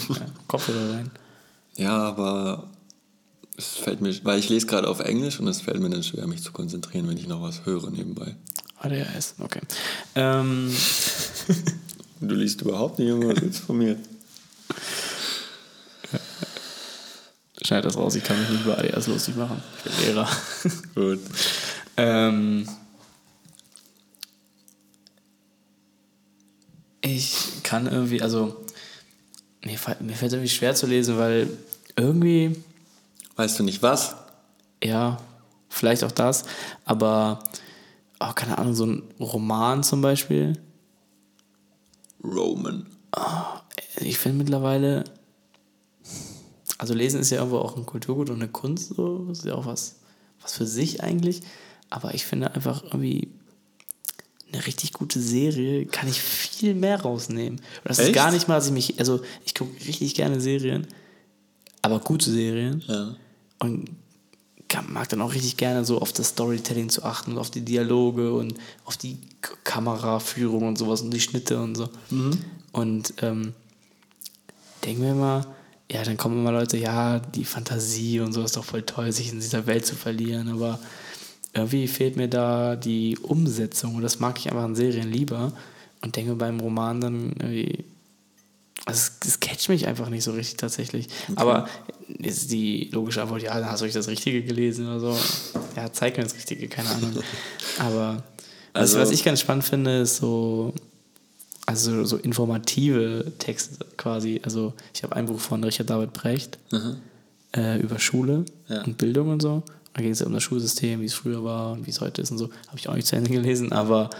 Ja, 0.08 0.26
Kopfhörer 0.48 0.94
rein. 0.94 1.10
Ja, 1.76 1.96
aber 1.96 2.64
es 3.56 3.76
fällt 3.76 4.00
mir, 4.00 4.12
weil 4.24 4.40
ich 4.40 4.48
lese 4.48 4.66
gerade 4.66 4.88
auf 4.88 4.98
Englisch 4.98 5.38
und 5.38 5.46
es 5.46 5.60
fällt 5.60 5.80
mir 5.80 5.88
dann 5.88 6.02
schwer, 6.02 6.26
mich 6.26 6.42
zu 6.42 6.50
konzentrieren, 6.50 7.08
wenn 7.08 7.16
ich 7.16 7.28
noch 7.28 7.42
was 7.42 7.64
höre 7.64 7.90
nebenbei. 7.90 8.34
ADHS, 8.80 9.36
okay. 9.38 9.60
Ähm, 10.16 10.74
Du 12.20 12.34
liest 12.34 12.60
überhaupt 12.62 12.98
nicht, 12.98 13.08
Junge, 13.08 13.28
was 13.28 13.40
willst 13.40 13.60
du 13.60 13.66
von 13.66 13.78
mir? 13.78 13.96
schneid 17.62 17.84
das 17.84 17.96
raus, 17.96 18.14
ich 18.14 18.24
kann 18.24 18.40
mich 18.40 18.48
nicht 18.48 18.64
über 18.64 18.78
ADHS 18.78 19.06
lustig 19.06 19.36
machen. 19.36 19.62
Ich 19.76 19.84
bin 19.84 20.06
Lehrer. 20.06 20.28
Gut. 20.94 21.20
ähm, 21.96 22.68
ich 27.16 27.62
kann 27.62 27.86
irgendwie, 27.86 28.22
also 28.22 28.56
mir, 29.64 29.78
mir 30.00 30.14
fällt 30.14 30.32
irgendwie 30.32 30.48
schwer 30.48 30.74
zu 30.74 30.86
lesen, 30.86 31.18
weil 31.18 31.48
irgendwie, 31.96 32.56
Weißt 33.36 33.58
du 33.58 33.62
nicht 33.62 33.82
was? 33.82 34.16
ja, 34.82 35.18
vielleicht 35.68 36.04
auch 36.04 36.12
das, 36.12 36.44
aber, 36.84 37.40
oh, 38.20 38.32
keine 38.34 38.58
Ahnung, 38.58 38.74
so 38.74 38.86
ein 38.86 39.02
Roman 39.18 39.82
zum 39.82 40.00
Beispiel. 40.00 40.58
Roman. 42.22 42.86
Ich 44.00 44.18
finde 44.18 44.38
mittlerweile, 44.38 45.04
also 46.78 46.94
Lesen 46.94 47.20
ist 47.20 47.30
ja 47.30 47.38
irgendwo 47.38 47.58
auch 47.58 47.76
ein 47.76 47.86
Kulturgut 47.86 48.30
und 48.30 48.36
eine 48.36 48.48
Kunst, 48.48 48.94
so, 48.94 49.24
das 49.28 49.40
ist 49.40 49.44
ja 49.46 49.54
auch 49.54 49.66
was, 49.66 49.96
was 50.40 50.54
für 50.54 50.66
sich 50.66 51.02
eigentlich. 51.02 51.42
Aber 51.90 52.14
ich 52.14 52.24
finde 52.24 52.54
einfach 52.54 52.84
irgendwie 52.84 53.32
eine 54.52 54.66
richtig 54.66 54.92
gute 54.92 55.20
Serie 55.20 55.84
kann 55.86 56.08
ich 56.08 56.20
viel 56.20 56.74
mehr 56.74 57.00
rausnehmen. 57.02 57.58
Und 57.58 57.64
das 57.84 57.98
ist 57.98 58.06
Echt? 58.06 58.14
gar 58.14 58.30
nicht 58.32 58.48
mal, 58.48 58.54
dass 58.56 58.66
ich 58.66 58.72
mich, 58.72 58.98
also 58.98 59.20
ich 59.44 59.54
gucke 59.54 59.72
richtig 59.86 60.14
gerne 60.14 60.40
Serien, 60.40 60.86
aber 61.82 62.00
gute 62.00 62.30
Serien 62.30 62.82
Ja. 62.86 63.14
und 63.58 63.90
kann, 64.68 64.92
mag 64.92 65.08
dann 65.08 65.22
auch 65.22 65.32
richtig 65.32 65.56
gerne 65.56 65.84
so 65.84 65.98
auf 66.00 66.12
das 66.12 66.28
Storytelling 66.30 66.88
zu 66.90 67.02
achten 67.02 67.32
und 67.32 67.38
auf 67.38 67.50
die 67.50 67.62
Dialoge 67.62 68.32
und 68.34 68.54
auf 68.84 68.96
die 68.96 69.16
K 69.40 69.54
Kameraführung 69.64 70.66
und 70.68 70.76
sowas 70.78 71.00
und 71.02 71.10
die 71.10 71.20
Schnitte 71.20 71.60
und 71.62 71.74
so. 71.74 71.88
Und 72.72 73.14
ähm, 73.22 73.54
denken 74.84 75.02
wir 75.02 75.14
mal, 75.14 75.46
ja, 75.90 76.02
dann 76.04 76.18
kommen 76.18 76.38
immer 76.38 76.52
Leute, 76.52 76.76
ja, 76.76 77.18
die 77.18 77.44
Fantasie 77.46 78.20
und 78.20 78.32
so 78.34 78.42
ist 78.42 78.56
doch 78.58 78.64
voll 78.64 78.82
toll, 78.82 79.10
sich 79.12 79.32
in 79.32 79.40
dieser 79.40 79.66
Welt 79.66 79.86
zu 79.86 79.94
verlieren, 79.94 80.48
aber 80.48 80.78
irgendwie 81.58 81.88
fehlt 81.88 82.16
mir 82.16 82.28
da 82.28 82.76
die 82.76 83.16
Umsetzung 83.22 83.94
und 83.96 84.02
das 84.02 84.18
mag 84.20 84.38
ich 84.38 84.48
einfach 84.50 84.64
an 84.64 84.74
Serien 84.74 85.10
lieber 85.10 85.52
und 86.02 86.16
denke 86.16 86.34
beim 86.34 86.60
Roman 86.60 87.00
dann 87.00 87.32
irgendwie, 87.38 87.84
Also 88.86 89.10
es, 89.22 89.28
es 89.28 89.40
catcht 89.40 89.68
mich 89.68 89.86
einfach 89.86 90.08
nicht 90.08 90.24
so 90.24 90.32
richtig 90.32 90.56
tatsächlich. 90.56 91.08
Aber 91.36 91.68
ist 92.18 92.50
die 92.50 92.88
logische 92.92 93.22
Antwort, 93.22 93.42
ja, 93.42 93.58
dann 93.58 93.70
hast 93.70 93.80
du 93.80 93.84
euch 93.86 93.92
das 93.92 94.08
Richtige 94.08 94.42
gelesen 94.42 94.86
oder 94.88 95.00
so. 95.00 95.18
Ja, 95.76 95.92
zeig 95.92 96.16
mir 96.16 96.22
das 96.24 96.34
Richtige, 96.34 96.68
keine 96.68 96.88
Ahnung. 96.90 97.12
Aber 97.78 98.22
was, 98.72 98.82
Also- 98.94 98.98
was 99.00 99.10
ich 99.10 99.24
ganz 99.24 99.40
spannend 99.40 99.64
finde, 99.64 100.00
ist 100.00 100.16
so, 100.16 100.72
also 101.66 102.04
so 102.04 102.16
informative 102.16 103.32
Texte 103.38 103.84
quasi. 103.96 104.40
Also 104.44 104.72
ich 104.94 105.02
habe 105.02 105.16
ein 105.16 105.26
Buch 105.26 105.38
von 105.40 105.62
Richard 105.64 105.90
David 105.90 106.12
Brecht 106.14 106.58
äh, 107.54 107.78
über 107.80 107.98
Schule 107.98 108.44
Ja. 108.68 108.82
und 108.84 108.96
Bildung 108.98 109.28
und 109.30 109.42
so. 109.42 109.62
Da 109.94 110.02
ging 110.02 110.12
es 110.12 110.20
ja 110.20 110.26
um 110.26 110.32
das 110.32 110.42
Schulsystem, 110.42 111.00
wie 111.00 111.06
es 111.06 111.14
früher 111.14 111.42
war 111.44 111.72
und 111.72 111.86
wie 111.86 111.90
es 111.90 112.00
heute 112.00 112.22
ist 112.22 112.30
und 112.30 112.38
so. 112.38 112.50
Habe 112.68 112.78
ich 112.78 112.88
auch 112.88 112.94
nicht 112.94 113.06
zu 113.06 113.16
Ende 113.16 113.30
gelesen, 113.30 113.72
aber 113.72 114.10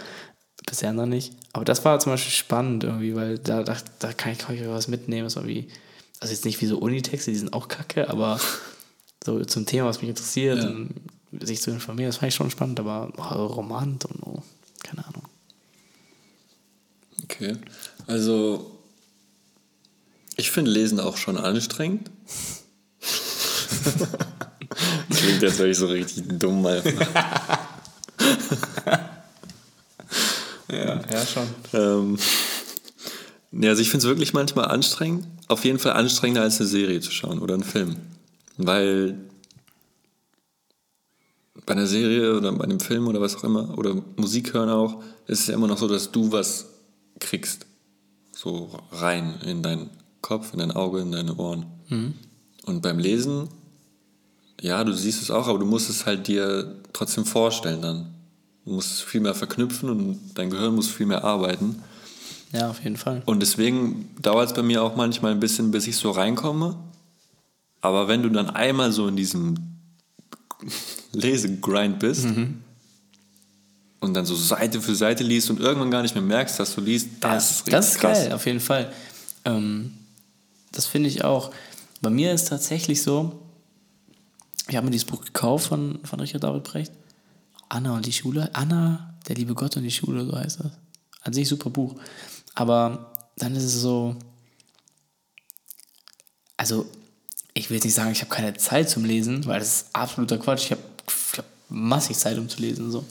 bisher 0.65 0.91
noch 0.93 1.05
nicht. 1.05 1.33
Aber 1.53 1.65
das 1.65 1.85
war 1.85 1.99
zum 1.99 2.11
Beispiel 2.13 2.31
spannend 2.31 2.83
irgendwie, 2.83 3.15
weil 3.15 3.39
da, 3.39 3.63
da, 3.63 3.77
da 3.99 4.13
kann, 4.13 4.33
ich, 4.33 4.39
kann 4.39 4.55
ich 4.55 4.67
was 4.67 4.87
mitnehmen. 4.87 5.23
Das 5.25 5.35
war 5.35 5.47
wie, 5.47 5.69
also 6.19 6.33
jetzt 6.33 6.45
nicht 6.45 6.61
wie 6.61 6.65
so 6.65 6.77
Unitexte, 6.77 7.31
die 7.31 7.37
sind 7.37 7.53
auch 7.53 7.67
kacke, 7.67 8.09
aber 8.09 8.39
so 9.23 9.43
zum 9.45 9.65
Thema, 9.65 9.87
was 9.87 10.01
mich 10.01 10.09
interessiert 10.09 10.63
Ja. 10.63 10.69
und 10.69 10.93
sich 11.41 11.61
zu 11.61 11.71
informieren, 11.71 12.09
das 12.09 12.17
fand 12.17 12.29
ich 12.29 12.35
schon 12.35 12.49
spannend, 12.51 12.79
aber 12.79 13.11
oh, 13.17 13.45
Roman 13.45 13.93
und 13.93 14.01
so, 14.03 14.43
keine 14.83 15.05
Ahnung. 15.05 15.23
Okay. 17.23 17.55
Also, 18.07 18.71
ich 20.35 20.51
finde 20.51 20.71
Lesen 20.71 20.99
auch 20.99 21.17
schon 21.17 21.37
anstrengend. 21.37 22.09
Klingt 25.29 25.43
jetzt 25.43 25.59
wirklich 25.59 25.77
so 25.77 25.85
richtig 25.87 26.23
dumm. 26.39 26.67
Ja, 30.71 31.01
ja 31.11 31.25
schon. 31.25 31.47
ähm, 31.73 32.17
ja, 33.51 33.69
also 33.71 33.81
ich 33.81 33.89
finde 33.89 34.05
es 34.05 34.07
wirklich 34.07 34.33
manchmal 34.33 34.65
anstrengend. 34.65 35.25
Auf 35.47 35.65
jeden 35.65 35.79
Fall 35.79 35.93
anstrengender 35.93 36.43
als 36.43 36.59
eine 36.59 36.69
Serie 36.69 36.99
zu 36.99 37.09
schauen 37.09 37.39
oder 37.39 37.55
einen 37.55 37.63
Film. 37.63 37.95
Weil 38.57 39.17
bei 41.65 41.73
einer 41.73 41.87
Serie 41.87 42.37
oder 42.37 42.51
bei 42.51 42.65
einem 42.65 42.79
Film 42.79 43.07
oder 43.07 43.19
was 43.19 43.35
auch 43.35 43.43
immer, 43.45 43.79
oder 43.79 43.95
Musik 44.17 44.53
hören 44.53 44.69
auch, 44.69 45.01
ist 45.25 45.39
es 45.41 45.47
ja 45.47 45.55
immer 45.55 45.65
noch 45.65 45.79
so, 45.79 45.87
dass 45.87 46.11
du 46.11 46.31
was 46.31 46.67
kriegst. 47.19 47.65
So 48.31 48.69
rein 48.91 49.39
in 49.45 49.63
deinen 49.63 49.89
Kopf, 50.21 50.53
in 50.53 50.59
dein 50.59 50.71
Auge, 50.71 50.99
in 51.01 51.11
deine 51.11 51.35
Ohren. 51.35 51.65
Und 52.65 52.81
beim 52.83 52.99
Lesen, 52.99 53.49
ja, 54.61 54.83
du 54.83 54.93
siehst 54.93 55.21
es 55.21 55.31
auch, 55.31 55.47
aber 55.47 55.59
du 55.59 55.65
musst 55.65 55.89
es 55.89 56.05
halt 56.05 56.27
dir 56.27 56.75
trotzdem 56.93 57.25
vorstellen 57.25 57.81
dann. 57.81 58.13
Du 58.65 58.73
musst 58.73 58.91
es 58.91 59.01
viel 59.01 59.21
mehr 59.21 59.35
verknüpfen 59.35 59.89
und 59.89 60.19
dein 60.35 60.49
Gehirn 60.49 60.75
muss 60.75 60.89
viel 60.89 61.05
mehr 61.05 61.23
arbeiten. 61.23 61.81
Ja, 62.51 62.69
auf 62.69 62.83
jeden 62.83 62.97
Fall. 62.97 63.21
Und 63.25 63.41
deswegen 63.41 64.09
dauert 64.21 64.49
es 64.49 64.55
bei 64.55 64.63
mir 64.63 64.83
auch 64.83 64.95
manchmal 64.95 65.31
ein 65.31 65.39
bisschen, 65.39 65.71
bis 65.71 65.87
ich 65.87 65.97
so 65.97 66.11
reinkomme. 66.11 66.75
Aber 67.81 68.07
wenn 68.07 68.23
du 68.23 68.29
dann 68.29 68.49
einmal 68.49 68.91
so 68.91 69.07
in 69.07 69.15
diesem 69.15 69.55
Lesegrind 71.13 71.99
bist 71.99 72.27
und 73.99 74.13
dann 74.13 74.25
so 74.25 74.35
Seite 74.35 74.81
für 74.81 74.95
Seite 74.95 75.23
liest 75.23 75.49
und 75.49 75.59
irgendwann 75.59 75.91
gar 75.91 76.01
nicht 76.01 76.15
mehr 76.15 76.23
merkst, 76.23 76.59
dass 76.59 76.75
du 76.75 76.81
liest, 76.81 77.07
das 77.21 77.51
ist 77.51 77.57
richtig 77.59 77.71
das 77.71 77.91
ist 77.93 77.99
krass. 77.99 78.19
geil, 78.19 78.33
auf 78.33 78.45
jeden 78.45 78.59
Fall. 78.59 78.91
Ähm, 79.45 79.93
das 80.71 80.85
finde 80.85 81.07
ich 81.09 81.23
auch. 81.23 81.51
Bei 82.01 82.09
mir 82.09 82.33
ist 82.33 82.49
tatsächlich 82.49 83.01
so, 83.01 83.39
ich 84.69 84.75
habe 84.75 84.85
mir 84.85 84.91
dieses 84.91 85.07
Buch 85.07 85.21
gekauft 85.21 85.67
von, 85.67 85.99
von 86.03 86.19
Richard 86.19 86.43
David 86.43 86.63
Brecht. 86.63 86.91
Anna 87.69 87.95
und 87.95 88.05
die 88.05 88.13
Schule. 88.13 88.49
Anna, 88.53 89.15
der 89.27 89.35
liebe 89.35 89.53
Gott 89.53 89.77
und 89.77 89.83
die 89.83 89.91
Schule, 89.91 90.25
so 90.25 90.35
heißt 90.35 90.59
das. 90.61 90.71
An 91.21 91.33
sich 91.33 91.47
super 91.47 91.69
Buch. 91.69 91.95
Aber 92.55 93.13
dann 93.37 93.55
ist 93.55 93.63
es 93.63 93.75
so, 93.75 94.15
also 96.57 96.85
ich 97.53 97.69
will 97.69 97.75
jetzt 97.75 97.85
nicht 97.85 97.93
sagen, 97.93 98.11
ich 98.11 98.21
habe 98.21 98.29
keine 98.29 98.53
Zeit 98.55 98.89
zum 98.89 99.05
Lesen, 99.05 99.45
weil 99.45 99.59
das 99.59 99.67
ist 99.67 99.87
absoluter 99.93 100.37
Quatsch. 100.37 100.65
Ich 100.65 100.71
habe 100.71 100.81
hab 101.37 101.45
massig 101.69 102.17
Zeit, 102.17 102.37
um 102.37 102.49
zu 102.49 102.61
lesen. 102.61 102.91
So. 102.91 103.05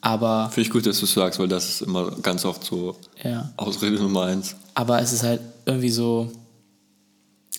Aber 0.00 0.50
Finde 0.50 0.66
ich 0.66 0.70
gut, 0.70 0.86
dass 0.86 0.98
du 0.98 1.04
es 1.04 1.12
sagst, 1.12 1.38
weil 1.38 1.48
das 1.48 1.68
ist 1.68 1.82
immer 1.82 2.10
ganz 2.22 2.44
oft 2.44 2.64
so 2.64 2.96
ja. 3.22 3.52
Ausrede 3.56 3.96
Nummer 3.96 4.24
eins. 4.24 4.56
Aber 4.74 5.00
es 5.00 5.12
ist 5.12 5.22
halt 5.22 5.40
irgendwie 5.64 5.90
so, 5.90 6.30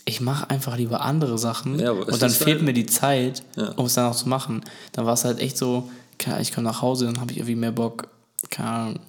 ich 0.06 0.22
mache 0.22 0.50
einfach 0.50 0.78
lieber 0.78 1.02
andere 1.02 1.38
Sachen 1.38 1.80
Ja, 1.80 1.92
und 1.92 2.22
dann 2.22 2.30
fehlt 2.30 2.58
halt- 2.58 2.62
mir 2.64 2.74
die 2.74 2.86
Zeit, 2.86 3.44
Ja. 3.56 3.70
um 3.74 3.86
es 3.86 3.94
dann 3.94 4.12
auch 4.12 4.16
zu 4.16 4.28
machen. 4.28 4.62
Dann 4.92 5.06
war 5.06 5.14
es 5.14 5.24
halt 5.26 5.40
echt 5.40 5.58
so, 5.58 5.90
Ahnung, 6.18 6.40
ich 6.40 6.52
komme 6.54 6.66
nach 6.68 6.82
Hause, 6.82 7.06
dann 7.06 7.20
habe 7.22 7.32
ich 7.32 7.38
irgendwie 7.38 7.56
mehr 7.56 7.72
Bock, 7.72 8.08
keine 8.50 8.70
Ahnung, 8.70 9.00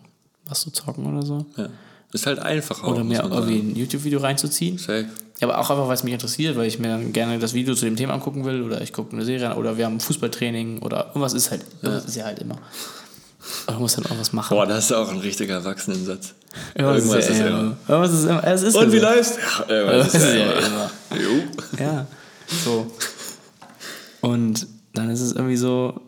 was 0.47 0.61
zu 0.61 0.71
zocken 0.71 1.07
oder 1.07 1.25
so. 1.27 1.47
Ja. 1.57 1.69
Ist 2.13 2.27
halt 2.27 2.39
einfach 2.39 2.85
auch. 2.85 2.93
Oder 2.93 3.03
mir 3.03 3.23
irgendwie 3.25 3.59
ein 3.59 3.75
YouTube-Video 3.75 4.21
reinzuziehen. 4.21 4.79
Safe. 4.79 5.07
Ja, 5.41 5.49
aber 5.49 5.59
auch 5.59 5.69
einfach, 5.69 5.89
weil 5.89 5.95
es 5.95 6.05
mich 6.05 6.13
interessiert, 6.15 6.57
weil 6.57 6.69
ich 6.69 6.79
mir 6.79 6.87
dann 6.87 7.13
gerne 7.13 7.41
das 7.41 7.55
Video 7.55 7.75
zu 7.75 7.87
dem 7.87 7.97
Thema 7.97 8.15
angucken 8.15 8.45
will 8.45 8.63
oder 8.63 8.81
ich 8.83 8.93
gucke 8.93 9.15
eine 9.17 9.25
Serie 9.25 9.51
an 9.51 9.57
oder 9.57 9.77
wir 9.77 9.87
haben 9.87 9.99
Fußballtraining 9.99 10.79
oder 10.79 11.07
irgendwas 11.09 11.33
ist 11.33 11.51
halt, 11.51 11.63
irgendwas 11.83 12.05
ist 12.05 12.15
ja 12.15 12.25
halt 12.25 12.39
immer. 12.39 12.59
Und 13.67 13.75
du 13.75 13.81
musst 13.81 13.97
dann 13.97 14.05
irgendwas 14.05 14.33
machen. 14.33 14.55
Boah, 14.55 14.67
das 14.67 14.87
ist 14.87 14.93
auch 14.93 15.11
ein 15.11 15.19
richtiger 15.19 15.55
Erwachsenensatz. 15.55 16.35
irgendwas, 16.75 17.29
ist 17.29 17.39
ja 17.39 17.47
immer. 17.47 17.77
Irgendwas 17.89 18.13
ist 18.13 18.25
immer. 18.25 18.45
Es 18.45 18.63
ist 18.63 18.75
Und 18.75 18.93
wie 18.93 18.99
läuft's? 18.99 19.39
Ja, 19.69 19.69
irgendwas 19.69 20.15
ist 20.15 20.23
ist 20.23 20.35
ja 20.35 20.53
immer. 20.53 20.91
Jo. 21.11 21.79
Ja, 21.79 22.07
so. 22.65 22.91
Und 24.21 24.67
dann 24.95 25.11
ist 25.11 25.21
es 25.21 25.33
irgendwie 25.33 25.57
so, 25.57 26.01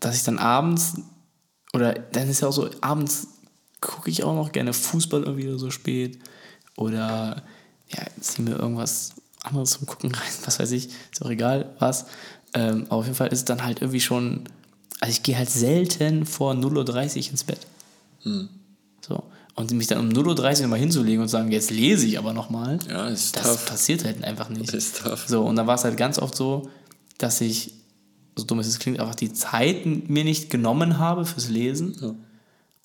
dass 0.00 0.16
ich 0.16 0.24
dann 0.24 0.38
abends, 0.38 0.94
oder 1.72 1.94
dann 1.94 2.28
ist 2.28 2.40
ja 2.40 2.48
auch 2.48 2.52
so, 2.52 2.68
abends 2.80 3.28
gucke 3.80 4.10
ich 4.10 4.24
auch 4.24 4.34
noch 4.34 4.52
gerne 4.52 4.72
Fußball 4.72 5.22
irgendwie 5.22 5.58
so 5.58 5.70
spät. 5.70 6.18
Oder 6.76 7.42
ja, 7.88 8.02
zieh 8.20 8.42
mir 8.42 8.56
irgendwas 8.56 9.12
anderes 9.42 9.70
zum 9.70 9.86
Gucken 9.86 10.14
rein, 10.14 10.28
was 10.44 10.58
weiß 10.58 10.72
ich, 10.72 10.88
ist 11.12 11.22
auch 11.22 11.30
egal, 11.30 11.74
was. 11.78 12.06
Ähm, 12.54 12.84
aber 12.86 12.96
auf 12.96 13.04
jeden 13.04 13.16
Fall 13.16 13.28
ist 13.28 13.40
es 13.40 13.44
dann 13.44 13.64
halt 13.64 13.80
irgendwie 13.80 14.00
schon, 14.00 14.44
also 15.00 15.10
ich 15.12 15.22
gehe 15.22 15.36
halt 15.36 15.50
selten 15.50 16.26
vor 16.26 16.52
0.30 16.54 17.24
Uhr 17.26 17.30
ins 17.32 17.44
Bett. 17.44 17.60
So. 19.06 19.22
Und 19.54 19.70
mich 19.72 19.86
dann 19.88 19.98
um 19.98 20.08
0.30 20.10 20.56
Uhr 20.56 20.62
nochmal 20.62 20.78
hinzulegen 20.78 21.20
und 21.22 21.28
sagen, 21.28 21.50
jetzt 21.50 21.70
lese 21.70 22.06
ich 22.06 22.18
aber 22.18 22.32
nochmal, 22.32 22.78
Ja, 22.88 23.08
ist 23.08 23.36
das 23.36 23.42
tough. 23.44 23.66
passiert 23.66 24.04
halt 24.04 24.22
einfach 24.24 24.48
nicht. 24.48 24.72
Ist 24.72 24.98
tough. 25.02 25.24
So, 25.26 25.42
und 25.42 25.56
dann 25.56 25.66
war 25.66 25.74
es 25.74 25.84
halt 25.84 25.96
ganz 25.96 26.18
oft 26.18 26.34
so, 26.36 26.70
dass 27.18 27.40
ich, 27.40 27.72
so 28.36 28.44
dumm 28.44 28.58
es 28.60 28.68
es 28.68 28.78
klingt, 28.78 29.00
einfach 29.00 29.14
die 29.14 29.32
Zeit 29.32 29.84
mir 29.84 30.24
nicht 30.24 30.50
genommen 30.50 30.98
habe 30.98 31.26
fürs 31.26 31.48
Lesen 31.48 32.16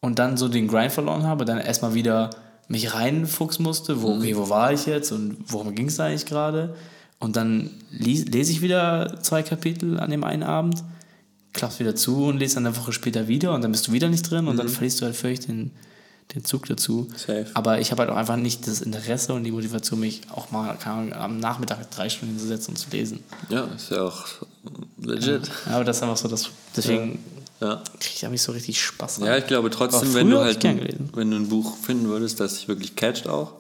und 0.02 0.20
dann 0.20 0.38
so 0.38 0.48
den 0.50 0.68
Grind 0.68 0.92
verloren 0.92 1.24
habe, 1.24 1.46
dann 1.46 1.60
erstmal 1.60 1.94
wieder 1.94 2.32
mich 2.68 2.94
reinfuchsen 2.94 3.64
musste, 3.64 4.02
wo, 4.02 4.16
okay, 4.16 4.36
wo 4.36 4.50
war 4.50 4.74
ich 4.74 4.86
jetzt 4.88 5.12
und 5.12 5.38
worum 5.48 5.76
ging 5.76 5.88
es 5.88 5.98
da 5.98 6.06
eigentlich 6.06 6.26
gerade? 6.26 6.76
Und 7.20 7.36
dann 7.38 7.70
lese 7.92 8.52
ich 8.52 8.62
wieder 8.62 9.20
zwei 9.22 9.44
Kapitel 9.44 10.00
an 10.00 10.10
dem 10.10 10.24
einen 10.24 10.44
Abend, 10.44 10.84
klappst 11.56 11.80
wieder 11.80 11.96
zu 11.96 12.26
und 12.26 12.38
lese 12.38 12.56
dann 12.56 12.68
eine 12.68 12.78
Woche 12.78 12.94
später 12.94 13.28
wieder 13.28 13.54
und 13.54 13.62
dann 13.64 13.72
bist 13.72 13.88
du 13.88 13.92
wieder 13.92 14.10
nicht 14.10 14.30
drin 14.30 14.48
und 14.48 14.58
dann 14.58 14.70
verlierst 14.70 15.02
du 15.02 15.06
halt 15.06 15.16
völlig 15.16 15.40
den, 15.42 15.72
den 16.34 16.44
Zug 16.46 16.66
dazu. 16.68 17.08
Safe. 17.16 17.48
Aber 17.54 17.80
ich 17.80 17.92
habe 17.92 18.02
halt 18.02 18.12
auch 18.12 18.16
einfach 18.18 18.36
nicht 18.36 18.68
das 18.68 18.82
Interesse 18.82 19.34
und 19.34 19.44
die 19.44 19.52
Motivation, 19.52 20.00
mich 20.00 20.22
auch 20.32 20.52
mal 20.52 20.78
Ahnung, 20.86 21.14
am 21.14 21.40
Nachmittag 21.40 21.90
drei 21.92 22.10
Stunden 22.10 22.36
hinzusetzen 22.36 22.74
und 22.74 22.78
zu 22.78 22.90
lesen. 22.92 23.20
Ja, 23.50 23.64
ist 23.76 23.90
ja 23.92 24.04
auch 24.04 24.26
legit. 25.02 25.50
Ja, 25.68 25.76
aber 25.76 25.84
das 25.84 25.98
ist 25.98 26.04
einfach 26.04 26.18
so, 26.18 26.28
dass, 26.28 26.50
deswegen 26.76 27.20
Ja. 27.62 27.82
kriege 28.00 28.14
ich 28.16 28.20
da 28.22 28.30
nicht 28.30 28.42
so 28.42 28.52
richtig 28.52 28.82
Spaß 28.82 29.18
dran. 29.18 29.28
Ja, 29.28 29.38
ich 29.38 29.48
glaube 29.48 29.70
trotzdem, 29.70 30.14
wenn 30.14 30.30
du 30.30 30.40
halt 30.40 30.60
gelesen. 30.60 31.10
wenn 31.14 31.32
du 31.32 31.38
ein 31.38 31.48
Buch 31.50 31.78
finden 31.78 32.08
würdest, 32.10 32.40
das 32.40 32.56
dich 32.56 32.68
wirklich 32.68 32.96
catcht 32.96 33.28
auch, 33.28 33.54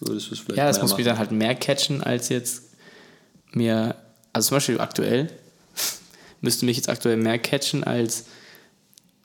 würdest 0.00 0.30
du 0.30 0.34
es 0.34 0.40
vielleicht 0.40 0.58
Ja, 0.58 0.68
es 0.68 0.80
muss 0.80 0.90
machen. 0.90 0.98
mich 0.98 1.06
dann 1.06 1.18
halt 1.18 1.32
mehr 1.32 1.54
catchen, 1.54 2.02
als 2.02 2.28
jetzt 2.28 2.62
mir, 3.52 3.96
also 4.32 4.48
zum 4.48 4.56
Beispiel 4.56 4.80
aktuell, 4.80 5.30
müsste 6.46 6.64
mich 6.64 6.78
jetzt 6.78 6.88
aktuell 6.88 7.18
mehr 7.18 7.38
catchen, 7.38 7.84
als 7.84 8.24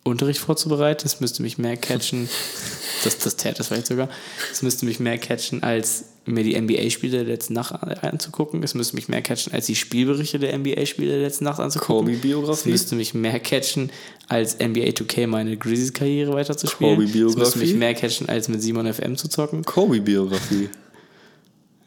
Unterricht 0.04 0.40
vorzubereiten. 0.40 1.06
Es 1.06 1.20
müsste 1.22 1.44
mich 1.44 1.58
mehr 1.60 1.78
catchen, 1.78 2.28
das, 3.04 3.20
das 3.20 3.36
täte 3.38 3.62
es 3.62 3.68
vielleicht 3.68 3.86
sogar, 3.88 4.10
es 4.52 4.62
müsste 4.64 4.86
mich 4.86 5.00
mehr 5.00 5.18
catchen, 5.20 5.62
als 5.64 6.06
mir 6.26 6.44
die 6.44 6.60
NBA-Spiele 6.60 7.18
der 7.18 7.28
letzten 7.28 7.54
Nacht 7.54 7.72
an- 7.74 7.90
anzugucken. 7.92 8.62
Es 8.64 8.74
müsste 8.74 8.96
mich 8.96 9.08
mehr 9.10 9.22
catchen, 9.22 9.54
als 9.54 9.68
die 9.68 9.76
Spielberichte 9.76 10.40
der 10.40 10.58
NBA-Spiele 10.58 11.12
der 11.12 11.22
letzten 11.22 11.44
Nacht 11.46 11.60
anzugucken. 11.60 12.08
Kobe-Biografie? 12.08 12.60
Es 12.60 12.66
müsste 12.66 12.96
mich 12.96 13.14
mehr 13.14 13.40
catchen, 13.40 13.92
als 14.28 14.58
NBA 14.60 14.90
2K 14.90 15.28
meine 15.28 15.56
Grizzlies-Karriere 15.58 16.34
weiterzuspielen. 16.34 16.96
Kobe-Biografie? 16.96 17.40
Es 17.42 17.56
müsste 17.56 17.60
mich 17.60 17.74
mehr 17.76 17.94
catchen, 17.94 18.28
als 18.30 18.48
mit 18.50 18.62
Simon 18.62 18.92
FM 18.92 19.16
zu 19.18 19.28
zocken. 19.30 19.64
Kobe-Biografie. 19.64 20.70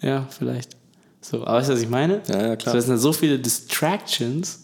Ja, 0.03 0.29
vielleicht. 0.31 0.77
So, 1.21 1.39
aber 1.45 1.55
weißt 1.59 1.71
du, 1.71 1.73
was 1.75 1.81
ich 1.81 1.89
meine? 1.89 2.21
Ja, 2.29 2.47
ja, 2.49 2.57
klar. 2.57 2.75
So, 2.75 2.79
das 2.79 2.87
sind 2.87 2.99
so 2.99 3.13
viele 3.13 3.39
Distractions. 3.39 4.61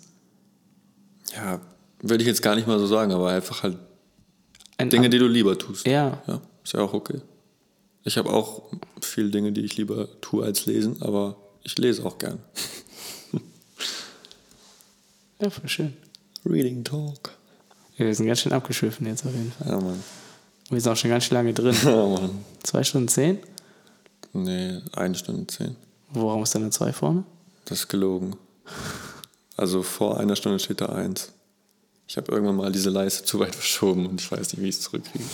Ja, 1.34 1.60
würde 2.02 2.22
ich 2.22 2.28
jetzt 2.28 2.42
gar 2.42 2.54
nicht 2.54 2.66
mal 2.66 2.78
so 2.78 2.86
sagen, 2.86 3.12
aber 3.12 3.30
einfach 3.30 3.62
halt 3.62 3.76
Ein, 4.78 4.90
Dinge, 4.90 5.10
die 5.10 5.18
du 5.18 5.26
lieber 5.26 5.58
tust. 5.58 5.86
Ja. 5.86 6.22
Ja, 6.26 6.40
ist 6.64 6.72
ja 6.72 6.80
auch 6.80 6.92
okay. 6.92 7.20
Ich 8.04 8.16
habe 8.16 8.30
auch 8.30 8.62
viele 9.02 9.30
Dinge, 9.30 9.52
die 9.52 9.60
ich 9.60 9.76
lieber 9.76 10.08
tue 10.20 10.44
als 10.44 10.66
lesen, 10.66 11.02
aber 11.02 11.36
ich 11.62 11.76
lese 11.78 12.04
auch 12.04 12.16
gern. 12.18 12.38
ja, 15.40 15.50
voll 15.50 15.68
schön. 15.68 15.96
Reading 16.46 16.82
Talk. 16.82 17.32
Ja, 17.98 18.06
wir 18.06 18.14
sind 18.14 18.26
ganz 18.26 18.40
schön 18.40 18.52
abgeschwiffen 18.52 19.06
jetzt 19.06 19.26
auf 19.26 19.32
jeden 19.32 19.52
Fall. 19.52 19.68
Ja, 19.68 19.80
Mann. 19.80 20.02
Wir 20.70 20.80
sind 20.80 20.92
auch 20.92 20.96
schon 20.96 21.10
ganz 21.10 21.24
schön 21.24 21.36
lange 21.36 21.52
drin. 21.52 21.76
Oh 21.86 22.16
Mann. 22.18 22.44
Zwei 22.62 22.82
Stunden 22.82 23.08
zehn? 23.08 23.38
Nee, 24.32 24.80
eine 24.92 25.14
Stunde 25.14 25.46
zehn. 25.48 25.76
Warum 26.10 26.42
ist 26.42 26.54
da 26.54 26.58
eine 26.58 26.70
zwei 26.70 26.92
vorne? 26.92 27.24
Das 27.66 27.80
ist 27.80 27.88
gelogen. 27.88 28.36
Also 29.60 29.82
vor 29.82 30.18
einer 30.18 30.36
Stunde 30.36 30.58
steht 30.58 30.80
da 30.80 30.86
eins. 30.86 31.32
Ich 32.08 32.16
habe 32.16 32.32
irgendwann 32.32 32.56
mal 32.56 32.72
diese 32.72 32.88
Leiste 32.88 33.24
zu 33.24 33.38
weit 33.40 33.54
verschoben 33.62 34.06
und 34.06 34.18
ich 34.18 34.32
weiß 34.32 34.54
nicht, 34.54 34.62
wie 34.62 34.68
ich 34.70 34.76
es 34.76 34.80
zurückkriege. 34.80 35.24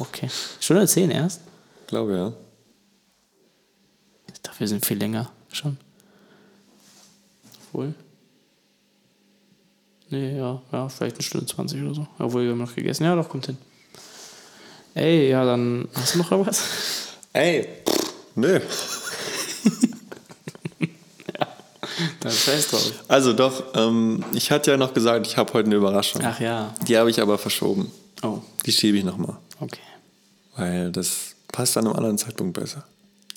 Okay. 0.00 0.28
Stunde 0.58 0.84
zehn 0.88 1.12
erst? 1.12 1.42
Glaube 1.86 2.16
ja. 2.16 2.32
Ich 4.32 4.40
dachte, 4.42 4.58
wir 4.58 4.66
sind 4.66 4.84
viel 4.84 4.98
länger 4.98 5.30
schon. 5.52 5.76
Obwohl. 7.68 7.94
Nee, 10.10 10.36
ja, 10.36 10.60
ja, 10.72 10.88
vielleicht 10.88 11.14
eine 11.14 11.22
Stunde 11.22 11.46
20 11.46 11.80
oder 11.80 11.94
so. 11.94 12.08
Obwohl, 12.18 12.42
wir 12.46 12.50
haben 12.50 12.58
noch 12.58 12.74
gegessen. 12.74 13.04
Ja, 13.04 13.14
doch, 13.14 13.28
kommt 13.28 13.46
hin. 13.46 13.58
Ey, 14.94 15.30
ja, 15.30 15.44
dann 15.44 15.86
hast 15.94 16.16
du 16.16 16.18
noch 16.18 16.32
was? 16.32 16.64
Ey, 17.32 17.68
nö. 18.34 18.58
Dann 22.28 22.36
scheiß 22.36 22.68
drauf. 22.68 22.92
Also 23.08 23.32
doch, 23.32 23.62
ähm, 23.74 24.24
ich 24.34 24.50
hatte 24.50 24.70
ja 24.70 24.76
noch 24.76 24.94
gesagt, 24.94 25.26
ich 25.26 25.36
habe 25.36 25.52
heute 25.54 25.66
eine 25.66 25.76
Überraschung. 25.76 26.22
Ach 26.24 26.38
ja. 26.40 26.74
Die 26.86 26.96
habe 26.96 27.10
ich 27.10 27.20
aber 27.20 27.38
verschoben. 27.38 27.90
Oh, 28.22 28.38
Die 28.66 28.72
schiebe 28.72 28.98
ich 28.98 29.04
nochmal. 29.04 29.36
okay. 29.60 29.80
Weil 30.56 30.90
das 30.90 31.34
passt 31.52 31.76
an 31.76 31.86
einem 31.86 31.94
anderen 31.96 32.18
Zeitpunkt 32.18 32.58
besser. 32.58 32.84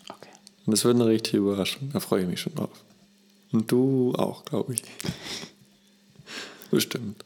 Okay. 0.10 0.30
Und 0.66 0.72
das 0.72 0.84
wird 0.84 0.96
eine 0.96 1.06
richtige 1.06 1.38
Überraschung. 1.38 1.90
Da 1.94 2.00
freue 2.00 2.22
ich 2.24 2.28
mich 2.28 2.42
schon 2.42 2.56
drauf. 2.56 2.70
Und 3.52 3.72
du 3.72 4.14
auch, 4.18 4.44
glaube 4.46 4.74
ich. 4.74 4.82
Bestimmt. 6.72 7.24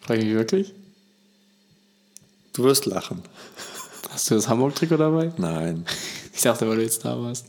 Frage 0.00 0.22
ich 0.22 0.32
wirklich? 0.34 0.72
Du 2.52 2.62
wirst 2.64 2.86
lachen. 2.86 3.22
Hast 4.10 4.30
du 4.30 4.34
das 4.34 4.48
Hamburg-Trikot 4.48 4.96
dabei? 4.96 5.32
Nein. 5.36 5.84
Ich 6.36 6.42
dachte, 6.42 6.68
weil 6.68 6.76
du 6.76 6.82
jetzt 6.82 7.02
da 7.02 7.18
warst. 7.18 7.46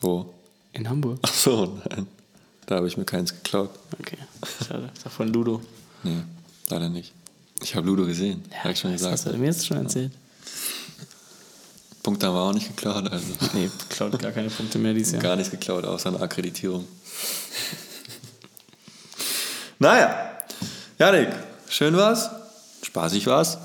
Wo? 0.00 0.32
In 0.72 0.88
Hamburg. 0.88 1.18
Ach 1.22 1.32
so, 1.34 1.78
nein. 1.90 2.06
Da 2.66 2.76
habe 2.76 2.86
ich 2.88 2.96
mir 2.96 3.04
keins 3.04 3.32
geklaut. 3.32 3.70
Okay. 4.00 4.16
Schade. 4.66 4.88
Ich 4.94 5.02
dachte 5.02 5.10
von 5.16 5.28
Ludo. 5.28 5.60
Nee, 6.02 6.22
leider 6.70 6.88
nicht. 6.88 7.12
Ich 7.62 7.74
habe 7.76 7.86
Ludo 7.86 8.06
gesehen. 8.06 8.42
Ja, 8.50 8.58
habe 8.64 8.72
ich 8.72 8.78
schon 8.80 8.92
weiß, 8.92 9.02
Hast 9.04 9.10
gesagt. 9.10 9.34
du 9.36 9.38
mir 9.40 9.46
jetzt 9.46 9.66
schon 9.66 9.76
erzählt? 9.78 10.12
Punkte 12.02 12.26
haben 12.26 12.34
wir 12.34 12.40
auch 12.40 12.52
nicht 12.52 12.68
geklaut, 12.68 13.10
also. 13.10 13.26
Nee, 13.54 13.70
klaut 13.88 14.18
gar 14.18 14.32
keine 14.32 14.48
Punkte 14.50 14.78
mehr 14.78 14.94
dieses 14.94 15.12
Jahr. 15.12 15.22
Gar 15.22 15.36
nichts 15.36 15.50
geklaut, 15.50 15.84
außer 15.84 16.08
eine 16.08 16.20
Akkreditierung. 16.20 16.84
naja, 19.78 20.30
Janik, 20.98 21.28
schön 21.68 21.96
war's, 21.96 22.30
spaßig 22.82 23.26
war's, 23.26 23.58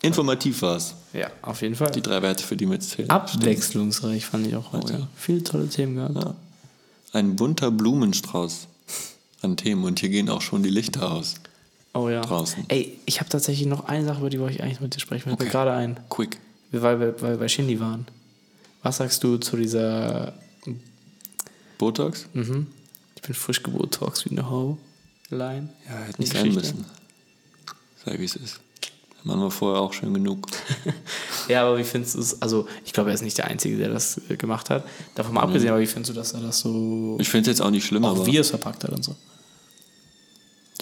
informativ 0.00 0.62
war's. 0.62 0.94
Ja, 1.12 1.28
auf 1.42 1.60
jeden 1.60 1.74
Fall. 1.74 1.90
Die 1.90 2.00
drei 2.00 2.22
Werte, 2.22 2.42
für 2.44 2.56
die 2.56 2.66
wir 2.66 2.74
jetzt 2.74 2.90
zählen. 2.90 3.10
Abwechslungsreich 3.10 4.24
fand 4.24 4.46
ich 4.46 4.56
auch 4.56 4.72
heute. 4.72 4.92
ja. 4.94 5.08
Viele 5.16 5.42
tolle 5.42 5.68
Themen 5.68 5.96
gehabt. 5.96 6.14
Ja. 6.14 6.34
Ein 7.12 7.36
bunter 7.36 7.70
Blumenstrauß 7.70 8.68
an 9.42 9.56
Themen 9.56 9.84
und 9.84 10.00
hier 10.00 10.08
gehen 10.08 10.28
auch 10.28 10.40
schon 10.40 10.62
die 10.62 10.70
Lichter 10.70 11.12
aus. 11.12 11.34
Oh 11.94 12.08
ja. 12.08 12.22
Draußen. 12.22 12.64
Ey, 12.68 12.98
ich 13.04 13.20
habe 13.20 13.28
tatsächlich 13.28 13.66
noch 13.66 13.84
eine 13.84 14.04
Sache, 14.04 14.20
über 14.20 14.30
die 14.30 14.40
wollte 14.40 14.54
ich 14.54 14.62
eigentlich 14.62 14.80
mit 14.80 14.94
dir 14.94 15.00
sprechen. 15.00 15.28
Mir 15.28 15.34
Okay. 15.34 15.48
gerade 15.48 15.72
ein. 15.72 16.00
Quick. 16.08 16.38
Weil 16.70 16.98
wir, 17.00 17.20
weil 17.20 17.32
wir 17.32 17.38
bei 17.38 17.48
Shindy 17.48 17.78
waren. 17.80 18.06
Was 18.82 18.96
sagst 18.96 19.22
du 19.22 19.36
zu 19.36 19.56
dieser 19.56 20.32
Botox? 21.76 22.26
Mhm. 22.32 22.68
Ich 23.16 23.22
bin 23.22 23.34
frisch 23.34 23.62
talks 23.90 24.24
wie 24.24 24.30
eine 24.30 24.48
Ho 24.48 24.78
Line? 25.28 25.68
Ja, 25.88 25.98
hätte 25.98 26.20
nicht 26.20 26.32
sein 26.32 26.52
müssen. 26.52 26.84
Sei 28.04 28.18
wie 28.18 28.24
es 28.24 28.36
ist. 28.36 28.60
Mann 29.24 29.40
war 29.40 29.50
vorher 29.50 29.80
auch 29.80 29.92
schön 29.92 30.14
genug. 30.14 30.46
Ja, 31.48 31.66
aber 31.66 31.76
wie 31.76 31.82
findest 31.82 32.14
du 32.14 32.20
es? 32.20 32.40
Also, 32.40 32.68
ich 32.84 32.92
glaube, 32.92 33.10
er 33.10 33.14
ist 33.14 33.22
nicht 33.22 33.36
der 33.36 33.48
Einzige, 33.48 33.76
der 33.76 33.88
das 33.88 34.20
äh, 34.28 34.36
gemacht 34.36 34.70
hat. 34.70 34.84
Davon 35.16 35.34
mal 35.34 35.40
abgesehen, 35.40 35.72
aber 35.72 35.80
wie 35.80 35.86
findest 35.86 36.10
du, 36.10 36.14
dass 36.14 36.32
er 36.34 36.40
das 36.40 36.60
so. 36.60 37.16
Ich 37.20 37.28
finde 37.28 37.50
es 37.50 37.58
jetzt 37.58 37.66
auch 37.66 37.70
nicht 37.70 37.84
schlimm, 37.84 38.04
auch 38.04 38.12
aber 38.12 38.26
wie 38.26 38.36
er 38.36 38.42
es 38.42 38.50
verpackt 38.50 38.84
hat 38.84 38.90
und 38.90 39.02
so? 39.02 39.16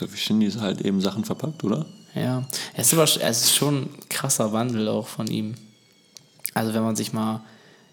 der 0.01 0.17
Shindy 0.17 0.47
ist 0.47 0.61
halt 0.61 0.81
eben 0.81 1.01
Sachen 1.01 1.25
verpackt, 1.25 1.65
oder? 1.65 1.87
Ja, 2.15 2.47
es 2.75 2.89
ist, 2.89 2.95
aber, 2.95 3.05
es 3.05 3.43
ist 3.43 3.55
schon 3.55 3.83
ein 3.83 3.91
krasser 4.09 4.53
Wandel 4.53 4.89
auch 4.89 5.07
von 5.07 5.27
ihm. 5.27 5.55
Also 6.55 6.75
wenn 6.75 6.83
man 6.83 6.97
sich 6.97 7.13
mal 7.13 7.43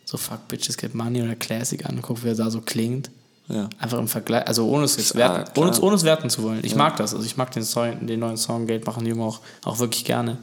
so 0.05 0.17
Fuck 0.17 0.47
Bitches 0.47 0.77
Get 0.77 0.95
Money 0.95 1.21
oder 1.21 1.35
Classic 1.35 1.85
anguckt, 1.85 2.23
wie 2.23 2.29
er 2.29 2.35
da 2.35 2.49
so 2.49 2.61
klingt. 2.61 3.11
Ja. 3.49 3.69
Einfach 3.79 3.97
im 3.99 4.07
Vergleich, 4.09 4.45
also 4.47 4.67
ohne 4.67 4.83
es 4.83 4.97
jetzt 4.97 5.13
Ja, 5.13 5.19
werten, 5.19 5.53
klar. 5.53 5.65
ohne, 5.65 5.71
es- 5.71 5.81
ohne 5.81 5.95
es 5.95 6.03
werten 6.03 6.29
zu 6.29 6.43
wollen. 6.43 6.59
Ich 6.63 6.75
mag 6.75 6.97
das, 6.97 7.13
also 7.13 7.25
ich 7.25 7.37
mag 7.37 7.49
den, 7.51 7.63
Song, 7.63 8.05
den 8.05 8.19
neuen 8.19 8.35
Song 8.37 8.67
Geld 8.67 8.85
machen 8.85 9.03
die 9.05 9.11
Jungen 9.11 9.23
auch, 9.23 9.39
auch 9.63 9.79
wirklich 9.79 10.03
gerne. 10.03 10.37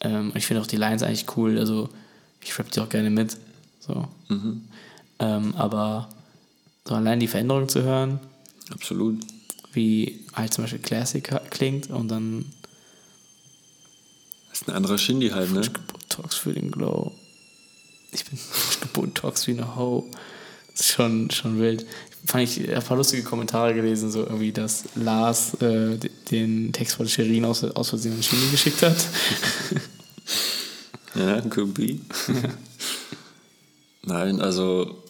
Ähm, 0.00 0.32
ich 0.34 0.46
finde 0.46 0.62
auch 0.62 0.66
die 0.66 0.76
Lines 0.76 1.02
eigentlich 1.02 1.24
cool, 1.36 1.58
also 1.58 1.88
ich 2.42 2.56
rap 2.58 2.70
die 2.70 2.80
auch 2.80 2.88
gerne 2.90 3.08
mit. 3.10 3.36
So. 3.80 4.06
Mhm. 4.28 4.68
Ähm, 5.20 5.54
aber 5.56 6.08
so 6.86 6.94
allein 6.94 7.18
die 7.18 7.28
Veränderung 7.28 7.68
zu 7.68 7.82
hören, 7.82 8.20
Absolut. 8.70 9.20
wie 9.72 10.20
halt 10.34 10.52
zum 10.52 10.64
Beispiel 10.64 10.80
Classic 10.80 11.28
klingt 11.50 11.88
und 11.90 12.08
dann 12.08 12.44
Das 14.50 14.60
ist 14.62 14.68
ein 14.68 14.74
anderer 14.74 14.98
Shindy 14.98 15.30
halt, 15.30 15.50
ne? 15.52 15.60
Geburt 15.62 16.08
Talks 16.10 16.36
für 16.36 16.52
den 16.52 16.70
Glow. 16.70 17.12
Ich 18.12 18.24
bin 18.26 18.38
Talks 19.14 19.46
wie 19.46 19.52
eine 19.52 19.76
Ho. 19.76 20.10
Das 20.72 20.80
ist 20.86 20.92
schon, 20.92 21.30
schon 21.30 21.58
wild. 21.58 21.86
Fand 22.26 22.44
ich 22.44 22.68
ein 22.74 22.82
paar 22.82 22.96
lustige 22.96 23.22
Kommentare 23.22 23.74
gelesen, 23.74 24.10
so 24.10 24.20
irgendwie, 24.20 24.52
dass 24.52 24.84
Lars 24.96 25.54
äh, 25.62 25.98
den 26.30 26.72
Text 26.72 26.96
von 26.96 27.08
Sherin 27.08 27.44
aus, 27.44 27.64
aus 27.64 27.88
Versehen 27.88 28.14
an 28.14 28.22
Shindy 28.22 28.50
geschickt 28.50 28.82
hat. 28.82 28.96
Ja, 31.14 31.40
could 31.40 31.74
be. 31.74 31.98
Nein, 34.02 34.40
also 34.40 35.02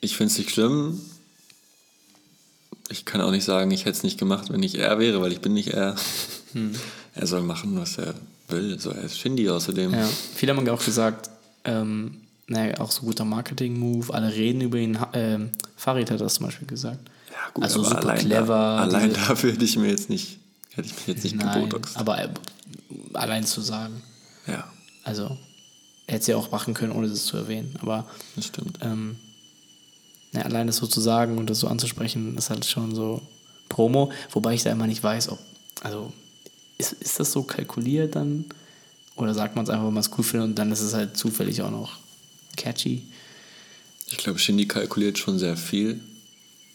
ich 0.00 0.16
finde 0.16 0.32
es 0.32 0.38
nicht 0.38 0.50
schlimm. 0.50 1.00
Ich 2.90 3.04
kann 3.04 3.20
auch 3.20 3.30
nicht 3.30 3.44
sagen, 3.44 3.70
ich 3.70 3.84
hätte 3.84 3.96
es 3.96 4.02
nicht 4.02 4.18
gemacht, 4.18 4.50
wenn 4.50 4.62
ich 4.62 4.78
er 4.78 4.98
wäre, 4.98 5.20
weil 5.20 5.32
ich 5.32 5.40
bin 5.40 5.54
nicht 5.54 5.68
er. 5.68 5.96
Er 7.14 7.26
soll 7.26 7.42
machen, 7.42 7.78
was 7.78 7.98
er 7.98 8.14
will. 8.48 8.78
So, 8.78 8.90
er 8.90 9.04
ist 9.04 9.18
Shindy 9.18 9.48
außerdem. 9.48 9.92
Ja. 9.92 10.08
Viele 10.34 10.54
haben 10.54 10.68
auch 10.68 10.84
gesagt, 10.84 11.30
ähm, 11.64 12.20
naja, 12.46 12.78
auch 12.80 12.90
so 12.90 13.02
guter 13.02 13.24
Marketing-Move, 13.24 14.12
alle 14.12 14.32
reden 14.32 14.60
über 14.60 14.78
ihn. 14.78 14.98
Ähm, 15.12 15.50
Farid 15.76 16.10
hat 16.10 16.20
das 16.20 16.34
zum 16.34 16.46
Beispiel 16.46 16.66
gesagt. 16.66 17.10
Ja, 17.30 17.50
gut, 17.54 17.64
also 17.64 17.82
super 17.82 17.98
allein 17.98 18.18
clever. 18.18 18.46
Da, 18.54 18.78
allein 18.78 19.12
dafür 19.12 19.52
hätte 19.52 19.64
ich 19.64 19.76
mir 19.76 19.88
jetzt 19.88 20.10
nicht, 20.10 20.38
hätte 20.74 20.88
ich 20.88 20.94
mich 20.94 21.06
jetzt 21.06 21.24
nicht 21.24 21.36
Nein, 21.36 21.64
gebotoxt. 21.64 21.96
aber 21.96 22.22
äh, 22.22 22.28
allein 23.14 23.44
zu 23.44 23.60
sagen. 23.60 24.02
Ja, 24.46 24.64
Also, 25.04 25.38
hätte 26.06 26.20
es 26.20 26.26
ja 26.26 26.36
auch 26.36 26.50
machen 26.50 26.74
können, 26.74 26.92
ohne 26.92 27.08
das 27.08 27.24
zu 27.24 27.36
erwähnen. 27.38 27.74
Aber 27.80 28.04
das 28.36 28.46
stimmt. 28.46 28.78
ähm, 28.82 29.16
ja, 30.32 30.42
allein 30.42 30.66
das 30.66 30.76
so 30.76 30.86
zu 30.86 31.00
sagen 31.00 31.38
und 31.38 31.48
das 31.48 31.60
so 31.60 31.68
anzusprechen, 31.68 32.36
ist 32.36 32.50
halt 32.50 32.66
schon 32.66 32.94
so 32.94 33.22
Promo. 33.70 34.12
Wobei 34.32 34.52
ich 34.54 34.62
da 34.64 34.70
immer 34.70 34.86
nicht 34.86 35.02
weiß, 35.02 35.30
ob, 35.30 35.38
also, 35.82 36.12
ist, 36.76 36.92
ist 36.92 37.18
das 37.20 37.32
so 37.32 37.42
kalkuliert 37.44 38.16
dann? 38.16 38.44
Oder 39.16 39.32
sagt 39.32 39.54
man 39.56 39.64
es 39.64 39.70
einfach, 39.70 39.84
weil 39.84 39.92
man 39.92 40.00
es 40.02 40.10
cool 40.18 40.24
findet 40.24 40.48
und 40.50 40.54
dann 40.58 40.72
ist 40.72 40.80
es 40.80 40.92
halt 40.92 41.16
zufällig 41.16 41.62
auch 41.62 41.70
noch 41.70 41.98
catchy? 42.56 43.02
Ich 44.06 44.18
glaube, 44.18 44.38
Shindy 44.38 44.66
kalkuliert 44.66 45.18
schon 45.18 45.38
sehr 45.38 45.56
viel. 45.56 46.00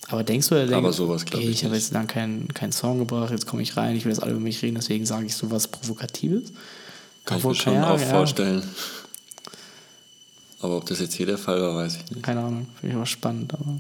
Aber 0.08 0.24
denkst 0.24 0.48
du, 0.50 0.56
er 0.56 0.62
denkt, 0.62 0.76
Aber 0.76 0.94
sowas 0.94 1.26
glaub 1.26 1.42
okay, 1.42 1.50
ich 1.50 1.60
ich 1.60 1.66
habe 1.66 1.76
jetzt 1.76 1.94
lang 1.94 2.08
keinen 2.08 2.48
keinen 2.54 2.72
Song 2.72 3.00
gebracht, 3.00 3.32
jetzt 3.32 3.46
komme 3.46 3.62
ich 3.62 3.78
rein, 3.78 3.96
ich 3.96 4.06
will 4.06 4.12
das 4.12 4.20
alle 4.20 4.32
über 4.32 4.40
mich 4.40 4.62
reden, 4.62 4.76
deswegen 4.76 5.06
sage 5.06 5.26
ich 5.26 5.36
so 5.36 5.52
was 5.52 5.68
Provokatives? 5.68 6.52
Kann 7.26 7.38
Obwohl, 7.38 7.54
ich 7.54 7.66
mir 7.66 7.74
schon 7.74 7.84
auch 7.84 8.00
ja. 8.00 8.06
vorstellen. 8.08 8.64
Aber 10.62 10.78
ob 10.78 10.86
das 10.88 11.00
jetzt 11.00 11.14
hier 11.14 11.26
der 11.26 11.38
Fall 11.38 11.62
war, 11.62 11.76
weiß 11.76 11.98
ich 11.98 12.12
nicht. 12.12 12.24
Keine 12.24 12.42
Ahnung, 12.42 12.68
finde 12.80 12.94
ich 12.94 12.96
aber 12.96 13.06
spannend, 13.06 13.54
aber 13.54 13.80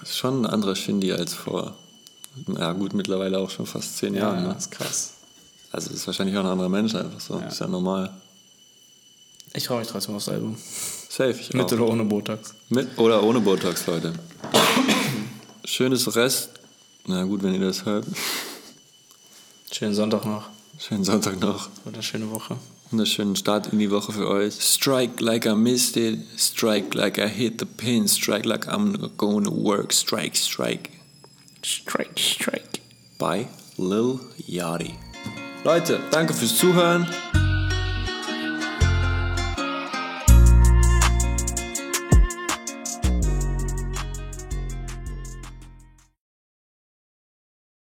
Das 0.00 0.10
ist 0.10 0.18
schon 0.18 0.42
ein 0.42 0.46
anderer 0.46 0.76
Shindy 0.76 1.12
als 1.12 1.32
vor, 1.32 1.74
ja 2.58 2.72
gut, 2.72 2.92
mittlerweile 2.92 3.38
auch 3.38 3.50
schon 3.50 3.66
fast 3.66 3.96
zehn 3.96 4.14
Jahren. 4.14 4.44
Ne? 4.44 4.54
ist 4.56 4.70
krass. 4.70 5.14
Also 5.70 5.90
ist 5.90 6.06
wahrscheinlich 6.06 6.36
auch 6.36 6.44
ein 6.44 6.50
anderer 6.50 6.68
Mensch 6.68 6.94
einfach 6.94 7.20
so. 7.20 7.38
Ja. 7.38 7.46
Ist 7.46 7.60
ja 7.60 7.66
normal. 7.66 8.10
Ich 9.54 9.66
freue 9.66 9.80
mich 9.80 9.88
trotzdem 9.88 10.14
aufs 10.14 10.28
Album. 10.28 10.56
Safe, 10.56 11.30
ich 11.38 11.52
Mit 11.52 11.66
auch. 11.66 11.72
oder 11.72 11.88
ohne 11.88 12.04
Botox. 12.04 12.54
Mit 12.70 12.98
oder 12.98 13.22
ohne 13.22 13.40
Botox, 13.40 13.86
Leute. 13.86 14.14
Schönes 15.64 16.14
Rest. 16.16 16.50
Na 17.06 17.24
gut, 17.24 17.42
wenn 17.42 17.54
ihr 17.54 17.60
das 17.60 17.84
hört. 17.84 18.06
Schönen 19.70 19.94
Sonntag 19.94 20.24
noch. 20.24 20.48
Schönen 20.78 21.04
Sonntag 21.04 21.40
noch. 21.40 21.68
Oder 21.84 22.02
schöne 22.02 22.30
Woche. 22.30 22.56
Wunderschönen 22.90 23.36
Start 23.36 23.72
in 23.72 23.78
die 23.78 23.90
Woche 23.90 24.12
für 24.12 24.28
euch. 24.28 24.54
Strike 24.60 25.22
like 25.22 25.46
I 25.46 25.54
missed 25.54 25.96
it. 25.96 26.18
Strike 26.38 26.96
like 26.96 27.18
I 27.18 27.26
hit 27.28 27.58
the 27.58 27.64
pin. 27.66 28.06
Strike 28.06 28.46
like 28.46 28.68
I'm 28.68 29.10
going 29.16 29.44
to 29.44 29.50
work. 29.50 29.92
Strike, 29.92 30.36
strike. 30.36 30.90
Strike, 31.64 32.18
strike. 32.18 32.80
By 33.18 33.46
Lil 33.78 34.20
Yachty. 34.46 34.94
Leute, 35.64 36.00
danke 36.10 36.34
fürs 36.34 36.56
Zuhören. 36.58 37.06